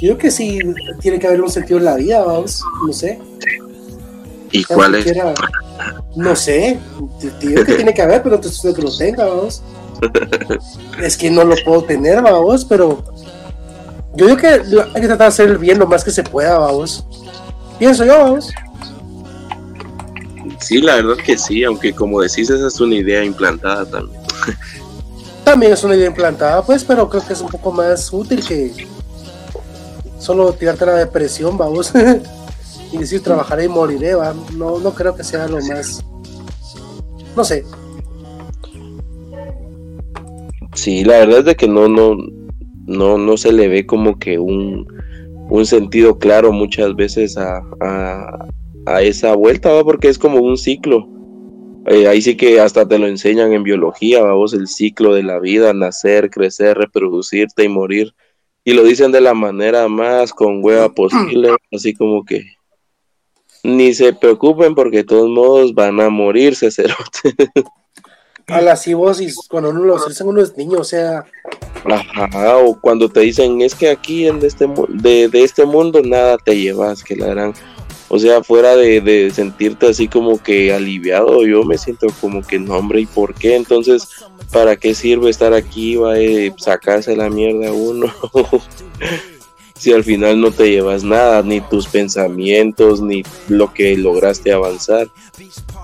yo 0.00 0.08
creo 0.08 0.18
que 0.18 0.30
sí 0.30 0.58
tiene 1.00 1.18
que 1.18 1.26
haber 1.26 1.40
un 1.40 1.50
sentido 1.50 1.78
en 1.78 1.84
la 1.84 1.94
vida, 1.94 2.22
vamos, 2.22 2.62
no 2.86 2.92
sé. 2.92 3.18
¿Y 4.52 4.64
cuál 4.64 4.94
es? 4.96 5.06
no 6.16 6.34
sé, 6.34 6.78
digo 7.40 7.64
que 7.64 7.74
tiene 7.74 7.92
que 7.92 8.02
haber, 8.02 8.22
pero 8.22 8.36
entonces 8.36 8.64
no 8.64 8.74
que 8.74 8.82
lo 8.82 8.96
tenga, 8.96 9.26
vamos. 9.26 9.62
Es 11.02 11.16
que 11.16 11.30
no 11.30 11.44
lo 11.44 11.54
puedo 11.64 11.84
tener, 11.84 12.22
vamos, 12.22 12.64
pero 12.64 13.04
yo 14.14 14.26
digo 14.26 14.38
que 14.38 14.48
hay 14.48 15.00
que 15.00 15.06
tratar 15.06 15.18
de 15.18 15.26
hacer 15.26 15.50
el 15.50 15.58
bien 15.58 15.78
lo 15.78 15.86
más 15.86 16.02
que 16.02 16.10
se 16.10 16.22
pueda, 16.22 16.58
vamos. 16.58 17.04
Pienso 17.78 18.04
yo, 18.04 18.18
vamos. 18.18 18.50
Sí, 20.60 20.80
la 20.80 20.96
verdad 20.96 21.16
que 21.22 21.36
sí, 21.36 21.64
aunque 21.64 21.92
como 21.92 22.20
decís, 22.22 22.48
esa 22.48 22.66
es 22.66 22.80
una 22.80 22.94
idea 22.94 23.22
implantada 23.24 23.84
también. 23.84 24.20
también 25.44 25.72
es 25.72 25.84
una 25.84 25.94
idea 25.94 26.06
implantada, 26.06 26.64
pues, 26.64 26.82
pero 26.82 27.08
creo 27.08 27.26
que 27.26 27.34
es 27.34 27.40
un 27.40 27.48
poco 27.48 27.70
más 27.70 28.12
útil 28.12 28.44
que 28.44 28.88
solo 30.18 30.52
tirarte 30.52 30.86
la 30.86 30.94
depresión, 30.94 31.56
vamos. 31.58 31.92
y 32.92 32.98
decir 32.98 33.22
trabajaré 33.22 33.64
y 33.64 33.68
moriré, 33.68 34.14
¿va? 34.14 34.34
No, 34.54 34.78
no 34.78 34.94
creo 34.94 35.14
que 35.14 35.24
sea 35.24 35.46
lo 35.46 35.60
más. 35.66 36.02
No 37.34 37.44
sé. 37.44 37.64
Sí, 40.76 41.04
la 41.04 41.18
verdad 41.20 41.38
es 41.38 41.44
de 41.46 41.56
que 41.56 41.68
no, 41.68 41.88
no, 41.88 42.16
no, 42.86 43.16
no 43.16 43.36
se 43.38 43.50
le 43.50 43.66
ve 43.66 43.86
como 43.86 44.18
que 44.18 44.38
un, 44.38 44.86
un 45.48 45.64
sentido 45.64 46.18
claro 46.18 46.52
muchas 46.52 46.94
veces 46.94 47.38
a, 47.38 47.62
a, 48.86 49.02
esa 49.02 49.34
vuelta, 49.34 49.72
¿va? 49.72 49.82
porque 49.84 50.08
es 50.08 50.18
como 50.18 50.38
un 50.38 50.58
ciclo. 50.58 51.08
Eh, 51.86 52.06
ahí 52.06 52.20
sí 52.20 52.36
que 52.36 52.60
hasta 52.60 52.86
te 52.86 52.98
lo 52.98 53.06
enseñan 53.06 53.54
en 53.54 53.62
biología, 53.62 54.22
vamos, 54.22 54.52
el 54.52 54.68
ciclo 54.68 55.14
de 55.14 55.22
la 55.22 55.40
vida, 55.40 55.72
nacer, 55.72 56.28
crecer, 56.30 56.76
reproducirte 56.76 57.64
y 57.64 57.68
morir. 57.68 58.14
Y 58.62 58.74
lo 58.74 58.84
dicen 58.84 59.12
de 59.12 59.22
la 59.22 59.32
manera 59.32 59.88
más 59.88 60.32
con 60.32 60.62
hueva 60.62 60.90
posible, 60.92 61.50
así 61.72 61.94
como 61.94 62.22
que 62.24 62.44
ni 63.62 63.94
se 63.94 64.12
preocupen 64.12 64.74
porque 64.74 64.98
de 64.98 65.04
todos 65.04 65.30
modos 65.30 65.74
van 65.74 66.00
a 66.00 66.10
morirse, 66.10 66.70
cerote. 66.70 67.34
A 68.48 68.60
las 68.60 68.86
y 68.86 68.94
vos, 68.94 69.20
y 69.20 69.32
cuando 69.48 69.70
uno 69.70 69.80
los 69.84 70.06
dicen 70.06 70.28
unos 70.28 70.56
niños, 70.56 70.80
o 70.80 70.84
sea. 70.84 71.24
Ajá, 71.84 72.58
o 72.58 72.80
cuando 72.80 73.08
te 73.08 73.20
dicen 73.20 73.60
es 73.60 73.74
que 73.74 73.90
aquí 73.90 74.26
en 74.26 74.44
este, 74.44 74.68
de, 74.88 75.28
de 75.28 75.42
este 75.42 75.64
mundo 75.64 76.00
nada 76.02 76.38
te 76.38 76.56
llevas, 76.56 77.02
que 77.02 77.16
la 77.16 77.26
gran. 77.26 77.54
O 78.08 78.20
sea, 78.20 78.44
fuera 78.44 78.76
de, 78.76 79.00
de, 79.00 79.32
sentirte 79.32 79.88
así 79.88 80.06
como 80.06 80.40
que 80.40 80.72
aliviado, 80.72 81.44
yo 81.44 81.64
me 81.64 81.76
siento 81.76 82.06
como 82.20 82.40
que 82.40 82.60
no, 82.60 82.76
hombre, 82.76 83.00
¿y 83.00 83.06
por 83.06 83.34
qué? 83.34 83.56
Entonces, 83.56 84.06
¿para 84.52 84.76
qué 84.76 84.94
sirve 84.94 85.28
estar 85.28 85.52
aquí? 85.52 85.96
Va 85.96 86.14
a 86.14 86.16
sacarse 86.56 87.16
la 87.16 87.28
mierda 87.28 87.72
uno. 87.72 88.14
si 89.78 89.92
al 89.92 90.04
final 90.04 90.40
no 90.40 90.50
te 90.50 90.70
llevas 90.70 91.04
nada, 91.04 91.42
ni 91.42 91.60
tus 91.60 91.86
pensamientos, 91.86 93.00
ni 93.00 93.22
lo 93.48 93.72
que 93.72 93.96
lograste 93.96 94.52
avanzar. 94.52 95.08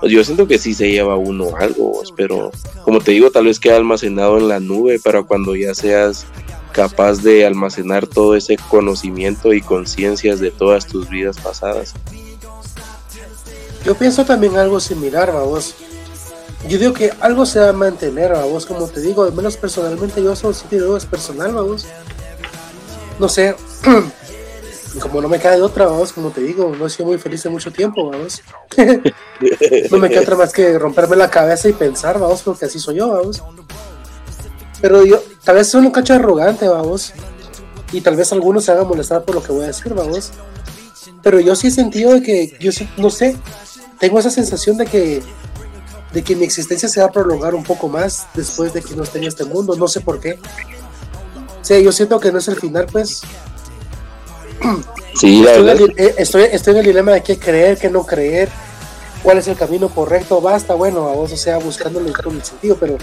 Yo 0.03 0.23
siento 0.23 0.47
que 0.47 0.57
sí 0.57 0.73
se 0.73 0.91
lleva 0.91 1.15
uno 1.15 1.55
algo, 1.57 2.01
pero 2.15 2.51
como 2.83 2.99
te 2.99 3.11
digo, 3.11 3.31
tal 3.31 3.45
vez 3.45 3.59
queda 3.59 3.77
almacenado 3.77 4.37
en 4.37 4.47
la 4.47 4.59
nube 4.59 4.99
para 4.99 5.23
cuando 5.23 5.55
ya 5.55 5.73
seas 5.75 6.25
capaz 6.71 7.21
de 7.21 7.45
almacenar 7.45 8.07
todo 8.07 8.35
ese 8.35 8.57
conocimiento 8.69 9.53
y 9.53 9.61
conciencias 9.61 10.39
de 10.39 10.51
todas 10.51 10.87
tus 10.87 11.07
vidas 11.07 11.37
pasadas. 11.39 11.93
Yo 13.85 13.95
pienso 13.95 14.25
también 14.25 14.57
algo 14.57 14.79
similar, 14.79 15.31
vos. 15.31 15.75
Yo 16.67 16.77
digo 16.77 16.93
que 16.93 17.11
algo 17.19 17.45
se 17.45 17.59
va 17.59 17.69
a 17.69 17.73
mantener, 17.73 18.33
vos, 18.49 18.65
como 18.65 18.87
te 18.87 19.01
digo, 19.01 19.23
al 19.23 19.33
menos 19.33 19.57
personalmente 19.57 20.23
yo 20.23 20.33
digo 20.71 20.97
es 20.97 21.05
personal, 21.05 21.51
vos. 21.53 21.85
No 23.19 23.29
sé, 23.29 23.55
como 25.01 25.21
no 25.21 25.29
me 25.29 25.39
queda 25.39 25.55
de 25.55 25.61
otra, 25.61 25.85
vamos, 25.85 26.13
como 26.13 26.29
te 26.31 26.41
digo, 26.41 26.75
no 26.77 26.85
he 26.85 26.89
sido 26.89 27.07
muy 27.07 27.17
feliz 27.17 27.45
en 27.45 27.51
mucho 27.51 27.71
tiempo, 27.71 28.09
vamos. 28.09 28.41
no 29.91 29.97
me 29.97 30.09
queda 30.09 30.21
otra 30.21 30.35
más 30.35 30.53
que 30.53 30.77
romperme 30.77 31.15
la 31.15 31.29
cabeza 31.29 31.67
y 31.67 31.73
pensar, 31.73 32.19
vamos, 32.19 32.41
porque 32.41 32.65
así 32.65 32.79
soy 32.79 32.97
yo, 32.97 33.09
vamos. 33.09 33.43
Pero 34.81 35.05
yo, 35.05 35.21
tal 35.43 35.55
vez 35.55 35.67
soy 35.69 35.85
un 35.85 35.91
cacho 35.91 36.13
arrogante, 36.13 36.67
vamos. 36.67 37.13
Y 37.91 38.01
tal 38.01 38.15
vez 38.15 38.31
algunos 38.33 38.65
se 38.65 38.71
hagan 38.71 38.87
molestar 38.87 39.23
por 39.23 39.35
lo 39.35 39.43
que 39.43 39.51
voy 39.51 39.63
a 39.63 39.67
decir, 39.67 39.93
vamos. 39.93 40.31
Pero 41.21 41.39
yo 41.39 41.55
sí 41.55 41.67
he 41.67 41.71
sentido 41.71 42.13
de 42.13 42.21
que, 42.21 42.57
yo 42.59 42.71
sí, 42.71 42.89
no 42.97 43.09
sé, 43.09 43.37
tengo 43.99 44.19
esa 44.19 44.29
sensación 44.29 44.77
de 44.77 44.85
que, 44.85 45.21
de 46.11 46.23
que 46.23 46.35
mi 46.35 46.43
existencia 46.43 46.89
se 46.89 46.99
va 46.99 47.07
a 47.07 47.11
prolongar 47.11 47.55
un 47.55 47.63
poco 47.63 47.87
más 47.87 48.27
después 48.33 48.73
de 48.73 48.81
que 48.81 48.95
no 48.95 49.03
esté 49.03 49.19
en 49.19 49.25
este 49.25 49.45
mundo, 49.45 49.75
no 49.75 49.87
sé 49.87 50.01
por 50.01 50.19
qué. 50.19 50.37
Sea, 51.63 51.79
yo 51.79 51.91
siento 51.91 52.19
que 52.19 52.31
no 52.31 52.37
es 52.37 52.47
el 52.47 52.57
final, 52.57 52.85
pues, 52.91 53.23
Sí, 55.15 55.45
eh, 55.45 56.15
estoy, 56.17 56.43
estoy, 56.51 56.73
en 56.73 56.79
el 56.79 56.85
dilema 56.85 57.11
de 57.11 57.21
qué 57.21 57.37
creer, 57.37 57.77
qué 57.77 57.89
no 57.89 58.05
creer, 58.05 58.49
cuál 59.21 59.37
es 59.37 59.47
el 59.47 59.55
camino 59.55 59.87
correcto, 59.89 60.41
basta, 60.41 60.73
bueno, 60.73 61.07
a 61.07 61.13
vos, 61.13 61.31
o 61.31 61.37
sea, 61.37 61.57
buscándole 61.59 62.11
todo 62.11 62.33
el 62.33 62.43
sentido, 62.43 62.77
pero, 62.79 62.97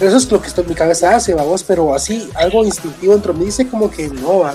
eso 0.00 0.16
es 0.16 0.30
lo 0.30 0.40
que 0.40 0.48
estoy, 0.48 0.64
mi 0.64 0.74
cabeza 0.74 1.14
hace, 1.14 1.34
vos, 1.34 1.62
pero 1.62 1.94
así, 1.94 2.30
algo 2.34 2.64
instintivo 2.64 3.12
dentro 3.12 3.32
de 3.32 3.38
mí 3.38 3.44
dice 3.46 3.68
como 3.68 3.90
que 3.90 4.08
no, 4.08 4.40
va. 4.40 4.54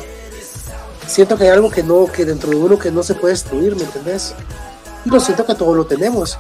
Siento 1.06 1.38
que 1.38 1.46
hay 1.46 1.52
algo 1.52 1.70
que 1.70 1.84
no, 1.84 2.06
que 2.08 2.26
dentro 2.26 2.50
de 2.50 2.58
uno 2.58 2.78
que 2.78 2.92
no 2.92 3.04
se 3.04 3.16
puede 3.16 3.34
destruir, 3.34 3.76
¿me 3.76 3.84
entendés? 3.84 4.34
Y 5.06 5.10
lo 5.10 5.22
siento 5.22 5.46
que 5.46 5.56
todo 5.56 5.74
lo 5.74 5.86
tenemos. 5.86 6.38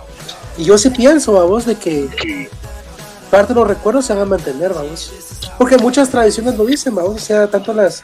Y 0.57 0.65
yo 0.65 0.77
sí 0.77 0.89
pienso, 0.89 1.39
a 1.39 1.45
vos, 1.45 1.65
de 1.65 1.75
que 1.75 2.49
parte 3.29 3.53
de 3.53 3.59
los 3.59 3.67
recuerdos 3.67 4.05
se 4.05 4.13
van 4.13 4.23
a 4.23 4.25
mantener, 4.25 4.73
vamos. 4.73 5.11
Porque 5.57 5.77
muchas 5.77 6.09
tradiciones 6.09 6.57
lo 6.57 6.65
dicen, 6.65 6.95
vamos, 6.95 7.15
o 7.15 7.19
sea, 7.19 7.47
tanto 7.47 7.73
las 7.73 8.03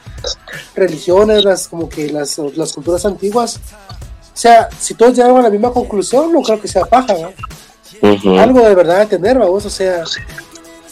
religiones, 0.75 1.43
las 1.43 1.67
como 1.67 1.89
que 1.89 2.11
las, 2.11 2.37
las 2.55 2.73
culturas 2.73 3.05
antiguas. 3.05 3.57
O 3.57 4.37
sea, 4.37 4.69
si 4.79 4.93
todos 4.93 5.15
llegan 5.15 5.37
a 5.37 5.41
la 5.41 5.49
misma 5.49 5.71
conclusión, 5.71 6.31
no 6.31 6.41
creo 6.41 6.59
que 6.59 6.67
sea 6.67 6.85
paja. 6.85 7.15
Algo 8.39 8.61
de 8.61 8.75
verdad 8.75 8.99
de 8.99 9.05
tener, 9.05 9.37
vamos, 9.37 9.65
o 9.65 9.69
sea, 9.69 10.03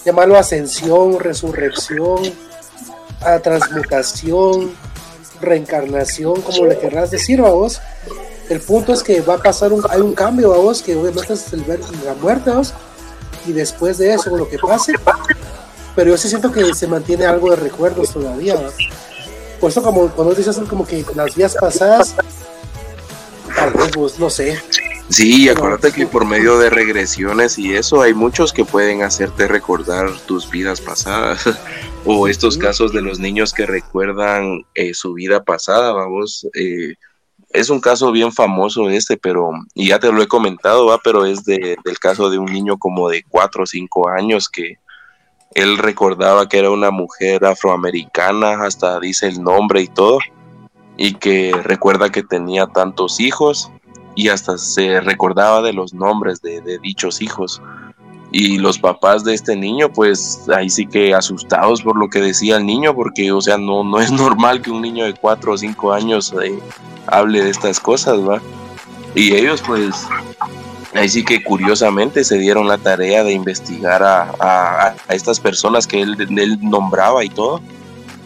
llamarlo 0.06 0.38
ascensión, 0.38 1.20
resurrección, 1.20 2.20
a 3.22 3.40
transmutación, 3.40 4.72
reencarnación, 5.42 6.42
como 6.42 6.66
le 6.66 6.78
querrás 6.78 7.12
decir, 7.12 7.42
vamos. 7.42 7.82
El 8.50 8.60
punto 8.62 8.94
es 8.94 9.04
que 9.04 9.22
va 9.22 9.36
a 9.36 9.38
pasar 9.38 9.72
un, 9.74 9.84
hay 9.90 10.02
un 10.02 10.14
cambio, 10.14 10.50
vamos, 10.50 10.82
que 10.82 10.96
obviamente 10.96 11.34
es 11.34 11.54
el, 11.54 11.66
la 12.06 12.14
muerte, 12.16 12.50
vamos 12.50 12.74
y 13.46 13.54
después 13.54 13.98
de 13.98 14.14
eso, 14.14 14.36
lo 14.36 14.48
que 14.48 14.58
pase, 14.58 14.94
pero 15.96 16.12
yo 16.12 16.18
sí 16.18 16.30
siento 16.30 16.52
que 16.52 16.74
se 16.74 16.88
mantiene 16.88 17.26
algo 17.26 17.50
de 17.52 17.58
recuerdos 17.58 18.12
todavía. 18.12 18.56
Por 19.60 19.70
eso, 19.70 19.82
como 19.84 20.10
cuando 20.10 20.34
dices 20.34 20.60
como 20.70 20.86
que 20.86 21.06
las 21.16 21.36
vías 21.36 21.56
pasadas, 21.60 22.16
tal 23.56 23.74
vez, 23.74 23.92
pues, 23.94 24.20
no 24.20 24.30
sé. 24.30 24.60
Sí, 25.10 25.50
acuérdate 25.50 25.92
que 25.92 26.08
por 26.08 26.26
medio 26.26 26.58
de 26.58 26.70
regresiones 26.70 27.60
y 27.60 27.76
eso 27.76 28.02
hay 28.02 28.14
muchos 28.14 28.54
que 28.54 28.64
pueden 28.64 29.04
hacerte 29.04 29.46
recordar 29.46 30.10
tus 30.26 30.50
vidas 30.50 30.80
pasadas 30.80 31.44
o 32.06 32.30
estos 32.30 32.58
casos 32.58 32.94
de 32.94 33.02
los 33.02 33.20
niños 33.20 33.54
que 33.54 33.66
recuerdan 33.66 34.66
eh, 34.74 34.94
su 34.94 35.14
vida 35.14 35.44
pasada, 35.44 35.92
vamos, 35.92 36.48
eh, 36.54 36.96
es 37.54 37.70
un 37.70 37.80
caso 37.80 38.12
bien 38.12 38.32
famoso 38.32 38.90
este, 38.90 39.18
pero, 39.18 39.52
y 39.74 39.90
ya 39.90 40.00
te 40.00 40.12
lo 40.12 40.22
he 40.22 40.28
comentado, 40.28 40.88
va, 40.88 41.00
pero 41.04 41.26
es 41.26 41.44
de, 41.44 41.78
del 41.84 42.00
caso 42.00 42.30
de 42.30 42.38
un 42.38 42.46
niño 42.46 42.78
como 42.78 43.10
de 43.10 43.24
cuatro 43.28 43.64
o 43.64 43.66
cinco 43.68 44.10
años 44.10 44.50
que 44.50 44.80
él 45.54 45.78
recordaba 45.78 46.48
que 46.48 46.60
era 46.60 46.70
una 46.70 46.92
mujer 46.92 47.46
afroamericana, 47.46 48.64
hasta 48.64 49.00
dice 49.00 49.28
el 49.28 49.44
nombre 49.44 49.82
y 49.82 49.88
todo, 49.88 50.20
y 50.98 51.16
que 51.16 51.52
recuerda 51.64 52.10
que 52.10 52.24
tenía 52.24 52.68
tantos 52.68 53.20
hijos 53.20 53.72
y 54.16 54.30
hasta 54.30 54.58
se 54.58 55.02
recordaba 55.02 55.62
de 55.62 55.74
los 55.74 55.94
nombres 55.94 56.42
de 56.42 56.80
dichos 56.82 57.22
hijos. 57.22 57.62
Y 58.32 58.58
los 58.60 58.80
papás 58.80 59.26
de 59.26 59.34
este 59.34 59.58
niño, 59.58 59.92
pues 59.92 60.48
ahí 60.56 60.70
sí 60.70 60.86
que 60.86 61.14
asustados 61.14 61.82
por 61.82 61.98
lo 61.98 62.10
que 62.10 62.22
decía 62.22 62.58
el 62.58 62.66
niño, 62.66 62.96
porque, 62.96 63.32
o 63.32 63.42
sea, 63.42 63.58
no, 63.58 63.84
no 63.84 64.00
es 64.02 64.12
normal 64.12 64.62
que 64.62 64.72
un 64.72 64.82
niño 64.82 65.06
de 65.06 65.14
cuatro 65.14 65.54
o 65.54 65.58
cinco 65.58 65.92
años 65.92 66.34
eh, 66.42 66.58
hable 67.08 67.44
de 67.44 67.50
estas 67.50 67.80
cosas, 67.80 68.18
¿va? 68.20 68.42
Y 69.14 69.34
ellos 69.34 69.62
pues 69.66 70.08
ahí 70.94 71.10
sí 71.10 71.26
que 71.26 71.44
curiosamente 71.44 72.24
se 72.24 72.38
dieron 72.38 72.68
la 72.68 72.78
tarea 72.78 73.24
de 73.24 73.34
investigar 73.34 74.02
a, 74.04 74.96
estas 75.10 75.40
personas 75.40 75.86
que 75.86 76.02
él, 76.02 76.16
él, 76.38 76.58
nombraba 76.62 77.24
y 77.26 77.30
todo. 77.30 77.62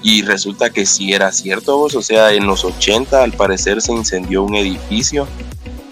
Y 0.03 0.21
resulta 0.21 0.69
que 0.69 0.85
sí 0.85 1.13
era 1.13 1.31
cierto, 1.31 1.79
o 1.79 1.89
sea, 1.89 2.31
en 2.31 2.45
los 2.45 2.63
80 2.63 3.23
al 3.23 3.33
parecer 3.33 3.81
se 3.81 3.91
incendió 3.91 4.43
un 4.43 4.53
edificio 4.53 5.27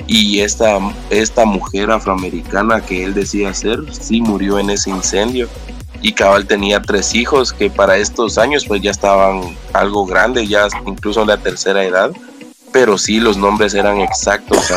y 0.07 0.41
esta, 0.41 0.79
esta 1.09 1.45
mujer 1.45 1.91
afroamericana 1.91 2.81
que 2.81 3.03
él 3.03 3.13
decía 3.13 3.53
ser, 3.53 3.79
sí 3.93 4.21
murió 4.21 4.59
en 4.59 4.69
ese 4.69 4.89
incendio 4.89 5.47
y 6.01 6.11
cabal 6.13 6.45
tenía 6.45 6.81
tres 6.81 7.15
hijos 7.15 7.53
que 7.53 7.69
para 7.69 7.97
estos 7.97 8.37
años 8.37 8.65
pues 8.67 8.81
ya 8.81 8.91
estaban 8.91 9.57
algo 9.71 10.05
grandes, 10.05 10.49
ya 10.49 10.67
incluso 10.85 11.21
en 11.21 11.29
la 11.29 11.37
tercera 11.37 11.83
edad, 11.85 12.11
pero 12.73 12.97
sí 12.97 13.21
los 13.21 13.37
nombres 13.37 13.73
eran 13.73 14.01
exactos. 14.01 14.59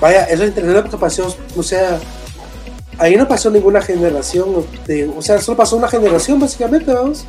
Vaya, 0.00 0.24
eso 0.24 0.42
es 0.44 0.50
interesante 0.50 0.82
porque 0.82 0.98
pasó, 0.98 1.34
o 1.56 1.62
sea, 1.62 1.98
ahí 2.98 3.16
no 3.16 3.26
pasó 3.26 3.50
ninguna 3.50 3.80
generación, 3.80 4.64
o 5.16 5.22
sea, 5.22 5.40
solo 5.40 5.56
pasó 5.56 5.76
una 5.76 5.88
generación 5.88 6.38
básicamente, 6.38 6.92
vamos. 6.92 7.24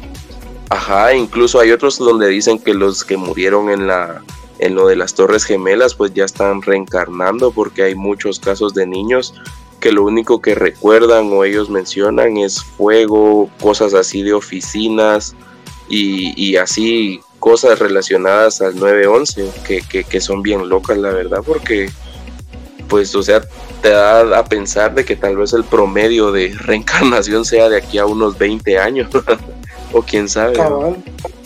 Ajá, 0.70 1.14
incluso 1.14 1.60
hay 1.60 1.72
otros 1.72 1.98
donde 1.98 2.28
dicen 2.28 2.60
que 2.60 2.74
los 2.74 3.04
que 3.04 3.18
murieron 3.18 3.70
en 3.70 3.88
la 3.88 4.22
en 4.60 4.76
lo 4.76 4.88
de 4.88 4.96
las 4.96 5.14
Torres 5.14 5.46
Gemelas, 5.46 5.94
pues 5.94 6.14
ya 6.14 6.26
están 6.26 6.62
reencarnando 6.62 7.52
porque 7.52 7.84
hay 7.84 7.96
muchos 7.96 8.40
casos 8.40 8.74
de 8.74 8.88
niños 8.88 9.36
que 9.80 9.92
lo 9.92 10.04
único 10.04 10.42
que 10.42 10.56
recuerdan 10.56 11.32
o 11.32 11.44
ellos 11.44 11.70
mencionan 11.70 12.38
es 12.38 12.64
fuego, 12.64 13.50
cosas 13.62 13.94
así 13.94 14.24
de 14.24 14.34
oficinas 14.34 15.36
y, 15.90 16.56
así 16.58 17.22
cosas 17.40 17.78
relacionadas 17.78 18.62
al 18.62 18.76
911 18.78 19.52
que, 19.66 19.82
que, 19.82 20.04
que 20.04 20.20
son 20.20 20.42
bien 20.42 20.68
locas 20.68 20.98
la 20.98 21.12
verdad 21.12 21.44
porque 21.46 21.90
pues 22.90 23.14
o 23.16 23.22
sea 23.22 23.42
te 23.82 23.90
da 23.90 24.40
a 24.40 24.44
pensar 24.44 24.96
de 24.96 25.06
que 25.06 25.16
tal 25.16 25.38
vez 25.38 25.54
el 25.54 25.64
promedio 25.64 26.32
de 26.32 26.56
reencarnación 26.60 27.46
sea 27.46 27.70
de 27.70 27.78
aquí 27.78 28.00
a 28.00 28.08
unos 28.08 28.38
20 28.40 28.80
años 28.80 29.08
quién 30.02 30.28
sabe. 30.30 30.58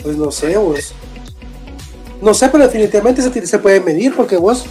pues 0.03 0.17
no 0.17 0.31
sé, 0.31 0.57
pues 0.59 0.93
no 2.21 2.33
sé, 2.35 2.49
pero 2.49 2.63
definitivamente 2.65 3.21
se, 3.21 3.59
puede 3.59 3.79
medir 3.79 4.15
porque 4.15 4.37
vos 4.37 4.65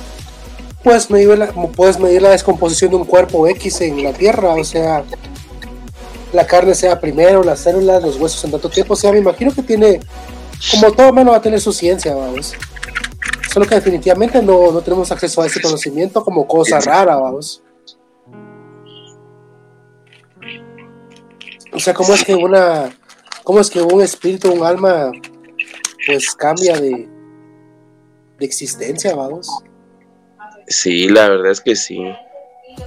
puedes 0.85 1.11
medir, 1.11 1.37
la, 1.37 1.49
puedes 1.53 1.99
medir 1.99 2.23
la 2.23 2.31
descomposición 2.31 2.91
de 2.93 2.97
un 2.97 3.05
cuerpo 3.05 3.47
X 3.49 3.81
en 3.81 4.03
la 4.03 4.13
Tierra, 4.13 4.55
o 4.55 4.65
sea, 4.65 5.05
la 6.33 6.47
carne 6.47 6.75
sea 6.75 7.01
primero, 7.01 7.43
las 7.43 7.61
células, 7.61 8.03
los 8.03 8.17
huesos 8.17 8.43
en 8.45 8.53
tanto 8.53 8.69
tiempo, 8.69 8.95
o 8.95 8.97
sea, 8.97 9.11
me 9.13 9.19
imagino 9.19 9.53
que 9.53 9.63
tiene, 9.63 10.01
como 10.71 10.93
todo 10.93 11.11
humano 11.11 11.33
va 11.33 11.39
a 11.39 11.43
tener 11.43 11.61
su 11.61 11.73
ciencia, 11.73 12.15
vamos. 12.15 12.55
Solo 13.53 13.67
que 13.67 13.75
definitivamente 13.75 14.41
no, 14.41 14.71
no 14.71 14.81
tenemos 14.81 15.11
acceso 15.11 15.43
a 15.43 15.47
ese 15.47 15.61
conocimiento 15.61 16.23
como 16.23 16.47
cosa 16.47 16.79
rara, 16.79 17.17
vamos. 17.17 17.63
O 21.73 21.81
sea, 21.81 21.93
¿cómo 21.95 22.15
es 22.15 22.25
que 22.25 22.35
una, 22.35 22.91
cómo 23.51 23.59
es 23.59 23.69
que 23.69 23.83
un 23.83 24.01
espíritu, 24.01 24.53
un 24.53 24.65
alma, 24.65 25.11
pues 26.07 26.37
cambia 26.37 26.81
de, 26.81 27.09
de 28.39 28.47
existencia, 28.47 29.13
vamos. 29.17 29.49
Sí, 30.69 31.09
la 31.09 31.29
verdad 31.31 31.51
es 31.51 31.61
que 31.61 31.75
sí. 31.75 32.01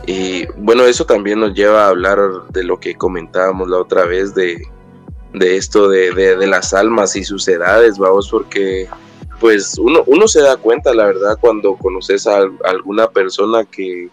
Y 0.08 0.46
bueno, 0.56 0.86
eso 0.86 1.06
también 1.06 1.42
nos 1.42 1.54
lleva 1.54 1.84
a 1.84 1.90
hablar 1.90 2.18
de 2.54 2.64
lo 2.64 2.80
que 2.80 2.96
comentábamos 2.96 3.68
la 3.68 3.80
otra 3.80 4.06
vez, 4.06 4.34
de, 4.36 4.66
esto 5.34 5.90
de, 5.90 6.48
las 6.48 6.74
almas 6.74 7.18
y 7.18 7.26
sus 7.26 7.46
edades, 7.50 7.98
vamos, 7.98 8.30
porque 8.32 8.88
pues 9.42 9.78
uno, 9.78 10.06
uno 10.08 10.30
se 10.30 10.40
da 10.40 10.56
cuenta, 10.56 10.94
la 10.94 11.08
verdad, 11.08 11.38
cuando 11.42 11.76
conoces 11.76 12.26
a, 12.26 12.38
alguna 12.64 13.10
persona 13.10 13.66
que, 13.66 14.10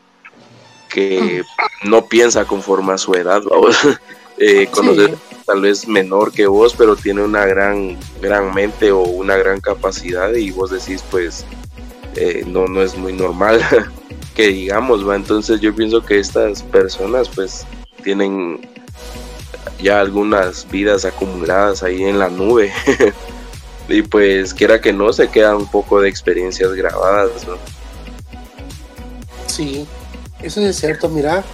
que 0.88 1.44
no 1.84 2.06
piensa 2.06 2.44
conforme 2.44 2.94
a 2.94 2.98
su 2.98 3.14
edad, 3.14 3.40
vamos. 3.48 3.78
Eh, 4.42 4.68
conocer 4.70 5.18
tal 5.44 5.60
vez 5.60 5.86
menor 5.86 6.32
que 6.32 6.46
vos, 6.46 6.74
pero 6.76 6.96
tiene 6.96 7.22
una 7.22 7.44
gran, 7.44 7.98
gran 8.22 8.54
mente 8.54 8.90
o 8.90 9.02
una 9.02 9.36
gran 9.36 9.60
capacidad 9.60 10.32
y 10.32 10.50
vos 10.50 10.70
decís, 10.70 11.04
pues, 11.10 11.44
eh, 12.16 12.44
no, 12.46 12.66
no 12.66 12.80
es 12.80 12.96
muy 12.96 13.12
normal 13.12 13.60
que 14.34 14.48
digamos, 14.48 15.06
va. 15.06 15.14
Entonces 15.14 15.60
yo 15.60 15.74
pienso 15.74 16.02
que 16.02 16.18
estas 16.18 16.62
personas, 16.62 17.28
pues, 17.28 17.66
tienen 18.02 18.66
ya 19.78 20.00
algunas 20.00 20.66
vidas 20.70 21.04
acumuladas 21.04 21.82
ahí 21.82 22.04
en 22.04 22.18
la 22.18 22.30
nube. 22.30 22.72
y 23.90 24.00
pues, 24.00 24.54
quiera 24.54 24.80
que 24.80 24.94
no, 24.94 25.12
se 25.12 25.28
queda 25.28 25.54
un 25.54 25.66
poco 25.66 26.00
de 26.00 26.08
experiencias 26.08 26.72
grabadas, 26.72 27.46
¿no? 27.46 27.58
Sí, 29.48 29.86
eso 30.40 30.62
es 30.62 30.76
cierto, 30.76 31.10
mira, 31.10 31.44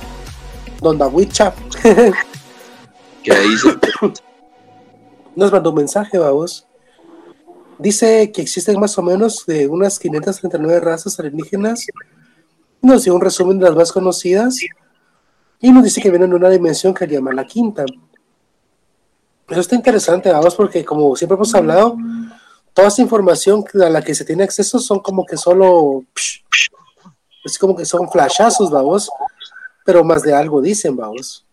Don 0.80 0.98
Dawicha. 0.98 1.52
Nos 5.36 5.52
mandó 5.52 5.70
un 5.70 5.76
mensaje, 5.76 6.18
vamos. 6.18 6.66
Dice 7.78 8.32
que 8.32 8.42
existen 8.42 8.80
más 8.80 8.96
o 8.98 9.02
menos 9.02 9.44
de 9.46 9.66
unas 9.66 9.98
539 9.98 10.80
razas 10.80 11.18
alienígenas. 11.18 11.86
Nos 12.80 13.04
dio 13.04 13.14
un 13.14 13.20
resumen 13.20 13.58
de 13.58 13.66
las 13.66 13.76
más 13.76 13.92
conocidas. 13.92 14.56
Y 15.60 15.72
nos 15.72 15.84
dice 15.84 16.00
que 16.00 16.10
vienen 16.10 16.30
de 16.30 16.36
una 16.36 16.50
dimensión 16.50 16.94
que 16.94 17.06
llama 17.06 17.32
la 17.32 17.46
quinta. 17.46 17.84
Eso 19.48 19.60
está 19.60 19.74
interesante, 19.74 20.30
vamos, 20.30 20.54
porque 20.54 20.84
como 20.84 21.14
siempre 21.16 21.36
hemos 21.36 21.54
hablado, 21.54 21.96
toda 22.74 22.88
esta 22.88 23.02
información 23.02 23.64
a 23.74 23.90
la 23.90 24.02
que 24.02 24.14
se 24.14 24.24
tiene 24.24 24.44
acceso 24.44 24.78
son 24.78 25.00
como 25.00 25.24
que 25.24 25.36
solo. 25.36 26.04
Es 27.44 27.58
como 27.58 27.76
que 27.76 27.84
son 27.84 28.10
flashazos, 28.10 28.70
vamos. 28.70 29.10
Pero 29.84 30.02
más 30.02 30.22
de 30.22 30.34
algo 30.34 30.60
dicen, 30.60 30.96
vamos. 30.96 31.45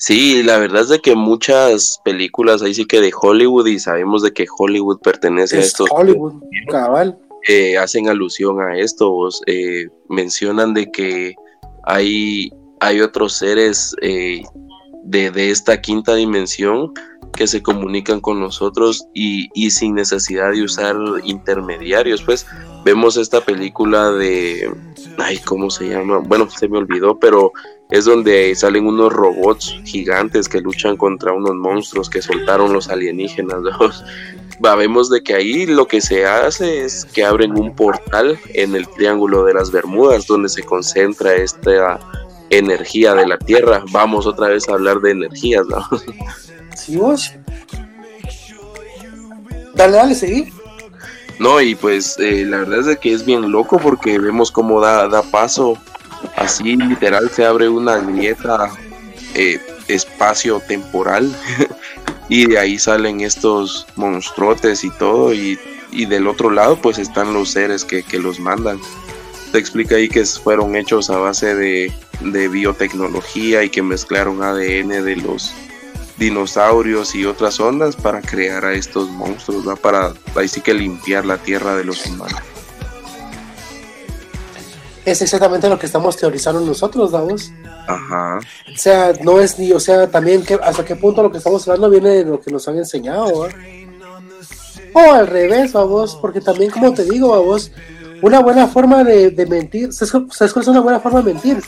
Sí, 0.00 0.42
la 0.42 0.56
verdad 0.56 0.80
es 0.80 0.88
de 0.88 1.00
que 1.00 1.14
muchas 1.14 2.00
películas 2.02 2.62
ahí 2.62 2.72
sí 2.72 2.86
que 2.86 3.02
de 3.02 3.12
Hollywood 3.14 3.66
y 3.66 3.78
sabemos 3.78 4.22
de 4.22 4.32
que 4.32 4.46
Hollywood 4.58 4.98
pertenece 5.00 5.58
a 5.58 5.60
estos 5.60 5.90
Hollywood, 5.90 6.42
cabal. 6.70 7.18
Eh, 7.46 7.76
hacen 7.76 8.08
alusión 8.08 8.62
a 8.62 8.78
esto, 8.78 9.28
eh, 9.46 9.88
mencionan 10.08 10.72
de 10.72 10.90
que 10.90 11.34
hay, 11.82 12.50
hay 12.80 13.02
otros 13.02 13.34
seres 13.34 13.94
eh, 14.00 14.42
de, 15.04 15.30
de, 15.32 15.50
esta 15.50 15.82
quinta 15.82 16.14
dimensión 16.14 16.94
que 17.34 17.46
se 17.46 17.62
comunican 17.62 18.20
con 18.20 18.40
nosotros 18.40 19.04
y, 19.12 19.50
y 19.52 19.70
sin 19.70 19.94
necesidad 19.96 20.52
de 20.52 20.62
usar 20.62 20.96
intermediarios. 21.24 22.22
Pues 22.22 22.46
vemos 22.86 23.18
esta 23.18 23.42
película 23.42 24.12
de, 24.12 24.72
ay, 25.18 25.36
¿cómo 25.44 25.68
se 25.68 25.90
llama? 25.90 26.20
Bueno, 26.20 26.48
se 26.48 26.70
me 26.70 26.78
olvidó, 26.78 27.18
pero 27.18 27.52
es 27.90 28.04
donde 28.04 28.54
salen 28.54 28.86
unos 28.86 29.12
robots 29.12 29.76
gigantes 29.84 30.48
que 30.48 30.60
luchan 30.60 30.96
contra 30.96 31.32
unos 31.32 31.54
monstruos 31.54 32.08
que 32.08 32.22
soltaron 32.22 32.72
los 32.72 32.88
alienígenas. 32.88 33.58
Vemos 34.60 35.10
de 35.10 35.22
que 35.22 35.34
ahí 35.34 35.66
lo 35.66 35.88
que 35.88 36.00
se 36.00 36.26
hace 36.26 36.84
es 36.84 37.04
que 37.06 37.24
abren 37.24 37.58
un 37.58 37.74
portal 37.74 38.38
en 38.54 38.76
el 38.76 38.86
Triángulo 38.88 39.44
de 39.44 39.54
las 39.54 39.70
Bermudas 39.70 40.26
donde 40.26 40.48
se 40.48 40.62
concentra 40.62 41.34
esta 41.34 41.98
energía 42.50 43.14
de 43.14 43.26
la 43.26 43.38
Tierra. 43.38 43.82
Vamos 43.90 44.26
otra 44.26 44.48
vez 44.48 44.68
a 44.68 44.74
hablar 44.74 45.00
de 45.00 45.12
energías, 45.12 45.66
¿no? 45.66 45.86
Sí, 46.76 46.96
vos. 46.96 47.32
Dale, 49.74 49.96
dale, 49.96 50.14
seguí. 50.14 50.50
No, 51.38 51.60
y 51.60 51.74
pues 51.74 52.16
eh, 52.18 52.44
la 52.46 52.58
verdad 52.58 52.80
es 52.80 52.86
de 52.86 52.96
que 52.96 53.12
es 53.12 53.24
bien 53.24 53.50
loco 53.50 53.78
porque 53.78 54.18
vemos 54.18 54.50
cómo 54.52 54.80
da, 54.80 55.08
da 55.08 55.22
paso 55.22 55.76
Así 56.36 56.76
literal 56.76 57.30
se 57.30 57.44
abre 57.44 57.68
una 57.68 57.98
grieta 57.98 58.70
eh, 59.34 59.60
espacio-temporal 59.88 61.34
y 62.28 62.46
de 62.46 62.58
ahí 62.58 62.78
salen 62.78 63.20
estos 63.20 63.86
monstruotes 63.96 64.84
y 64.84 64.90
todo 64.90 65.32
y, 65.34 65.58
del 65.92 66.28
otro 66.28 66.50
lado 66.50 66.76
pues 66.80 66.98
están 66.98 67.34
los 67.34 67.50
seres 67.50 67.84
que, 67.84 68.04
los 68.18 68.38
mandan. 68.38 68.80
Te 69.52 69.58
explica 69.58 69.96
ahí 69.96 70.08
que 70.08 70.24
fueron 70.24 70.76
hechos 70.76 71.10
a 71.10 71.18
base 71.18 71.54
de, 71.54 71.92
biotecnología 72.48 73.64
y 73.64 73.70
que 73.70 73.82
mezclaron 73.82 74.42
ADN 74.42 75.04
de 75.04 75.16
los 75.16 75.52
dinosaurios 76.18 77.14
y 77.14 77.24
otras 77.24 77.58
ondas 77.58 77.96
para 77.96 78.20
crear 78.20 78.64
a 78.64 78.74
estos 78.74 79.08
monstruos, 79.08 79.78
para 79.80 80.12
ahí 80.36 80.48
sí 80.48 80.60
que 80.60 80.74
limpiar 80.74 81.24
la 81.24 81.38
tierra 81.38 81.74
de 81.76 81.84
los 81.84 82.04
humanos 82.06 82.42
es 85.04 85.22
exactamente 85.22 85.68
lo 85.68 85.78
que 85.78 85.86
estamos 85.86 86.16
teorizando 86.16 86.60
nosotros, 86.60 87.10
vamos. 87.10 87.52
Ajá. 87.86 88.38
O 88.72 88.78
sea, 88.78 89.12
no 89.22 89.40
es 89.40 89.58
ni, 89.58 89.72
o 89.72 89.80
sea, 89.80 90.08
también 90.08 90.42
que, 90.44 90.54
hasta 90.54 90.84
qué 90.84 90.96
punto 90.96 91.22
lo 91.22 91.32
que 91.32 91.38
estamos 91.38 91.66
hablando 91.66 91.90
viene 91.90 92.10
de 92.10 92.24
lo 92.24 92.40
que 92.40 92.50
nos 92.50 92.66
han 92.68 92.76
enseñado, 92.76 93.48
O 94.92 94.98
al 95.12 95.26
revés, 95.26 95.72
vamos, 95.72 96.16
porque 96.20 96.40
también, 96.40 96.70
como 96.70 96.92
te 96.92 97.04
digo, 97.04 97.28
vamos, 97.30 97.72
una 98.22 98.40
buena 98.40 98.66
forma 98.66 99.02
de, 99.04 99.46
mentir, 99.48 99.92
¿sabes 99.92 100.12
cuál 100.52 100.62
es 100.62 100.68
una 100.68 100.80
buena 100.80 101.00
forma 101.00 101.22
de 101.22 101.32
mentir? 101.32 101.62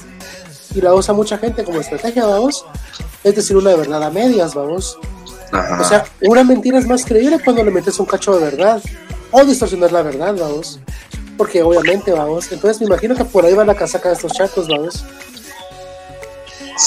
Y 0.75 0.81
la 0.81 0.95
usa 0.95 1.15
mucha 1.15 1.39
gente 1.39 1.65
como 1.65 1.81
estrategia, 1.81 2.27
vamos, 2.27 2.65
es 3.25 3.35
decir, 3.35 3.57
una 3.57 3.71
de 3.71 3.77
verdad 3.77 4.03
a 4.03 4.11
medias, 4.11 4.55
vamos. 4.55 4.99
O 5.81 5.85
sea, 5.85 6.05
una 6.23 6.45
mentira 6.45 6.79
es 6.79 6.87
más 6.87 7.05
creíble 7.05 7.39
cuando 7.43 7.63
le 7.63 7.71
metes 7.71 7.99
un 8.01 8.07
cacho 8.07 8.39
de 8.39 8.45
verdad 8.45 8.83
o 9.31 9.45
distorsionar 9.45 9.93
la 9.93 10.03
verdad, 10.03 10.35
vamos. 10.39 10.81
Porque 11.37 11.63
obviamente, 11.63 12.13
vamos. 12.13 12.51
Entonces 12.53 12.81
me 12.81 12.87
imagino 12.87 13.15
que 13.15 13.25
por 13.25 13.45
ahí 13.45 13.55
van 13.55 13.67
la 13.67 13.75
casaca 13.75 14.09
de 14.09 14.15
estos 14.15 14.33
chatos, 14.33 14.69
vamos. 14.69 15.05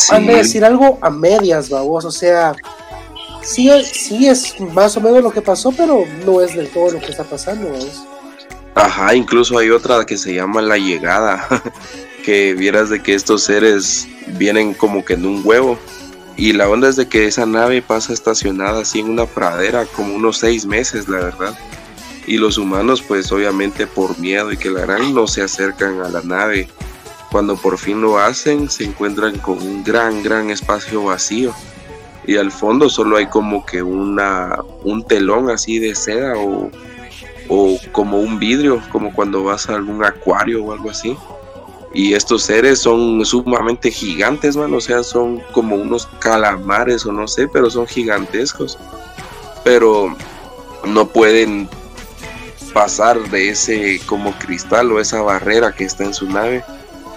Han 0.10 0.26
de 0.26 0.36
decir 0.36 0.64
algo 0.64 0.98
a 1.02 1.10
medias, 1.10 1.70
vamos. 1.70 2.06
O 2.06 2.12
sea, 2.12 2.56
sí, 3.42 3.70
sí 3.84 4.28
es 4.28 4.60
más 4.60 4.98
o 4.98 5.02
menos 5.02 5.24
lo 5.24 5.32
que 5.32 5.42
pasó, 5.42 5.72
pero 5.72 6.04
no 6.26 6.42
es 6.42 6.56
del 6.56 6.70
todo 6.70 6.92
lo 6.92 7.00
que 7.00 7.12
está 7.12 7.24
pasando, 7.24 7.70
vamos. 7.70 8.06
Ajá, 8.76 9.16
incluso 9.16 9.58
hay 9.58 9.70
otra 9.70 10.06
que 10.06 10.18
se 10.18 10.34
llama 10.34 10.62
La 10.62 10.78
Llegada, 10.78 11.48
que 12.26 12.54
vieras 12.54 12.90
de 12.90 13.02
que 13.02 13.14
estos 13.14 13.44
seres 13.44 14.06
vienen 14.38 14.74
como 14.74 15.06
que 15.06 15.14
en 15.14 15.26
un 15.26 15.42
huevo. 15.46 15.78
Y 16.38 16.52
la 16.52 16.70
onda 16.70 16.90
es 16.90 16.98
de 16.98 17.08
que 17.08 17.26
esa 17.26 17.46
nave 17.46 17.82
pasa 17.82 18.12
estacionada 18.12 18.82
así 18.82 19.00
en 19.00 19.10
una 19.10 19.26
pradera 19.26 19.86
como 19.86 20.14
unos 20.14 20.40
seis 20.40 20.66
meses, 20.66 21.08
la 21.08 21.20
verdad. 21.20 21.58
Y 22.28 22.38
los 22.38 22.58
humanos 22.58 23.02
pues 23.02 23.32
obviamente 23.32 23.88
por 23.88 24.18
miedo 24.20 24.52
y 24.52 24.58
que 24.58 24.70
la 24.70 24.82
gran 24.82 25.14
no 25.14 25.28
se 25.28 25.42
acercan 25.42 26.02
a 26.02 26.10
la 26.10 26.22
nave. 26.22 26.68
Cuando 27.32 27.56
por 27.56 27.78
fin 27.78 28.02
lo 28.02 28.18
hacen 28.18 28.70
se 28.70 28.86
encuentran 28.86 29.38
con 29.40 29.62
un 29.62 29.84
gran, 29.84 30.24
gran 30.24 30.50
espacio 30.50 31.04
vacío. 31.04 31.54
Y 32.28 32.38
al 32.38 32.52
fondo 32.52 32.90
solo 32.90 33.18
hay 33.18 33.28
como 33.28 33.66
que 33.66 33.84
una, 33.84 34.58
un 34.84 35.04
telón 35.04 35.52
así 35.52 35.78
de 35.78 35.94
seda 35.94 36.34
o, 36.38 36.72
o 37.50 37.78
como 37.92 38.20
un 38.20 38.40
vidrio, 38.40 38.82
como 38.92 39.14
cuando 39.14 39.44
vas 39.44 39.70
a 39.70 39.76
algún 39.76 40.04
acuario 40.04 40.64
o 40.64 40.72
algo 40.72 40.90
así. 40.90 41.16
Y 41.94 42.14
estos 42.14 42.44
seres 42.44 42.80
son 42.80 43.24
sumamente 43.26 43.90
gigantes, 43.90 44.58
man. 44.58 44.74
O 44.74 44.82
sea, 44.82 45.02
son 45.02 45.40
como 45.54 45.78
unos 45.78 46.08
calamares 46.20 47.06
o 47.06 47.12
no 47.12 47.26
sé, 47.26 47.48
pero 47.48 47.70
son 47.70 47.88
gigantescos. 47.88 48.78
Pero 49.64 50.14
no 50.86 51.08
pueden 51.08 51.70
pasar 52.76 53.18
de 53.30 53.52
ese 53.52 54.02
como 54.06 54.38
cristal 54.38 54.92
o 54.92 55.00
esa 55.00 55.22
barrera 55.22 55.72
que 55.72 55.86
está 55.86 56.04
en 56.04 56.14
su 56.14 56.30
nave, 56.30 56.62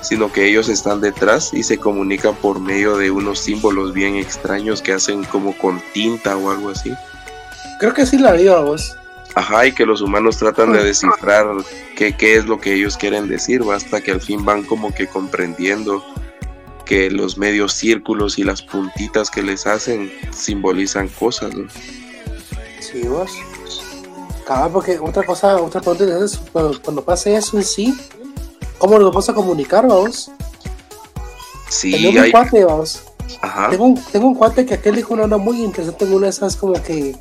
sino 0.02 0.30
que 0.30 0.48
ellos 0.48 0.68
están 0.68 1.00
detrás 1.00 1.52
y 1.52 1.64
se 1.64 1.78
comunican 1.78 2.36
por 2.36 2.60
medio 2.60 2.96
de 2.96 3.10
unos 3.10 3.40
símbolos 3.40 3.92
bien 3.92 4.14
extraños 4.14 4.80
que 4.80 4.92
hacen 4.92 5.24
como 5.24 5.58
con 5.58 5.82
tinta 5.92 6.36
o 6.36 6.52
algo 6.52 6.70
así. 6.70 6.94
Creo 7.80 7.92
que 7.92 8.06
sí 8.06 8.18
la 8.18 8.34
vi 8.34 8.46
a 8.46 8.58
vos. 8.58 8.96
Ajá, 9.34 9.66
y 9.66 9.72
que 9.72 9.84
los 9.84 10.00
humanos 10.00 10.36
tratan 10.36 10.72
de 10.72 10.84
descifrar 10.84 11.44
qué, 11.96 12.16
qué 12.16 12.36
es 12.36 12.46
lo 12.46 12.60
que 12.60 12.74
ellos 12.74 12.96
quieren 12.96 13.26
decir, 13.26 13.60
hasta 13.74 14.00
que 14.00 14.12
al 14.12 14.20
fin 14.20 14.44
van 14.44 14.62
como 14.62 14.94
que 14.94 15.08
comprendiendo 15.08 16.04
que 16.86 17.10
los 17.10 17.36
medios 17.36 17.72
círculos 17.72 18.38
y 18.38 18.44
las 18.44 18.62
puntitas 18.62 19.28
que 19.28 19.42
les 19.42 19.66
hacen 19.66 20.12
simbolizan 20.30 21.08
cosas. 21.08 21.52
¿no? 21.56 21.68
Sí, 22.80 23.02
vos. 23.08 23.32
Porque 24.72 24.98
otra 24.98 25.24
cosa, 25.24 25.56
otra 25.56 25.80
pregunta 25.80 26.24
es 26.24 26.38
cuando, 26.52 26.80
cuando 26.82 27.04
pase 27.04 27.36
eso 27.36 27.58
en 27.58 27.64
sí, 27.64 27.98
¿cómo 28.78 28.98
nos 28.98 29.10
vamos 29.10 29.28
a 29.28 29.34
comunicar, 29.34 29.86
vamos? 29.86 30.30
Sí, 31.68 31.92
tengo 31.92 32.20
hay... 32.20 32.26
un 32.26 32.30
cuate, 32.30 32.64
vamos. 32.64 33.02
Ajá. 33.42 33.68
Tengo 33.70 33.84
un, 33.84 34.02
tengo 34.04 34.26
un 34.26 34.34
cuate 34.34 34.64
que 34.64 34.74
aquel 34.74 34.96
dijo 34.96 35.12
una 35.12 35.24
onda 35.24 35.36
muy 35.36 35.62
interesante 35.62 36.06
en 36.06 36.14
una 36.14 36.26
de 36.26 36.30
esas 36.30 36.56
como 36.56 36.72
que 36.82 37.14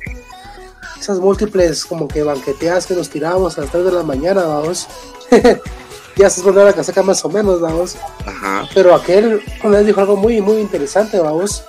esas 0.98 1.18
múltiples 1.18 1.84
como 1.84 2.08
que 2.08 2.22
banqueteadas 2.22 2.86
que 2.86 2.94
nos 2.94 3.10
tirábamos 3.10 3.58
a 3.58 3.62
las 3.62 3.70
3 3.70 3.84
de 3.84 3.92
la 3.92 4.02
mañana, 4.02 4.44
vamos. 4.44 4.88
ya 6.16 6.30
se 6.30 6.42
volvió 6.42 6.62
a 6.62 6.64
la 6.64 6.72
casaca 6.72 7.02
más 7.02 7.22
o 7.24 7.28
menos, 7.28 7.60
vamos. 7.60 7.96
Ajá. 8.24 8.66
Pero 8.74 8.94
aquel 8.94 9.42
una 9.62 9.78
vez 9.78 9.86
dijo 9.86 10.00
algo 10.00 10.16
muy, 10.16 10.40
muy 10.40 10.56
interesante, 10.60 11.20
vamos. 11.20 11.64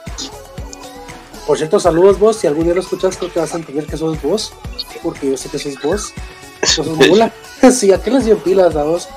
Por 1.50 1.58
cierto, 1.58 1.80
saludos 1.80 2.20
vos, 2.20 2.36
si 2.36 2.46
algún 2.46 2.66
día 2.66 2.76
lo 2.76 2.82
escuchas 2.82 3.18
creo 3.18 3.34
que 3.34 3.40
vas 3.40 3.52
a 3.56 3.58
entender 3.58 3.88
que 3.88 3.98
sos 3.98 4.22
vos, 4.22 4.54
porque 5.02 5.32
yo 5.32 5.36
sé 5.36 5.50
que 5.50 5.58
sos 5.58 5.82
vos, 5.82 6.14
sos 6.62 6.86
mula. 6.86 7.34
sí, 7.72 7.92
aquel 7.92 8.18
es 8.18 8.26
bien 8.26 8.38
pilas, 8.38 8.72
vamos. 8.72 9.10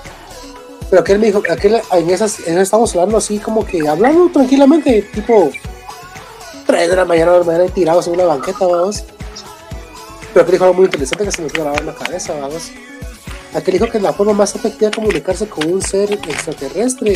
Pero 0.88 1.02
aquel 1.02 1.18
me 1.18 1.26
dijo, 1.26 1.42
aquel, 1.50 1.82
en 1.92 2.08
esas, 2.08 2.38
en 2.38 2.54
esas 2.54 2.62
estamos 2.62 2.90
hablando 2.94 3.18
así 3.18 3.38
como 3.38 3.66
que 3.66 3.86
hablando 3.86 4.30
tranquilamente, 4.30 5.02
tipo 5.12 5.50
3 6.66 6.88
de 6.88 6.96
la 6.96 7.04
mañana, 7.04 7.32
de 7.32 7.38
la 7.40 7.44
mañana 7.44 7.66
tirados 7.66 8.06
en 8.06 8.14
una 8.14 8.24
banqueta, 8.24 8.66
vamos. 8.66 9.04
Pero 10.32 10.40
aquel 10.40 10.52
dijo 10.52 10.64
algo 10.64 10.76
muy 10.76 10.86
interesante 10.86 11.26
que 11.26 11.32
se 11.32 11.42
me 11.42 11.48
grababa 11.48 11.76
en 11.76 11.84
la 11.84 11.94
cabeza, 11.94 12.32
vamos. 12.40 12.70
Aquel 13.52 13.74
dijo 13.74 13.90
que 13.90 14.00
la 14.00 14.14
forma 14.14 14.32
más 14.32 14.54
efectiva 14.54 14.88
de 14.88 14.96
comunicarse 14.96 15.50
con 15.50 15.70
un 15.70 15.82
ser 15.82 16.14
extraterrestre, 16.14 17.14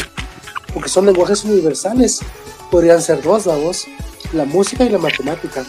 porque 0.75 0.91
son 0.91 1.07
lenguajes 1.07 1.43
universales, 1.47 2.21
podrían 2.71 3.03
ser 3.03 3.23
dos, 3.23 3.47
vamos, 3.47 3.87
la 4.33 4.45
música 4.45 4.85
y 4.85 4.89
la 4.89 4.99
matemática. 4.99 5.65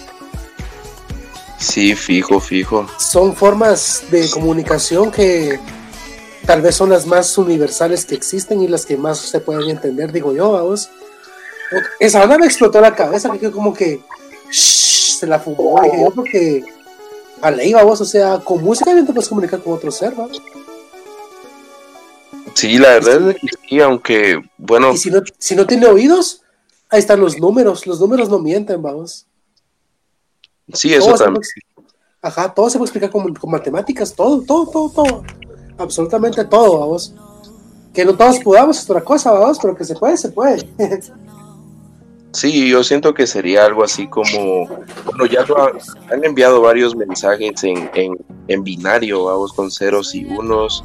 Sí, 1.59 1.95
fijo, 1.95 2.39
fijo. 2.39 2.87
Son 2.97 3.35
formas 3.35 4.03
de 4.11 4.29
comunicación 4.29 5.11
que 5.11 5.59
tal 6.45 6.61
vez 6.61 6.75
son 6.75 6.89
las 6.89 7.05
más 7.05 7.37
universales 7.37 8.05
que 8.05 8.15
existen 8.15 8.61
y 8.61 8.67
las 8.67 8.85
que 8.85 8.95
más 8.95 9.17
se 9.19 9.39
pueden 9.39 9.69
entender, 9.69 10.11
digo 10.11 10.33
yo, 10.33 10.51
vamos. 10.51 10.89
Esa 11.99 12.23
onda 12.23 12.37
me 12.37 12.45
explotó 12.45 12.79
la 12.79 12.95
cabeza, 12.95 13.29
que 13.37 13.51
como 13.51 13.73
que 13.73 13.99
shh, 14.51 15.17
se 15.19 15.27
la 15.27 15.39
fumó, 15.39 15.81
dije 15.83 15.97
yo, 16.01 16.11
porque 16.11 16.63
a 17.41 17.51
ley, 17.51 17.73
vamos, 17.73 17.99
o 18.01 18.05
sea, 18.05 18.39
con 18.39 18.63
música 18.63 18.93
bien 18.93 19.05
te 19.05 19.13
puedes 19.13 19.29
comunicar 19.29 19.61
con 19.61 19.73
otro 19.73 19.91
ser, 19.91 20.17
¿no? 20.17 20.29
Sí, 22.53 22.77
la 22.77 22.93
verdad 22.93 23.31
es 23.31 23.35
que 23.35 23.47
sí, 23.67 23.79
aunque, 23.81 24.41
bueno, 24.57 24.93
Y 24.93 24.97
si 24.97 25.11
no, 25.11 25.21
si 25.37 25.55
no 25.55 25.67
tiene 25.67 25.85
oídos, 25.85 26.43
ahí 26.89 26.99
están 26.99 27.19
los 27.19 27.37
números, 27.37 27.85
los 27.87 27.99
números 27.99 28.29
no 28.29 28.39
mienten, 28.39 28.81
vamos. 28.81 29.25
sí, 30.73 30.93
eso 30.93 31.07
Todo 31.07 31.17
también. 31.17 31.43
Ajá, 32.21 32.53
todo 32.53 32.69
se 32.69 32.77
puede 32.77 32.87
explicar 32.87 33.09
con, 33.11 33.33
con 33.35 33.51
matemáticas, 33.51 34.13
todo, 34.13 34.41
todo, 34.41 34.67
todo, 34.67 34.89
todo. 34.89 35.23
Absolutamente 35.77 36.43
todo, 36.45 36.79
vamos. 36.79 37.13
Que 37.93 38.03
no 38.03 38.15
todos 38.15 38.39
podamos 38.39 38.77
es 38.79 38.89
otra 38.89 39.03
cosa, 39.03 39.31
vamos, 39.31 39.57
pero 39.61 39.75
que 39.75 39.83
se 39.85 39.95
puede, 39.95 40.17
se 40.17 40.29
puede. 40.29 40.67
Sí, 42.33 42.69
yo 42.69 42.83
siento 42.83 43.13
que 43.15 43.25
sería 43.25 43.65
algo 43.65 43.83
así 43.83 44.07
como, 44.07 44.67
bueno, 45.05 45.25
ya 45.25 45.43
lo 45.43 45.57
ha- 45.57 45.71
han 46.11 46.23
enviado 46.23 46.61
varios 46.61 46.95
mensajes 46.95 47.63
en, 47.63 47.89
en, 47.95 48.15
en 48.47 48.63
binario, 48.63 49.23
vamos, 49.25 49.53
con 49.53 49.71
ceros 49.71 50.13
y 50.13 50.25
unos. 50.25 50.83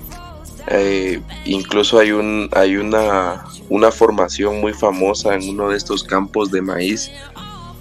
Eh, 0.69 1.21
incluso 1.45 1.99
hay 1.99 2.13
un 2.13 2.49
hay 2.53 2.77
una, 2.77 3.45
una 3.69 3.91
formación 3.91 4.61
muy 4.61 4.73
famosa 4.73 5.35
en 5.35 5.49
uno 5.49 5.71
de 5.71 5.77
estos 5.77 6.05
campos 6.05 6.51
de 6.53 6.63
maíz 6.63 7.11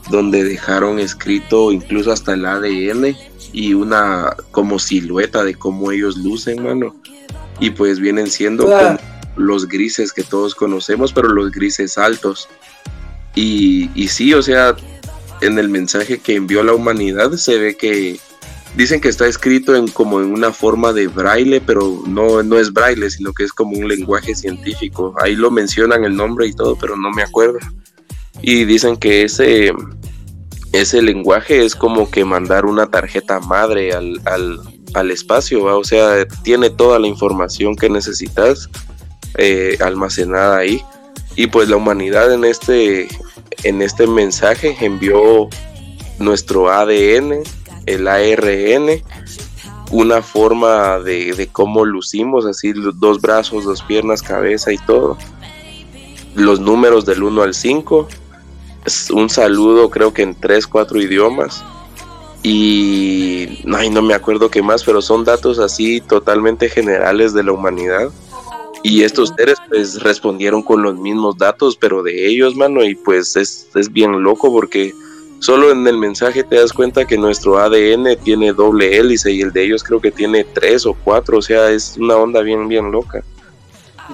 donde 0.10 0.44
dejaron 0.44 1.00
escrito 1.00 1.72
incluso 1.72 2.12
hasta 2.12 2.34
el 2.34 2.46
ADN 2.46 3.16
y 3.54 3.74
una 3.74 4.36
como 4.52 4.80
silueta 4.80 5.44
de 5.44 5.56
cómo 5.56 5.92
ellos 5.92 6.18
lucen, 6.18 6.64
mano. 6.64 6.96
Y 7.60 7.70
pues 7.70 8.00
vienen 8.00 8.28
siendo 8.30 8.66
Claro. 8.66 8.98
como 8.98 9.46
los 9.48 9.68
grises 9.68 10.12
que 10.12 10.24
todos 10.24 10.56
conocemos, 10.56 11.14
pero 11.14 11.30
los 11.30 11.52
grises 11.52 11.98
altos. 11.98 12.50
Y, 13.36 13.90
y 13.96 14.08
sí, 14.08 14.34
o 14.34 14.42
sea, 14.42 14.76
en 15.42 15.58
el 15.60 15.70
mensaje 15.70 16.20
que 16.20 16.36
envió 16.36 16.64
la 16.64 16.74
humanidad 16.74 17.32
se 17.34 17.58
ve 17.58 17.78
que 17.78 18.20
dicen 18.76 19.02
que 19.02 19.10
está 19.10 19.28
escrito 19.28 19.76
en 19.76 19.88
como 19.88 20.22
en 20.22 20.32
una 20.32 20.52
forma 20.52 20.94
de 20.94 21.08
braille, 21.08 21.62
pero 21.62 22.04
no, 22.08 22.42
no 22.44 22.58
es 22.58 22.72
braille, 22.72 23.10
sino 23.10 23.34
que 23.34 23.44
es 23.44 23.54
como 23.54 23.78
un 23.78 23.88
lenguaje 23.88 24.36
científico. 24.36 25.14
Ahí 25.22 25.36
lo 25.36 25.52
mencionan 25.52 26.04
el 26.06 26.16
nombre 26.16 26.48
y 26.48 26.54
todo, 26.54 26.78
pero 26.78 26.96
no 26.96 27.12
me 27.12 27.24
acuerdo. 27.24 27.60
Y 28.42 28.66
dicen 28.66 28.98
que 28.98 29.24
ese, 29.24 29.74
ese 30.72 31.02
lenguaje 31.02 31.66
es 31.66 31.76
como 31.76 32.10
que 32.10 32.26
mandar 32.26 32.66
una 32.66 32.88
tarjeta 32.88 33.40
madre 33.40 33.94
al, 33.94 34.22
al, 34.26 34.60
al 34.94 35.12
espacio, 35.12 35.64
¿va? 35.64 35.78
o 35.78 35.84
sea, 35.84 36.26
tiene 36.44 36.70
toda 36.70 37.00
la 37.00 37.08
información 37.08 37.76
que 37.76 37.90
necesitas 37.90 38.70
eh, 39.38 39.78
almacenada 39.82 40.58
ahí. 40.58 40.82
Y 41.36 41.48
pues 41.48 41.70
la 41.70 41.78
humanidad 41.78 42.34
en 42.34 42.44
este, 42.44 43.08
en 43.64 43.82
este 43.82 44.08
mensaje 44.08 44.76
envió 44.82 45.50
nuestro 46.20 46.70
ADN, 46.70 47.42
el 47.86 48.08
ARN, 48.08 49.02
una 49.92 50.22
forma 50.22 51.00
de, 51.00 51.34
de 51.34 51.48
cómo 51.48 51.86
lucimos, 51.86 52.46
así 52.46 52.74
dos 52.74 53.22
brazos, 53.22 53.66
dos 53.66 53.82
piernas, 53.84 54.22
cabeza 54.22 54.72
y 54.72 54.78
todo. 54.80 55.18
Los 56.36 56.60
números 56.60 57.06
del 57.06 57.24
1 57.24 57.42
al 57.44 57.54
5, 57.54 58.08
es 58.86 59.10
un 59.12 59.30
saludo 59.30 59.90
creo 59.90 60.14
que 60.14 60.24
en 60.24 60.36
3, 60.36 60.68
4 60.68 61.02
idiomas. 61.02 61.64
Y 62.44 63.60
ay, 63.76 63.90
no 63.92 64.02
me 64.02 64.16
acuerdo 64.16 64.50
qué 64.50 64.64
más, 64.64 64.84
pero 64.84 65.02
son 65.02 65.24
datos 65.24 65.60
así 65.60 66.02
totalmente 66.02 66.70
generales 66.70 67.34
de 67.34 67.44
la 67.44 67.52
humanidad. 67.52 68.10
Y 68.84 69.04
estos 69.04 69.32
seres 69.38 69.58
pues 69.70 70.02
respondieron 70.02 70.64
con 70.64 70.82
los 70.82 70.98
mismos 70.98 71.38
datos, 71.38 71.78
pero 71.78 72.02
de 72.02 72.28
ellos, 72.28 72.56
mano, 72.56 72.84
y 72.84 72.96
pues 72.96 73.36
es, 73.36 73.68
es 73.76 73.92
bien 73.94 74.24
loco 74.24 74.52
porque 74.52 74.96
solo 75.42 75.72
en 75.72 75.86
el 75.86 75.98
mensaje 75.98 76.44
te 76.44 76.56
das 76.56 76.72
cuenta 76.72 77.04
que 77.06 77.18
nuestro 77.18 77.60
ADN 77.60 78.16
tiene 78.24 78.54
doble 78.54 78.98
hélice 78.98 79.32
y 79.32 79.42
el 79.42 79.52
de 79.52 79.66
ellos 79.66 79.84
creo 79.84 80.00
que 80.00 80.12
tiene 80.12 80.46
tres 80.46 80.86
o 80.86 80.94
cuatro, 80.94 81.40
o 81.40 81.42
sea, 81.42 81.70
es 81.70 81.98
una 81.98 82.16
onda 82.16 82.42
bien, 82.42 82.68
bien 82.68 82.92
loca. 82.92 83.24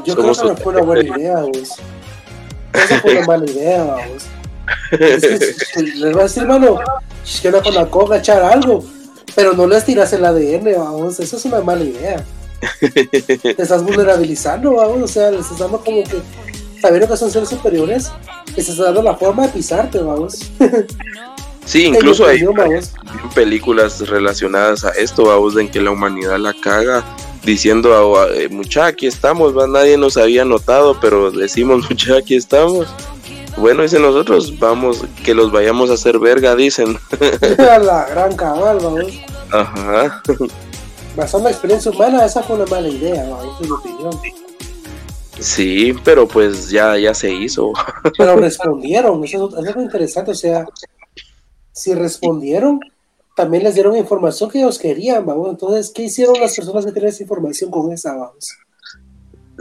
Yo 0.05 0.15
Somos 0.15 0.39
creo 0.39 0.55
que 0.55 0.59
no 0.59 0.63
fue 0.63 0.73
una 0.73 0.81
buena 0.83 1.17
idea, 1.17 1.41
vos. 1.41 1.75
Esa 2.73 3.01
fue 3.01 3.17
una 3.17 3.27
mala 3.27 3.45
idea, 3.45 3.83
vamos. 3.83 4.25
Es 4.91 5.71
que 5.73 5.81
les 5.81 6.11
voy 6.11 6.21
a 6.21 6.23
decir, 6.23 6.43
hermano, 6.43 6.79
que 7.41 7.49
una 7.49 7.61
con 7.61 7.75
la 7.75 7.85
coca 7.85 8.17
echar 8.17 8.41
algo, 8.41 8.83
pero 9.35 9.53
no 9.53 9.67
les 9.67 9.85
tiras 9.85 10.13
el 10.13 10.23
ADN, 10.25 10.73
vamos. 10.77 11.19
Eso 11.19 11.37
es 11.37 11.45
una 11.45 11.61
mala 11.61 11.83
idea. 11.83 12.23
Te 12.79 13.61
estás 13.61 13.83
vulnerabilizando, 13.83 14.75
vamos. 14.75 15.01
O 15.03 15.07
sea, 15.07 15.31
les 15.31 15.41
estás 15.41 15.59
dando 15.59 15.79
como 15.79 16.03
que, 16.03 16.21
sabiendo 16.81 17.07
que 17.07 17.17
son 17.17 17.31
seres 17.31 17.49
superiores, 17.49 18.11
estás 18.55 18.77
dando 18.77 19.01
la 19.01 19.15
forma 19.15 19.47
de 19.47 19.53
pisarte, 19.53 19.99
vamos. 19.99 20.51
Sí, 21.67 21.83
incluso 21.83 22.25
hay 22.25 22.45
películas 23.35 24.07
relacionadas 24.07 24.85
a 24.85 24.91
esto, 24.91 25.25
vamos, 25.25 25.57
en 25.57 25.67
que 25.67 25.81
la 25.81 25.91
humanidad 25.91 26.39
la 26.39 26.53
caga 26.53 27.03
diciendo 27.43 28.17
a, 28.17 28.27
eh, 28.29 28.47
mucha 28.47 28.85
aquí 28.85 29.05
estamos, 29.05 29.57
¿va? 29.57 29.67
nadie 29.67 29.97
nos 29.97 30.15
había 30.15 30.45
notado, 30.45 30.97
pero 31.01 31.29
decimos 31.29 31.85
mucha 31.89 32.17
aquí 32.17 32.35
estamos. 32.35 32.87
Bueno, 33.57 33.81
dicen 33.81 34.01
nosotros, 34.01 34.57
vamos, 34.59 35.03
que 35.25 35.33
los 35.33 35.51
vayamos 35.51 35.89
a 35.89 35.95
hacer 35.95 36.19
verga, 36.19 36.55
dicen. 36.55 36.97
la 37.57 38.07
gran 38.11 38.35
cabal, 38.35 38.77
vamos. 38.81 39.19
Ajá. 39.51 40.21
Basando 41.17 41.49
la 41.49 41.51
experiencia 41.51 41.91
humana, 41.91 42.23
esa 42.23 42.43
fue 42.43 42.55
una 42.55 42.65
mala 42.67 42.87
idea, 42.87 43.27
vamos, 43.29 43.59
en 43.59 43.67
mi 43.67 43.75
opinión. 43.75 44.46
Sí, 45.39 45.93
pero 46.03 46.27
pues 46.27 46.69
ya, 46.69 46.97
ya 46.97 47.13
se 47.13 47.31
hizo. 47.31 47.73
Pero 48.17 48.35
respondieron, 48.37 49.23
eso 49.23 49.49
es 49.59 49.67
algo 49.67 49.81
interesante, 49.81 50.31
o 50.31 50.35
sea, 50.35 50.65
si 51.71 51.93
respondieron, 51.93 52.79
también 53.35 53.63
les 53.63 53.75
dieron 53.75 53.95
información 53.95 54.49
que 54.49 54.59
ellos 54.59 54.79
querían, 54.79 55.25
vamos. 55.25 55.49
Entonces, 55.49 55.91
¿qué 55.93 56.03
hicieron 56.03 56.39
las 56.39 56.55
personas 56.55 56.85
que 56.85 56.91
tienen 56.91 57.09
esa 57.09 57.23
información 57.23 57.69
con 57.69 57.91
esa, 57.91 58.15
vamos? 58.15 58.57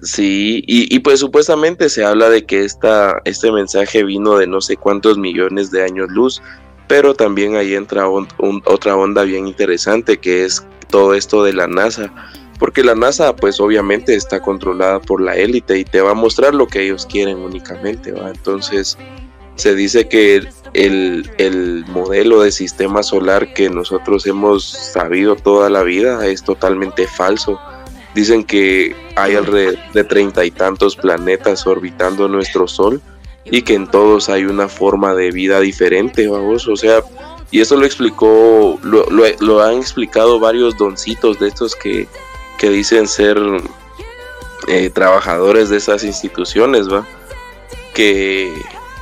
Sí, 0.02 0.62
y, 0.66 0.98
pues 1.00 1.20
supuestamente 1.20 1.88
se 1.88 2.04
habla 2.04 2.28
de 2.28 2.44
que 2.44 2.64
esta, 2.64 3.20
este 3.24 3.50
mensaje 3.50 4.04
vino 4.04 4.36
de 4.36 4.46
no 4.46 4.60
sé 4.60 4.76
cuántos 4.76 5.16
millones 5.16 5.70
de 5.70 5.84
años 5.84 6.10
luz, 6.10 6.42
pero 6.86 7.14
también 7.14 7.56
ahí 7.56 7.74
entra 7.74 8.06
otra 8.08 8.96
onda 8.96 9.22
bien 9.22 9.46
interesante 9.46 10.18
que 10.18 10.44
es 10.44 10.66
todo 10.90 11.14
esto 11.14 11.42
de 11.44 11.54
la 11.54 11.66
NASA, 11.66 12.12
porque 12.58 12.82
la 12.82 12.94
NASA 12.94 13.34
pues 13.36 13.60
obviamente 13.60 14.14
está 14.14 14.40
controlada 14.40 15.00
por 15.00 15.20
la 15.20 15.36
élite 15.36 15.78
y 15.78 15.84
te 15.84 16.00
va 16.00 16.12
a 16.12 16.14
mostrar 16.14 16.54
lo 16.54 16.66
que 16.66 16.84
ellos 16.84 17.06
quieren 17.06 17.38
únicamente, 17.38 18.12
¿va? 18.12 18.30
Entonces 18.30 18.96
se 19.56 19.74
dice 19.74 20.08
que 20.08 20.46
el, 20.74 21.30
el, 21.38 21.84
modelo 21.86 22.42
de 22.42 22.52
sistema 22.52 23.02
solar 23.02 23.54
que 23.54 23.70
nosotros 23.70 24.26
hemos 24.26 24.64
sabido 24.64 25.34
toda 25.36 25.70
la 25.70 25.82
vida 25.82 26.26
es 26.26 26.42
totalmente 26.42 27.06
falso. 27.06 27.58
Dicen 28.14 28.44
que 28.44 28.94
hay 29.16 29.34
alrededor 29.34 29.78
de 29.92 30.04
treinta 30.04 30.44
y 30.44 30.50
tantos 30.50 30.96
planetas 30.96 31.66
orbitando 31.66 32.28
nuestro 32.28 32.68
Sol 32.68 33.00
y 33.50 33.62
que 33.62 33.74
en 33.74 33.86
todos 33.90 34.28
hay 34.28 34.44
una 34.44 34.68
forma 34.68 35.14
de 35.14 35.30
vida 35.30 35.60
diferente, 35.60 36.28
vamos, 36.28 36.66
o 36.68 36.76
sea, 36.76 37.02
y 37.50 37.60
eso 37.60 37.76
lo 37.76 37.86
explicó, 37.86 38.78
lo, 38.82 39.06
lo, 39.08 39.62
han 39.62 39.78
explicado 39.78 40.40
varios 40.40 40.76
doncitos 40.76 41.38
de 41.38 41.48
estos 41.48 41.76
que, 41.76 42.08
que 42.58 42.70
dicen 42.70 43.06
ser 43.06 43.38
eh, 44.68 44.90
trabajadores 44.90 45.68
de 45.68 45.76
esas 45.76 46.04
instituciones, 46.04 46.88
va, 46.92 47.06
que 47.94 48.52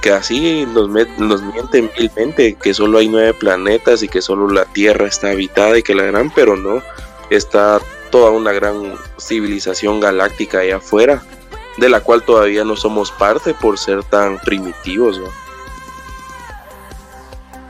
que 0.04 0.12
así 0.12 0.66
nos, 0.66 0.90
nos 1.16 1.42
mienten 1.42 1.90
vilmente 1.98 2.56
que 2.56 2.74
solo 2.74 2.98
hay 2.98 3.08
nueve 3.08 3.32
planetas 3.32 4.02
y 4.02 4.08
que 4.08 4.20
solo 4.20 4.50
la 4.50 4.66
Tierra 4.66 5.06
está 5.06 5.30
habitada 5.30 5.78
y 5.78 5.82
que 5.82 5.94
la 5.94 6.02
gran, 6.02 6.30
pero 6.30 6.58
no, 6.58 6.82
está 7.30 7.80
toda 8.10 8.30
una 8.30 8.52
gran 8.52 8.98
civilización 9.18 10.00
galáctica 10.00 10.58
allá 10.58 10.76
afuera, 10.76 11.22
de 11.78 11.88
la 11.88 12.00
cual 12.00 12.22
todavía 12.22 12.64
no 12.64 12.76
somos 12.76 13.12
parte 13.12 13.54
por 13.54 13.78
ser 13.78 14.04
tan 14.04 14.38
primitivos. 14.40 15.18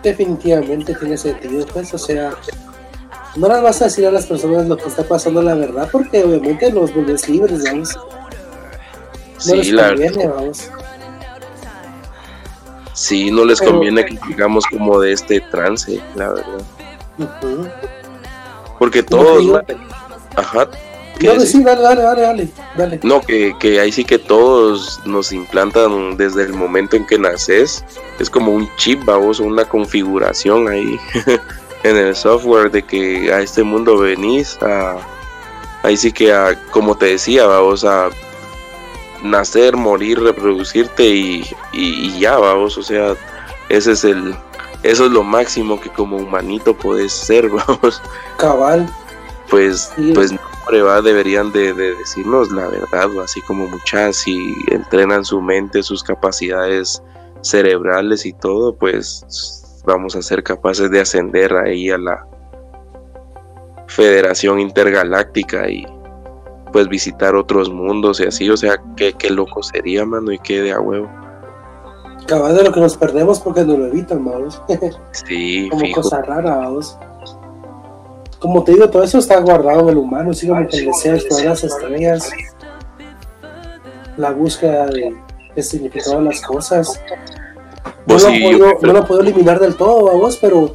Definitivamente 0.03 0.93
tiene 0.97 1.17
sentido, 1.17 1.65
pues, 1.73 1.95
o 1.95 1.99
sea, 1.99 2.35
no 3.37 3.49
las 3.49 3.63
vas 3.63 3.83
a 3.83 3.87
decir 3.87 4.07
a 4.07 4.11
las 4.11 4.27
personas 4.27 4.67
lo 4.67 4.77
que 4.77 4.89
está 4.89 5.03
pasando 5.05 5.43
la 5.43 5.55
verdad, 5.55 5.89
porque 5.91 6.23
obviamente 6.25 6.71
los 6.71 6.95
vuelves 6.95 7.29
libres, 7.29 7.63
vamos. 7.65 7.99
No 9.47 9.55
les 9.57 9.73
conviene, 9.73 10.29
vamos 10.29 10.71
sí, 12.95 13.31
no 13.31 13.45
les 13.45 13.61
conviene 13.61 14.07
que 14.07 14.19
digamos 14.29 14.65
como 14.67 15.01
de 15.01 15.13
este 15.13 15.41
trance, 15.41 16.01
la 16.15 16.31
verdad. 16.31 16.65
Porque 18.79 19.03
todos... 19.03 19.63
Ajá. 20.37 20.69
No, 21.23 21.41
sí, 21.41 21.63
dale, 21.63 21.81
dale, 21.81 22.03
dale, 22.03 22.49
dale, 22.77 23.01
No, 23.05 23.21
que, 23.21 23.55
que 23.61 23.79
ahí 23.79 23.93
sí 23.93 24.05
que 24.05 24.19
todos 24.19 25.01
nos 25.05 25.31
implantan 25.31 26.17
desde 26.17 26.43
el 26.43 26.55
momento 26.55 26.97
en 26.97 27.07
que 27.07 27.19
naces. 27.19 27.85
Es 28.19 28.29
como 28.29 28.53
un 28.53 28.69
chip, 28.77 29.05
vamos, 29.05 29.39
una 29.39 29.65
configuración 29.65 30.69
ahí 30.69 30.99
en 31.85 31.97
el 31.97 32.17
software 32.17 32.71
de 32.71 32.83
que 32.83 33.33
a 33.33 33.41
este 33.41 33.63
mundo 33.63 33.97
venís 33.99 34.59
a... 34.63 34.97
Ahí 35.83 35.99
sí 35.99 36.11
que, 36.11 36.33
a, 36.33 36.59
como 36.71 36.97
te 36.97 37.07
decía, 37.07 37.47
vamos 37.47 37.85
a 37.85 38.09
nacer, 39.23 39.77
morir, 39.77 40.19
reproducirte 40.19 41.07
y, 41.07 42.19
ya, 42.19 42.39
vamos, 42.39 42.79
o 42.79 42.83
sea, 42.83 43.15
ese 43.69 43.93
es 43.93 44.05
el, 44.05 44.35
eso 44.83 45.05
es 45.05 45.13
lo 45.13 45.23
máximo 45.23 45.79
que 45.79 45.91
como 45.91 46.17
humanito 46.17 46.75
puedes 46.75 47.13
ser, 47.13 47.51
vamos. 47.51 48.01
Cabal. 48.39 48.89
Pues, 49.51 49.93
pues 50.15 50.33
no, 50.33 51.03
deberían 51.03 51.53
de, 51.53 51.75
decirnos 51.75 52.51
la 52.51 52.67
verdad, 52.69 53.11
así 53.23 53.43
como 53.43 53.67
muchas, 53.67 54.17
si 54.17 54.55
entrenan 54.71 55.23
su 55.23 55.43
mente, 55.43 55.83
sus 55.83 56.03
capacidades 56.03 57.03
cerebrales 57.43 58.25
y 58.25 58.33
todo, 58.33 58.75
pues 58.75 59.64
vamos 59.85 60.17
a 60.17 60.23
ser 60.23 60.43
capaces 60.43 60.91
de 60.91 61.01
ascender 61.01 61.55
ahí 61.55 61.91
a 61.91 61.99
la 61.99 62.27
Federación 63.87 64.61
Intergaláctica 64.61 65.69
y, 65.69 65.87
pues 66.75 66.89
visitar 66.89 67.37
otros 67.37 67.71
mundos 67.71 68.19
y 68.19 68.25
así, 68.25 68.51
o 68.51 68.57
sea, 68.57 68.83
qué, 68.97 69.13
qué 69.13 69.31
loco 69.31 69.63
sería, 69.63 70.05
mano, 70.05 70.33
y 70.33 70.41
qué 70.41 70.61
de 70.61 70.73
a 70.73 70.81
huevo. 70.81 71.09
Cabal 72.27 72.57
de 72.57 72.65
lo 72.65 72.73
que 72.73 72.81
nos 72.81 72.97
perdemos 72.97 73.39
porque 73.39 73.63
nos 73.63 73.79
lo 73.79 73.87
evitan, 73.87 74.25
vamos. 74.25 74.61
Sí, 75.13 75.69
como 75.71 75.93
cosa 75.93 76.21
rara, 76.23 76.57
vamos. 76.57 76.99
Como 78.41 78.65
te 78.65 78.73
digo, 78.73 78.91
todo 78.91 79.05
eso 79.05 79.19
está 79.19 79.39
guardado 79.39 79.83
en 79.83 79.91
el 79.91 79.99
humano, 79.99 80.33
así 80.33 80.49
como 80.49 80.67
que 80.67 80.79
el 80.79 80.87
deseo 80.87 81.15
explorar 81.15 81.47
las 81.51 81.63
estrellas, 81.63 82.31
la 84.17 84.33
búsqueda 84.33 84.87
de, 84.87 85.15
de 85.55 85.63
significado 85.63 86.19
de 86.19 86.25
las 86.25 86.41
cosas. 86.41 87.01
No, 88.07 88.19
lo 88.19 88.29
puedo, 88.29 88.79
no 88.83 88.93
lo 88.93 89.07
puedo 89.07 89.21
eliminar 89.23 89.59
del 89.59 89.77
todo, 89.77 90.05
vamos, 90.05 90.37
pero 90.37 90.75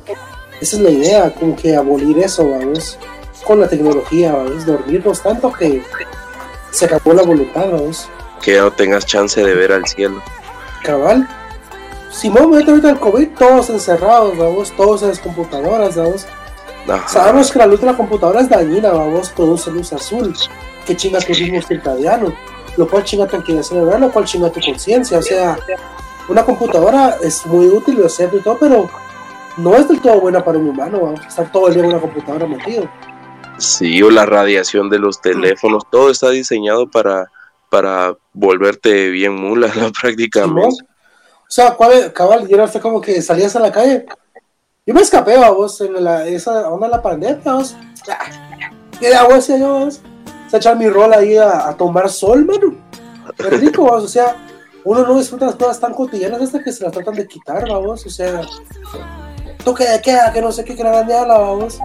esa 0.60 0.76
es 0.78 0.82
la 0.82 0.90
idea, 0.90 1.34
como 1.34 1.56
que 1.56 1.76
abolir 1.76 2.18
eso, 2.20 2.50
vamos 2.50 2.98
con 3.46 3.60
la 3.60 3.68
tecnología, 3.68 4.34
¿vamos? 4.34 4.66
dormirnos 4.66 5.22
tanto 5.22 5.52
que 5.52 5.84
se 6.72 6.86
acabó 6.86 7.14
la 7.14 7.24
voluntad, 7.24 7.66
vamos. 7.72 8.08
Que 8.42 8.54
ya 8.54 8.62
no 8.62 8.72
tengas 8.72 9.06
chance 9.06 9.44
de 9.44 9.54
ver 9.56 9.72
al 9.72 9.88
cielo. 9.88 10.22
Cabal. 10.84 11.28
Simón, 12.12 12.54
ahorita 12.54 12.90
el 12.90 13.00
COVID, 13.00 13.30
todos 13.38 13.70
encerrados, 13.70 14.38
vamos, 14.38 14.72
todos 14.76 15.02
en 15.04 15.10
las 15.10 15.20
computadoras, 15.20 15.96
vamos. 15.96 16.28
Sabemos 17.08 17.52
que 17.52 17.60
la 17.60 17.68
luz 17.68 17.82
de 17.82 17.88
la 17.88 17.98
computadora 17.98 18.42
es 18.42 18.50
dañina, 18.50 18.92
vamos, 18.92 19.30
produce 19.30 19.72
luz 19.72 19.94
azul, 19.94 20.36
que 20.86 20.96
chinga 20.96 21.20
tu 21.20 21.34
ritmo 21.34 21.62
circadiano, 21.62 22.34
lo 22.78 22.88
cual 22.88 23.04
chinga 23.04 23.28
tu 23.28 23.64
cerebral, 23.64 24.02
lo 24.02 24.12
cual 24.12 24.26
chinga 24.26 24.50
tu 24.50 24.60
conciencia, 24.60 25.20
o 25.20 25.22
sea, 25.22 25.58
una 26.30 26.46
computadora 26.46 27.18
es 27.22 27.46
muy 27.46 27.68
útil, 27.68 27.96
lo 27.96 28.08
sé 28.08 28.30
y 28.32 28.40
todo, 28.40 28.58
pero 28.60 28.90
no 29.58 29.76
es 29.76 29.88
del 29.88 30.00
todo 30.00 30.22
buena 30.22 30.44
para 30.44 30.58
un 30.58 30.70
humano, 30.70 31.00
vamos, 31.02 31.26
estar 31.26 31.52
todo 31.52 31.68
el 31.68 31.74
día 31.74 31.84
en 31.84 31.90
una 31.90 32.00
computadora 32.00 32.46
metido. 32.46 32.90
Sí, 33.58 34.02
o 34.02 34.10
la 34.10 34.26
radiación 34.26 34.90
de 34.90 35.00
los 35.00 35.20
teléfonos, 35.20 35.84
todo 35.92 36.10
está 36.10 36.30
diseñado 36.30 36.90
para, 36.90 37.30
para 37.70 38.16
volverte 38.32 39.10
bien 39.10 39.36
mula 39.36 39.70
prácticamente. 40.02 40.84
O 40.84 41.52
sea, 41.52 41.76
¿cuál, 41.76 42.14
cabal, 42.14 42.48
yo 42.48 42.58
no 42.58 42.82
como 42.82 43.02
que 43.02 43.22
salías 43.22 43.56
a 43.56 43.60
la 43.60 43.72
calle. 43.72 44.06
Yo 44.86 44.94
me 44.94 45.02
escapé, 45.02 45.38
vos, 45.38 45.82
en 45.82 46.04
la, 46.04 46.28
esa 46.28 46.70
onda 46.70 46.88
de 46.88 46.92
la 46.92 47.02
pandemia, 47.02 47.54
vos. 47.54 47.76
¿Qué 49.00 49.14
hago 49.16 49.36
ese 49.36 49.60
yo, 49.60 49.80
vos? 49.80 50.02
O 50.52 50.58
echar 50.58 50.78
mi 50.78 50.90
rol 50.90 51.14
ahí 51.14 51.38
a, 51.38 51.76
tomar 51.78 52.10
sol, 52.10 52.46
mano. 52.46 52.76
Qué 53.36 53.50
rico, 53.50 53.84
vos, 53.84 54.04
o 54.04 54.08
sea, 54.08 54.36
uno 54.86 55.06
no 55.06 55.18
disfruta 55.18 55.48
las 55.48 55.56
cosas 55.56 55.80
tan 55.80 55.94
cotidianas 55.94 56.42
hasta 56.42 56.64
que 56.64 56.72
se 56.72 56.84
las 56.84 56.94
tratan 56.94 57.16
de 57.16 57.28
quitar, 57.28 57.68
vamos, 57.68 58.06
o 58.06 58.10
sea, 58.10 58.42
toque 59.64 59.88
de 59.88 60.02
queda, 60.02 60.32
que 60.32 60.42
no 60.42 60.52
sé 60.52 60.64
qué 60.64 60.76
gran 60.76 61.08
la 61.08 61.38
vamos 61.38 61.80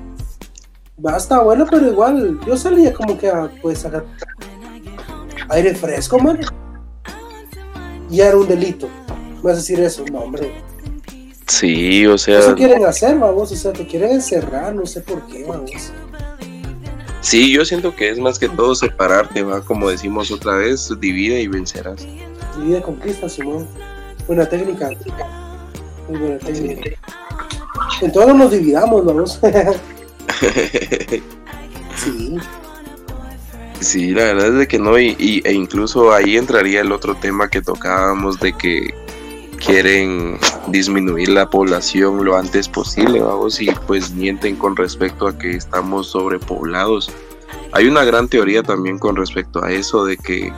está 1.16 1.42
bueno, 1.42 1.66
pero 1.70 1.88
igual 1.88 2.40
yo 2.46 2.56
salía 2.56 2.92
como 2.92 3.18
que 3.18 3.28
a 3.28 3.50
pues 3.60 3.80
sacar 3.80 4.04
aire 5.50 5.74
fresco, 5.74 6.18
man. 6.18 6.40
Y 8.10 8.20
era 8.20 8.36
un 8.36 8.46
delito. 8.46 8.88
¿Vas 9.42 9.54
a 9.54 9.56
decir 9.56 9.80
eso? 9.80 10.04
No, 10.10 10.20
hombre. 10.20 10.52
Sí, 11.46 12.06
o 12.06 12.16
sea. 12.16 12.38
Eso 12.38 12.54
quieren 12.54 12.84
hacer, 12.86 13.18
vamos, 13.18 13.52
o 13.52 13.56
sea, 13.56 13.72
te 13.72 13.86
quieren 13.86 14.12
encerrar, 14.12 14.74
no 14.74 14.86
sé 14.86 15.00
por 15.00 15.26
qué, 15.26 15.44
vamos. 15.44 15.92
Sí, 17.20 17.50
yo 17.50 17.64
siento 17.64 17.94
que 17.94 18.10
es 18.10 18.18
más 18.18 18.38
que 18.38 18.48
todo 18.48 18.74
separarte, 18.74 19.42
va, 19.42 19.62
como 19.62 19.88
decimos 19.88 20.30
otra 20.30 20.56
vez, 20.56 20.90
divide 21.00 21.40
y 21.40 21.48
vencerás. 21.48 22.06
Conquista, 22.82 23.28
Simón. 23.28 23.66
Buena 24.26 24.48
técnica. 24.48 24.90
Muy 26.08 26.18
buena 26.18 26.38
técnica. 26.38 26.90
Entonces 28.00 28.32
no 28.32 28.38
nos 28.38 28.50
dividamos, 28.50 29.04
vamos. 29.04 29.40
sí. 31.96 32.36
Sí, 33.80 34.10
la 34.12 34.24
verdad 34.24 34.48
es 34.48 34.54
de 34.54 34.68
que 34.68 34.78
no, 34.78 34.98
y, 34.98 35.42
e 35.44 35.52
incluso 35.52 36.12
ahí 36.12 36.36
entraría 36.36 36.80
el 36.80 36.92
otro 36.92 37.16
tema 37.16 37.48
que 37.48 37.60
tocábamos 37.60 38.40
de 38.40 38.52
que 38.54 38.94
quieren 39.64 40.38
disminuir 40.68 41.28
la 41.28 41.50
población 41.50 42.24
lo 42.24 42.36
antes 42.36 42.68
posible, 42.68 43.20
vamos, 43.20 43.60
y 43.60 43.70
pues 43.86 44.10
mienten 44.12 44.56
con 44.56 44.76
respecto 44.76 45.26
a 45.26 45.36
que 45.36 45.56
estamos 45.56 46.08
sobrepoblados. 46.08 47.10
hay 47.72 47.86
una 47.86 48.04
gran 48.04 48.28
teoría 48.28 48.62
también 48.62 48.98
con 48.98 49.16
respecto 49.16 49.62
a 49.62 49.70
eso 49.72 50.04
de 50.04 50.16
que 50.16 50.52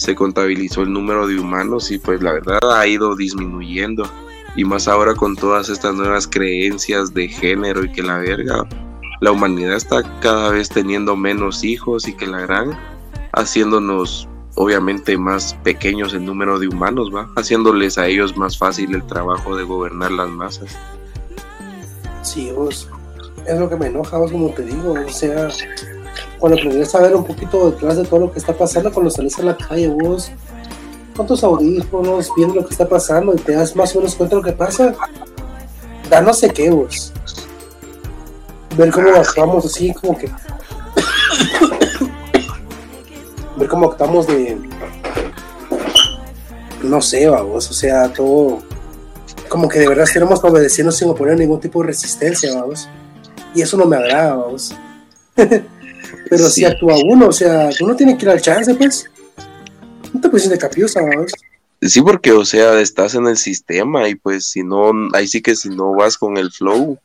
se 0.00 0.14
contabilizó 0.14 0.80
el 0.80 0.94
número 0.94 1.26
de 1.26 1.38
humanos 1.38 1.90
y 1.90 1.98
pues 1.98 2.22
la 2.22 2.32
verdad 2.32 2.58
ha 2.72 2.86
ido 2.86 3.14
disminuyendo. 3.14 4.10
Y 4.56 4.64
más 4.64 4.88
ahora 4.88 5.14
con 5.14 5.36
todas 5.36 5.68
estas 5.68 5.94
nuevas 5.94 6.26
creencias 6.26 7.12
de 7.12 7.28
género 7.28 7.84
y 7.84 7.92
que 7.92 8.02
la 8.02 8.16
verga 8.16 8.66
la 9.20 9.30
humanidad 9.30 9.76
está 9.76 10.02
cada 10.20 10.50
vez 10.50 10.70
teniendo 10.70 11.14
menos 11.16 11.62
hijos 11.62 12.08
y 12.08 12.14
que 12.14 12.26
la 12.26 12.40
gran 12.40 12.78
haciéndonos 13.32 14.26
obviamente 14.54 15.18
más 15.18 15.52
pequeños 15.62 16.14
el 16.14 16.24
número 16.24 16.58
de 16.58 16.68
humanos, 16.68 17.14
va 17.14 17.28
haciéndoles 17.36 17.98
a 17.98 18.06
ellos 18.06 18.38
más 18.38 18.56
fácil 18.56 18.94
el 18.94 19.06
trabajo 19.06 19.54
de 19.54 19.64
gobernar 19.64 20.12
las 20.12 20.30
masas. 20.30 20.78
Sí, 22.22 22.50
vos, 22.56 22.88
es 23.46 23.58
lo 23.60 23.68
que 23.68 23.76
me 23.76 23.88
enoja, 23.88 24.16
vos, 24.16 24.32
como 24.32 24.48
te 24.54 24.62
digo, 24.62 24.94
o 24.94 25.10
sea, 25.10 25.50
cuando 26.40 26.58
aprendes 26.58 26.94
a 26.94 27.00
ver 27.00 27.14
un 27.14 27.24
poquito 27.24 27.70
detrás 27.70 27.98
de 27.98 28.04
todo 28.04 28.20
lo 28.20 28.32
que 28.32 28.38
está 28.38 28.54
pasando, 28.54 28.90
cuando 28.90 29.10
sales 29.10 29.38
a 29.38 29.42
la 29.42 29.56
calle, 29.56 29.88
vos, 29.88 30.32
con 31.14 31.26
tus 31.26 31.44
audífonos, 31.44 32.30
viendo 32.34 32.54
lo 32.54 32.64
que 32.64 32.72
está 32.72 32.88
pasando 32.88 33.34
y 33.34 33.36
te 33.36 33.52
das 33.52 33.76
más 33.76 33.94
o 33.94 33.98
menos 33.98 34.14
cuenta 34.14 34.36
de 34.36 34.42
lo 34.42 34.46
que 34.46 34.54
pasa, 34.54 34.94
da 36.08 36.22
no 36.22 36.32
sé 36.32 36.48
qué, 36.50 36.70
vos. 36.70 37.12
Ver 38.76 38.90
cómo 38.90 39.10
actuamos 39.10 39.66
así, 39.66 39.92
como 39.92 40.16
que. 40.16 40.28
ver 43.56 43.68
cómo 43.68 43.90
actuamos 43.90 44.26
de. 44.26 44.58
No 46.82 47.02
sé, 47.02 47.28
vamos, 47.28 47.70
o 47.70 47.74
sea, 47.74 48.10
todo. 48.10 48.60
Como 49.50 49.68
que 49.68 49.78
de 49.80 49.88
verdad 49.88 50.06
que 50.10 50.20
obedecernos 50.20 50.96
sin 50.96 51.10
oponer 51.10 51.36
ningún 51.36 51.60
tipo 51.60 51.82
de 51.82 51.88
resistencia, 51.88 52.54
vamos. 52.54 52.88
Y 53.54 53.60
eso 53.60 53.76
no 53.76 53.84
me 53.84 53.96
agrada, 53.96 54.36
vamos. 54.36 54.74
Pero 56.30 56.48
si 56.48 56.64
actúa 56.64 56.94
uno, 57.04 57.28
o 57.28 57.32
sea, 57.32 57.68
uno 57.80 57.96
tiene 57.96 58.16
que 58.16 58.24
ir 58.24 58.30
al 58.30 58.40
chance, 58.40 58.72
pues. 58.74 59.10
No 60.12 60.20
te 60.20 60.28
puedes 60.28 60.48
de 60.48 60.56
capiosa, 60.56 61.02
vamos. 61.02 61.32
Sí, 61.82 62.00
porque, 62.00 62.32
o 62.32 62.44
sea, 62.44 62.80
estás 62.80 63.14
en 63.14 63.26
el 63.26 63.36
sistema 63.36 64.08
y 64.08 64.14
pues 64.14 64.46
si 64.46 64.62
no, 64.62 64.92
ahí 65.12 65.26
sí 65.26 65.42
que 65.42 65.56
si 65.56 65.70
no 65.70 65.94
vas 65.94 66.16
con 66.16 66.36
el 66.36 66.50
flow, 66.52 66.98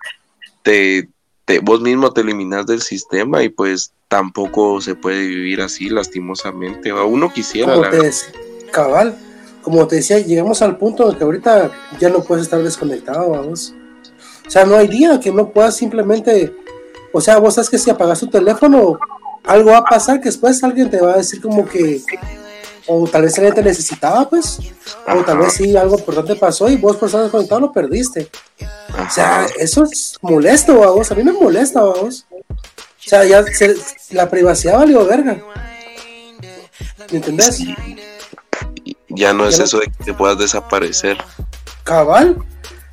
te, 0.64 1.10
te, 1.46 1.60
vos 1.60 1.82
mismo 1.82 2.12
te 2.12 2.22
eliminas 2.22 2.66
del 2.66 2.82
sistema 2.82 3.42
y 3.44 3.50
pues 3.50 3.94
tampoco 4.08 4.80
se 4.82 4.96
puede 4.96 5.26
vivir 5.26 5.62
así 5.62 5.90
lastimosamente. 5.90 6.94
Uno 6.94 7.32
quisiera. 7.34 7.74
Como 7.74 7.90
te 7.90 8.12
cabal, 8.72 9.18
como 9.62 9.88
te 9.88 9.98
decía, 9.98 10.20
llegamos 10.20 10.62
al 10.62 10.78
punto 10.78 11.10
de 11.10 11.18
que 11.18 11.24
ahorita 11.24 11.72
ya 12.00 12.10
no 12.10 12.24
puedes 12.24 12.44
estar 12.44 12.62
desconectado, 12.62 13.30
vamos. 13.32 13.74
O 14.46 14.52
sea, 14.52 14.66
no 14.66 14.76
hay 14.76 14.88
día 14.88 15.20
que 15.20 15.32
no 15.32 15.50
puedas 15.50 15.76
simplemente, 15.76 16.54
o 17.16 17.22
sea, 17.22 17.38
vos 17.38 17.56
sabes 17.56 17.70
que 17.70 17.78
si 17.78 17.90
apagas 17.90 18.20
tu 18.20 18.28
teléfono, 18.28 19.00
algo 19.46 19.72
va 19.72 19.78
a 19.78 19.86
pasar 19.86 20.20
que 20.20 20.26
después 20.26 20.62
alguien 20.66 20.90
te 20.90 21.00
va 21.00 21.14
a 21.14 21.18
decir 21.18 21.42
como 21.42 21.66
que 21.66 22.02
o 22.88 23.08
tal 23.08 23.22
vez 23.22 23.38
alguien 23.38 23.56
te 23.56 23.64
necesitaba, 23.64 24.30
pues, 24.30 24.60
o 25.08 25.24
tal 25.24 25.38
vez 25.38 25.54
sí 25.54 25.78
algo 25.78 25.98
importante 25.98 26.36
pasó 26.36 26.70
y 26.70 26.76
vos 26.76 26.98
por 26.98 27.08
estar 27.08 27.24
desconectado 27.24 27.62
lo 27.62 27.72
perdiste. 27.72 28.30
O 28.60 29.10
sea, 29.10 29.48
eso 29.58 29.86
es 29.86 30.18
molesto, 30.22 30.78
vamos, 30.78 31.10
a 31.10 31.16
mí 31.16 31.24
me 31.24 31.32
molesta, 31.32 31.82
vamos. 31.82 32.26
O 32.50 33.08
sea, 33.10 33.24
ya 33.24 33.46
la 34.12 34.30
privacidad 34.30 34.80
valió 34.80 35.06
verga. 35.06 35.42
¿Me 37.12 37.18
entendés? 37.18 37.64
Ya 39.08 39.32
no 39.32 39.48
es 39.48 39.58
eso 39.58 39.80
de 39.80 39.86
que 39.86 40.04
te 40.04 40.14
puedas 40.14 40.38
desaparecer. 40.38 41.18
Cabal. 41.86 42.44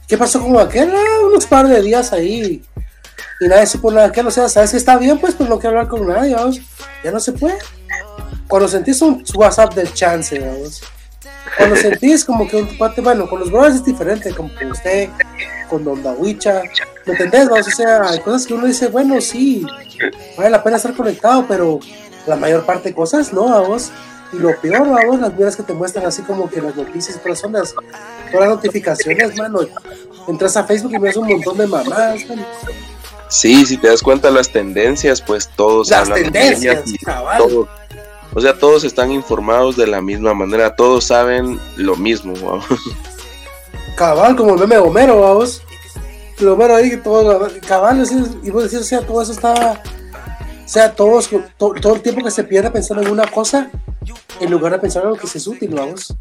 ¿Qué 0.07 0.17
pasó 0.17 0.41
con 0.41 0.57
aquel? 0.61 0.93
Ah, 0.95 1.27
unos 1.27 1.47
par 1.47 1.67
de 1.67 1.83
días 1.83 2.13
ahí. 2.13 2.63
Y 3.43 3.49
nadie 3.49 3.67
supo 3.67 3.91
nada 3.91 4.03
de 4.05 4.09
aquel. 4.09 4.27
O 4.27 4.31
sea, 4.31 4.49
sabes 4.49 4.71
que 4.71 4.77
está 4.77 4.97
bien, 4.97 5.19
pues, 5.19 5.35
pues 5.35 5.49
no 5.49 5.59
quiero 5.59 5.79
hablar 5.79 5.89
con 5.89 6.07
nadie, 6.07 6.35
vamos. 6.35 6.61
Ya 7.03 7.11
no 7.11 7.21
se 7.21 7.33
puede 7.33 7.59
cuando 8.53 8.69
sentís 8.69 9.01
un 9.01 9.25
WhatsApp 9.35 9.73
del 9.73 9.91
chance, 9.95 10.39
vamos. 10.39 10.83
Cuando 11.57 11.75
sentís 11.75 12.23
como 12.23 12.47
que 12.47 12.57
un 12.57 12.69
bueno, 13.03 13.27
con 13.27 13.41
los 13.41 13.51
brothers 13.51 13.77
es 13.77 13.85
diferente, 13.87 14.35
como 14.35 14.55
con 14.55 14.73
usted, 14.73 15.09
con 15.71 15.83
Don 15.83 16.03
Dawicha, 16.03 16.61
¿me 17.07 17.13
entendés? 17.13 17.49
Vamos? 17.49 17.67
O 17.67 17.71
sea, 17.71 18.03
hay 18.11 18.21
cosas 18.21 18.47
que 18.47 18.53
uno 18.53 18.67
dice, 18.67 18.89
bueno, 18.89 19.19
sí, 19.23 19.65
vale 20.37 20.51
la 20.51 20.63
pena 20.63 20.77
estar 20.77 20.95
conectado, 20.95 21.47
pero 21.49 21.81
la 22.27 22.37
mayor 22.37 22.67
parte 22.67 22.91
de 22.91 22.95
cosas 22.95 23.33
no, 23.33 23.47
vamos. 23.47 23.91
Y 24.35 24.37
lo 24.37 24.55
peor, 24.61 24.87
vamos, 24.87 25.21
las 25.21 25.35
videos 25.35 25.57
que 25.57 25.63
te 25.63 25.73
muestran 25.73 26.05
así 26.05 26.21
como 26.21 26.51
que 26.51 26.61
las 26.61 26.77
noticias, 26.77 27.19
pero 27.23 27.35
son 27.35 27.53
las, 27.53 27.75
todas 28.31 28.49
las 28.49 28.57
notificaciones, 28.57 29.35
mano. 29.39 29.61
Entras 30.29 30.59
a 30.59 30.65
Facebook 30.65 30.93
y 30.93 30.99
ves 30.99 31.17
un 31.17 31.27
montón 31.27 31.57
de 31.57 31.67
mamás, 31.67 32.21
Sí, 33.33 33.65
si 33.65 33.79
te 33.79 33.89
das 33.89 34.03
cuenta 34.03 34.31
las 34.31 34.51
tendencias, 34.51 35.23
pues 35.23 35.49
todos 35.49 35.89
las 35.89 36.13
tendencias, 36.13 36.85
todo, 37.39 37.67
o 38.35 38.41
sea, 38.43 38.59
todos 38.59 38.85
están 38.85 39.11
informados 39.11 39.75
de 39.75 39.87
la 39.87 40.03
misma 40.03 40.35
manera, 40.35 40.77
todos 40.77 41.05
saben 41.05 41.59
lo 41.77 41.97
mismo, 41.97 42.35
vamos. 42.35 42.67
Cabal, 43.97 44.37
como 44.37 44.53
el 44.53 44.61
meme 44.61 44.75
de 44.75 44.83
Homero, 44.83 45.21
vamos. 45.23 45.63
El 46.39 46.49
Homero 46.49 46.77
ahí, 46.77 46.99
todo, 46.99 47.49
cabal, 47.67 48.07
y 48.43 48.51
vos 48.51 48.65
decís, 48.65 48.81
o 48.81 48.85
sea, 48.85 49.01
todo 49.01 49.23
eso 49.23 49.33
está. 49.33 49.83
O 50.65 50.69
sea, 50.69 50.93
todos, 50.93 51.31
todo, 51.57 51.95
el 51.95 52.03
tiempo 52.03 52.23
que 52.23 52.31
se 52.31 52.45
pierde 52.45 52.71
pensando 52.71 53.03
en 53.03 53.11
una 53.11 53.27
cosa, 53.27 53.71
en 54.41 54.51
lugar 54.51 54.73
de 54.73 54.79
pensar 54.79 55.05
en 55.05 55.11
lo 55.11 55.17
que 55.17 55.27
es 55.27 55.47
útil, 55.47 55.71
vamos. 55.75 56.15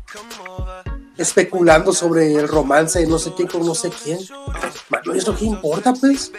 Especulando 1.21 1.93
sobre 1.93 2.33
el 2.35 2.47
romance 2.47 2.99
de 2.99 3.07
no 3.07 3.19
sé 3.19 3.33
quién 3.35 3.47
con 3.47 3.65
no 3.65 3.75
sé 3.75 3.89
quién. 4.03 4.19
Bueno, 4.89 5.13
¿eso 5.13 5.35
qué 5.35 5.45
importa, 5.45 5.93
pues? 5.93 6.31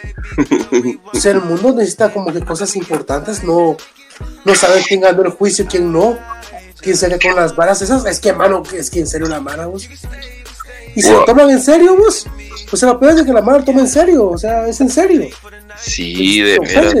o 1.13 1.19
sea, 1.19 1.31
el 1.31 1.41
mundo 1.41 1.73
necesita 1.73 2.11
como 2.11 2.31
que 2.33 2.41
cosas 2.41 2.75
importantes, 2.75 3.43
no 3.43 3.77
no 4.45 4.55
sabe 4.55 4.83
quién 4.87 5.01
ganó 5.01 5.23
el 5.23 5.31
juicio, 5.31 5.65
quién 5.69 5.91
no, 5.91 6.17
quién 6.81 6.97
se 6.97 7.19
con 7.19 7.35
las 7.35 7.55
varas 7.55 7.81
esas, 7.81 8.05
es 8.05 8.19
que 8.19 8.33
mano, 8.33 8.63
es 8.73 8.89
que 8.89 8.99
en 8.99 9.07
serio 9.07 9.27
la 9.27 9.39
mara, 9.39 9.67
vos. 9.67 9.89
Y 10.95 11.01
se 11.01 11.11
lo 11.11 11.25
toman 11.25 11.49
en 11.49 11.61
serio, 11.61 11.95
vos. 11.95 12.27
O 12.71 12.77
sea, 12.77 12.89
lo 12.89 12.99
peor 12.99 13.17
es 13.17 13.25
que 13.25 13.33
la 13.33 13.41
mara 13.41 13.59
lo 13.59 13.63
toma 13.63 13.81
en 13.81 13.87
serio, 13.87 14.29
o 14.29 14.37
sea, 14.37 14.67
es 14.67 14.79
en 14.81 14.89
serio. 14.89 15.29
Sí, 15.77 16.41
de 16.41 16.59
verdad. 16.59 16.93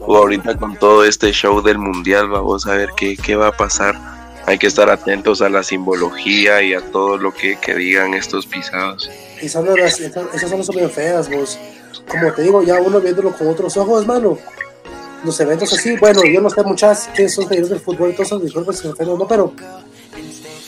o 0.00 0.16
ahorita 0.16 0.56
con 0.56 0.76
todo 0.76 1.04
este 1.04 1.32
show 1.32 1.62
del 1.62 1.78
mundial, 1.78 2.28
vamos 2.28 2.66
a 2.66 2.72
ver 2.72 2.90
qué, 2.96 3.16
qué 3.16 3.36
va 3.36 3.48
a 3.48 3.56
pasar. 3.56 4.19
Hay 4.50 4.58
que 4.58 4.66
estar 4.66 4.90
atentos 4.90 5.42
a 5.42 5.48
la 5.48 5.62
simbología 5.62 6.60
y 6.60 6.74
a 6.74 6.80
todo 6.80 7.16
lo 7.16 7.32
que, 7.32 7.56
que 7.56 7.74
digan 7.76 8.14
estos 8.14 8.46
pisados. 8.46 9.08
Esas 9.40 9.64
son 9.64 9.78
las, 9.78 10.00
esas 10.00 10.50
son 10.50 10.76
las 10.76 10.92
feas, 10.92 11.30
vos 11.30 11.56
como 12.10 12.32
te 12.32 12.42
digo, 12.42 12.62
ya 12.62 12.80
uno 12.80 13.00
viéndolo 13.00 13.32
con 13.32 13.46
otros 13.48 13.76
ojos, 13.76 14.06
mano. 14.06 14.36
Los 15.24 15.38
eventos 15.38 15.72
así, 15.72 15.96
bueno, 15.96 16.24
yo 16.24 16.40
no 16.40 16.50
sé 16.50 16.62
muchas 16.64 17.08
que 17.14 17.28
son 17.28 17.44
seguidores 17.44 17.70
del 17.70 17.80
fútbol 17.80 18.10
y 18.10 18.14
todos 18.14 18.28
esos 18.28 18.42
disculpas 18.42 18.84
no, 18.84 19.28
pero 19.28 19.52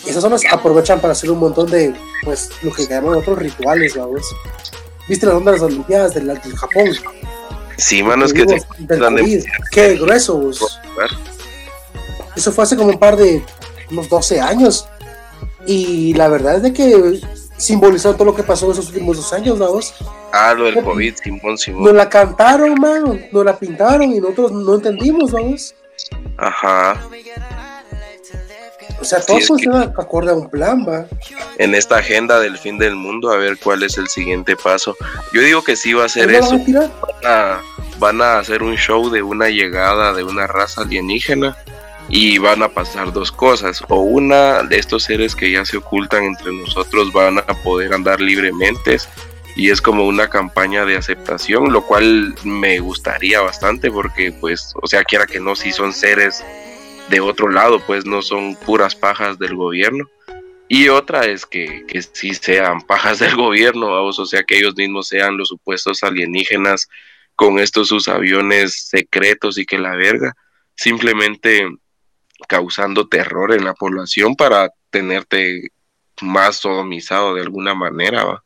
esas 0.06 0.22
zonas 0.22 0.42
aprovechan 0.50 1.00
para 1.00 1.12
hacer 1.12 1.30
un 1.30 1.38
montón 1.38 1.70
de, 1.70 1.92
pues, 2.22 2.50
lo 2.62 2.72
que 2.72 2.86
llaman 2.86 3.14
otros 3.14 3.38
rituales, 3.38 3.96
vamos. 3.96 4.22
¿Viste 5.08 5.26
las 5.26 5.34
ondas 5.34 5.54
de 5.54 5.60
las 5.60 5.70
Olimpiadas 5.70 6.14
del, 6.14 6.38
Japón? 6.56 6.90
Sí, 7.76 8.02
mano, 8.02 8.26
es 8.26 8.32
que 8.32 8.46
se 8.46 9.44
Qué 9.72 9.96
gruesos. 9.96 10.78
Eso 12.36 12.52
fue 12.52 12.64
hace 12.64 12.76
como 12.76 12.90
un 12.90 12.98
par 12.98 13.16
de, 13.16 13.42
unos 13.92 14.08
12 14.08 14.40
años. 14.40 14.88
Y 15.66 16.14
la 16.14 16.28
verdad 16.28 16.56
es 16.56 16.62
de 16.62 16.72
que 16.72 17.20
simbolizó 17.56 18.14
todo 18.14 18.24
lo 18.24 18.34
que 18.34 18.42
pasó 18.42 18.66
en 18.66 18.72
esos 18.72 18.88
últimos 18.88 19.16
dos 19.16 19.32
años, 19.32 19.58
vamos. 19.58 19.94
Ah, 20.32 20.54
lo 20.54 20.64
del 20.64 20.82
COVID, 20.82 21.14
Simón, 21.22 21.56
Simón. 21.56 21.84
Nos 21.84 21.94
la 21.94 22.08
cantaron, 22.08 22.74
mano, 22.74 23.18
nos 23.30 23.44
la 23.44 23.56
pintaron 23.56 24.10
y 24.12 24.18
nosotros 24.18 24.52
no 24.52 24.74
entendimos, 24.74 25.30
vamos. 25.30 25.74
Ajá. 26.36 27.00
O 29.00 29.04
sea, 29.04 29.20
todo 29.20 29.40
funciona 29.40 29.82
acorde 29.82 30.30
a 30.30 30.34
un 30.34 30.48
plan, 30.48 30.86
va. 30.88 31.06
En 31.58 31.74
esta 31.74 31.96
agenda 31.96 32.38
del 32.38 32.56
fin 32.56 32.78
del 32.78 32.94
mundo, 32.94 33.30
a 33.30 33.36
ver 33.36 33.58
cuál 33.58 33.82
es 33.82 33.98
el 33.98 34.08
siguiente 34.08 34.56
paso. 34.56 34.96
Yo 35.32 35.40
digo 35.42 35.62
que 35.62 35.76
sí 35.76 35.92
va 35.92 36.04
a 36.04 36.08
ser 36.08 36.30
eso. 36.30 36.56
Van 36.58 36.90
a, 37.24 37.60
van 37.98 38.22
a 38.22 38.38
hacer 38.38 38.62
un 38.62 38.76
show 38.76 39.10
de 39.10 39.22
una 39.22 39.48
llegada 39.48 40.12
de 40.12 40.22
una 40.22 40.46
raza 40.46 40.82
alienígena 40.82 41.56
y 42.14 42.36
van 42.36 42.62
a 42.62 42.68
pasar 42.68 43.10
dos 43.10 43.32
cosas. 43.32 43.82
O 43.88 44.02
una 44.02 44.62
de 44.62 44.76
estos 44.76 45.04
seres 45.04 45.34
que 45.34 45.50
ya 45.50 45.64
se 45.64 45.78
ocultan 45.78 46.24
entre 46.24 46.52
nosotros 46.52 47.10
van 47.12 47.38
a 47.38 47.62
poder 47.64 47.94
andar 47.94 48.20
libremente 48.20 48.98
y 49.56 49.70
es 49.70 49.80
como 49.80 50.06
una 50.06 50.28
campaña 50.28 50.84
de 50.84 50.96
aceptación, 50.96 51.72
lo 51.72 51.86
cual 51.86 52.34
me 52.44 52.80
gustaría 52.80 53.40
bastante 53.40 53.90
porque 53.90 54.30
pues, 54.30 54.74
o 54.80 54.86
sea, 54.86 55.04
quiera 55.04 55.26
que 55.26 55.40
no, 55.40 55.56
si 55.56 55.72
son 55.72 55.94
seres 55.94 56.44
de 57.08 57.20
otro 57.20 57.48
lado, 57.48 57.80
pues 57.86 58.04
no 58.04 58.20
son 58.20 58.56
puras 58.56 58.94
pajas 58.94 59.38
del 59.38 59.56
gobierno. 59.56 60.04
Y 60.68 60.88
otra 60.88 61.24
es 61.24 61.46
que, 61.46 61.84
que 61.88 62.02
sí 62.02 62.34
sean 62.34 62.82
pajas 62.82 63.20
del 63.20 63.36
gobierno, 63.36 63.90
vamos, 63.90 64.18
o 64.18 64.26
sea, 64.26 64.42
que 64.42 64.58
ellos 64.58 64.76
mismos 64.76 65.08
sean 65.08 65.38
los 65.38 65.48
supuestos 65.48 66.02
alienígenas 66.02 66.88
con 67.36 67.58
estos 67.58 67.88
sus 67.88 68.06
aviones 68.06 68.88
secretos 68.88 69.56
y 69.56 69.64
que 69.64 69.78
la 69.78 69.96
verga, 69.96 70.34
simplemente 70.76 71.66
causando 72.46 73.08
terror 73.08 73.52
en 73.52 73.64
la 73.64 73.74
población 73.74 74.36
para 74.36 74.70
tenerte 74.90 75.70
más 76.20 76.56
sodomizado 76.56 77.34
de 77.34 77.42
alguna 77.42 77.74
manera. 77.74 78.24
¿va? 78.24 78.44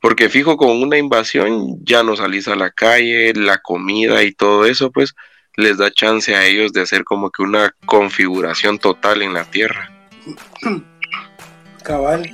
Porque 0.00 0.28
fijo, 0.28 0.56
con 0.56 0.70
una 0.82 0.98
invasión 0.98 1.84
ya 1.84 2.02
no 2.02 2.16
salís 2.16 2.46
a 2.48 2.56
la 2.56 2.70
calle, 2.70 3.32
la 3.34 3.58
comida 3.58 4.22
y 4.22 4.32
todo 4.32 4.64
eso, 4.64 4.90
pues 4.90 5.14
les 5.56 5.76
da 5.76 5.90
chance 5.90 6.34
a 6.36 6.46
ellos 6.46 6.72
de 6.72 6.82
hacer 6.82 7.04
como 7.04 7.30
que 7.30 7.42
una 7.42 7.74
configuración 7.84 8.78
total 8.78 9.22
en 9.22 9.34
la 9.34 9.44
tierra. 9.44 9.90
Cabal, 11.82 12.30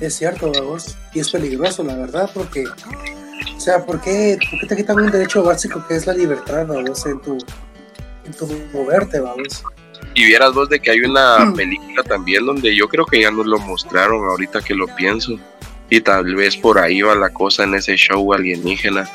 es 0.00 0.16
cierto, 0.16 0.52
vos, 0.62 0.98
y 1.14 1.20
es 1.20 1.30
peligroso, 1.30 1.82
la 1.82 1.96
verdad, 1.96 2.30
porque, 2.34 2.64
o 2.66 3.60
sea, 3.60 3.86
¿por 3.86 4.00
qué, 4.02 4.38
te 4.68 4.76
quitan 4.76 4.98
un 4.98 5.10
derecho 5.10 5.42
básico 5.42 5.82
que 5.86 5.94
es 5.94 6.06
la 6.06 6.12
libertad, 6.12 6.66
en 6.74 7.20
tu, 7.20 7.38
en 8.24 8.34
tu 8.34 8.46
moverte, 8.72 9.20
vamos? 9.20 9.64
Y 10.14 10.24
vieras 10.24 10.52
vos 10.52 10.68
de 10.68 10.80
que 10.80 10.90
hay 10.90 11.00
una 11.00 11.52
película 11.54 12.02
también 12.02 12.44
donde 12.44 12.74
yo 12.76 12.88
creo 12.88 13.06
que 13.06 13.22
ya 13.22 13.30
nos 13.30 13.46
lo 13.46 13.58
mostraron 13.58 14.28
ahorita 14.28 14.60
que 14.60 14.74
lo 14.74 14.86
pienso. 14.94 15.38
Y 15.88 16.00
tal 16.00 16.34
vez 16.34 16.56
por 16.56 16.78
ahí 16.78 17.02
va 17.02 17.14
la 17.14 17.30
cosa 17.30 17.64
en 17.64 17.74
ese 17.74 17.96
show 17.96 18.32
alienígena. 18.32 19.08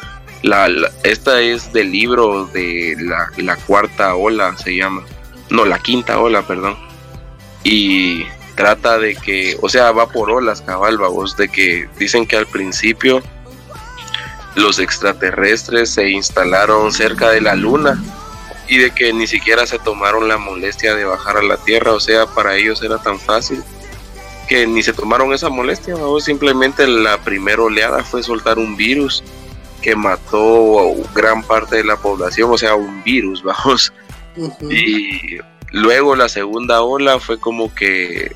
La, 0.44 0.70
esta 1.04 1.42
es 1.42 1.74
del 1.74 1.92
libro 1.92 2.46
de 2.48 2.96
la, 3.00 3.30
la, 3.38 3.56
cuarta 3.56 4.16
ola, 4.16 4.56
se 4.58 4.76
llama. 4.76 5.04
No, 5.50 5.66
la 5.66 5.80
quinta 5.80 6.20
ola, 6.20 6.46
perdón. 6.46 6.76
Y 7.64 8.24
trata 8.56 8.98
de 8.98 9.16
que, 9.16 9.58
o 9.62 9.70
sea, 9.70 9.92
va 9.92 10.08
por 10.08 10.30
olas, 10.32 10.62
cabal, 10.62 10.98
vos, 10.98 11.36
de 11.38 11.48
que 11.50 11.88
dicen 11.98 12.26
que 12.26 12.38
al 12.38 12.48
principio 12.48 13.22
los 14.56 14.80
extraterrestres 14.80 15.92
se 15.92 16.10
instalaron 16.10 16.92
cerca 16.92 17.30
de 17.30 17.42
la 17.42 17.56
luna 17.56 18.02
y 18.68 18.78
de 18.78 18.92
que 18.92 19.14
ni 19.14 19.28
siquiera 19.28 19.66
se 19.66 19.80
tomaron 19.80 20.28
la 20.28 20.38
molestia 20.38 20.96
de 20.96 21.06
bajar 21.06 21.38
a 21.38 21.42
la 21.42 21.58
Tierra, 21.58 21.94
o 21.94 22.00
sea, 22.00 22.26
para 22.26 22.56
ellos 22.56 22.82
era 22.84 22.98
tan 22.98 23.20
fácil 23.20 23.64
que 24.48 24.66
ni 24.66 24.82
se 24.82 24.94
tomaron 24.94 25.34
esa 25.34 25.50
molestia, 25.50 25.96
o 25.96 26.20
simplemente 26.20 26.88
la 26.88 27.18
primera 27.20 27.62
oleada 27.62 28.04
fue 28.04 28.24
soltar 28.24 28.58
un 28.58 28.78
virus 28.78 29.24
que 29.82 29.96
mató 29.96 30.94
gran 31.14 31.44
parte 31.44 31.78
de 31.78 31.84
la 31.84 31.98
población, 31.98 32.52
o 32.52 32.58
sea, 32.58 32.76
un 32.76 33.04
virus, 33.04 33.44
vamos. 33.44 33.94
Y 34.70 35.38
luego 35.72 36.16
la 36.16 36.30
segunda 36.30 36.82
ola 36.82 37.20
fue 37.20 37.40
como 37.40 37.74
que 37.74 38.36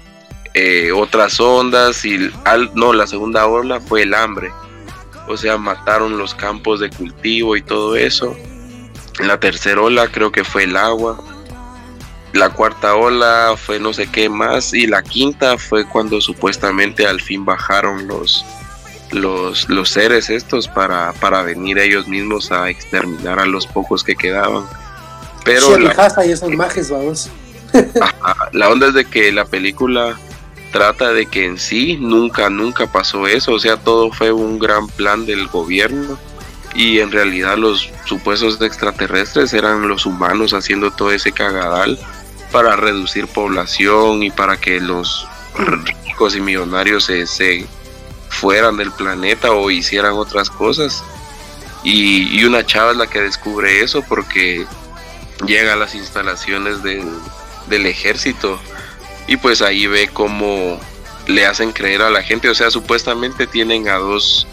eh, 0.53 0.91
otras 0.91 1.40
ondas 1.40 2.03
y 2.06 2.30
al, 2.44 2.72
no, 2.74 2.91
la 2.91 3.08
segunda 3.08 3.48
ola 3.48 3.80
fue 3.80 4.03
el 4.03 4.14
hambre, 4.14 4.52
o 5.28 5.38
sea, 5.38 5.58
mataron 5.58 6.18
los 6.18 6.36
campos 6.36 6.80
de 6.80 6.90
cultivo 6.90 7.56
y 7.56 7.62
todo 7.62 7.95
eso 7.95 8.36
la 9.19 9.39
tercera 9.39 9.81
ola 9.81 10.07
creo 10.07 10.31
que 10.31 10.43
fue 10.43 10.63
el 10.63 10.75
agua. 10.75 11.19
La 12.33 12.49
cuarta 12.49 12.95
ola 12.95 13.55
fue 13.57 13.79
no 13.79 13.93
sé 13.93 14.07
qué 14.07 14.29
más. 14.29 14.73
Y 14.73 14.88
la 14.88 15.03
quinta 15.03 15.57
fue 15.57 15.85
cuando 15.85 16.21
supuestamente 16.21 17.05
al 17.05 17.21
fin 17.21 17.43
bajaron 17.43 18.07
los, 18.07 18.45
los, 19.11 19.67
los 19.69 19.89
seres 19.89 20.29
estos 20.29 20.67
para, 20.67 21.13
para 21.13 21.41
venir 21.41 21.77
ellos 21.77 22.07
mismos 22.07 22.51
a 22.51 22.69
exterminar 22.69 23.39
a 23.39 23.45
los 23.45 23.67
pocos 23.67 24.03
que 24.03 24.15
quedaban. 24.15 24.65
Pero 25.43 25.77
la, 25.77 26.13
y 26.25 26.31
esos 26.31 26.49
majes, 26.51 26.89
vamos. 26.89 27.29
la 28.53 28.69
onda 28.69 28.88
es 28.88 28.93
de 28.93 29.05
que 29.05 29.31
la 29.31 29.45
película 29.45 30.17
trata 30.71 31.11
de 31.11 31.25
que 31.25 31.45
en 31.45 31.57
sí 31.57 31.97
nunca, 31.99 32.49
nunca 32.49 32.88
pasó 32.88 33.27
eso. 33.27 33.53
O 33.53 33.59
sea, 33.59 33.75
todo 33.77 34.11
fue 34.11 34.31
un 34.31 34.57
gran 34.57 34.88
plan 34.88 35.25
del 35.25 35.47
gobierno 35.47 36.17
y 36.73 36.99
en 36.99 37.11
realidad 37.11 37.57
los 37.57 37.89
supuestos 38.06 38.61
extraterrestres 38.61 39.53
eran 39.53 39.88
los 39.88 40.06
humanos 40.06 40.53
haciendo 40.53 40.91
todo 40.91 41.11
ese 41.11 41.31
cagadal 41.31 41.99
para 42.52 42.76
reducir 42.76 43.27
población 43.27 44.23
y 44.23 44.31
para 44.31 44.57
que 44.57 44.80
los 44.80 45.27
ricos 45.95 46.35
y 46.35 46.41
millonarios 46.41 47.06
se, 47.06 47.68
fueran 48.30 48.77
del 48.77 48.91
planeta 48.91 49.52
o 49.52 49.69
hicieran 49.69 50.14
otras 50.14 50.49
cosas. 50.49 51.03
Y, 51.84 52.43
una 52.45 52.65
chava 52.65 52.91
es 52.91 52.98
la 52.98 53.07
que 53.07 53.22
descubre 53.22 53.81
eso 53.81 54.03
porque 54.07 54.65
llega 55.45 55.73
a 55.73 55.76
las 55.76 55.95
instalaciones 55.95 56.84
del, 56.84 57.07
del 57.68 57.85
ejército 57.88 58.60
y 59.27 59.38
pues 59.38 59.61
ahí 59.61 59.88
ve 59.88 60.10
cómo 60.11 60.80
le 61.27 61.45
hacen 61.45 61.72
creer 61.72 62.02
a 62.02 62.10
la 62.10 62.23
gente, 62.23 62.49
o 62.49 62.56
sea, 62.56 62.72
supuestamente 62.72 63.48
tienen 63.48 63.88
a 63.88 63.95
dos 63.95 64.48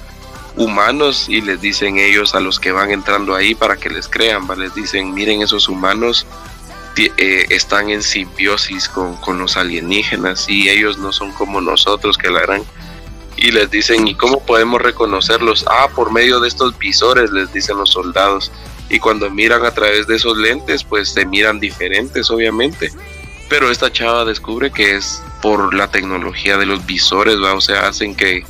humanos 0.58 1.26
y 1.28 1.40
les 1.40 1.60
dicen 1.60 1.98
ellos 1.98 2.34
a 2.34 2.40
los 2.40 2.58
que 2.58 2.72
van 2.72 2.90
entrando 2.90 3.34
ahí 3.34 3.54
para 3.54 3.76
que 3.76 3.88
les 3.88 4.08
crean, 4.08 4.46
les 4.58 4.74
dicen, 4.74 5.14
miren 5.14 5.40
esos 5.42 5.68
humanos 5.68 6.26
eh, 6.98 7.46
están 7.50 7.90
en 7.90 8.02
simbiosis 8.02 8.88
con, 8.88 9.16
con, 9.16 9.38
los 9.38 9.56
alienígenas 9.56 10.48
y 10.48 10.68
ellos 10.68 10.98
no 10.98 11.12
son 11.12 11.30
como 11.32 11.60
nosotros 11.60 12.18
que 12.18 12.28
la 12.28 12.40
harán. 12.40 12.64
Y 13.36 13.52
les 13.52 13.70
dicen, 13.70 14.08
¿y 14.08 14.16
cómo 14.16 14.44
podemos 14.44 14.82
reconocerlos? 14.82 15.64
Ah, 15.68 15.88
por 15.94 16.10
medio 16.10 16.40
de 16.40 16.48
estos 16.48 16.76
visores, 16.76 17.30
les 17.30 17.52
dicen 17.52 17.78
los 17.78 17.90
soldados. 17.90 18.50
Y 18.90 18.98
cuando 18.98 19.30
miran 19.30 19.64
a 19.64 19.70
través 19.70 20.08
de 20.08 20.16
esos 20.16 20.36
lentes, 20.36 20.82
pues 20.82 21.10
se 21.10 21.24
miran 21.24 21.60
diferentes, 21.60 22.30
obviamente. 22.30 22.90
Pero 23.48 23.70
esta 23.70 23.92
chava 23.92 24.24
descubre 24.24 24.72
que 24.72 24.96
es 24.96 25.22
por 25.40 25.72
la 25.72 25.88
tecnología 25.88 26.56
de 26.56 26.66
los 26.66 26.84
visores, 26.84 27.36
¿va? 27.40 27.54
o 27.54 27.60
sea, 27.60 27.86
hacen 27.86 28.16
que 28.16 28.44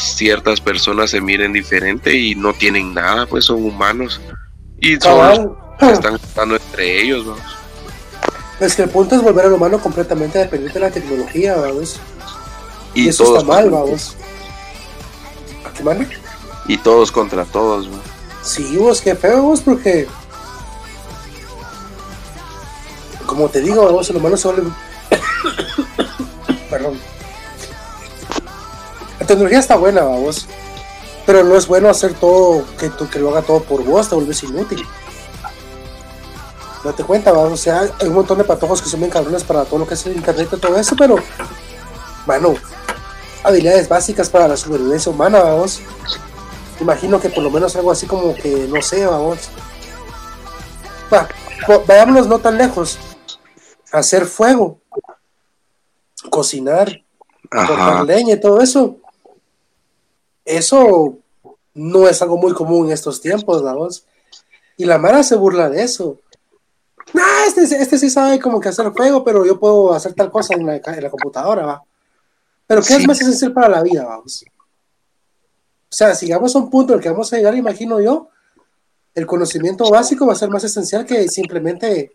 ciertas 0.00 0.60
personas 0.60 1.10
se 1.10 1.20
miren 1.20 1.52
diferente 1.52 2.16
y 2.16 2.34
no 2.34 2.52
tienen 2.52 2.94
nada, 2.94 3.26
pues 3.26 3.44
son 3.44 3.64
humanos 3.64 4.20
y 4.80 4.96
son 4.96 5.56
están 5.80 6.14
estando 6.16 6.56
entre 6.56 7.02
ellos, 7.02 7.26
vamos. 7.26 7.42
Es 8.60 8.74
que 8.74 8.82
el 8.82 8.90
punto 8.90 9.14
es 9.14 9.22
volver 9.22 9.46
al 9.46 9.54
humano 9.54 9.80
completamente 9.80 10.38
dependiente 10.38 10.78
de 10.78 10.84
la 10.86 10.90
tecnología, 10.90 11.56
vamos. 11.56 11.98
Y, 12.94 13.08
eso 13.08 13.24
está 13.24 13.46
mal, 13.46 13.70
vamos. 13.70 14.16
¿A 15.64 15.72
qué? 15.72 16.06
Y 16.66 16.76
todos 16.76 17.10
contra 17.10 17.44
todos, 17.46 17.88
vamos. 17.88 18.04
Sí, 18.42 18.76
vos, 18.76 19.00
qué 19.00 19.14
feo, 19.14 19.42
vos, 19.42 19.60
porque. 19.62 20.06
Como 23.24 23.48
te 23.48 23.60
digo, 23.60 23.84
vamos, 23.84 24.10
el 24.10 24.16
humano 24.16 24.36
se 24.36 24.48
vuelve. 24.48 24.70
Perdón 26.70 26.98
tecnología 29.30 29.60
está 29.60 29.76
buena, 29.76 30.02
vos. 30.02 30.46
Pero 31.24 31.44
no 31.44 31.56
es 31.56 31.68
bueno 31.68 31.88
hacer 31.88 32.14
todo, 32.14 32.64
que, 32.76 32.88
tú, 32.90 33.08
que 33.08 33.20
lo 33.20 33.30
haga 33.30 33.42
todo 33.42 33.62
por 33.62 33.84
vos, 33.84 34.08
te 34.08 34.16
vuelves 34.16 34.42
inútil. 34.42 34.84
No 36.82 36.92
te 36.92 37.04
cuenta, 37.04 37.30
vamos. 37.30 37.52
O 37.52 37.56
sea, 37.56 37.82
hay 38.00 38.08
un 38.08 38.14
montón 38.14 38.38
de 38.38 38.44
patojos 38.44 38.82
que 38.82 38.88
son 38.88 39.00
bien 39.00 39.12
cabrones 39.12 39.44
para 39.44 39.64
todo 39.64 39.78
lo 39.78 39.86
que 39.86 39.94
es 39.94 40.04
el 40.06 40.16
internet 40.16 40.48
y 40.52 40.56
todo 40.56 40.76
eso, 40.76 40.96
pero, 40.96 41.16
bueno, 42.26 42.54
habilidades 43.44 43.88
básicas 43.88 44.28
para 44.28 44.48
la 44.48 44.56
supervivencia 44.56 45.12
humana, 45.12 45.40
vamos. 45.40 45.80
Imagino 46.80 47.20
que 47.20 47.28
por 47.28 47.44
lo 47.44 47.50
menos 47.50 47.76
algo 47.76 47.92
así 47.92 48.06
como 48.06 48.34
que, 48.34 48.66
no 48.68 48.82
sé, 48.82 49.06
vamos. 49.06 49.48
Va, 51.12 51.28
vayámonos 51.86 52.26
no 52.26 52.40
tan 52.40 52.58
lejos. 52.58 52.98
Hacer 53.92 54.26
fuego, 54.26 54.80
cocinar, 56.30 57.04
cortar 57.48 58.04
leña 58.06 58.34
y 58.34 58.40
todo 58.40 58.60
eso 58.60 58.99
eso 60.56 61.18
no 61.74 62.08
es 62.08 62.20
algo 62.22 62.36
muy 62.36 62.52
común 62.52 62.86
en 62.86 62.92
estos 62.92 63.20
tiempos, 63.20 63.62
vamos. 63.62 64.04
Y 64.76 64.84
la 64.84 64.98
Mara 64.98 65.22
se 65.22 65.36
burla 65.36 65.68
de 65.68 65.82
eso. 65.82 66.18
Nah, 67.12 67.44
este, 67.46 67.62
este 67.62 67.98
sí 67.98 68.10
sabe 68.10 68.38
como 68.38 68.60
que 68.60 68.68
hacer 68.68 68.90
fuego, 68.92 69.24
pero 69.24 69.44
yo 69.44 69.58
puedo 69.58 69.92
hacer 69.92 70.14
tal 70.14 70.30
cosa 70.30 70.54
en 70.54 70.66
la, 70.66 71.10
computadora, 71.10 71.66
va. 71.66 71.82
Pero 72.66 72.82
¿qué 72.82 72.94
es 72.94 73.06
más 73.06 73.20
esencial 73.20 73.52
para 73.52 73.68
la 73.68 73.82
vida, 73.82 74.04
vamos? 74.04 74.44
O 74.46 75.92
sea, 75.92 76.14
si 76.14 76.26
llegamos 76.26 76.54
a 76.54 76.58
un 76.60 76.70
punto 76.70 76.92
en 76.92 76.98
el 76.98 77.02
que 77.02 77.10
vamos 77.10 77.32
a 77.32 77.36
llegar, 77.36 77.54
imagino 77.56 78.00
yo, 78.00 78.28
el 79.14 79.26
conocimiento 79.26 79.90
básico 79.90 80.26
va 80.26 80.34
a 80.34 80.36
ser 80.36 80.50
más 80.50 80.62
esencial 80.62 81.04
que 81.04 81.28
simplemente 81.28 82.12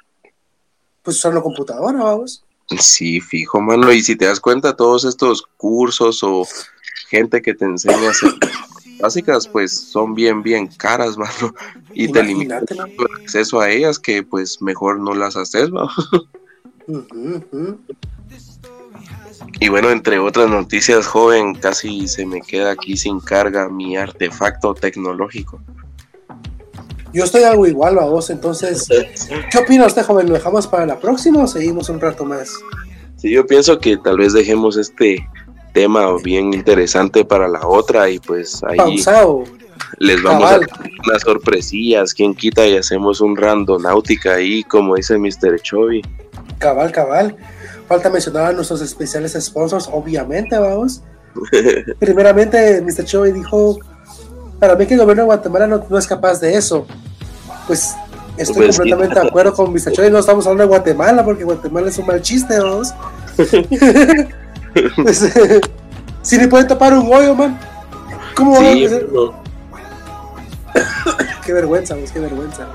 pues 1.03 1.17
usar 1.17 1.33
la 1.33 1.41
computadora, 1.41 2.01
vamos. 2.01 2.43
Sí, 2.79 3.19
fijo, 3.21 3.59
mano. 3.61 3.91
Y 3.91 4.01
si 4.01 4.15
te 4.15 4.25
das 4.25 4.39
cuenta, 4.39 4.75
todos 4.75 5.03
estos 5.03 5.43
cursos 5.57 6.23
o 6.23 6.47
gente 7.09 7.41
que 7.41 7.53
te 7.53 7.65
enseña 7.65 8.07
a 8.07 8.11
hacer 8.11 8.31
básicas, 8.99 9.47
pues 9.47 9.71
son 9.71 10.13
bien, 10.13 10.41
bien 10.41 10.67
caras, 10.67 11.17
mano. 11.17 11.53
Y 11.93 12.11
te 12.11 12.23
limitas 12.23 12.63
el 12.69 12.79
acceso 13.21 13.59
a 13.59 13.69
ellas 13.69 13.99
que 13.99 14.23
pues 14.23 14.61
mejor 14.61 14.99
no 14.99 15.13
las 15.13 15.35
haces, 15.35 15.69
¿no? 15.69 15.89
Y 19.59 19.69
bueno, 19.69 19.89
entre 19.91 20.19
otras 20.19 20.49
noticias, 20.49 21.07
joven, 21.07 21.55
casi 21.55 22.07
se 22.07 22.25
me 22.25 22.41
queda 22.41 22.71
aquí 22.71 22.97
sin 22.97 23.19
carga 23.19 23.69
mi 23.69 23.95
artefacto 23.97 24.73
tecnológico. 24.73 25.61
Yo 27.13 27.23
estoy 27.23 27.43
algo 27.43 27.65
igual 27.65 27.97
a 27.97 28.05
vos, 28.05 28.29
entonces, 28.29 28.89
¿qué 29.49 29.57
opina 29.57 29.85
usted, 29.85 30.03
joven? 30.03 30.27
¿Lo 30.27 30.33
dejamos 30.33 30.67
para 30.67 30.85
la 30.85 30.99
próxima 30.99 31.43
o 31.43 31.47
seguimos 31.47 31.87
un 31.89 32.01
rato 32.01 32.25
más? 32.25 32.51
Sí, 33.15 33.31
yo 33.31 33.45
pienso 33.47 33.79
que 33.79 33.95
tal 33.95 34.17
vez 34.17 34.33
dejemos 34.33 34.75
este 34.75 35.25
tema 35.75 36.15
bien 36.23 36.53
interesante 36.53 37.25
para 37.25 37.49
la 37.49 37.67
otra 37.67 38.09
y 38.09 38.17
pues 38.17 38.63
ahí 38.63 39.03
les 39.97 40.23
vamos 40.23 40.49
a 40.49 40.51
dar 40.53 40.61
unas 41.05 41.21
sorpresillas, 41.21 42.13
quien 42.13 42.33
quita 42.33 42.65
y 42.65 42.77
hacemos 42.77 43.19
un 43.19 43.35
randonáutica 43.35 44.35
ahí 44.35 44.63
como 44.63 44.95
dice 44.95 45.17
Mr. 45.17 45.59
Chovy. 45.61 46.01
Cabal, 46.59 46.93
cabal. 46.93 47.35
Falta 47.89 48.09
mencionar 48.09 48.45
a 48.45 48.51
nuestros 48.53 48.81
especiales 48.81 49.37
sponsors, 49.37 49.89
obviamente, 49.91 50.57
vamos. 50.57 51.03
primeramente 51.99 52.81
Mr. 52.81 53.03
Choi 53.03 53.33
dijo, 53.33 53.77
para 54.57 54.75
mí 54.75 54.85
que 54.85 54.93
el 54.93 55.01
gobierno 55.01 55.23
de 55.23 55.27
Guatemala 55.27 55.67
no, 55.67 55.97
es 55.97 56.07
capaz 56.07 56.39
de 56.39 56.55
eso. 56.55 56.87
Pues 57.67 57.93
estoy 58.37 58.67
pues 58.67 58.77
completamente 58.77 59.19
de 59.19 59.27
acuerdo 59.27 59.53
con 59.53 59.73
Mr. 59.73 59.91
Choi, 59.91 60.09
no 60.09 60.19
estamos 60.19 60.47
hablando 60.47 60.63
de 60.63 60.69
Guatemala 60.69 61.25
porque 61.25 61.43
Guatemala 61.43 61.89
es 61.89 61.97
un 61.97 62.05
mal 62.05 62.21
chiste, 62.21 62.57
vamos. 62.57 62.93
pues, 64.95 65.33
si 66.21 66.37
le 66.37 66.47
pueden 66.47 66.67
tapar 66.67 66.93
un 66.93 67.11
hoyo, 67.13 67.35
man. 67.35 67.59
¿Cómo 68.35 68.57
sí, 68.57 68.87
qué 71.45 71.53
vergüenza, 71.53 71.95
vos, 71.95 72.11
qué 72.11 72.19
vergüenza. 72.19 72.67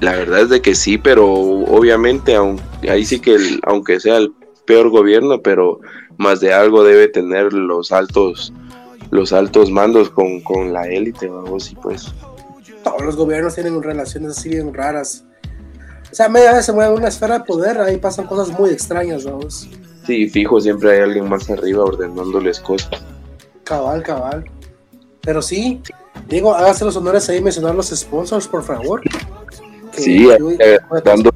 La 0.00 0.12
verdad 0.12 0.40
es 0.40 0.48
de 0.48 0.60
que 0.60 0.74
sí, 0.74 0.98
pero 0.98 1.32
obviamente 1.32 2.36
ahí 2.88 3.04
sí 3.04 3.20
que 3.20 3.36
aunque 3.64 4.00
sea 4.00 4.16
el 4.16 4.32
peor 4.66 4.90
gobierno, 4.90 5.40
pero 5.40 5.80
más 6.16 6.40
de 6.40 6.52
algo 6.52 6.82
debe 6.84 7.08
tener 7.08 7.52
los 7.52 7.92
altos 7.92 8.52
los 9.10 9.32
altos 9.32 9.70
mandos 9.70 10.10
con, 10.10 10.40
con 10.40 10.72
la 10.72 10.88
élite, 10.88 11.28
vamos, 11.28 11.70
y 11.70 11.76
pues. 11.76 12.12
Todos 12.82 13.02
los 13.02 13.16
gobiernos 13.16 13.54
tienen 13.54 13.80
relaciones 13.80 14.36
así 14.36 14.48
bien 14.48 14.74
raras. 14.74 15.24
O 16.10 16.14
sea, 16.14 16.28
media 16.28 16.52
vez 16.52 16.66
se 16.66 16.72
mueve 16.72 16.94
una 16.94 17.08
esfera 17.08 17.38
de 17.38 17.44
poder, 17.44 17.80
ahí 17.80 17.96
pasan 17.98 18.26
cosas 18.26 18.58
muy 18.58 18.70
extrañas, 18.70 19.24
vamos. 19.24 19.68
Sí, 20.06 20.28
fijo, 20.28 20.60
siempre 20.60 20.92
hay 20.92 21.00
alguien 21.00 21.28
más 21.28 21.48
arriba 21.50 21.84
ordenándoles 21.84 22.60
cosas. 22.60 22.90
Cabal, 23.64 24.02
cabal. 24.02 24.44
Pero 25.22 25.40
sí, 25.40 25.80
Diego, 26.28 26.54
hágase 26.54 26.84
los 26.84 26.96
honores 26.96 27.28
ahí 27.28 27.40
mencionar 27.40 27.74
los 27.74 27.88
sponsors, 27.88 28.46
por 28.46 28.62
favor. 28.62 29.00
sí, 29.92 30.28
eh, 30.58 30.78
dando 31.04 31.30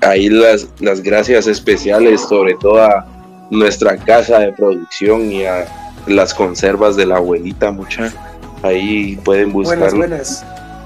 ahí 0.00 0.28
las, 0.28 0.68
las 0.80 1.02
gracias 1.02 1.46
especiales, 1.46 2.22
sobre 2.22 2.54
todo 2.54 2.82
a 2.82 3.06
nuestra 3.50 3.96
casa 3.96 4.40
de 4.40 4.52
producción 4.52 5.30
y 5.30 5.44
a 5.44 5.66
las 6.06 6.34
conservas 6.34 6.96
de 6.96 7.06
la 7.06 7.16
abuelita, 7.16 7.70
mucha. 7.70 8.12
Ahí 8.62 9.16
pueden 9.24 9.52
buscar 9.52 9.92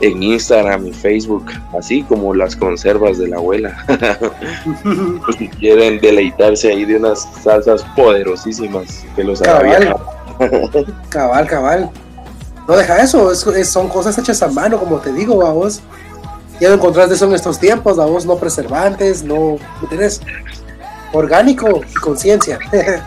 en 0.01 0.23
Instagram 0.23 0.87
y 0.87 0.93
Facebook, 0.93 1.47
así 1.79 2.03
como 2.03 2.35
las 2.35 2.55
conservas 2.55 3.19
de 3.19 3.29
la 3.29 3.37
abuela. 3.37 3.85
si 5.39 5.49
quieren 5.49 6.01
deleitarse 6.01 6.71
ahí 6.71 6.85
de 6.85 6.97
unas 6.97 7.27
salsas 7.43 7.83
poderosísimas 7.97 9.05
que 9.15 9.25
los 9.25 9.41
cabal. 9.41 9.97
cabal, 11.09 11.47
cabal. 11.47 11.91
No 12.69 12.77
deja 12.77 13.03
eso, 13.03 13.35
son 13.35 13.89
cosas 13.89 14.19
hechas 14.19 14.43
a 14.43 14.49
mano, 14.49 14.79
como 14.79 14.99
te 14.99 15.13
digo, 15.13 15.37
vamos. 15.37 15.81
Ya 16.61 16.69
no 16.69 16.75
encontrás 16.75 17.09
de 17.09 17.15
eso 17.15 17.27
en 17.27 17.35
estos 17.35 17.59
tiempos, 17.59 17.97
vamos, 17.97 18.27
no 18.27 18.37
preservantes, 18.37 19.23
no, 19.23 19.59
¿me 19.81 19.89
tienes? 19.89 20.21
Orgánico 21.13 21.81
y 21.89 21.95
conciencia. 21.95 22.59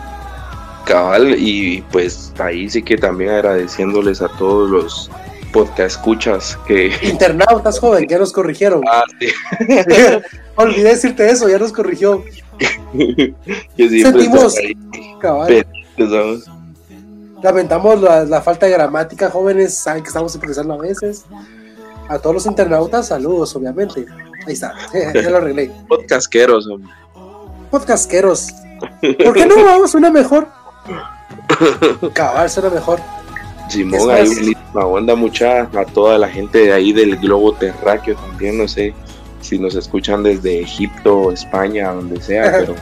Cabal, 0.86 1.34
y 1.38 1.82
pues 1.92 2.32
ahí 2.38 2.70
sí 2.70 2.82
que 2.82 2.96
también 2.96 3.30
agradeciéndoles 3.30 4.22
a 4.22 4.28
todos 4.28 4.70
los 4.70 5.10
podcast 5.52 5.96
escuchas 5.96 6.58
que... 6.66 6.92
Internautas, 7.02 7.78
joven, 7.80 8.06
ya 8.08 8.18
nos 8.18 8.32
corrigieron. 8.32 8.82
Ah, 8.88 9.04
sí. 9.18 9.28
Olvidé 10.56 10.90
decirte 10.90 11.28
eso, 11.30 11.48
ya 11.48 11.58
nos 11.58 11.72
corrigió. 11.72 12.24
Sentimos, 13.76 14.54
cabal. 15.20 15.66
Lamentamos 17.42 18.00
la, 18.28 18.42
falta 18.42 18.66
de 18.66 18.72
gramática, 18.72 19.30
jóvenes, 19.30 19.74
saben 19.74 20.02
que 20.02 20.08
estamos 20.08 20.34
improvisando 20.34 20.74
a 20.74 20.78
veces. 20.78 21.24
A 22.08 22.18
todos 22.18 22.34
los 22.34 22.46
internautas, 22.46 23.08
saludos, 23.08 23.54
obviamente. 23.56 24.04
Ahí 24.46 24.54
está, 24.54 24.74
ya 25.14 25.30
lo 25.30 25.38
arreglé. 25.38 25.70
Podcasqueros, 25.88 26.66
hombre. 26.66 26.92
Podcasqueros. 27.70 28.48
¿Por 29.24 29.34
qué 29.34 29.46
no 29.46 29.64
vamos 29.64 29.94
una 29.94 30.10
mejor? 30.10 30.48
Cabal, 32.12 32.50
suena 32.50 32.70
mejor. 32.70 33.00
Simón, 33.70 34.10
ahí 34.10 34.54
una 34.74 34.86
onda 34.86 35.14
mucha 35.14 35.62
a 35.62 35.84
toda 35.84 36.18
la 36.18 36.28
gente 36.28 36.58
de 36.58 36.72
ahí 36.72 36.92
del 36.92 37.16
globo 37.16 37.52
terráqueo 37.52 38.16
también, 38.16 38.58
no 38.58 38.68
sé 38.68 38.94
si 39.40 39.58
nos 39.58 39.74
escuchan 39.74 40.22
desde 40.22 40.60
Egipto, 40.60 41.32
España, 41.32 41.92
donde 41.92 42.20
sea, 42.20 42.52
pero 42.58 42.74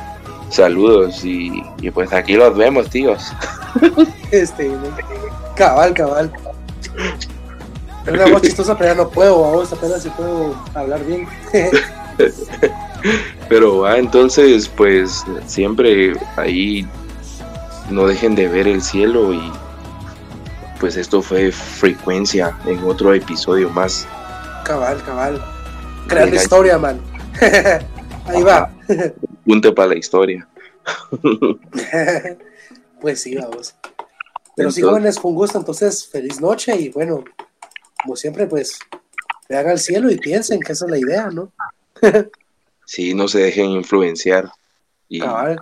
saludos 0.51 1.24
y, 1.24 1.62
pues 1.93 2.12
aquí 2.12 2.35
los 2.35 2.56
vemos, 2.56 2.89
tíos. 2.90 3.32
Este, 4.31 4.70
cabal, 5.56 5.94
cabal. 5.94 6.31
Es 8.06 8.12
una 8.12 8.27
voz 8.27 8.43
chistosa, 8.43 8.77
pero 8.77 8.90
ya 8.90 8.94
no 8.94 9.09
puedo, 9.09 9.40
vamos, 9.40 9.73
apenas 9.73 10.02
si 10.02 10.10
puedo 10.10 10.55
hablar 10.74 11.02
bien. 11.06 11.27
pero 13.48 13.78
va, 13.78 13.97
entonces, 13.97 14.69
pues 14.69 15.24
siempre 15.47 16.12
ahí 16.36 16.86
no 17.90 18.06
dejen 18.06 18.35
de 18.35 18.48
ver 18.48 18.69
el 18.69 18.82
cielo 18.82 19.32
y 19.32 19.40
pues 20.79 20.97
esto 20.97 21.23
fue 21.23 21.51
frecuencia 21.53 22.57
en 22.67 22.83
otro 22.85 23.13
episodio 23.13 23.71
más. 23.71 24.07
Cabal, 24.65 25.03
cabal. 25.03 25.43
Crear 26.07 26.33
historia, 26.33 26.79
man. 26.79 27.01
Ahí 28.27 28.43
va. 28.43 28.71
Punto 29.45 29.75
para 29.75 29.89
la 29.89 29.97
historia. 29.97 30.49
pues 33.01 33.23
sí, 33.23 33.35
vamos. 33.37 33.75
Pero 34.55 34.71
sí, 34.71 34.83
jóvenes, 34.83 35.19
un 35.23 35.35
gusto. 35.35 35.59
Entonces, 35.59 36.07
feliz 36.07 36.41
noche 36.41 36.77
y 36.77 36.89
bueno, 36.91 37.25
como 38.03 38.17
siempre, 38.17 38.47
pues 38.47 38.79
vean 39.49 39.69
al 39.69 39.79
cielo 39.79 40.11
y 40.11 40.19
piensen 40.19 40.61
que 40.61 40.73
esa 40.73 40.85
es 40.85 40.91
la 40.91 40.99
idea, 40.99 41.31
¿no? 41.31 41.53
sí, 42.85 43.15
no 43.15 43.29
se 43.29 43.41
dejen 43.41 43.71
influenciar. 43.71 44.51
Y, 45.09 45.21
Cabal. 45.21 45.59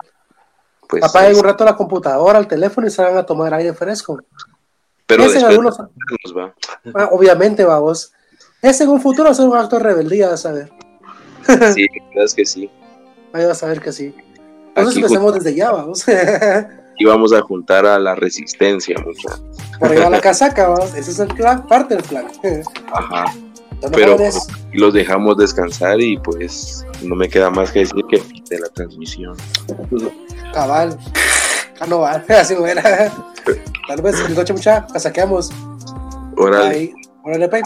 Pues, 0.87 1.03
Apaguen 1.03 1.37
un 1.37 1.43
rato 1.43 1.65
la 1.65 1.75
computadora, 1.75 2.39
el 2.39 2.47
teléfono 2.47 2.87
y 2.87 2.91
salgan 2.91 3.17
a 3.17 3.25
tomar 3.25 3.53
aire 3.53 3.73
fresco. 3.73 4.21
Pero 5.07 5.23
algunos... 5.23 5.79
va. 5.79 6.53
Ah, 6.93 7.09
obviamente, 7.11 7.63
vamos. 7.63 8.13
Es 8.61 8.81
en 8.81 8.89
un 8.89 9.01
futuro 9.01 9.29
hacer 9.29 9.47
un 9.47 9.55
acto 9.55 9.77
de 9.77 9.83
rebeldía, 9.83 10.33
a 10.33 10.37
saber. 10.37 10.69
sí, 11.73 11.87
es 12.15 12.33
que 12.33 12.45
sí. 12.45 12.69
Ahí 13.33 13.45
vas 13.45 13.63
a 13.63 13.67
ver 13.67 13.81
que 13.81 13.91
sí. 13.91 14.13
Entonces 14.69 14.97
empecemos 14.97 15.33
desde 15.33 15.55
ya, 15.55 15.71
vamos. 15.71 16.05
y 16.97 17.05
vamos 17.05 17.33
a 17.33 17.41
juntar 17.41 17.85
a 17.85 17.97
la 17.97 18.15
resistencia, 18.15 18.97
mucho. 18.99 19.29
Por 19.79 19.91
ahí 19.91 19.97
va 19.97 20.09
la 20.09 20.21
casaca, 20.21 20.67
vamos. 20.67 20.93
Ese 20.93 21.11
es 21.11 21.19
el 21.19 21.29
plan, 21.29 21.65
parte 21.67 21.95
del 21.95 22.03
plan. 22.03 22.27
Ajá. 22.91 23.33
Pero 23.91 24.17
los 24.73 24.93
dejamos 24.93 25.37
descansar 25.37 26.01
y 26.01 26.17
pues 26.17 26.85
no 27.03 27.15
me 27.15 27.29
queda 27.29 27.49
más 27.51 27.71
que 27.71 27.79
decir 27.79 28.03
que 28.09 28.21
de 28.49 28.59
la 28.59 28.69
transmisión. 28.69 29.37
Cabal. 30.51 30.97
Ah, 31.79 31.85
no 31.87 31.99
va, 31.99 32.23
así 32.29 32.55
buena. 32.55 32.81
Tal 33.87 34.01
vez, 34.03 34.19
el 34.21 34.35
noche 34.35 34.53
mucha, 34.53 34.85
casaqueamos. 34.87 35.51
Órale. 36.37 36.93
Órale, 37.23 37.47
pay. 37.49 37.61